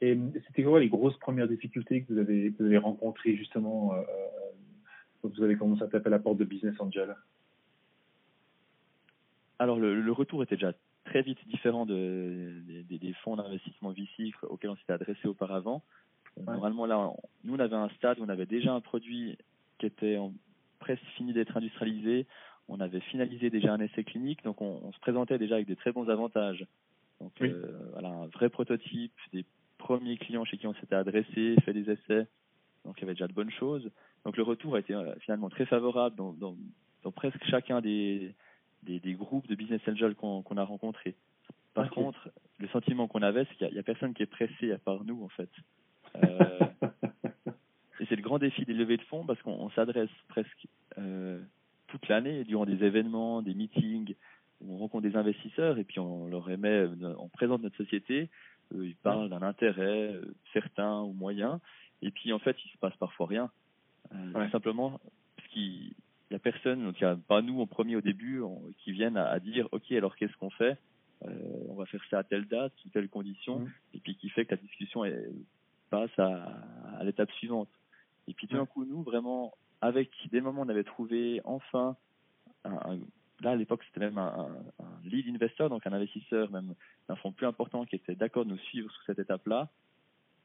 Et 0.00 0.14
euh, 0.16 0.30
c'était 0.46 0.64
quoi 0.64 0.80
les 0.80 0.88
grosses 0.88 1.16
premières 1.18 1.48
difficultés 1.48 2.02
que 2.02 2.12
vous 2.12 2.18
avez, 2.18 2.52
que 2.52 2.58
vous 2.58 2.66
avez 2.66 2.78
rencontrées 2.78 3.36
justement 3.36 3.94
euh, 3.94 3.98
euh, 4.00 4.04
quand 5.22 5.28
vous 5.36 5.42
avez 5.42 5.56
commencé 5.56 5.82
à 5.82 5.86
taper 5.86 6.08
à 6.08 6.10
la 6.10 6.18
porte 6.18 6.38
de 6.38 6.44
Business 6.44 6.74
Angel? 6.80 7.14
Alors 9.58 9.78
le, 9.78 10.00
le 10.00 10.12
retour 10.12 10.42
était 10.42 10.56
déjà 10.56 10.72
très 11.04 11.22
vite 11.22 11.38
différent 11.48 11.86
de, 11.86 12.52
des- 12.88 12.98
des 12.98 13.12
fonds 13.22 13.36
d'investissement 13.36 13.90
VC 13.92 14.32
auxquels 14.42 14.70
on 14.70 14.76
s'était 14.76 14.92
adressé 14.92 15.28
auparavant. 15.28 15.82
Euh, 16.38 16.42
Normalement 16.52 16.86
là, 16.86 16.98
on- 16.98 17.16
nous 17.44 17.54
on 17.54 17.58
avait 17.58 17.76
un 17.76 17.88
stade 17.90 18.18
où 18.18 18.24
on 18.24 18.28
avait 18.28 18.46
déjà 18.46 18.72
un 18.72 18.80
produit 18.80 19.36
qui 19.78 19.86
était 19.86 20.16
en, 20.16 20.32
presque 20.80 21.04
fini 21.16 21.32
d'être 21.32 21.56
industrialisé. 21.56 22.26
On 22.68 22.80
avait 22.80 23.00
finalisé 23.00 23.50
déjà 23.50 23.72
un 23.72 23.80
essai 23.80 24.04
clinique, 24.04 24.42
donc 24.44 24.62
on, 24.62 24.80
on 24.84 24.92
se 24.92 24.98
présentait 25.00 25.38
déjà 25.38 25.56
avec 25.56 25.66
des 25.66 25.76
très 25.76 25.92
bons 25.92 26.08
avantages. 26.08 26.64
Donc 27.22 27.32
Oui. 27.40 27.50
euh, 27.50 27.88
voilà, 27.92 28.08
un 28.08 28.26
vrai 28.26 28.48
prototype, 28.48 29.12
des 29.32 29.44
premiers 29.78 30.16
clients 30.16 30.44
chez 30.44 30.58
qui 30.58 30.66
on 30.66 30.74
s'était 30.74 30.96
adressé, 30.96 31.54
fait 31.64 31.72
des 31.72 31.88
essais. 31.90 32.26
Donc 32.84 32.96
il 32.98 33.02
y 33.02 33.04
avait 33.04 33.14
déjà 33.14 33.28
de 33.28 33.32
bonnes 33.32 33.50
choses. 33.52 33.88
Donc 34.24 34.36
le 34.36 34.42
retour 34.42 34.74
a 34.74 34.80
été 34.80 34.92
euh, 34.92 35.14
finalement 35.20 35.48
très 35.48 35.66
favorable 35.66 36.16
dans, 36.16 36.32
dans, 36.32 36.56
dans 37.04 37.12
presque 37.12 37.44
chacun 37.44 37.80
des, 37.80 38.34
des, 38.82 38.98
des 38.98 39.14
groupes 39.14 39.46
de 39.46 39.54
business 39.54 39.80
angels 39.86 40.16
qu'on 40.16 40.56
a 40.56 40.64
rencontrés. 40.64 41.14
Par 41.74 41.90
contre, 41.90 42.28
le 42.58 42.68
sentiment 42.68 43.08
qu'on 43.08 43.22
avait, 43.22 43.46
c'est 43.46 43.54
qu'il 43.56 43.72
n'y 43.72 43.78
a, 43.78 43.82
personne 43.82 44.12
qui 44.14 44.22
est 44.22 44.26
pressé 44.26 44.72
à 44.72 44.78
part 44.78 45.04
nous, 45.04 45.22
en 45.22 45.28
fait. 45.28 45.50
Euh, 46.14 46.58
et 47.98 48.04
c'est 48.06 48.16
le 48.16 48.22
grand 48.22 48.38
défi 48.38 48.66
des 48.66 48.74
levées 48.74 48.98
de 48.98 49.02
fonds 49.04 49.24
parce 49.24 49.40
qu'on 49.40 49.52
on 49.52 49.70
s'adresse 49.70 50.10
presque 50.28 50.66
euh, 50.98 51.40
toute 51.86 52.06
l'année 52.08 52.44
durant 52.44 52.66
des 52.66 52.84
événements, 52.84 53.40
des 53.40 53.54
meetings, 53.54 54.14
on 54.68 54.76
rencontre 54.78 55.08
des 55.08 55.16
investisseurs 55.16 55.78
et 55.78 55.84
puis 55.84 55.98
on 56.00 56.26
leur 56.28 56.48
émet, 56.50 56.86
on 57.18 57.28
présente 57.28 57.62
notre 57.62 57.76
société, 57.76 58.30
eux, 58.74 58.86
ils 58.86 58.96
parlent 58.96 59.28
d'un 59.30 59.42
intérêt 59.42 60.14
euh, 60.14 60.34
certain 60.52 61.00
ou 61.02 61.12
moyen, 61.12 61.60
et 62.02 62.10
puis 62.10 62.32
en 62.32 62.38
fait 62.38 62.56
il 62.64 62.70
se 62.70 62.78
passe 62.78 62.96
parfois 62.96 63.26
rien. 63.26 63.50
Euh, 64.14 64.32
Ouais. 64.32 64.50
Simplement 64.50 65.00
parce 65.36 65.48
qu'il 65.48 65.92
n'y 66.30 66.36
a 66.36 66.38
personne, 66.38 66.84
donc 66.84 67.00
il 67.00 67.04
n'y 67.04 67.10
a 67.10 67.16
pas 67.16 67.42
nous 67.42 67.60
en 67.60 67.66
premier 67.66 67.96
au 67.96 68.00
début, 68.00 68.40
on- 68.40 68.62
qui 68.78 68.92
viennent 68.92 69.16
à, 69.16 69.28
à 69.28 69.38
dire 69.40 69.68
ok 69.72 69.90
alors 69.92 70.16
qu'est-ce 70.16 70.36
qu'on 70.38 70.50
fait? 70.50 70.76
Euh, 71.24 71.30
On 71.68 71.74
va 71.74 71.86
faire 71.86 72.02
ça 72.10 72.18
à 72.18 72.24
telle 72.24 72.46
date, 72.46 72.72
sous 72.78 72.88
telle 72.90 73.08
condition, 73.08 73.60
Mhm. 73.60 73.70
et 73.94 73.98
puis 74.00 74.16
qui 74.16 74.28
fait 74.30 74.44
que 74.44 74.54
la 74.54 74.60
discussion 74.60 75.04
est, 75.04 75.28
passe 75.90 76.16
à, 76.18 76.60
à 76.98 77.04
l'étape 77.04 77.30
suivante. 77.32 77.68
Et 78.28 78.34
puis 78.34 78.46
tout 78.48 78.56
d'un 78.56 78.66
coup 78.66 78.84
nous 78.84 79.02
vraiment 79.02 79.52
avec 79.80 80.10
dès 80.30 80.38
le 80.38 80.44
moment 80.44 80.62
où 80.62 80.64
on 80.64 80.68
avait 80.68 80.84
trouvé 80.84 81.40
enfin 81.44 81.96
un, 82.64 82.72
un- 82.74 82.98
là 83.42 83.50
à 83.52 83.56
l'époque 83.56 83.82
c'était 83.86 84.00
même 84.00 84.18
un, 84.18 84.26
un- 84.80 84.84
un 84.84 85.08
lead 85.08 85.28
investor, 85.34 85.68
donc 85.68 85.86
un 85.86 85.92
investisseur 85.92 86.50
même 86.50 86.74
d'un 87.08 87.16
fonds 87.16 87.32
plus 87.32 87.46
important 87.46 87.84
qui 87.84 87.96
était 87.96 88.14
d'accord 88.14 88.44
de 88.44 88.50
nous 88.50 88.58
suivre 88.58 88.90
sur 88.92 89.02
cette 89.04 89.18
étape-là. 89.18 89.68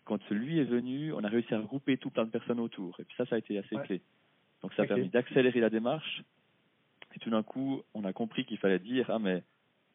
Quand 0.05 0.19
celui 0.29 0.59
est 0.59 0.63
venu, 0.63 1.11
on 1.13 1.23
a 1.23 1.27
réussi 1.27 1.53
à 1.53 1.59
regrouper 1.59 1.97
tout 1.97 2.09
plein 2.09 2.23
de 2.25 2.29
personnes 2.31 2.59
autour. 2.61 2.97
Et 2.99 3.03
puis 3.03 3.15
ça, 3.17 3.25
ça 3.25 3.35
a 3.35 3.39
été 3.39 3.57
assez 3.57 3.75
Ouais. 3.75 3.83
clé. 3.83 4.01
Donc 4.61 4.73
ça 4.73 4.83
a 4.83 4.85
permis 4.87 5.09
d'accélérer 5.09 5.59
la 5.59 5.69
démarche. 5.69 6.23
Et 7.15 7.19
tout 7.19 7.29
d'un 7.29 7.43
coup, 7.43 7.81
on 7.93 8.03
a 8.05 8.13
compris 8.13 8.45
qu'il 8.45 8.57
fallait 8.57 8.79
dire 8.79 9.09
ah 9.09 9.19
mais 9.19 9.43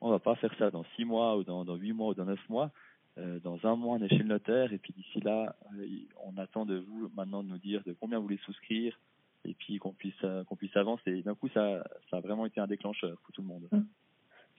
on 0.00 0.10
va 0.10 0.18
pas 0.18 0.34
faire 0.36 0.54
ça 0.58 0.70
dans 0.70 0.84
six 0.96 1.04
mois 1.04 1.36
ou 1.36 1.44
dans, 1.44 1.64
dans 1.64 1.76
huit 1.76 1.92
mois 1.92 2.08
ou 2.08 2.14
dans 2.14 2.24
neuf 2.24 2.48
mois. 2.48 2.70
Euh, 3.18 3.38
dans 3.40 3.58
un 3.66 3.76
mois, 3.76 3.96
on 3.96 4.02
est 4.02 4.08
chez 4.08 4.18
le 4.18 4.24
notaire 4.24 4.72
et 4.72 4.78
puis 4.78 4.92
d'ici 4.94 5.20
là, 5.20 5.54
euh, 5.78 5.86
on 6.24 6.36
attend 6.38 6.64
de 6.66 6.78
vous 6.78 7.10
maintenant 7.14 7.42
de 7.42 7.48
nous 7.48 7.58
dire 7.58 7.82
de 7.84 7.92
combien 7.92 8.18
vous 8.18 8.24
voulez 8.24 8.38
souscrire 8.38 8.98
et 9.44 9.54
puis 9.54 9.78
qu'on 9.78 9.92
puisse 9.92 10.14
euh, 10.24 10.44
qu'on 10.44 10.56
puisse 10.56 10.76
avancer. 10.76 11.10
Et 11.10 11.22
d'un 11.22 11.34
coup, 11.34 11.48
ça, 11.48 11.84
ça 12.10 12.18
a 12.18 12.20
vraiment 12.20 12.46
été 12.46 12.60
un 12.60 12.66
déclencheur 12.66 13.16
pour 13.22 13.32
tout 13.32 13.42
le 13.42 13.48
monde. 13.48 13.68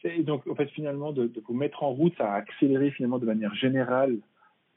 Et 0.05 0.23
donc, 0.23 0.45
en 0.47 0.55
fait, 0.55 0.67
finalement, 0.67 1.13
de, 1.13 1.27
de 1.27 1.41
vous 1.41 1.53
mettre 1.53 1.83
en 1.83 1.91
route, 1.93 2.13
ça 2.17 2.33
a 2.33 2.35
accéléré 2.35 2.91
finalement 2.91 3.19
de 3.19 3.25
manière 3.25 3.55
générale 3.55 4.19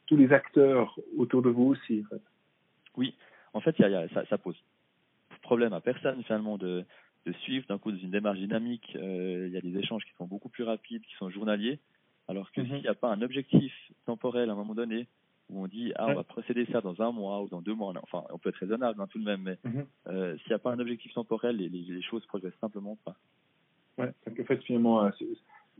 tous 0.07 0.17
les 0.17 0.33
acteurs 0.33 0.97
autour 1.17 1.43
de 1.43 1.51
vous 1.51 1.65
aussi. 1.65 2.05
En 2.05 2.09
fait. 2.11 2.23
Oui, 2.97 3.15
en 3.53 3.61
fait, 3.61 3.77
y 3.81 3.85
a, 3.85 3.89
y 3.89 3.95
a- 3.97 4.09
ça, 4.11 4.25
ça 4.27 4.39
pose 4.39 4.57
problème 5.43 5.73
à 5.73 5.81
personne 5.81 6.23
finalement 6.23 6.59
de, 6.59 6.85
de 7.25 7.33
suivre 7.43 7.67
d'un 7.69 7.79
coup 7.79 7.91
dans 7.91 7.99
une 7.99 8.11
démarche 8.11 8.39
dynamique. 8.39 8.97
euh, 8.97 9.47
il 9.49 9.53
y 9.53 9.57
a 9.57 9.61
des 9.61 9.77
échanges 9.79 10.05
qui 10.05 10.13
sont 10.17 10.27
beaucoup 10.27 10.49
plus 10.49 10.65
rapides, 10.65 11.03
qui 11.03 11.15
sont 11.17 11.29
journaliers, 11.31 11.81
alors 12.29 12.51
que 12.53 12.61
Mhm. 12.61 12.67
s'il 12.69 12.81
n'y 12.83 12.89
a 12.89 12.95
pas 12.95 13.09
un 13.13 13.23
objectif 13.23 13.73
temporel 14.07 14.49
à 14.49 14.53
un 14.53 14.57
moment 14.57 14.75
donné, 14.75 15.09
où 15.49 15.63
on 15.63 15.67
dit 15.67 15.93
ah 15.97 16.09
on 16.09 16.15
va 16.15 16.25
procéder 16.25 16.67
ça 16.73 16.81
dans 16.81 17.01
un 17.01 17.13
mois 17.13 17.43
ou 17.43 17.49
dans 17.49 17.61
deux 17.61 17.75
mois. 17.75 17.93
Enfin, 18.03 18.25
on 18.31 18.39
peut 18.39 18.49
être 18.49 18.57
raisonnable 18.57 19.01
hein, 19.01 19.07
tout 19.11 19.19
de 19.19 19.25
même, 19.25 19.43
mais 19.43 19.59
Mhm. 19.65 19.87
euh, 20.09 20.37
s'il 20.39 20.49
n'y 20.51 20.55
a 20.55 20.59
pas 20.59 20.73
un 20.73 20.79
objectif 20.79 21.13
temporel, 21.15 21.57
les, 21.57 21.69
les, 21.69 22.03
choses 22.03 22.25
progressent 22.27 22.59
simplement 22.61 22.97
pas. 23.05 23.15
Ouais, 23.99 24.13
donc 24.27 24.41
en 24.41 24.45
fait, 24.45 24.63
finalement, 24.63 25.05
euh, 25.05 25.11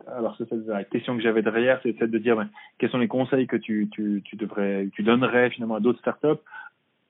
alors 0.07 0.37
c'est 0.39 0.51
la 0.67 0.85
question 0.85 1.17
que 1.17 1.23
j'avais 1.23 1.43
derrière, 1.43 1.81
c'est 1.83 1.97
celle 1.99 2.11
de 2.11 2.19
dire 2.19 2.37
ben, 2.37 2.49
quels 2.79 2.91
sont 2.91 2.99
les 2.99 3.09
conseils 3.09 3.47
que 3.47 3.57
tu, 3.57 3.89
tu, 3.91 4.23
tu 4.25 4.37
devrais, 4.37 4.89
tu 4.93 5.03
donnerais 5.03 5.51
finalement 5.51 5.77
à 5.77 5.81
d'autres 5.81 5.99
startups? 6.01 6.43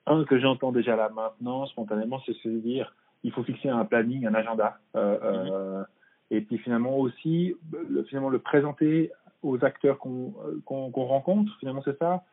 Un 0.05 0.23
que 0.23 0.39
j'entends 0.39 0.71
déjà 0.71 0.95
là 0.95 1.09
maintenant, 1.09 1.65
spontanément, 1.67 2.21
c'est 2.25 2.35
se 2.37 2.49
dire 2.49 2.93
il 3.23 3.31
faut 3.31 3.43
fixer 3.43 3.69
un 3.69 3.83
planning, 3.85 4.25
un 4.25 4.33
agenda, 4.33 4.79
euh, 4.95 5.17
euh, 5.21 5.83
et 6.31 6.41
puis 6.41 6.57
finalement 6.59 6.97
aussi 6.97 7.55
le, 7.89 8.03
finalement 8.03 8.29
le 8.29 8.39
présenter 8.39 9.11
aux 9.43 9.63
acteurs 9.63 9.97
qu'on 9.97 10.33
qu'on 10.65 11.05
rencontre. 11.05 11.51
Finalement, 11.59 11.81
c'est 11.83 11.97
ça? 11.99 12.23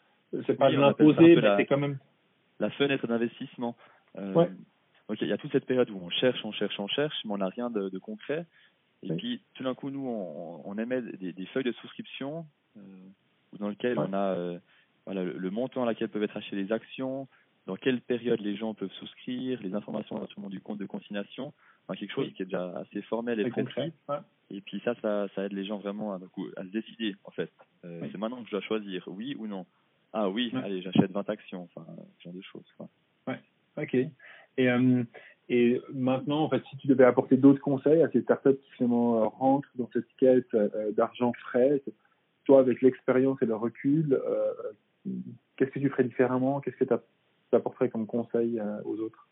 C'est 0.46 0.54
pas 0.56 0.68
Oui, 0.70 0.76
l'imposer, 0.76 1.36
mais 1.36 1.40
la- 1.42 1.56
c'est 1.56 1.66
quand 1.66 1.78
même. 1.78 1.98
La 2.60 2.70
fenêtre 2.70 3.06
d'investissement. 3.06 3.76
Euh, 4.16 4.32
Ouais. 4.32 4.50
Ok, 5.08 5.18
il 5.20 5.28
y 5.28 5.32
a 5.32 5.36
toute 5.36 5.52
cette 5.52 5.66
période 5.66 5.90
où 5.90 5.98
on 6.00 6.08
cherche, 6.10 6.42
on 6.44 6.52
cherche, 6.52 6.78
on 6.80 6.86
cherche, 6.88 7.14
mais 7.24 7.32
on 7.32 7.38
n'a 7.38 7.48
rien 7.48 7.68
de, 7.68 7.88
de 7.90 7.98
concret. 7.98 8.46
Et 9.02 9.10
Oui. 9.10 9.16
puis 9.16 9.42
tout 9.54 9.62
d'un 9.64 9.74
coup, 9.74 9.90
nous, 9.90 10.06
on, 10.06 10.62
on 10.64 10.78
émet 10.78 11.02
des, 11.02 11.32
des 11.32 11.46
feuilles 11.46 11.64
de 11.64 11.72
souscription 11.72 12.46
euh, 12.78 12.80
dans 13.58 13.68
lesquelles 13.68 13.98
Ouais. 13.98 14.06
on 14.08 14.12
a 14.14 14.34
euh, 14.34 14.58
voilà, 15.04 15.24
le, 15.24 15.50
montant 15.50 15.82
à 15.82 15.86
laquelle 15.86 16.08
peuvent 16.08 16.22
être 16.22 16.36
achetées 16.36 16.56
les 16.56 16.72
actions, 16.72 17.28
dans 17.66 17.76
quelle 17.76 18.00
période 18.00 18.40
les 18.40 18.56
gens 18.56 18.72
peuvent 18.72 18.92
souscrire, 18.92 19.60
les 19.62 19.74
informations 19.74 20.18
notamment 20.18 20.48
du 20.48 20.60
compte 20.60 20.78
de 20.78 20.86
consignation, 20.86 21.52
enfin, 21.86 21.98
quelque 21.98 22.12
chose 22.14 22.26
Oui. 22.28 22.32
qui 22.32 22.42
est 22.42 22.46
déjà 22.46 22.72
assez 22.78 23.02
formel 23.02 23.38
et 23.40 23.50
concret. 23.50 23.92
Ouais. 24.08 24.16
Et 24.50 24.60
puis 24.62 24.80
ça, 24.86 24.94
ça, 25.02 25.26
ça 25.34 25.44
aide 25.44 25.52
les 25.52 25.66
gens 25.66 25.78
vraiment 25.78 26.14
à, 26.14 26.18
donc, 26.18 26.30
à 26.56 26.62
se 26.62 26.68
décider, 26.68 27.14
en 27.24 27.30
fait. 27.30 27.50
Euh, 27.84 28.00
Oui. 28.02 28.08
C'est 28.12 28.18
maintenant 28.18 28.40
que 28.40 28.46
je 28.46 28.52
dois 28.52 28.60
choisir, 28.62 29.04
oui 29.08 29.34
ou 29.38 29.46
non. 29.46 29.66
Ah 30.16 30.28
oui, 30.30 30.50
Ouais. 30.54 30.62
allez, 30.62 30.80
j'achète 30.80 31.10
20 31.10 31.28
actions, 31.28 31.64
enfin, 31.74 31.84
ce 32.18 32.22
genre 32.22 32.32
de 32.32 32.40
choses. 32.40 32.72
quoi. 32.78 32.88
Ok. 33.76 33.94
Et, 33.94 34.70
euh, 34.70 35.02
et 35.48 35.80
maintenant, 35.92 36.44
en 36.44 36.48
fait, 36.48 36.62
si 36.70 36.76
tu 36.76 36.86
devais 36.86 37.02
apporter 37.04 37.36
d'autres 37.36 37.60
conseils 37.60 38.00
à 38.02 38.08
ces 38.12 38.22
startups 38.22 38.56
qui 38.62 38.70
finalement 38.76 39.18
euh, 39.24 39.26
rentrent 39.26 39.68
dans 39.74 39.90
cette 39.92 40.06
quête 40.16 40.54
euh, 40.54 40.92
d'argent 40.92 41.32
frais, 41.40 41.82
toi 42.44 42.60
avec 42.60 42.80
l'expérience 42.82 43.42
et 43.42 43.46
le 43.46 43.56
recul, 43.56 44.14
euh, 44.24 44.52
qu'est-ce 45.56 45.72
que 45.72 45.80
tu 45.80 45.90
ferais 45.90 46.04
différemment? 46.04 46.60
Qu'est-ce 46.60 46.76
que 46.76 46.84
tu 46.84 46.94
apporterais 47.56 47.88
comme 47.90 48.06
conseil 48.06 48.62
aux 48.84 49.00
autres? 49.00 49.28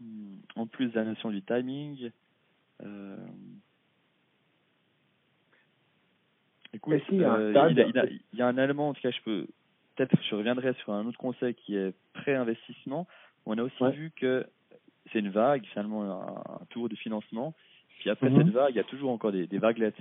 Hmm, 0.00 0.36
En 0.54 0.68
plus 0.68 0.90
de 0.90 0.94
la 0.94 1.04
notion 1.04 1.30
du 1.30 1.42
timing, 1.42 2.12
euh, 2.84 3.16
écoute, 6.72 6.94
un 7.10 7.14
euh, 7.38 7.50
il, 7.70 7.76
y 7.76 7.80
a, 7.80 7.86
il 7.86 7.94
y 7.94 7.98
a- 7.98 8.06
il 8.06 8.38
y 8.38 8.42
a 8.42 8.46
un 8.46 8.56
élément, 8.58 8.88
en 8.88 8.94
tout 8.94 9.00
cas, 9.02 9.10
je 9.10 9.20
peux 9.22 9.46
peut-être 9.96 10.16
je 10.22 10.34
reviendrai 10.34 10.72
sur 10.74 10.92
un 10.92 11.06
autre 11.06 11.18
conseil 11.18 11.54
qui 11.54 11.76
est 11.76 11.94
pré-investissement. 12.14 13.06
On 13.46 13.58
a 13.58 13.62
aussi 13.62 13.82
Ouais. 13.82 13.90
vu 13.92 14.10
que 14.16 14.46
c'est 15.12 15.18
une 15.18 15.30
vague, 15.30 15.64
finalement, 15.66 16.02
un, 16.04 16.62
un 16.62 16.64
tour 16.70 16.88
de 16.88 16.96
financement. 16.96 17.54
Puis 17.98 18.08
après 18.10 18.30
Mhm. 18.30 18.38
cette 18.38 18.48
vague, 18.50 18.70
il 18.74 18.76
y 18.76 18.80
a 18.80 18.84
toujours 18.84 19.10
encore 19.10 19.32
des, 19.32 19.46
des 19.46 19.58
vaguelettes. 19.58 20.00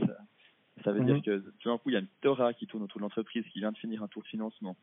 Ça 0.83 0.91
veut 0.91 1.01
Mhm. 1.01 1.05
dire 1.07 1.21
que 1.23 1.39
tout 1.59 1.69
d'un 1.69 1.77
coup, 1.77 1.89
il 1.89 1.93
y 1.93 1.95
a 1.97 1.99
une 1.99 2.07
Torah 2.21 2.53
qui 2.53 2.65
tourne 2.67 2.83
autour 2.83 2.99
de 2.99 3.03
l'entreprise 3.03 3.45
qui 3.51 3.59
vient 3.59 3.71
de 3.71 3.77
finir 3.77 4.01
un 4.01 4.07
tour 4.07 4.23
de 4.23 4.27
financement. 4.27 4.75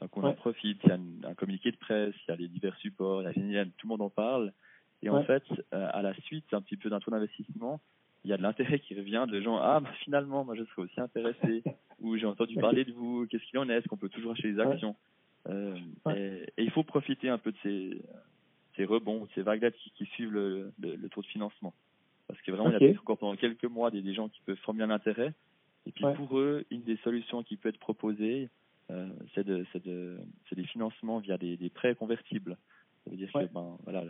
Donc 0.00 0.16
on 0.16 0.22
en 0.24 0.32
profite, 0.34 0.80
il 0.84 0.88
y 0.88 0.92
a 0.92 0.96
une- 0.96 1.24
un 1.24 1.34
communiqué 1.34 1.70
de 1.70 1.76
presse, 1.76 2.14
il 2.26 2.30
y 2.30 2.34
a 2.34 2.36
les 2.36 2.48
divers 2.48 2.76
supports, 2.78 3.22
il 3.22 3.24
y 3.24 3.28
a 3.28 3.32
Génial, 3.32 3.70
tout 3.78 3.86
le 3.86 3.88
monde 3.88 4.02
en 4.02 4.10
parle. 4.10 4.52
Et 5.02 5.08
en 5.10 5.22
fait, 5.24 5.44
euh, 5.72 5.88
à 5.92 6.02
la 6.02 6.14
suite 6.22 6.52
un 6.52 6.60
petit 6.60 6.76
peu 6.76 6.90
d'un 6.90 6.98
tour 7.00 7.12
d'investissement, 7.12 7.80
il 8.24 8.30
y 8.30 8.32
a 8.32 8.36
de 8.36 8.42
l'intérêt 8.42 8.78
qui 8.80 8.94
revient 8.94 9.26
de 9.30 9.40
gens 9.40 9.56
ah 9.58 9.80
bah, 9.80 9.90
finalement 10.04 10.44
moi 10.44 10.54
je 10.54 10.64
serais 10.64 10.82
aussi 10.82 11.00
intéressé. 11.00 11.62
Ou 12.00 12.16
j'ai 12.16 12.26
entendu 12.26 12.54
parler 12.56 12.84
de 12.84 12.92
vous 12.92 13.26
qu'est-ce 13.26 13.44
qu'il 13.44 13.58
en 13.58 13.68
est 13.68 13.74
est-ce 13.74 13.88
qu'on 13.88 13.96
peut 13.96 14.08
toujours 14.08 14.32
acheter 14.32 14.52
des 14.52 14.60
Ouais. 14.60 14.66
actions 14.72 14.96
Euh, 15.48 15.76
Ouais. 16.04 16.20
et, 16.56 16.60
et 16.60 16.64
il 16.64 16.70
faut 16.70 16.84
profiter 16.84 17.28
un 17.28 17.38
peu 17.38 17.52
de 17.52 17.56
ces, 17.62 18.02
ces 18.76 18.84
rebonds 18.84 19.24
de 19.24 19.30
ces 19.34 19.42
vaguelettes 19.42 19.76
qui, 19.76 19.90
qui 19.92 20.04
suivent 20.06 20.32
le, 20.32 20.72
le, 20.78 20.94
le 20.96 21.08
tour 21.08 21.22
de 21.22 21.28
financement. 21.28 21.74
Parce 22.28 22.40
que 22.42 22.50
vraiment 22.52 22.70
il 22.70 22.86
y 22.86 22.96
a 22.96 23.00
encore 23.00 23.18
pendant 23.18 23.36
quelques 23.36 23.64
mois 23.64 23.90
des, 23.90 24.02
des 24.02 24.14
gens 24.14 24.28
qui 24.28 24.40
peuvent 24.42 24.58
former 24.58 24.84
un 24.84 24.90
intérêt. 24.90 25.32
Et 25.86 25.92
puis 25.92 26.04
Ouais. 26.04 26.14
pour 26.14 26.38
eux 26.38 26.64
une 26.70 26.82
des 26.82 26.98
solutions 26.98 27.42
qui 27.42 27.56
peut 27.56 27.68
être 27.70 27.78
proposée 27.80 28.50
euh, 28.90 29.08
c'est 29.34 29.44
de, 29.46 29.66
c'est 29.72 29.84
de, 29.84 30.18
c'est 30.48 30.56
des 30.56 30.64
financements 30.64 31.18
via 31.18 31.36
des, 31.36 31.56
des 31.56 31.68
prêts 31.70 31.94
convertibles. 31.94 32.56
Ça 33.04 33.10
veut 33.10 33.16
dire 33.16 33.30
que 33.32 33.44
ben 33.52 33.76
voilà 33.84 34.04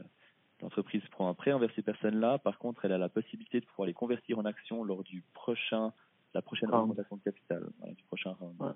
L'entreprise 0.63 1.03
prend 1.13 1.29
un 1.29 1.35
prêt 1.35 1.53
envers 1.53 1.71
ces 1.75 1.83
personnes-là. 1.83 2.39
Par 2.39 2.59
contre, 2.59 2.85
elle 2.85 2.93
a 2.93 2.99
la 2.99 3.09
possibilité 3.09 3.61
de 3.61 3.67
pouvoir 3.67 3.87
les 3.87 3.95
convertir 3.95 4.39
en 4.39 4.45
actions 4.45 4.83
lors 4.83 5.05
du 5.05 5.23
prochain, 5.35 5.93
la 6.35 6.43
prochaine 6.43 6.71
Round. 6.71 6.83
augmentation 6.91 7.17
de 7.17 7.23
capital, 7.23 7.63
voilà, 7.79 7.95
du 7.95 8.03
prochain 8.05 8.33
round. 8.41 8.55
Ouais. 8.61 8.69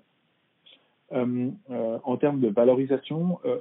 Euh, 1.11 1.51
euh, 1.69 1.99
en 2.03 2.17
termes 2.17 2.39
de 2.39 2.47
valorisation, 2.47 3.39
euh, 3.45 3.59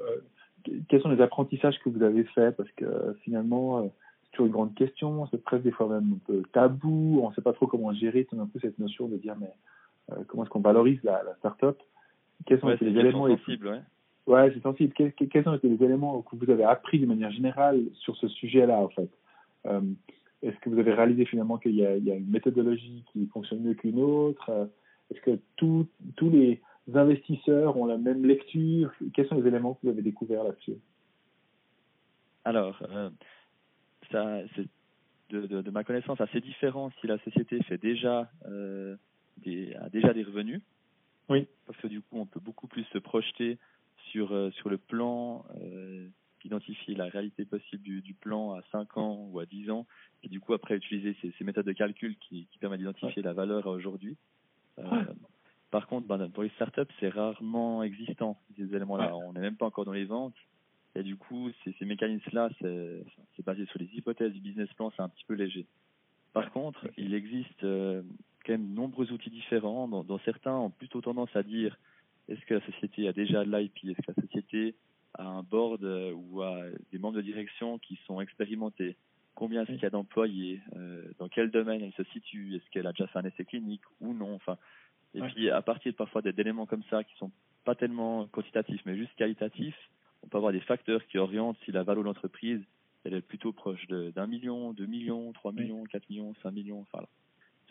quels 0.89 1.03
sont 1.03 1.11
les 1.11 1.21
apprentissages 1.21 1.79
que 1.81 1.89
vous 1.91 2.03
avez 2.03 2.25
faits? 2.25 2.57
Parce 2.57 2.71
que 2.73 3.17
finalement, 3.23 3.91
c'est 4.25 4.31
toujours 4.31 4.47
une 4.47 4.53
grande 4.53 4.75
question, 4.75 5.27
c'est 5.31 5.43
presque 5.43 5.65
des 5.65 5.73
fois 5.73 5.89
même 5.89 6.15
un 6.15 6.19
peu 6.25 6.43
tabou, 6.53 7.21
on 7.23 7.31
ne 7.31 7.35
sait 7.35 7.43
pas 7.43 7.53
trop 7.53 7.67
comment 7.67 7.93
gérer 7.93 8.25
tout 8.25 8.37
d'un 8.37 8.47
coup 8.47 8.61
cette 8.61 8.79
notion 8.79 9.09
de 9.09 9.17
dire 9.17 9.35
mais 9.41 9.53
comment 10.29 10.45
est-ce 10.45 10.51
qu'on 10.51 10.61
valorise 10.61 11.03
la, 11.03 11.23
la 11.25 11.35
start-up? 11.37 11.79
Quels 12.47 12.61
sont 12.61 12.69
Ouais, 12.69 12.79
les 12.81 12.87
éléments 12.89 13.27
question 13.27 13.27
les 13.27 13.37
plus... 13.37 13.53
sensible, 13.53 13.69
ouais. 13.69 13.81
Ouais, 14.27 14.53
c'est 14.55 14.63
sensible. 14.63 14.93
Quels, 14.95 15.13
quels 15.13 15.49
ont 15.49 15.55
été 15.55 15.69
les 15.69 15.83
éléments 15.85 16.23
que 16.23 16.37
vous 16.37 16.51
avez 16.51 16.65
appris 16.65 17.01
de 17.01 17.07
manière 17.07 17.33
générale 17.33 17.83
sur 17.95 18.17
ce 18.17 18.29
sujet-là, 18.29 18.79
en 18.79 18.89
fait? 18.89 19.11
Euh, 19.67 19.81
Est-ce 20.43 20.57
que 20.59 20.71
vous 20.71 20.79
avez 20.79 20.93
réalisé 20.93 21.25
finalement 21.25 21.59
qu'il 21.59 21.75
y, 21.75 21.85
a- 21.87 21.97
il 21.97 22.05
y 22.05 22.11
a 22.11 22.17
une 22.17 22.31
méthodologie 22.31 23.05
qui 23.13 23.27
fonctionne 23.27 23.63
mieux 23.63 23.75
qu'une 23.75 24.01
autre? 24.01 24.49
Euh, 24.51 24.67
Est-ce 25.11 25.21
que 25.21 25.39
tous 25.57 25.87
tous 26.17 26.31
les 26.31 26.61
investisseurs 26.95 27.77
ont 27.77 27.87
la 27.87 27.99
même 27.99 28.25
lecture? 28.25 28.93
Quels 29.13 29.27
sont 29.29 29.41
les 29.41 29.47
éléments 29.47 29.75
que 29.75 29.81
vous 29.83 29.91
avez 29.91 30.03
découverts 30.03 30.45
là-dessus? 30.45 30.79
Alors, 32.45 32.81
euh, 32.91 33.11
ça, 34.11 34.41
c'est 34.57 34.67
de, 35.31 35.47
de, 35.47 35.63
de 35.63 35.71
ma 35.71 35.85
connaissance 35.85 36.21
assez 36.21 36.41
différent 36.41 36.91
si 37.01 37.07
la 37.07 37.19
société 37.19 37.63
fait 37.65 37.79
déjà 37.79 38.31
euh, 38.47 38.97
des, 39.39 39.75
a 39.75 39.89
déjà 39.89 40.13
des 40.13 40.25
revenus. 40.25 40.61
Oui. 41.29 41.47
Parce 41.67 41.79
que 41.79 41.87
du 41.89 42.01
coup, 42.01 42.19
on 42.19 42.27
peut 42.27 42.41
beaucoup 42.41 42.67
plus 42.67 42.85
se 42.85 42.99
projeter 42.99 43.59
sur 44.13 44.33
euh, 44.33 44.51
sur 44.53 44.69
le 44.69 44.79
plan, 44.79 45.45
euh, 45.61 46.09
identifier 46.45 46.95
la 46.95 47.07
réalité 47.07 47.45
possible 47.45 47.83
du, 47.83 48.03
du 48.03 48.15
plan 48.15 48.53
à 48.55 48.63
5 48.71 48.97
ans 48.99 49.29
ou 49.31 49.41
à 49.41 49.47
10 49.47 49.71
ans, 49.71 49.87
et 50.23 50.29
du 50.29 50.41
coup 50.41 50.55
après 50.55 50.77
utiliser 50.77 51.17
ces, 51.21 51.33
ces 51.39 51.45
méthodes 51.45 51.67
de 51.67 51.73
calcul 51.73 52.17
qui, 52.19 52.47
qui 52.51 52.59
permettent 52.59 52.81
d'identifier 52.81 53.23
la 53.23 53.33
valeur 53.33 53.67
aujourd'hui. 53.67 54.17
Euh, 54.79 54.85
Ouais. 54.85 55.05
Par 55.71 55.87
contre, 55.87 56.07
ben, 56.07 56.29
pour 56.29 56.43
les 56.43 56.51
startups, 56.51 56.93
c'est 57.01 57.09
rarement 57.09 57.83
existant 57.83 58.39
ces 58.57 58.75
éléments-là. 58.75 59.17
On 59.17 59.33
n'est 59.33 59.41
même 59.41 59.57
pas 59.57 59.65
encore 59.65 59.87
dans 59.87 59.93
les 59.93 60.05
ventes. 60.05 60.37
Et 60.95 61.03
du 61.03 61.17
coup, 61.17 61.51
ces, 61.65 61.73
ces 61.79 61.87
mécanismes-là, 61.87 62.51
c'est 62.61 63.05
c'est 63.35 63.45
basé 63.45 63.65
sur 63.67 63.79
les 63.79 63.89
hypothèses 63.95 64.35
du 64.35 64.41
business 64.41 64.71
plan, 64.75 64.93
c'est 64.95 65.01
un 65.03 65.09
petit 65.09 65.25
peu 65.25 65.33
léger. 65.33 65.67
Par 66.35 66.51
contre, 66.53 66.87
il 66.99 67.15
existe 67.15 67.65
euh, 67.65 68.03
quand 68.45 68.53
même 68.53 68.69
de 68.69 68.75
nombreux 68.75 69.11
outils 69.13 69.31
différents. 69.31 69.89
Dans, 69.89 70.05
dans 70.05 70.19
certains, 70.21 70.55
ont 70.55 70.71
plutôt 70.71 71.01
tendance 71.01 71.35
à 71.35 71.43
dire 71.43 71.79
est-ce 72.29 72.41
que 72.47 72.55
la 72.55 72.67
société 72.67 73.09
a 73.09 73.13
déjà 73.13 73.45
de 73.45 73.51
l'IP 73.57 73.77
Est-ce 73.85 74.03
que 74.07 74.13
la 74.17 74.23
société 74.23 74.75
a 75.15 75.25
un 75.27 75.43
board 75.43 75.85
euh, 75.85 76.13
ou 76.13 76.43
a 76.43 76.65
des 76.91 76.99
membres 76.99 77.17
de 77.17 77.23
direction 77.23 77.79
qui 77.79 77.99
sont 78.07 78.21
expérimentés 78.21 78.97
Combien 79.35 79.63
est-ce 79.63 79.73
qu'il 79.73 79.83
y 79.83 79.87
a 79.87 79.91
d'employés 79.91 80.61
Euh, 80.77 81.11
Dans 81.19 81.29
quel 81.29 81.51
domaine 81.51 81.83
elle 81.83 81.93
se 81.95 82.05
situe 82.13 82.55
Est-ce 82.57 82.69
qu'elle 82.71 82.87
a 82.87 82.93
déjà 82.93 83.07
fait 83.09 83.19
un 83.19 83.25
essai 83.25 83.45
clinique 83.45 83.83
ou 84.01 84.13
non 84.15 84.35
Enfin, 84.35 84.59
et 85.15 85.21
Ouais. 85.21 85.29
puis 85.31 85.51
à 85.51 85.61
partir 85.63 85.95
parfois 85.95 86.23
d'éléments 86.23 86.67
comme 86.67 86.83
ça 86.91 87.05
qui 87.05 87.15
sont 87.17 87.31
pas 87.65 87.75
tellement 87.75 88.27
quantitatifs 88.29 88.81
mais 88.87 88.97
juste 88.97 89.15
qualitatifs, 89.17 89.77
on 90.23 90.29
peut 90.29 90.39
avoir 90.39 90.53
des 90.53 90.61
facteurs 90.61 91.07
qui 91.09 91.19
orientent 91.19 91.59
si 91.65 91.73
la 91.73 91.83
valeur 91.83 92.03
de 92.05 92.09
l'entreprise 92.09 92.61
elle 93.05 93.15
est 93.15 93.21
plutôt 93.21 93.53
proche 93.53 93.87
de- 93.89 94.11
d'un 94.13 94.27
million, 94.27 94.73
deux 94.73 94.87
millions, 94.87 95.33
trois 95.33 95.53
millions, 95.53 95.83
quatre 95.85 96.09
millions, 96.09 96.35
cinq 96.43 96.53
millions, 96.53 96.81
enfin 96.83 97.05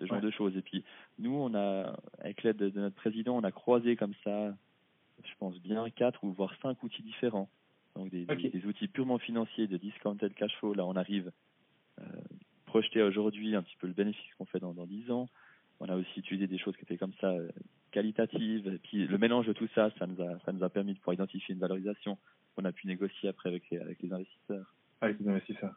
ce 0.02 0.06
genre 0.08 0.18
Ouais. 0.18 0.24
de 0.24 0.32
choses. 0.32 0.58
Et 0.58 0.62
puis 0.62 0.84
nous, 1.20 1.34
on 1.34 1.54
a, 1.54 1.98
avec 2.20 2.44
l'aide 2.44 2.58
de, 2.58 2.70
de 2.70 2.80
notre 2.82 2.96
président, 2.96 3.38
on 3.38 3.44
a 3.44 3.52
croisé 3.52 3.96
comme 3.96 4.14
ça, 4.24 4.54
je 5.24 5.32
pense 5.40 5.60
bien 5.62 5.90
quatre 5.92 6.24
ou 6.24 6.34
voire 6.34 6.54
cinq 6.62 6.82
outils 6.84 7.04
différents. 7.04 7.50
Donc 7.96 8.10
des, 8.10 8.26
des- 8.26 8.34
Ok. 8.34 8.52
des 8.52 8.66
outils 8.66 8.88
purement 8.88 9.18
financiers 9.20 9.68
de 9.68 9.78
discounted 9.78 10.34
cash 10.34 10.54
flow. 10.58 10.74
Là, 10.74 10.86
on 10.86 10.96
arrive 10.96 11.32
euh, 12.00 12.04
projeter 12.66 13.02
aujourd'hui 13.02 13.56
un 13.56 13.62
petit 13.64 13.76
peu 13.78 13.88
le 13.88 13.94
bénéfice 13.94 14.34
qu'on 14.38 14.46
fait 14.46 14.60
dans, 14.60 14.74
dans 14.74 14.86
10 14.88 15.12
ans. 15.12 15.28
On 15.80 15.90
a 15.90 15.96
aussi 15.96 16.20
utilisé 16.20 16.48
des 16.48 16.58
choses 16.58 16.76
qui 16.78 16.84
étaient 16.84 16.98
comme 16.98 17.14
ça 17.20 17.32
euh, 17.32 17.50
qualitatives. 17.92 18.68
Et 18.68 18.78
puis 18.78 19.06
le 19.08 19.18
mélange 19.18 19.48
de 19.48 19.54
tout 19.54 19.68
ça, 19.76 19.92
ça 20.00 20.08
nous 20.08 20.22
a, 20.22 20.40
ça 20.46 20.52
nous 20.54 20.64
a 20.64 20.70
permis 20.70 20.94
de 20.94 21.00
pouvoir 21.00 21.16
identifier 21.16 21.54
une 21.54 21.60
valorisation 21.62 22.18
qu'on 22.56 22.66
a 22.66 22.72
pu 22.72 22.88
négocier 22.88 23.30
après 23.30 23.50
avec 23.50 23.70
les, 23.70 23.78
avec 23.80 24.02
les 24.02 24.12
investisseurs. 24.14 24.74
avec 25.02 25.20
les 25.20 25.28
investisseurs 25.28 25.76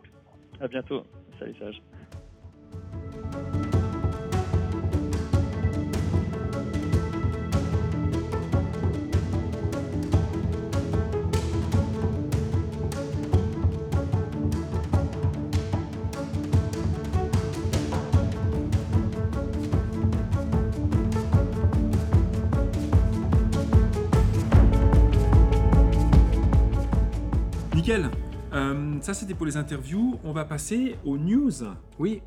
À 0.59 0.67
bientôt. 0.67 1.03
Salut 1.39 1.55
Sage. 1.57 1.81
Nickel. 27.81 28.11
Euh, 28.53 28.97
ça, 29.01 29.15
c'était 29.15 29.33
pour 29.33 29.47
les 29.47 29.57
interviews. 29.57 30.19
On 30.23 30.33
va 30.33 30.45
passer 30.45 30.97
aux 31.03 31.17
news. 31.17 31.49
Oui, 31.97 32.21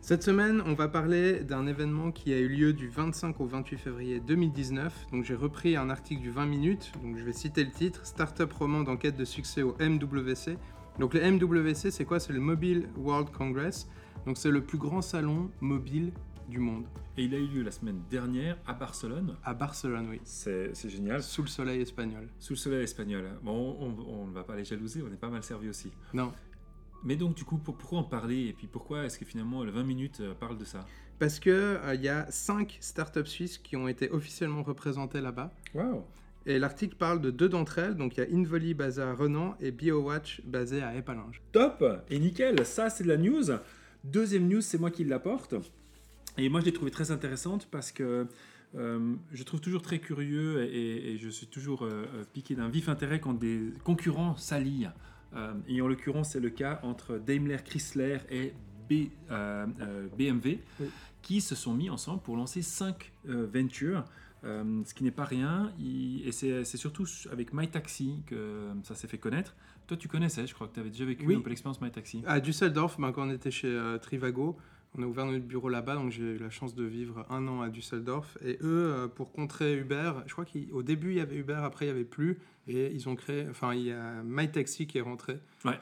cette 0.00 0.22
semaine, 0.22 0.62
on 0.64 0.72
va 0.72 0.88
parler 0.88 1.40
d'un 1.40 1.66
événement 1.66 2.10
qui 2.10 2.32
a 2.32 2.38
eu 2.38 2.48
lieu 2.48 2.72
du 2.72 2.88
25 2.88 3.38
au 3.38 3.44
28 3.44 3.76
février 3.76 4.18
2019. 4.20 5.08
Donc 5.12 5.24
j'ai 5.24 5.34
repris 5.34 5.76
un 5.76 5.90
article 5.90 6.22
du 6.22 6.30
20 6.30 6.46
minutes, 6.46 6.90
donc 7.02 7.18
je 7.18 7.22
vais 7.22 7.34
citer 7.34 7.64
le 7.64 7.70
titre 7.70 8.00
Startup 8.06 8.50
roman 8.50 8.82
d'enquête 8.82 9.14
de 9.14 9.26
succès 9.26 9.60
au 9.60 9.76
MWC. 9.78 10.56
Donc 10.98 11.12
le 11.12 11.20
MWC, 11.32 11.90
c'est 11.90 12.06
quoi? 12.06 12.18
C'est 12.18 12.32
le 12.32 12.40
Mobile 12.40 12.88
World 12.96 13.28
Congress. 13.30 13.86
Donc 14.24 14.38
c'est 14.38 14.50
le 14.50 14.62
plus 14.62 14.78
grand 14.78 15.02
salon 15.02 15.50
mobile 15.60 16.12
du 16.54 16.60
monde. 16.60 16.86
Et 17.18 17.24
il 17.24 17.34
a 17.34 17.38
eu 17.38 17.46
lieu 17.46 17.62
la 17.62 17.70
semaine 17.70 18.00
dernière 18.10 18.56
à 18.66 18.72
Barcelone. 18.74 19.36
À 19.44 19.54
Barcelone, 19.54 20.06
oui. 20.10 20.20
C'est 20.24 20.72
génial. 20.88 21.22
Sous 21.22 21.42
le 21.42 21.48
soleil 21.48 21.80
espagnol. 21.82 22.28
Sous 22.38 22.54
le 22.54 22.58
soleil 22.58 22.84
espagnol. 22.84 23.24
Bon, 23.42 23.76
on- 23.80 24.26
ne 24.26 24.32
va 24.32 24.44
pas 24.44 24.56
les 24.56 24.64
jalouser, 24.64 25.02
on 25.02 25.12
est 25.12 25.16
pas 25.20 25.28
mal 25.28 25.42
servi 25.42 25.68
aussi. 25.68 25.90
Non. 26.14 26.32
Mais 27.02 27.16
donc, 27.16 27.34
du 27.36 27.44
coup, 27.44 27.58
pour- 27.58 27.76
pourquoi 27.76 27.98
en 27.98 28.04
parler 28.04 28.46
Et 28.46 28.52
puis 28.52 28.66
pourquoi 28.66 29.04
est-ce 29.04 29.18
que 29.18 29.24
finalement 29.26 29.62
le 29.64 29.70
20 29.72 29.84
minutes 29.84 30.20
euh, 30.20 30.32
parle 30.34 30.56
de 30.56 30.64
ça? 30.64 30.86
Parce 31.18 31.38
que 31.38 31.78
il 31.94 32.00
y 32.02 32.08
a 32.08 32.26
cinq 32.30 32.78
startups 32.80 33.26
suisses 33.26 33.58
qui 33.58 33.76
ont 33.76 33.86
été 33.88 34.10
officiellement 34.10 34.62
représentées 34.62 35.20
là-bas. 35.20 35.52
Waouh 35.74 36.02
Et 36.46 36.58
l'article 36.58 36.96
parle 36.96 37.20
de 37.20 37.30
deux 37.30 37.48
d'entre 37.48 37.78
elles. 37.78 37.94
Donc 37.96 38.16
il 38.16 38.20
y 38.20 38.22
a 38.22 38.36
Involi 38.36 38.74
basé 38.74 39.02
à 39.02 39.12
Renan 39.12 39.54
et 39.60 39.70
BioWatch 39.70 40.42
basé 40.46 40.82
à 40.82 40.94
Épalinges. 40.96 41.42
Top 41.52 41.84
Et 42.10 42.18
nickel, 42.18 42.64
ça 42.64 42.90
c'est 42.90 43.04
de 43.04 43.08
la 43.08 43.16
news. 43.16 43.44
Deuxième 44.02 44.48
news, 44.48 44.60
c'est 44.60 44.78
moi 44.78 44.90
qui 44.90 45.04
l'apporte. 45.04 45.54
Et 46.38 46.48
moi 46.48 46.60
je 46.60 46.64
l'ai 46.66 46.72
trouvée 46.72 46.90
très 46.90 47.10
intéressante 47.10 47.68
parce 47.70 47.92
que 47.92 48.26
euh, 48.74 49.14
je 49.32 49.42
trouve 49.44 49.60
toujours 49.60 49.82
très 49.82 50.00
curieux 50.00 50.64
et, 50.64 51.12
et 51.12 51.18
je 51.18 51.28
suis 51.28 51.46
toujours 51.46 51.84
euh, 51.84 52.06
euh, 52.14 52.24
piqué 52.32 52.54
d'un 52.56 52.68
vif 52.68 52.88
intérêt 52.88 53.20
quand 53.20 53.34
des 53.34 53.72
concurrents 53.84 54.36
s'allient. 54.36 54.90
Euh, 55.36 55.52
et 55.68 55.80
en 55.80 55.86
l'occurrence, 55.88 56.30
c'est 56.32 56.40
le 56.40 56.50
cas 56.50 56.80
entre 56.82 57.18
Daimler 57.18 57.58
Chrysler 57.64 58.18
et 58.30 58.52
B- 58.90 59.10
BMW 60.18 60.58
Oui. 60.80 60.86
qui 61.22 61.40
se 61.40 61.54
sont 61.54 61.72
mis 61.74 61.88
ensemble 61.88 62.20
pour 62.22 62.36
lancer 62.36 62.62
cinq 62.62 63.12
euh, 63.28 63.46
ventures. 63.52 64.04
ce 64.42 64.92
qui 64.94 65.04
n'est 65.04 65.10
pas 65.10 65.24
rien, 65.24 65.72
et 65.82 66.30
c'est 66.32 66.64
surtout 66.76 67.06
avec 67.32 67.54
MyTaxi 67.54 68.22
que 68.26 68.68
ça 68.82 68.94
s'est 68.94 69.08
fait 69.08 69.18
connaître. 69.18 69.54
Toi, 69.86 69.96
tu 69.96 70.06
connaissais, 70.08 70.46
je 70.46 70.54
crois 70.54 70.66
que 70.68 70.74
tu 70.74 70.80
avais 70.80 70.90
déjà 70.90 71.04
vécu 71.06 71.24
Oui. 71.26 71.36
un 71.36 71.40
peu 71.40 71.48
l'expérience 71.48 71.80
MyTaxi. 71.80 72.22
À 72.26 72.40
Düsseldorf, 72.40 73.00
ben, 73.00 73.10
quand 73.12 73.26
on 73.26 73.30
était 73.30 73.50
chez 73.50 73.96
Trivago, 74.02 74.58
on 74.96 75.02
a 75.02 75.06
ouvert 75.06 75.26
notre 75.26 75.44
bureau 75.44 75.68
là-bas, 75.68 75.96
donc 75.96 76.10
j'ai 76.12 76.22
eu 76.22 76.38
la 76.38 76.50
chance 76.50 76.74
de 76.74 76.84
vivre 76.84 77.26
un 77.30 77.46
an 77.48 77.62
à 77.62 77.68
Düsseldorf. 77.68 78.38
Et 78.44 78.58
eux, 78.62 78.92
euh, 78.94 79.08
pour 79.08 79.32
contrer 79.32 79.76
Uber, 79.76 80.12
je 80.26 80.32
crois 80.32 80.44
qu'au 80.44 80.82
début 80.82 81.10
il 81.12 81.16
y 81.16 81.20
avait 81.20 81.36
Uber, 81.36 81.60
après 81.62 81.86
il 81.86 81.88
n'y 81.88 81.94
avait 81.94 82.04
plus. 82.04 82.38
Et 82.68 82.92
ils 82.92 83.08
ont 83.08 83.16
créé, 83.16 83.46
enfin 83.50 83.74
il 83.74 83.82
y 83.82 83.92
a 83.92 84.22
MyTaxi 84.24 84.86
qui 84.86 84.98
est 84.98 85.02
rentré. 85.02 85.38
Ouais. 85.64 85.78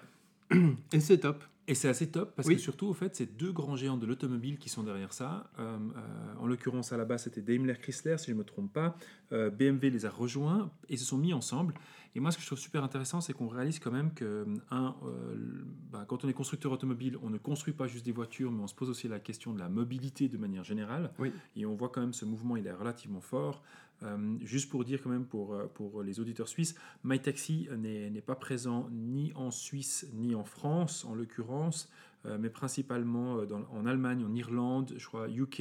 Et 0.92 1.00
c'est 1.00 1.18
top. 1.18 1.44
Et 1.68 1.74
c'est 1.76 1.88
assez 1.88 2.08
top 2.10 2.34
parce 2.34 2.48
Oui. 2.48 2.56
que 2.56 2.60
surtout, 2.60 2.86
au 2.86 2.92
fait, 2.92 3.14
c'est 3.14 3.36
deux 3.38 3.52
grands 3.52 3.76
géants 3.76 3.96
de 3.96 4.04
l'automobile 4.04 4.58
qui 4.58 4.68
sont 4.68 4.82
derrière 4.82 5.12
ça. 5.12 5.48
Euh, 5.60 5.76
euh, 5.96 6.34
en 6.40 6.46
l'occurrence, 6.48 6.92
à 6.92 6.96
la 6.96 7.04
base, 7.04 7.22
c'était 7.22 7.40
Daimler 7.40 7.76
Chrysler, 7.80 8.18
si 8.18 8.26
je 8.26 8.32
ne 8.32 8.38
me 8.38 8.44
trompe 8.44 8.72
pas. 8.72 8.96
Euh, 9.30 9.48
BMW 9.48 9.90
les 9.90 10.04
a 10.04 10.10
rejoints 10.10 10.72
et 10.88 10.96
se 10.96 11.04
sont 11.04 11.18
mis 11.18 11.32
ensemble. 11.32 11.74
Et 12.14 12.20
moi, 12.20 12.30
ce 12.30 12.36
que 12.36 12.42
je 12.42 12.46
trouve 12.46 12.58
super 12.58 12.84
intéressant, 12.84 13.20
c'est 13.22 13.32
qu'on 13.32 13.48
réalise 13.48 13.78
quand 13.78 13.90
même 13.90 14.12
que, 14.12 14.44
un, 14.70 14.94
euh, 15.04 15.64
bah, 15.90 16.04
quand 16.06 16.24
on 16.24 16.28
est 16.28 16.34
constructeur 16.34 16.70
automobile, 16.72 17.16
on 17.22 17.30
ne 17.30 17.38
construit 17.38 17.72
pas 17.72 17.86
juste 17.86 18.04
des 18.04 18.12
voitures, 18.12 18.52
mais 18.52 18.62
on 18.62 18.66
se 18.66 18.74
pose 18.74 18.90
aussi 18.90 19.08
la 19.08 19.18
question 19.18 19.54
de 19.54 19.58
la 19.58 19.70
mobilité 19.70 20.28
de 20.28 20.36
manière 20.36 20.62
générale. 20.64 21.10
Oui. 21.18 21.32
Et 21.56 21.64
on 21.64 21.74
voit 21.74 21.88
quand 21.88 22.02
même 22.02 22.12
ce 22.12 22.26
mouvement, 22.26 22.56
il 22.56 22.66
est 22.66 22.72
relativement 22.72 23.20
fort. 23.22 23.62
Euh, 24.02 24.36
juste 24.42 24.68
pour 24.68 24.84
dire 24.84 25.00
quand 25.02 25.10
même 25.10 25.24
pour, 25.24 25.54
euh, 25.54 25.66
pour 25.72 26.02
les 26.02 26.18
auditeurs 26.20 26.48
suisses, 26.48 26.74
MyTaxi 27.04 27.68
n'est 27.78 28.10
n'est 28.10 28.20
pas 28.20 28.34
présent 28.34 28.88
ni 28.90 29.32
en 29.34 29.50
Suisse 29.52 30.06
ni 30.12 30.34
en 30.34 30.42
France, 30.44 31.04
en 31.04 31.14
l'occurrence, 31.14 31.88
euh, 32.26 32.36
mais 32.38 32.50
principalement 32.50 33.44
dans- 33.46 33.64
en 33.72 33.86
Allemagne, 33.86 34.24
en 34.24 34.34
Irlande, 34.34 34.92
je 34.96 35.06
crois 35.06 35.28
UK. 35.30 35.60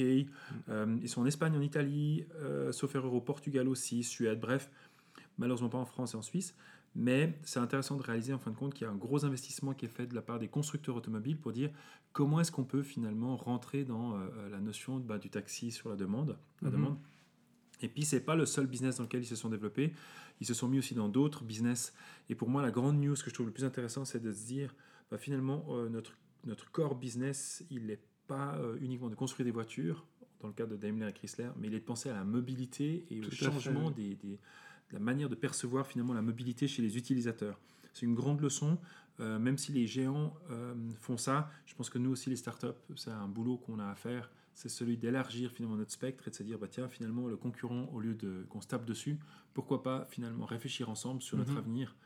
Ils 0.68 1.08
sont 1.08 1.20
en 1.22 1.26
Espagne, 1.26 1.56
en 1.56 1.60
Italie, 1.60 2.24
sauf 2.72 2.94
erreur 2.96 3.14
au 3.14 3.20
Portugal 3.20 3.68
aussi, 3.68 4.02
Suède, 4.02 4.40
bref, 4.40 4.70
malheureusement 5.42 5.68
pas 5.68 5.78
en 5.78 5.84
France 5.84 6.14
et 6.14 6.16
en 6.16 6.22
Suisse. 6.22 6.54
Mais 6.94 7.38
c'est 7.42 7.58
intéressant 7.60 7.96
de 7.96 8.02
réaliser 8.02 8.32
en 8.34 8.38
fin 8.38 8.50
de 8.50 8.56
compte 8.56 8.74
qu'il 8.74 8.86
y 8.86 8.88
a 8.88 8.92
un 8.92 8.96
gros 8.96 9.24
investissement 9.24 9.72
qui 9.74 9.84
est 9.86 9.88
fait 9.88 10.06
de 10.06 10.14
la 10.14 10.22
part 10.22 10.38
des 10.38 10.48
constructeurs 10.48 10.96
automobiles 10.96 11.38
pour 11.38 11.52
dire 11.52 11.70
comment 12.12 12.40
est-ce 12.40 12.52
qu'on 12.52 12.64
peut 12.64 12.82
finalement 12.82 13.36
rentrer 13.36 13.84
dans 13.84 14.14
euh, 14.16 14.48
la 14.50 14.60
notion 14.60 14.98
bah, 14.98 15.18
du 15.18 15.30
taxi 15.30 15.70
sur 15.70 15.88
la 15.88 15.96
demande. 15.96 16.36
La 16.60 16.68
Mhm. 16.68 16.74
demande. 16.76 16.98
Et 17.80 17.88
puis, 17.88 18.04
c'est 18.04 18.20
pas 18.20 18.36
le 18.36 18.46
seul 18.46 18.66
business 18.66 18.96
dans 18.98 19.04
lequel 19.04 19.22
ils 19.22 19.26
se 19.26 19.36
sont 19.36 19.48
développés. 19.48 19.92
Ils 20.40 20.46
se 20.46 20.54
sont 20.54 20.68
mis 20.68 20.78
aussi 20.78 20.94
dans 20.94 21.08
d'autres 21.08 21.42
business. 21.44 21.92
Et 22.28 22.34
pour 22.34 22.48
moi, 22.48 22.62
la 22.62 22.70
grande 22.70 23.00
news 23.00 23.14
que 23.14 23.28
je 23.30 23.34
trouve 23.34 23.46
le 23.46 23.52
plus 23.52 23.64
intéressant, 23.64 24.04
c'est 24.04 24.20
de 24.20 24.30
se 24.32 24.46
dire, 24.46 24.74
bah, 25.10 25.18
finalement, 25.18 25.64
euh, 25.70 25.88
notre, 25.88 26.12
notre 26.44 26.70
core 26.70 26.94
business, 26.94 27.64
il 27.70 27.86
n'est 27.86 28.00
pas 28.28 28.54
euh, 28.58 28.76
uniquement 28.80 29.08
de 29.08 29.14
construire 29.16 29.46
des 29.46 29.50
voitures, 29.50 30.06
dans 30.40 30.48
le 30.48 30.54
cas 30.54 30.66
de 30.66 30.76
Daimler 30.76 31.08
et 31.08 31.12
Chrysler, 31.12 31.48
mais 31.56 31.68
il 31.68 31.74
est 31.74 31.80
de 31.80 31.84
penser 31.84 32.08
à 32.10 32.14
la 32.14 32.24
mobilité 32.24 33.06
et 33.10 33.20
Tout 33.20 33.28
au 33.28 33.34
changement 33.34 33.90
des, 33.90 34.14
des- 34.16 34.32
de 34.34 34.38
la 34.92 34.98
manière 35.00 35.28
de 35.28 35.34
percevoir 35.34 35.86
finalement 35.86 36.14
la 36.14 36.22
mobilité 36.22 36.68
chez 36.68 36.82
les 36.82 36.96
utilisateurs. 36.96 37.58
C'est 37.92 38.06
une 38.06 38.14
grande 38.14 38.40
leçon. 38.40 38.78
Euh, 39.20 39.38
même 39.38 39.58
si 39.58 39.72
les 39.72 39.86
géants 39.86 40.34
euh, 40.50 40.74
font 40.98 41.18
ça, 41.18 41.50
je 41.66 41.74
pense 41.74 41.90
que 41.90 41.98
nous 41.98 42.10
aussi, 42.10 42.30
les 42.30 42.36
startups, 42.36 42.68
c'est 42.96 43.10
un 43.10 43.28
boulot 43.28 43.58
qu'on 43.58 43.78
a 43.78 43.86
à 43.86 43.94
faire. 43.94 44.30
C'est 44.54 44.70
celui 44.70 44.96
d'élargir 44.96 45.50
finalement 45.52 45.76
notre 45.76 45.92
spectre 45.92 46.26
et 46.26 46.30
de 46.30 46.34
se 46.34 46.42
dire, 46.42 46.58
bah, 46.58 46.66
tiens, 46.68 46.88
finalement, 46.88 47.26
le 47.28 47.36
concurrent, 47.36 47.90
au 47.92 48.00
lieu 48.00 48.14
de 48.14 48.46
qu'on 48.48 48.60
se 48.62 48.68
tape 48.68 48.86
dessus, 48.86 49.18
pourquoi 49.52 49.82
pas 49.82 50.06
finalement 50.10 50.46
réfléchir 50.46 50.88
ensemble 50.88 51.20
sur 51.20 51.36
notre 51.36 51.52
Mhm. 51.52 51.58
avenir? 51.58 51.96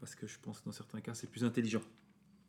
Parce 0.00 0.14
que 0.16 0.26
je 0.26 0.38
pense 0.40 0.60
que 0.60 0.64
dans 0.66 0.72
certains 0.72 1.00
cas, 1.00 1.14
c'est 1.14 1.30
plus 1.30 1.44
intelligent. 1.44 1.82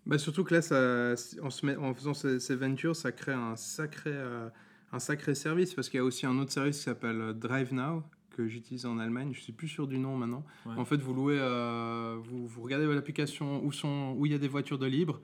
Bah, 0.06 0.18
surtout 0.18 0.44
que 0.44 0.56
là, 0.56 0.62
ça, 0.64 1.14
en, 1.42 1.50
se 1.52 1.66
met- 1.66 1.76
en 1.76 1.94
faisant 1.94 2.14
ces, 2.16 2.40
ces 2.40 2.56
ventures, 2.56 2.96
ça 2.96 3.12
crée 3.12 3.34
un 3.34 3.56
sacré, 3.56 4.12
euh, 4.14 4.50
un 4.92 5.00
sacré 5.00 5.36
service 5.36 5.74
parce 5.76 5.90
qu'il 5.90 5.98
y 6.00 6.02
a 6.02 6.04
aussi 6.06 6.26
un 6.26 6.38
autre 6.40 6.52
service 6.52 6.78
qui 6.78 6.84
s'appelle 6.84 7.34
Drive 7.38 7.74
Now 7.74 8.04
que 8.38 8.48
j'utilise 8.48 8.86
en 8.86 9.00
Allemagne. 9.00 9.32
Je 9.34 9.42
suis 9.42 9.52
plus 9.52 9.68
sûr 9.68 9.88
du 9.88 9.98
nom 9.98 10.16
maintenant. 10.16 10.46
Ouais. 10.66 10.76
En 10.78 10.86
fait, 10.86 10.98
vous 10.98 11.14
louez, 11.14 11.38
euh, 11.40 12.18
vous, 12.22 12.48
vous 12.48 12.62
regardez 12.62 12.86
l'application 12.86 13.66
où 13.66 13.72
sont 13.72 14.16
où 14.18 14.28
il 14.28 14.32
y 14.32 14.36
a 14.36 14.38
des 14.38 14.48
voitures 14.48 14.78
de 14.78 14.86
libre. 14.86 15.20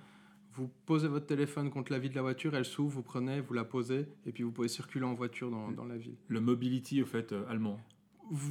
Vous 0.55 0.69
posez 0.85 1.07
votre 1.07 1.27
téléphone 1.27 1.69
contre 1.69 1.91
la 1.91 1.99
vie 1.99 2.09
de 2.09 2.15
la 2.15 2.21
voiture, 2.21 2.55
elle 2.55 2.65
s'ouvre, 2.65 2.95
vous 2.95 3.03
prenez, 3.03 3.41
vous 3.41 3.53
la 3.53 3.63
posez, 3.63 4.07
et 4.25 4.31
puis 4.31 4.43
vous 4.43 4.51
pouvez 4.51 4.67
circuler 4.67 5.05
en 5.05 5.15
voiture 5.15 5.49
dans, 5.49 5.71
dans 5.71 5.85
la 5.85 5.97
ville. 5.97 6.15
Le 6.27 6.41
mobility, 6.41 7.01
au 7.01 7.05
fait, 7.05 7.31
euh, 7.31 7.43
allemand. 7.49 7.79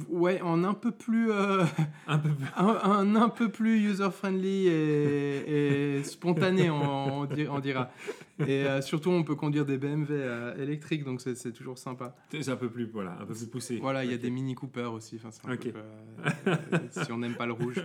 Ouais, 0.09 0.39
en 0.41 0.63
un 0.63 0.73
peu 0.75 0.91
plus, 0.91 1.31
euh, 1.31 1.65
Un 2.07 2.19
peu 2.19 2.29
plus. 2.29 2.45
un, 2.55 2.67
un- 2.67 3.15
un 3.15 3.29
peu 3.29 3.49
plus 3.49 3.79
user-friendly 3.81 4.67
et, 4.67 5.97
et 5.97 6.03
spontané, 6.03 6.69
on, 6.69 7.21
on 7.21 7.25
di- 7.25 7.47
on 7.49 7.59
dira. 7.59 7.91
Et 8.39 8.65
euh, 8.65 8.81
surtout, 8.81 9.09
on 9.09 9.23
peut 9.23 9.35
conduire 9.35 9.65
des 9.65 9.77
BMW 9.77 10.05
euh, 10.11 10.55
électriques, 10.61 11.03
donc 11.03 11.21
c'est 11.21 11.51
toujours 11.51 11.77
sympa. 11.77 12.15
C'est 12.31 12.49
un 12.49 12.55
peu 12.55 12.69
plus, 12.69 12.85
voilà, 12.85 13.17
un 13.19 13.25
peu 13.25 13.33
plus 13.33 13.47
poussé. 13.47 13.79
Voilà, 13.81 14.05
il 14.05 14.11
y 14.11 14.13
a 14.13 14.17
des 14.17 14.29
Mini 14.29 14.53
Cooper 14.55 14.89
aussi. 14.93 15.19
un 15.25 15.55
peu, 15.57 15.71
si 16.91 17.11
on 17.11 17.17
n'aime 17.17 17.35
pas 17.35 17.45
le 17.47 17.53
rouge, 17.53 17.81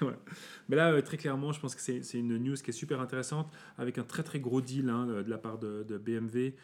voilà. 0.00 0.16
Mais 0.68 0.76
là, 0.76 1.00
très 1.02 1.16
clairement, 1.18 1.52
je 1.52 1.60
pense 1.60 1.74
que 1.74 1.80
c'est 1.80 2.02
c'est 2.02 2.18
une 2.18 2.36
news 2.38 2.54
qui 2.56 2.70
est 2.70 2.72
super 2.72 3.00
intéressante, 3.00 3.50
avec 3.76 3.98
un 3.98 4.02
très 4.04 4.22
très 4.22 4.40
gros 4.40 4.60
deal 4.60 4.88
hein, 4.88 5.06
de 5.06 5.28
la 5.30 5.38
part 5.38 5.58
de, 5.58 5.84
de 5.86 5.98
BMW 5.98 6.54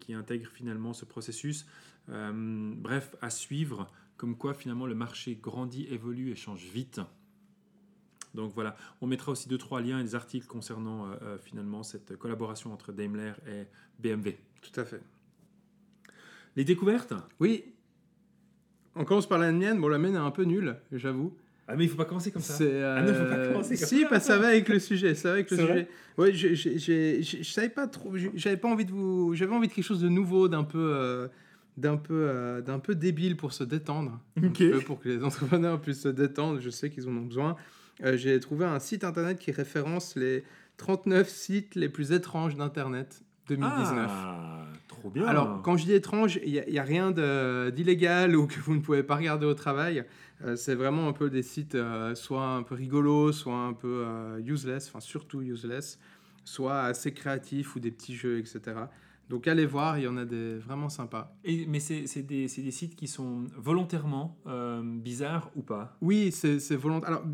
qui 0.00 0.12
intègre 0.12 0.50
finalement 0.52 0.92
ce 0.92 1.04
processus. 1.04 1.66
Euh, 2.10 2.72
bref, 2.76 3.16
à 3.20 3.30
suivre, 3.30 3.90
comme 4.16 4.36
quoi 4.36 4.54
finalement 4.54 4.86
le 4.86 4.94
marché 4.94 5.38
grandit, 5.40 5.86
évolue 5.90 6.30
et 6.30 6.36
change 6.36 6.64
vite. 6.64 7.00
Donc 8.34 8.52
voilà, 8.54 8.76
on 9.00 9.06
mettra 9.06 9.32
aussi 9.32 9.48
deux 9.48 9.58
trois 9.58 9.80
liens 9.80 10.00
et 10.00 10.02
des 10.02 10.14
articles 10.14 10.46
concernant 10.46 11.06
euh, 11.06 11.14
euh, 11.22 11.38
finalement 11.38 11.82
cette 11.82 12.16
collaboration 12.16 12.72
entre 12.72 12.92
Daimler 12.92 13.32
et 13.46 13.64
BMW. 13.98 14.32
Tout 14.60 14.80
à 14.80 14.84
fait. 14.84 15.00
Les 16.56 16.64
découvertes? 16.64 17.14
Oui. 17.40 17.64
On 18.94 19.04
commence 19.04 19.28
par 19.28 19.38
la 19.38 19.52
mienne. 19.52 19.80
Bon, 19.80 19.88
la 19.88 19.98
mienne 19.98 20.14
est 20.14 20.18
un 20.18 20.30
peu 20.30 20.44
nulle, 20.44 20.76
j'avoue. 20.92 21.36
Ah, 21.68 21.76
mais 21.76 21.84
il 21.84 21.90
faut 21.90 21.96
pas 21.96 22.06
commencer 22.06 22.30
comme 22.30 22.42
ça. 22.42 22.54
C'est, 22.54 22.82
Ah 22.82 23.02
non, 23.02 23.12
faut 23.12 23.24
pas 23.24 23.34
euh, 23.34 23.52
commencer 23.52 23.76
comme 23.76 23.86
si, 23.86 24.00
ça. 24.00 24.08
que 24.08 24.18
ça 24.20 24.38
va 24.38 24.48
avec 24.48 24.70
le 24.70 24.78
sujet. 24.78 25.14
Ça 25.14 25.28
va 25.28 25.34
avec 25.34 25.50
le 25.50 25.56
sujet. 25.58 25.88
Ouais, 26.16 26.32
je, 26.32 27.42
savais 27.42 27.68
pas 27.68 27.86
trop. 27.86 28.14
J'avais 28.34 28.56
pas 28.56 28.68
envie 28.68 28.86
de 28.86 28.90
vous. 28.90 29.34
J'avais 29.34 29.54
envie 29.54 29.68
de 29.68 29.72
quelque 29.74 29.84
chose 29.84 30.00
de 30.00 30.08
nouveau, 30.08 30.48
d'un 30.48 30.64
peu, 30.64 30.78
euh, 30.78 31.28
d'un 31.78 31.96
peu, 31.96 32.26
euh, 32.28 32.60
d'un 32.60 32.78
peu 32.78 32.94
débile 32.94 33.36
pour 33.36 33.52
se 33.52 33.64
détendre. 33.64 34.20
peu, 34.54 34.80
pour 34.80 35.00
que 35.00 35.08
les 35.08 35.24
entrepreneurs 35.24 35.80
puissent 35.80 36.02
se 36.02 36.08
détendre. 36.08 36.60
Je 36.60 36.70
sais 36.70 36.90
qu'ils 36.90 37.08
en 37.08 37.16
ont 37.16 37.22
besoin. 37.22 37.56
Euh, 38.04 38.16
j'ai 38.16 38.38
trouvé 38.40 38.64
un 38.64 38.78
site 38.78 39.04
internet 39.04 39.38
qui 39.38 39.50
référence 39.50 40.16
les 40.16 40.44
39 40.76 41.28
sites 41.28 41.74
les 41.74 41.88
plus 41.88 42.12
étranges 42.12 42.56
d'internet 42.56 43.22
2019. 43.48 44.10
Ah, 44.10 44.66
trop 44.86 45.10
bien. 45.10 45.26
Alors, 45.26 45.62
quand 45.62 45.76
je 45.76 45.84
dis 45.84 45.94
étrange, 45.94 46.38
il 46.44 46.62
n'y 46.68 46.78
a, 46.78 46.82
rien 46.82 47.10
d'illégal 47.70 48.36
ou 48.36 48.46
que 48.46 48.60
vous 48.60 48.74
ne 48.74 48.80
pouvez 48.80 49.02
pas 49.02 49.16
regarder 49.16 49.46
au 49.46 49.54
travail. 49.54 50.04
Euh, 50.44 50.54
c'est 50.54 50.74
vraiment 50.74 51.08
un 51.08 51.12
peu 51.12 51.30
des 51.30 51.42
sites 51.42 51.76
soit 52.14 52.46
un 52.46 52.62
peu 52.62 52.74
rigolos, 52.74 53.32
soit 53.32 53.56
un 53.56 53.72
peu 53.72 54.04
useless, 54.44 54.88
enfin 54.88 55.00
surtout 55.00 55.40
useless, 55.40 55.98
soit 56.44 56.82
assez 56.82 57.12
créatifs 57.12 57.74
ou 57.74 57.80
des 57.80 57.90
petits 57.90 58.14
jeux, 58.14 58.38
etc. 58.38 58.60
Donc 59.28 59.46
allez 59.46 59.66
voir, 59.66 59.98
il 59.98 60.04
y 60.04 60.08
en 60.08 60.16
a 60.16 60.24
des 60.24 60.56
vraiment 60.58 60.88
sympas. 60.88 61.36
Et- 61.44 61.66
mais 61.66 61.80
c'est 61.80 62.22
des, 62.22 62.46
des 62.46 62.70
sites 62.70 62.96
qui 62.96 63.06
sont 63.06 63.44
volontairement 63.56 64.38
euh, 64.46 64.82
bizarres 64.82 65.50
ou 65.54 65.62
pas? 65.62 65.96
Oui, 66.00 66.32
c'est 66.32 66.58
c'est 66.60 66.76
volontaire. 66.76 67.08
Alors, 67.10 67.24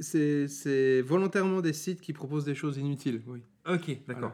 c'est 0.00 1.02
volontairement 1.02 1.60
des 1.60 1.72
sites 1.72 2.00
qui 2.00 2.12
proposent 2.12 2.44
des 2.44 2.54
choses 2.54 2.78
inutiles. 2.78 3.22
Oui. 3.26 3.40
Ok, 3.66 3.98
d'accord. 4.06 4.32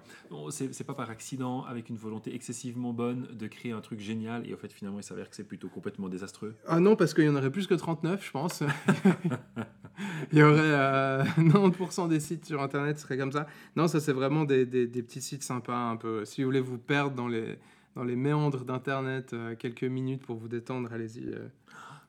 C'est 0.50 0.74
c'est 0.74 0.82
pas 0.84 0.94
par 0.94 1.08
accident, 1.08 1.62
avec 1.64 1.88
une 1.88 1.96
volonté 1.96 2.34
excessivement 2.34 2.92
bonne, 2.92 3.28
de 3.32 3.46
créer 3.46 3.70
un 3.70 3.80
truc 3.80 4.00
génial, 4.00 4.44
et 4.48 4.52
au 4.54 4.56
fait, 4.56 4.72
finalement, 4.72 4.98
il 4.98 5.04
s'avère 5.04 5.30
que 5.30 5.36
c'est 5.36 5.44
plutôt 5.44 5.68
complètement 5.68 6.08
désastreux. 6.08 6.56
Ah 6.66 6.80
non, 6.80 6.96
parce 6.96 7.14
qu'il 7.14 7.24
y 7.24 7.28
en 7.28 7.36
aurait 7.36 7.52
plus 7.52 7.66
que 7.68 7.74
39, 7.74 8.24
je 8.26 8.30
pense. 8.32 8.62
Il 10.32 10.38
y 10.38 10.42
aurait 10.42 10.58
euh, 10.60 11.22
90% 11.38 12.08
des 12.08 12.20
sites 12.20 12.46
sur 12.46 12.62
Internet 12.62 12.98
seraient 12.98 13.18
comme 13.18 13.32
ça. 13.32 13.46
Non, 13.76 13.86
ça 13.86 14.00
c'est 14.00 14.12
vraiment 14.12 14.44
des, 14.44 14.64
des- 14.66 14.86
des 14.86 15.02
petits 15.02 15.20
sites 15.20 15.42
sympas 15.42 15.76
un 15.90 15.96
peu. 15.96 16.24
Si 16.24 16.42
vous 16.42 16.48
voulez 16.48 16.60
vous 16.60 16.78
perdre 16.78 17.14
dans 17.14 17.28
les, 17.28 17.58
dans 17.94 18.04
les 18.04 18.16
méandres 18.16 18.64
d'Internet 18.64 19.32
euh, 19.34 19.54
quelques 19.56 19.84
minutes 19.84 20.24
pour 20.24 20.36
vous 20.36 20.48
détendre, 20.48 20.90
allez-y. 20.92 21.28
euh. 21.34 21.48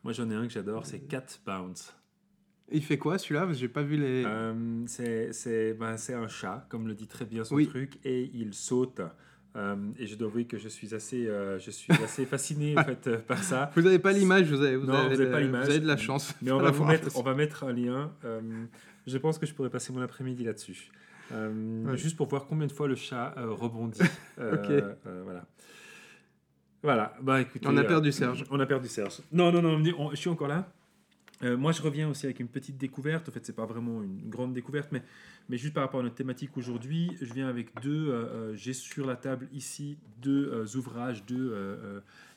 Moi, 0.03 0.13
j'en 0.13 0.29
ai 0.29 0.35
un 0.35 0.47
que 0.47 0.53
j'adore, 0.53 0.85
c'est 0.85 0.99
Cat 1.01 1.25
Bounce. 1.45 1.93
Il 2.71 2.83
fait 2.83 2.97
quoi 2.97 3.17
celui-là? 3.17 3.41
Parce 3.41 3.53
que 3.53 3.59
j'ai 3.61 3.67
pas 3.67 3.81
vu 3.83 3.97
les... 3.97 4.23
Euh, 4.25 4.53
c'est 4.87 5.33
c'est- 5.33 5.73
ben, 5.73 5.97
c'est 5.97 6.13
un 6.13 6.27
chat, 6.27 6.65
comme 6.69 6.87
le 6.87 6.93
dit 6.93 7.07
très 7.07 7.25
bien 7.25 7.43
son 7.43 7.55
Oui. 7.55 7.67
truc, 7.67 7.99
et 8.05 8.29
il 8.33 8.53
saute. 8.53 9.01
Euh, 9.57 9.75
et 9.99 10.07
je 10.07 10.15
dois 10.15 10.29
avouer 10.29 10.45
que 10.45 10.57
je 10.57 10.69
suis 10.69 10.95
assez, 10.95 11.27
euh, 11.27 11.59
je 11.59 11.71
suis 11.71 11.91
assez 11.91 12.25
fasciné 12.25 12.77
en 12.77 12.83
fait, 12.85 13.07
euh, 13.07 13.17
par 13.17 13.43
ça. 13.43 13.69
Vous 13.75 13.81
n'avez 13.81 13.99
pas 13.99 14.13
l'image, 14.13 14.47
vous 14.49 14.61
avez, 14.61 14.77
vous 14.77 14.85
Non, 14.85 14.93
avez, 14.93 15.15
vous 15.15 15.21
avez 15.21 15.31
pas 15.31 15.39
de- 15.39 15.43
l'image. 15.45 15.65
vous 15.65 15.71
avez 15.71 15.79
de 15.81 15.87
la 15.87 15.97
chance. 15.97 16.33
Mais 16.41 16.51
on 16.51 16.59
va, 16.59 16.71
vous 16.71 16.85
mettre, 16.85 17.09
on 17.17 17.21
va 17.21 17.33
mettre 17.35 17.65
un 17.65 17.73
lien. 17.73 18.11
Je 19.07 19.17
pense 19.17 19.37
que 19.39 19.45
je 19.45 19.53
pourrais 19.53 19.69
passer 19.69 19.91
mon 19.91 20.01
après-midi 20.01 20.43
là-dessus. 20.45 20.89
Ouais. 21.31 21.97
Juste 21.97 22.15
pour 22.15 22.27
voir 22.27 22.45
combien 22.45 22.67
de 22.67 22.71
fois 22.71 22.87
le 22.87 22.95
chat 22.95 23.33
rebondit. 23.37 23.99
Ok. 24.37 24.69
euh, 24.69 24.93
voilà. 25.25 25.45
Voilà. 26.83 27.13
Bah, 27.21 27.41
écoutez, 27.41 27.67
On 27.67 27.75
a 27.77 27.83
perdu 27.83 28.11
Serge. 28.11 28.43
On 28.49 28.59
a 28.59 28.65
perdu 28.65 28.87
Serge. 28.87 29.19
Non, 29.31 29.51
non, 29.51 29.61
non, 29.61 29.81
on- 29.97 30.11
je 30.11 30.15
suis 30.15 30.29
encore 30.29 30.47
là. 30.47 30.71
Euh, 31.43 31.57
moi, 31.57 31.71
je 31.71 31.81
reviens 31.81 32.07
aussi 32.09 32.25
avec 32.25 32.39
une 32.39 32.47
petite 32.47 32.77
découverte. 32.77 33.27
En 33.29 33.31
fait, 33.31 33.45
c'est 33.45 33.55
pas 33.55 33.65
vraiment 33.65 34.03
une 34.03 34.29
grande 34.29 34.53
découverte, 34.53 34.91
mais, 34.91 35.01
juste 35.57 35.73
par 35.73 35.83
rapport 35.83 35.99
à 36.01 36.03
notre 36.03 36.15
thématique 36.15 36.55
aujourd'hui, 36.55 37.17
je 37.21 37.33
viens 37.33 37.47
avec 37.47 37.73
deux. 37.81 38.09
euh, 38.09 38.25
euh, 38.51 38.55
J'ai 38.55 38.73
sur 38.73 39.05
la 39.07 39.15
table 39.15 39.47
ici 39.53 39.97
deux 40.21 40.77
ouvrages, 40.77 41.25
deux 41.25 41.55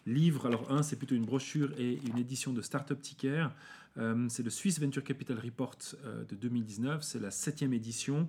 livres. 0.07 0.47
Alors, 0.47 0.71
un, 0.73 0.83
c'est 0.83 0.97
plutôt 0.97 1.15
une 1.15 1.27
brochure 1.27 1.71
et 1.79 1.99
une 2.09 2.19
édition 2.19 2.53
de 2.53 2.63
Startup 2.63 3.01
Ticker. 3.01 3.49
C'est 4.29 4.43
le 4.43 4.51
Swiss 4.51 4.81
Venture 4.81 5.05
Capital 5.05 5.39
Report 5.39 5.77
de 6.29 6.35
2019. 6.35 7.03
C'est 7.03 7.21
la 7.21 7.31
septième 7.31 7.73
édition. 7.75 8.29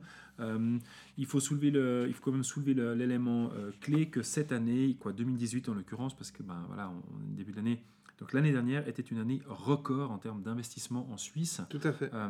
Il 1.17 1.25
faut 1.25 1.39
soulever 1.39 1.71
le, 1.71 2.05
il 2.07 2.13
faut 2.13 2.21
quand 2.21 2.31
même 2.33 2.43
soulever 2.43 2.73
le- 2.73 2.93
l'élément 2.93 3.49
clé 3.79 4.09
que 4.09 4.21
cette 4.23 4.51
année, 4.51 4.97
quoi, 4.99 5.13
2018 5.13 5.69
en 5.69 5.73
l'occurrence, 5.73 6.15
parce 6.15 6.31
que 6.31 6.43
ben 6.43 6.63
voilà, 6.67 6.89
on, 6.91 7.35
début 7.35 7.51
de 7.51 7.57
l'année. 7.57 7.81
Donc 8.19 8.33
l'année 8.33 8.51
dernière 8.51 8.87
était 8.87 9.01
une 9.03 9.17
année 9.17 9.41
record 9.45 10.11
en 10.11 10.17
termes 10.17 10.41
d'investissement 10.41 11.09
en 11.11 11.17
Suisse. 11.17 11.61
Tout 11.69 11.81
à 11.83 11.91
fait. 11.91 12.13
Euh, 12.13 12.29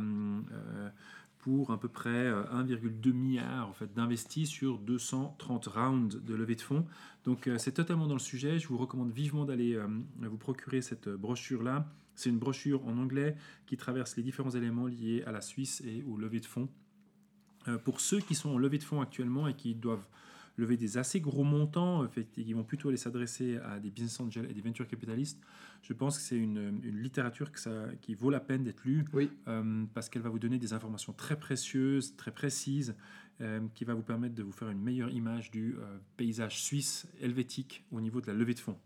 euh, 0.51 0.89
pour 1.45 1.69
à 1.69 1.79
peu 1.79 1.87
près 1.87 2.09
euh, 2.09 2.43
1,2 2.45 3.11
milliard 3.13 3.69
en 3.69 3.73
fait, 3.73 3.93
d'investis 3.93 4.49
sur 4.49 4.79
230 4.79 5.67
rounds 5.67 6.19
de 6.19 6.33
levée 6.33 6.55
de 6.55 6.61
fonds. 6.61 6.87
Donc 7.23 7.45
euh, 7.45 7.59
c'est 7.59 7.71
totalement 7.71 8.07
dans 8.07 8.15
le 8.15 8.19
sujet. 8.19 8.57
Je 8.57 8.67
vous 8.67 8.77
recommande 8.77 9.11
vivement 9.11 9.45
d'aller 9.45 9.75
euh, 9.75 9.87
vous 10.21 10.37
procurer 10.37 10.81
cette 10.81 11.07
brochure-là. 11.07 11.87
C'est 12.15 12.31
une 12.31 12.39
brochure 12.39 12.83
en 12.87 12.97
anglais 12.97 13.35
qui 13.67 13.77
traverse 13.77 14.17
les 14.17 14.23
différents 14.23 14.49
éléments 14.49 14.87
liés 14.87 15.23
à 15.27 15.31
la 15.31 15.41
Suisse 15.41 15.83
et 15.85 16.03
aux 16.07 16.17
levées 16.17 16.39
de 16.39 16.47
fonds. 16.47 16.67
Euh, 17.67 17.77
pour 17.77 18.01
ceux 18.01 18.21
qui 18.21 18.33
sont 18.33 18.49
en 18.49 18.57
levée 18.57 18.79
de 18.79 18.83
fonds 18.83 19.01
actuellement 19.01 19.47
et 19.47 19.53
qui 19.53 19.75
doivent 19.75 20.07
lever 20.57 20.77
des 20.77 20.97
assez 20.97 21.19
gros 21.19 21.43
montants, 21.43 22.05
et 22.05 22.25
qui 22.25 22.53
vont 22.53 22.63
plutôt 22.63 22.89
aller 22.89 22.97
s'adresser 22.97 23.57
à 23.57 23.79
des 23.79 23.89
business 23.89 24.19
angels 24.19 24.49
et 24.49 24.53
des 24.53 24.61
venture 24.61 24.87
capitalistes, 24.87 25.39
je 25.81 25.93
pense 25.93 26.17
que 26.17 26.23
c'est 26.23 26.37
une, 26.37 26.79
une 26.83 27.01
littérature 27.01 27.51
que 27.51 27.59
ça, 27.59 27.85
qui 28.01 28.15
vaut 28.15 28.29
la 28.29 28.39
peine 28.39 28.63
d'être 28.63 28.83
lue 28.85 29.05
Oui. 29.13 29.29
euh, 29.47 29.85
parce 29.93 30.09
qu'elle 30.09 30.21
va 30.21 30.29
vous 30.29 30.39
donner 30.39 30.57
des 30.57 30.73
informations 30.73 31.13
très 31.13 31.37
précieuses, 31.37 32.15
très 32.15 32.31
précises, 32.31 32.95
euh, 33.41 33.59
qui 33.75 33.83
va 33.83 33.93
vous 33.93 34.01
permettre 34.01 34.33
de 34.35 34.43
vous 34.43 34.53
faire 34.53 34.69
une 34.69 34.81
meilleure 34.81 35.09
image 35.09 35.51
du 35.51 35.75
euh, 35.77 35.97
paysage 36.15 36.61
suisse 36.61 37.05
helvétique 37.21 37.83
au 37.91 37.99
niveau 37.99 38.21
de 38.21 38.27
la 38.27 38.33
levée 38.33 38.53
de 38.53 38.59
fonds. 38.59 38.77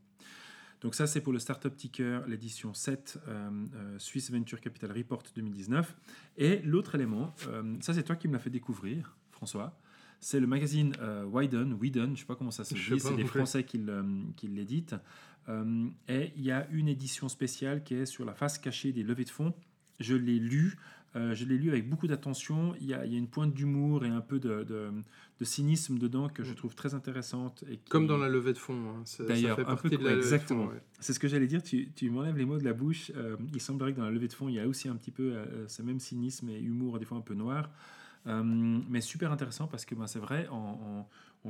Donc 0.82 0.96
ça, 0.96 1.08
c'est 1.08 1.20
pour 1.22 1.34
le 1.34 1.40
Startup 1.40 1.76
Ticker, 1.76 2.22
l'édition 2.28 2.74
7, 2.74 3.20
euh, 3.28 3.50
euh, 3.76 4.00
Swiss 4.00 4.32
Venture 4.32 4.62
Capital 4.62 4.92
Report 4.94 5.22
2019. 5.36 5.96
Et 6.38 6.60
l'autre 6.60 6.96
élément, 6.96 7.36
euh, 7.48 7.76
ça 7.82 7.94
c'est 7.94 8.04
toi 8.04 8.16
qui 8.16 8.28
me 8.28 8.34
l'as 8.34 8.40
fait 8.40 8.50
découvrir, 8.50 9.16
François, 9.32 9.78
c'est 10.20 10.40
le 10.40 10.48
magazine 10.48 10.94
euh, 11.00 11.24
Widen, 11.26 11.74
Widen, 11.74 12.06
je 12.08 12.12
ne 12.12 12.16
sais 12.18 12.26
pas 12.26 12.36
comment 12.36 12.52
ça 12.52 12.64
se 12.64 12.74
dit, 12.74 12.80
c'est 13.00 13.16
plus. 13.26 13.38
Français 13.40 13.64
qui 13.64 13.80
qui 14.36 14.48
l'éditent. 14.48 14.96
Euh, 15.48 15.88
et 16.08 16.32
il 16.36 16.44
y 16.44 16.52
a 16.52 16.68
une 16.72 16.88
édition 16.88 17.28
spéciale 17.30 17.84
qui 17.84 17.96
est 17.96 18.06
sur 18.06 18.26
la 18.26 18.34
face 18.34 18.58
cachée 18.60 18.92
des 18.92 19.04
levées 19.04 19.24
de 19.26 19.30
fonds. 19.30 19.54
Je 20.00 20.16
l'ai 20.16 20.38
lu, 20.40 20.78
euh, 21.16 21.34
je 21.34 21.44
l'ai 21.46 21.58
lu 21.58 21.70
avec 21.70 21.90
beaucoup 21.90 22.06
d'attention. 22.08 22.76
Il 22.80 22.88
y, 22.88 22.94
a, 22.94 23.06
il 23.06 23.12
y 23.12 23.16
a 23.16 23.18
une 23.18 23.28
pointe 23.28 23.54
d'humour 23.54 24.06
et 24.06 24.10
un 24.10 24.22
peu 24.22 24.40
de, 24.40 24.64
de- 24.64 24.92
de 25.40 25.46
cynisme 25.46 25.98
dedans 25.98 26.28
que 26.30 26.44
je 26.44 26.54
trouve 26.54 26.76
très 26.76 26.94
intéressante. 26.94 27.64
Et 27.70 27.78
qui- 27.78 27.90
Comme 27.90 28.06
dans 28.08 28.18
la 28.18 28.30
levée 28.30 28.54
de 28.54 28.58
fonds. 28.58 28.90
hein. 28.90 29.04
D'ailleurs, 29.26 29.58
un 29.68 29.76
peu 29.76 29.90
de 29.90 29.98
la 29.98 30.16
exactement. 30.18 30.68
ouais. 30.68 30.82
C'est 31.00 31.14
ce 31.14 31.20
que 31.20 31.28
j'allais 31.28 31.48
dire. 31.48 31.64
Tu, 31.64 31.90
tu 31.96 32.10
m'enlèves 32.10 32.38
les 32.38 32.46
mots 32.46 32.58
de 32.60 32.64
la 32.66 32.74
bouche. 32.74 33.12
Euh, 33.16 33.36
il 33.54 33.62
semblerait 33.62 33.94
que 33.94 33.98
dans 33.98 34.06
la 34.06 34.12
levée 34.12 34.28
de 34.28 34.34
fonds, 34.34 34.50
il 34.50 34.56
y 34.56 34.60
a 34.60 34.68
aussi 34.68 34.88
un 34.90 34.96
petit 34.98 35.12
peu 35.12 35.32
euh, 35.34 35.68
ce 35.68 35.82
même 35.82 36.00
cynisme 36.00 36.50
et 36.50 36.60
humour, 36.60 37.00
des 37.00 37.06
fois 37.06 37.18
un 37.18 37.22
peu 37.22 37.34
noir. 37.34 37.70
Euh, 38.28 38.44
mais 38.44 39.02
super 39.02 39.32
intéressant 39.32 39.68
parce 39.68 39.86
que 39.86 39.96
ben, 39.96 40.08
c'est 40.08 40.20
vrai, 40.20 40.48
en, 40.50 41.08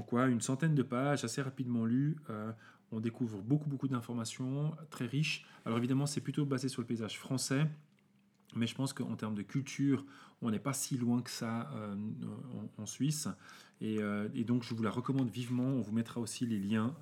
quoi 0.08 0.28
Une 0.28 0.42
centaine 0.42 0.76
de 0.76 0.84
pages, 0.84 1.24
assez 1.24 1.42
rapidement 1.42 1.86
lues, 1.86 2.18
euh, 2.30 2.52
on 2.92 3.00
découvre 3.00 3.42
beaucoup, 3.42 3.70
beaucoup 3.70 3.88
d'informations 3.88 4.76
très 4.90 5.06
riches. 5.06 5.46
Alors 5.66 5.78
évidemment, 5.78 6.06
c'est 6.06 6.22
plutôt 6.22 6.46
basé 6.46 6.70
sur 6.70 6.82
le 6.82 6.88
paysage 6.88 7.18
français. 7.20 7.68
Mais 8.56 8.66
je 8.66 8.74
pense 8.74 8.94
qu'en 8.94 9.16
termes 9.16 9.36
de 9.36 9.44
culture, 9.44 10.04
on 10.42 10.50
n'est 10.50 10.60
pas 10.60 10.74
si 10.74 10.98
loin 10.98 11.22
que 11.22 11.30
ça 11.30 11.70
euh, 11.76 11.96
en, 12.80 12.86
Suisse. 12.88 13.28
Et, 13.80 14.00
donc, 14.44 14.64
je 14.64 14.74
vous 14.74 14.82
la 14.82 14.90
recommande 14.90 15.30
vivement. 15.30 15.68
On 15.68 15.82
vous 15.82 15.92
mettra 15.92 16.20
aussi 16.20 16.48
les 16.48 16.58
liens 16.58 16.96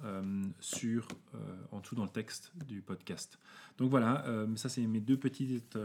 sur, 0.60 1.08
en 1.72 1.80
dessous 1.80 1.96
dans 1.96 2.04
le 2.04 2.10
texte 2.10 2.52
du 2.68 2.82
podcast. 2.82 3.40
Donc 3.78 3.90
voilà, 3.90 4.26
ça 4.58 4.68
c'est 4.68 4.86
mes 4.86 5.00
deux 5.00 5.18
petites, 5.18 5.78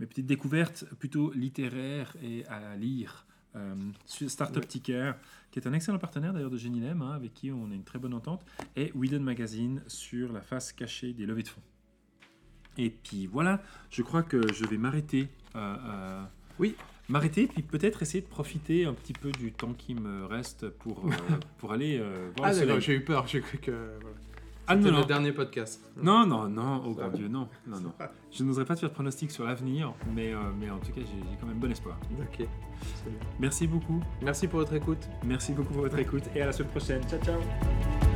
mes 0.00 0.06
petites 0.06 0.26
découvertes 0.26 0.84
plutôt 0.98 1.32
littéraires 1.32 2.14
et 2.22 2.44
à 2.46 2.76
lire. 2.76 3.26
Euh, 3.56 3.74
Startup 4.06 4.66
Ticker, 4.66 5.12
qui 5.52 5.60
est 5.60 5.68
un 5.68 5.72
excellent 5.72 5.98
partenaire 6.00 6.32
d'ailleurs 6.32 6.50
de 6.50 6.56
Genilem, 6.58 7.00
hein, 7.02 7.12
avec 7.12 7.34
qui 7.34 7.52
on 7.52 7.70
a 7.70 7.74
une 7.74 7.84
très 7.84 8.00
bonne 8.00 8.14
entente, 8.14 8.44
et 8.74 8.90
Whedon 8.96 9.20
Magazine 9.20 9.80
sur 9.86 10.32
la 10.32 10.40
face 10.40 10.72
cachée 10.72 11.12
des 11.12 11.24
levées 11.24 11.44
de 11.44 11.48
fonds. 11.48 11.62
Et 12.76 12.90
puis 12.90 13.28
voilà, 13.28 13.62
je 13.90 14.02
crois 14.02 14.24
que 14.24 14.52
je 14.52 14.66
vais 14.66 14.76
m'arrêter. 14.76 15.28
euh, 15.54 15.76
euh, 15.86 16.24
Oui. 16.58 16.74
M'arrêter, 17.08 17.46
puis 17.46 17.62
peut-être 17.62 18.02
essayer 18.02 18.22
de 18.22 18.26
profiter 18.28 18.86
un 18.86 18.94
petit 18.94 19.12
peu 19.12 19.30
du 19.30 19.52
temps 19.52 19.74
qui 19.74 19.94
me 19.94 20.24
reste 20.24 20.68
pour, 20.70 21.08
pour 21.58 21.70
aller 21.72 21.98
voir 22.36 22.48
Ah 22.48 22.52
le 22.52 22.58
soleil. 22.58 22.80
j'ai 22.80 22.94
eu 22.94 23.04
peur. 23.04 23.26
J'ai 23.28 23.40
cru 23.40 23.58
que. 23.58 23.70
Voilà. 24.00 24.16
Ah 24.66 24.74
non, 24.76 24.82
C'était 24.82 24.92
non. 24.94 25.00
le 25.00 25.04
dernier 25.06 25.32
podcast. 25.32 25.84
Non, 26.02 26.26
non, 26.26 26.48
non, 26.48 26.82
oh 26.86 26.94
grand. 26.94 27.08
Dieu, 27.10 27.28
non, 27.28 27.48
non, 27.66 27.80
non. 27.80 27.92
Je 28.32 28.42
n'oserais 28.44 28.64
pas 28.64 28.74
te 28.74 28.80
faire 28.80 28.88
de 28.88 28.94
pronostic 28.94 29.30
sur 29.30 29.44
l'avenir, 29.44 29.92
mais, 30.14 30.32
euh, 30.32 30.38
mais 30.58 30.70
en 30.70 30.78
tout 30.78 30.92
cas, 30.92 31.00
j'ai 31.02 31.36
quand 31.40 31.46
même 31.46 31.58
bon 31.58 31.70
espoir. 31.70 31.98
Ok. 32.18 32.46
Merci 33.38 33.66
beaucoup, 33.66 34.02
Merci 34.22 34.48
pour 34.48 34.60
votre 34.60 34.74
écoute. 34.74 35.08
merci 35.24 35.52
beaucoup 35.52 35.72
pour 35.74 35.82
votre 35.82 35.98
écoute 35.98 36.24
et 36.34 36.42
à 36.42 36.46
la 36.46 36.52
semaine 36.52 36.70
prochaine. 36.70 37.02
Ciao, 37.08 37.20
ciao. 37.20 38.13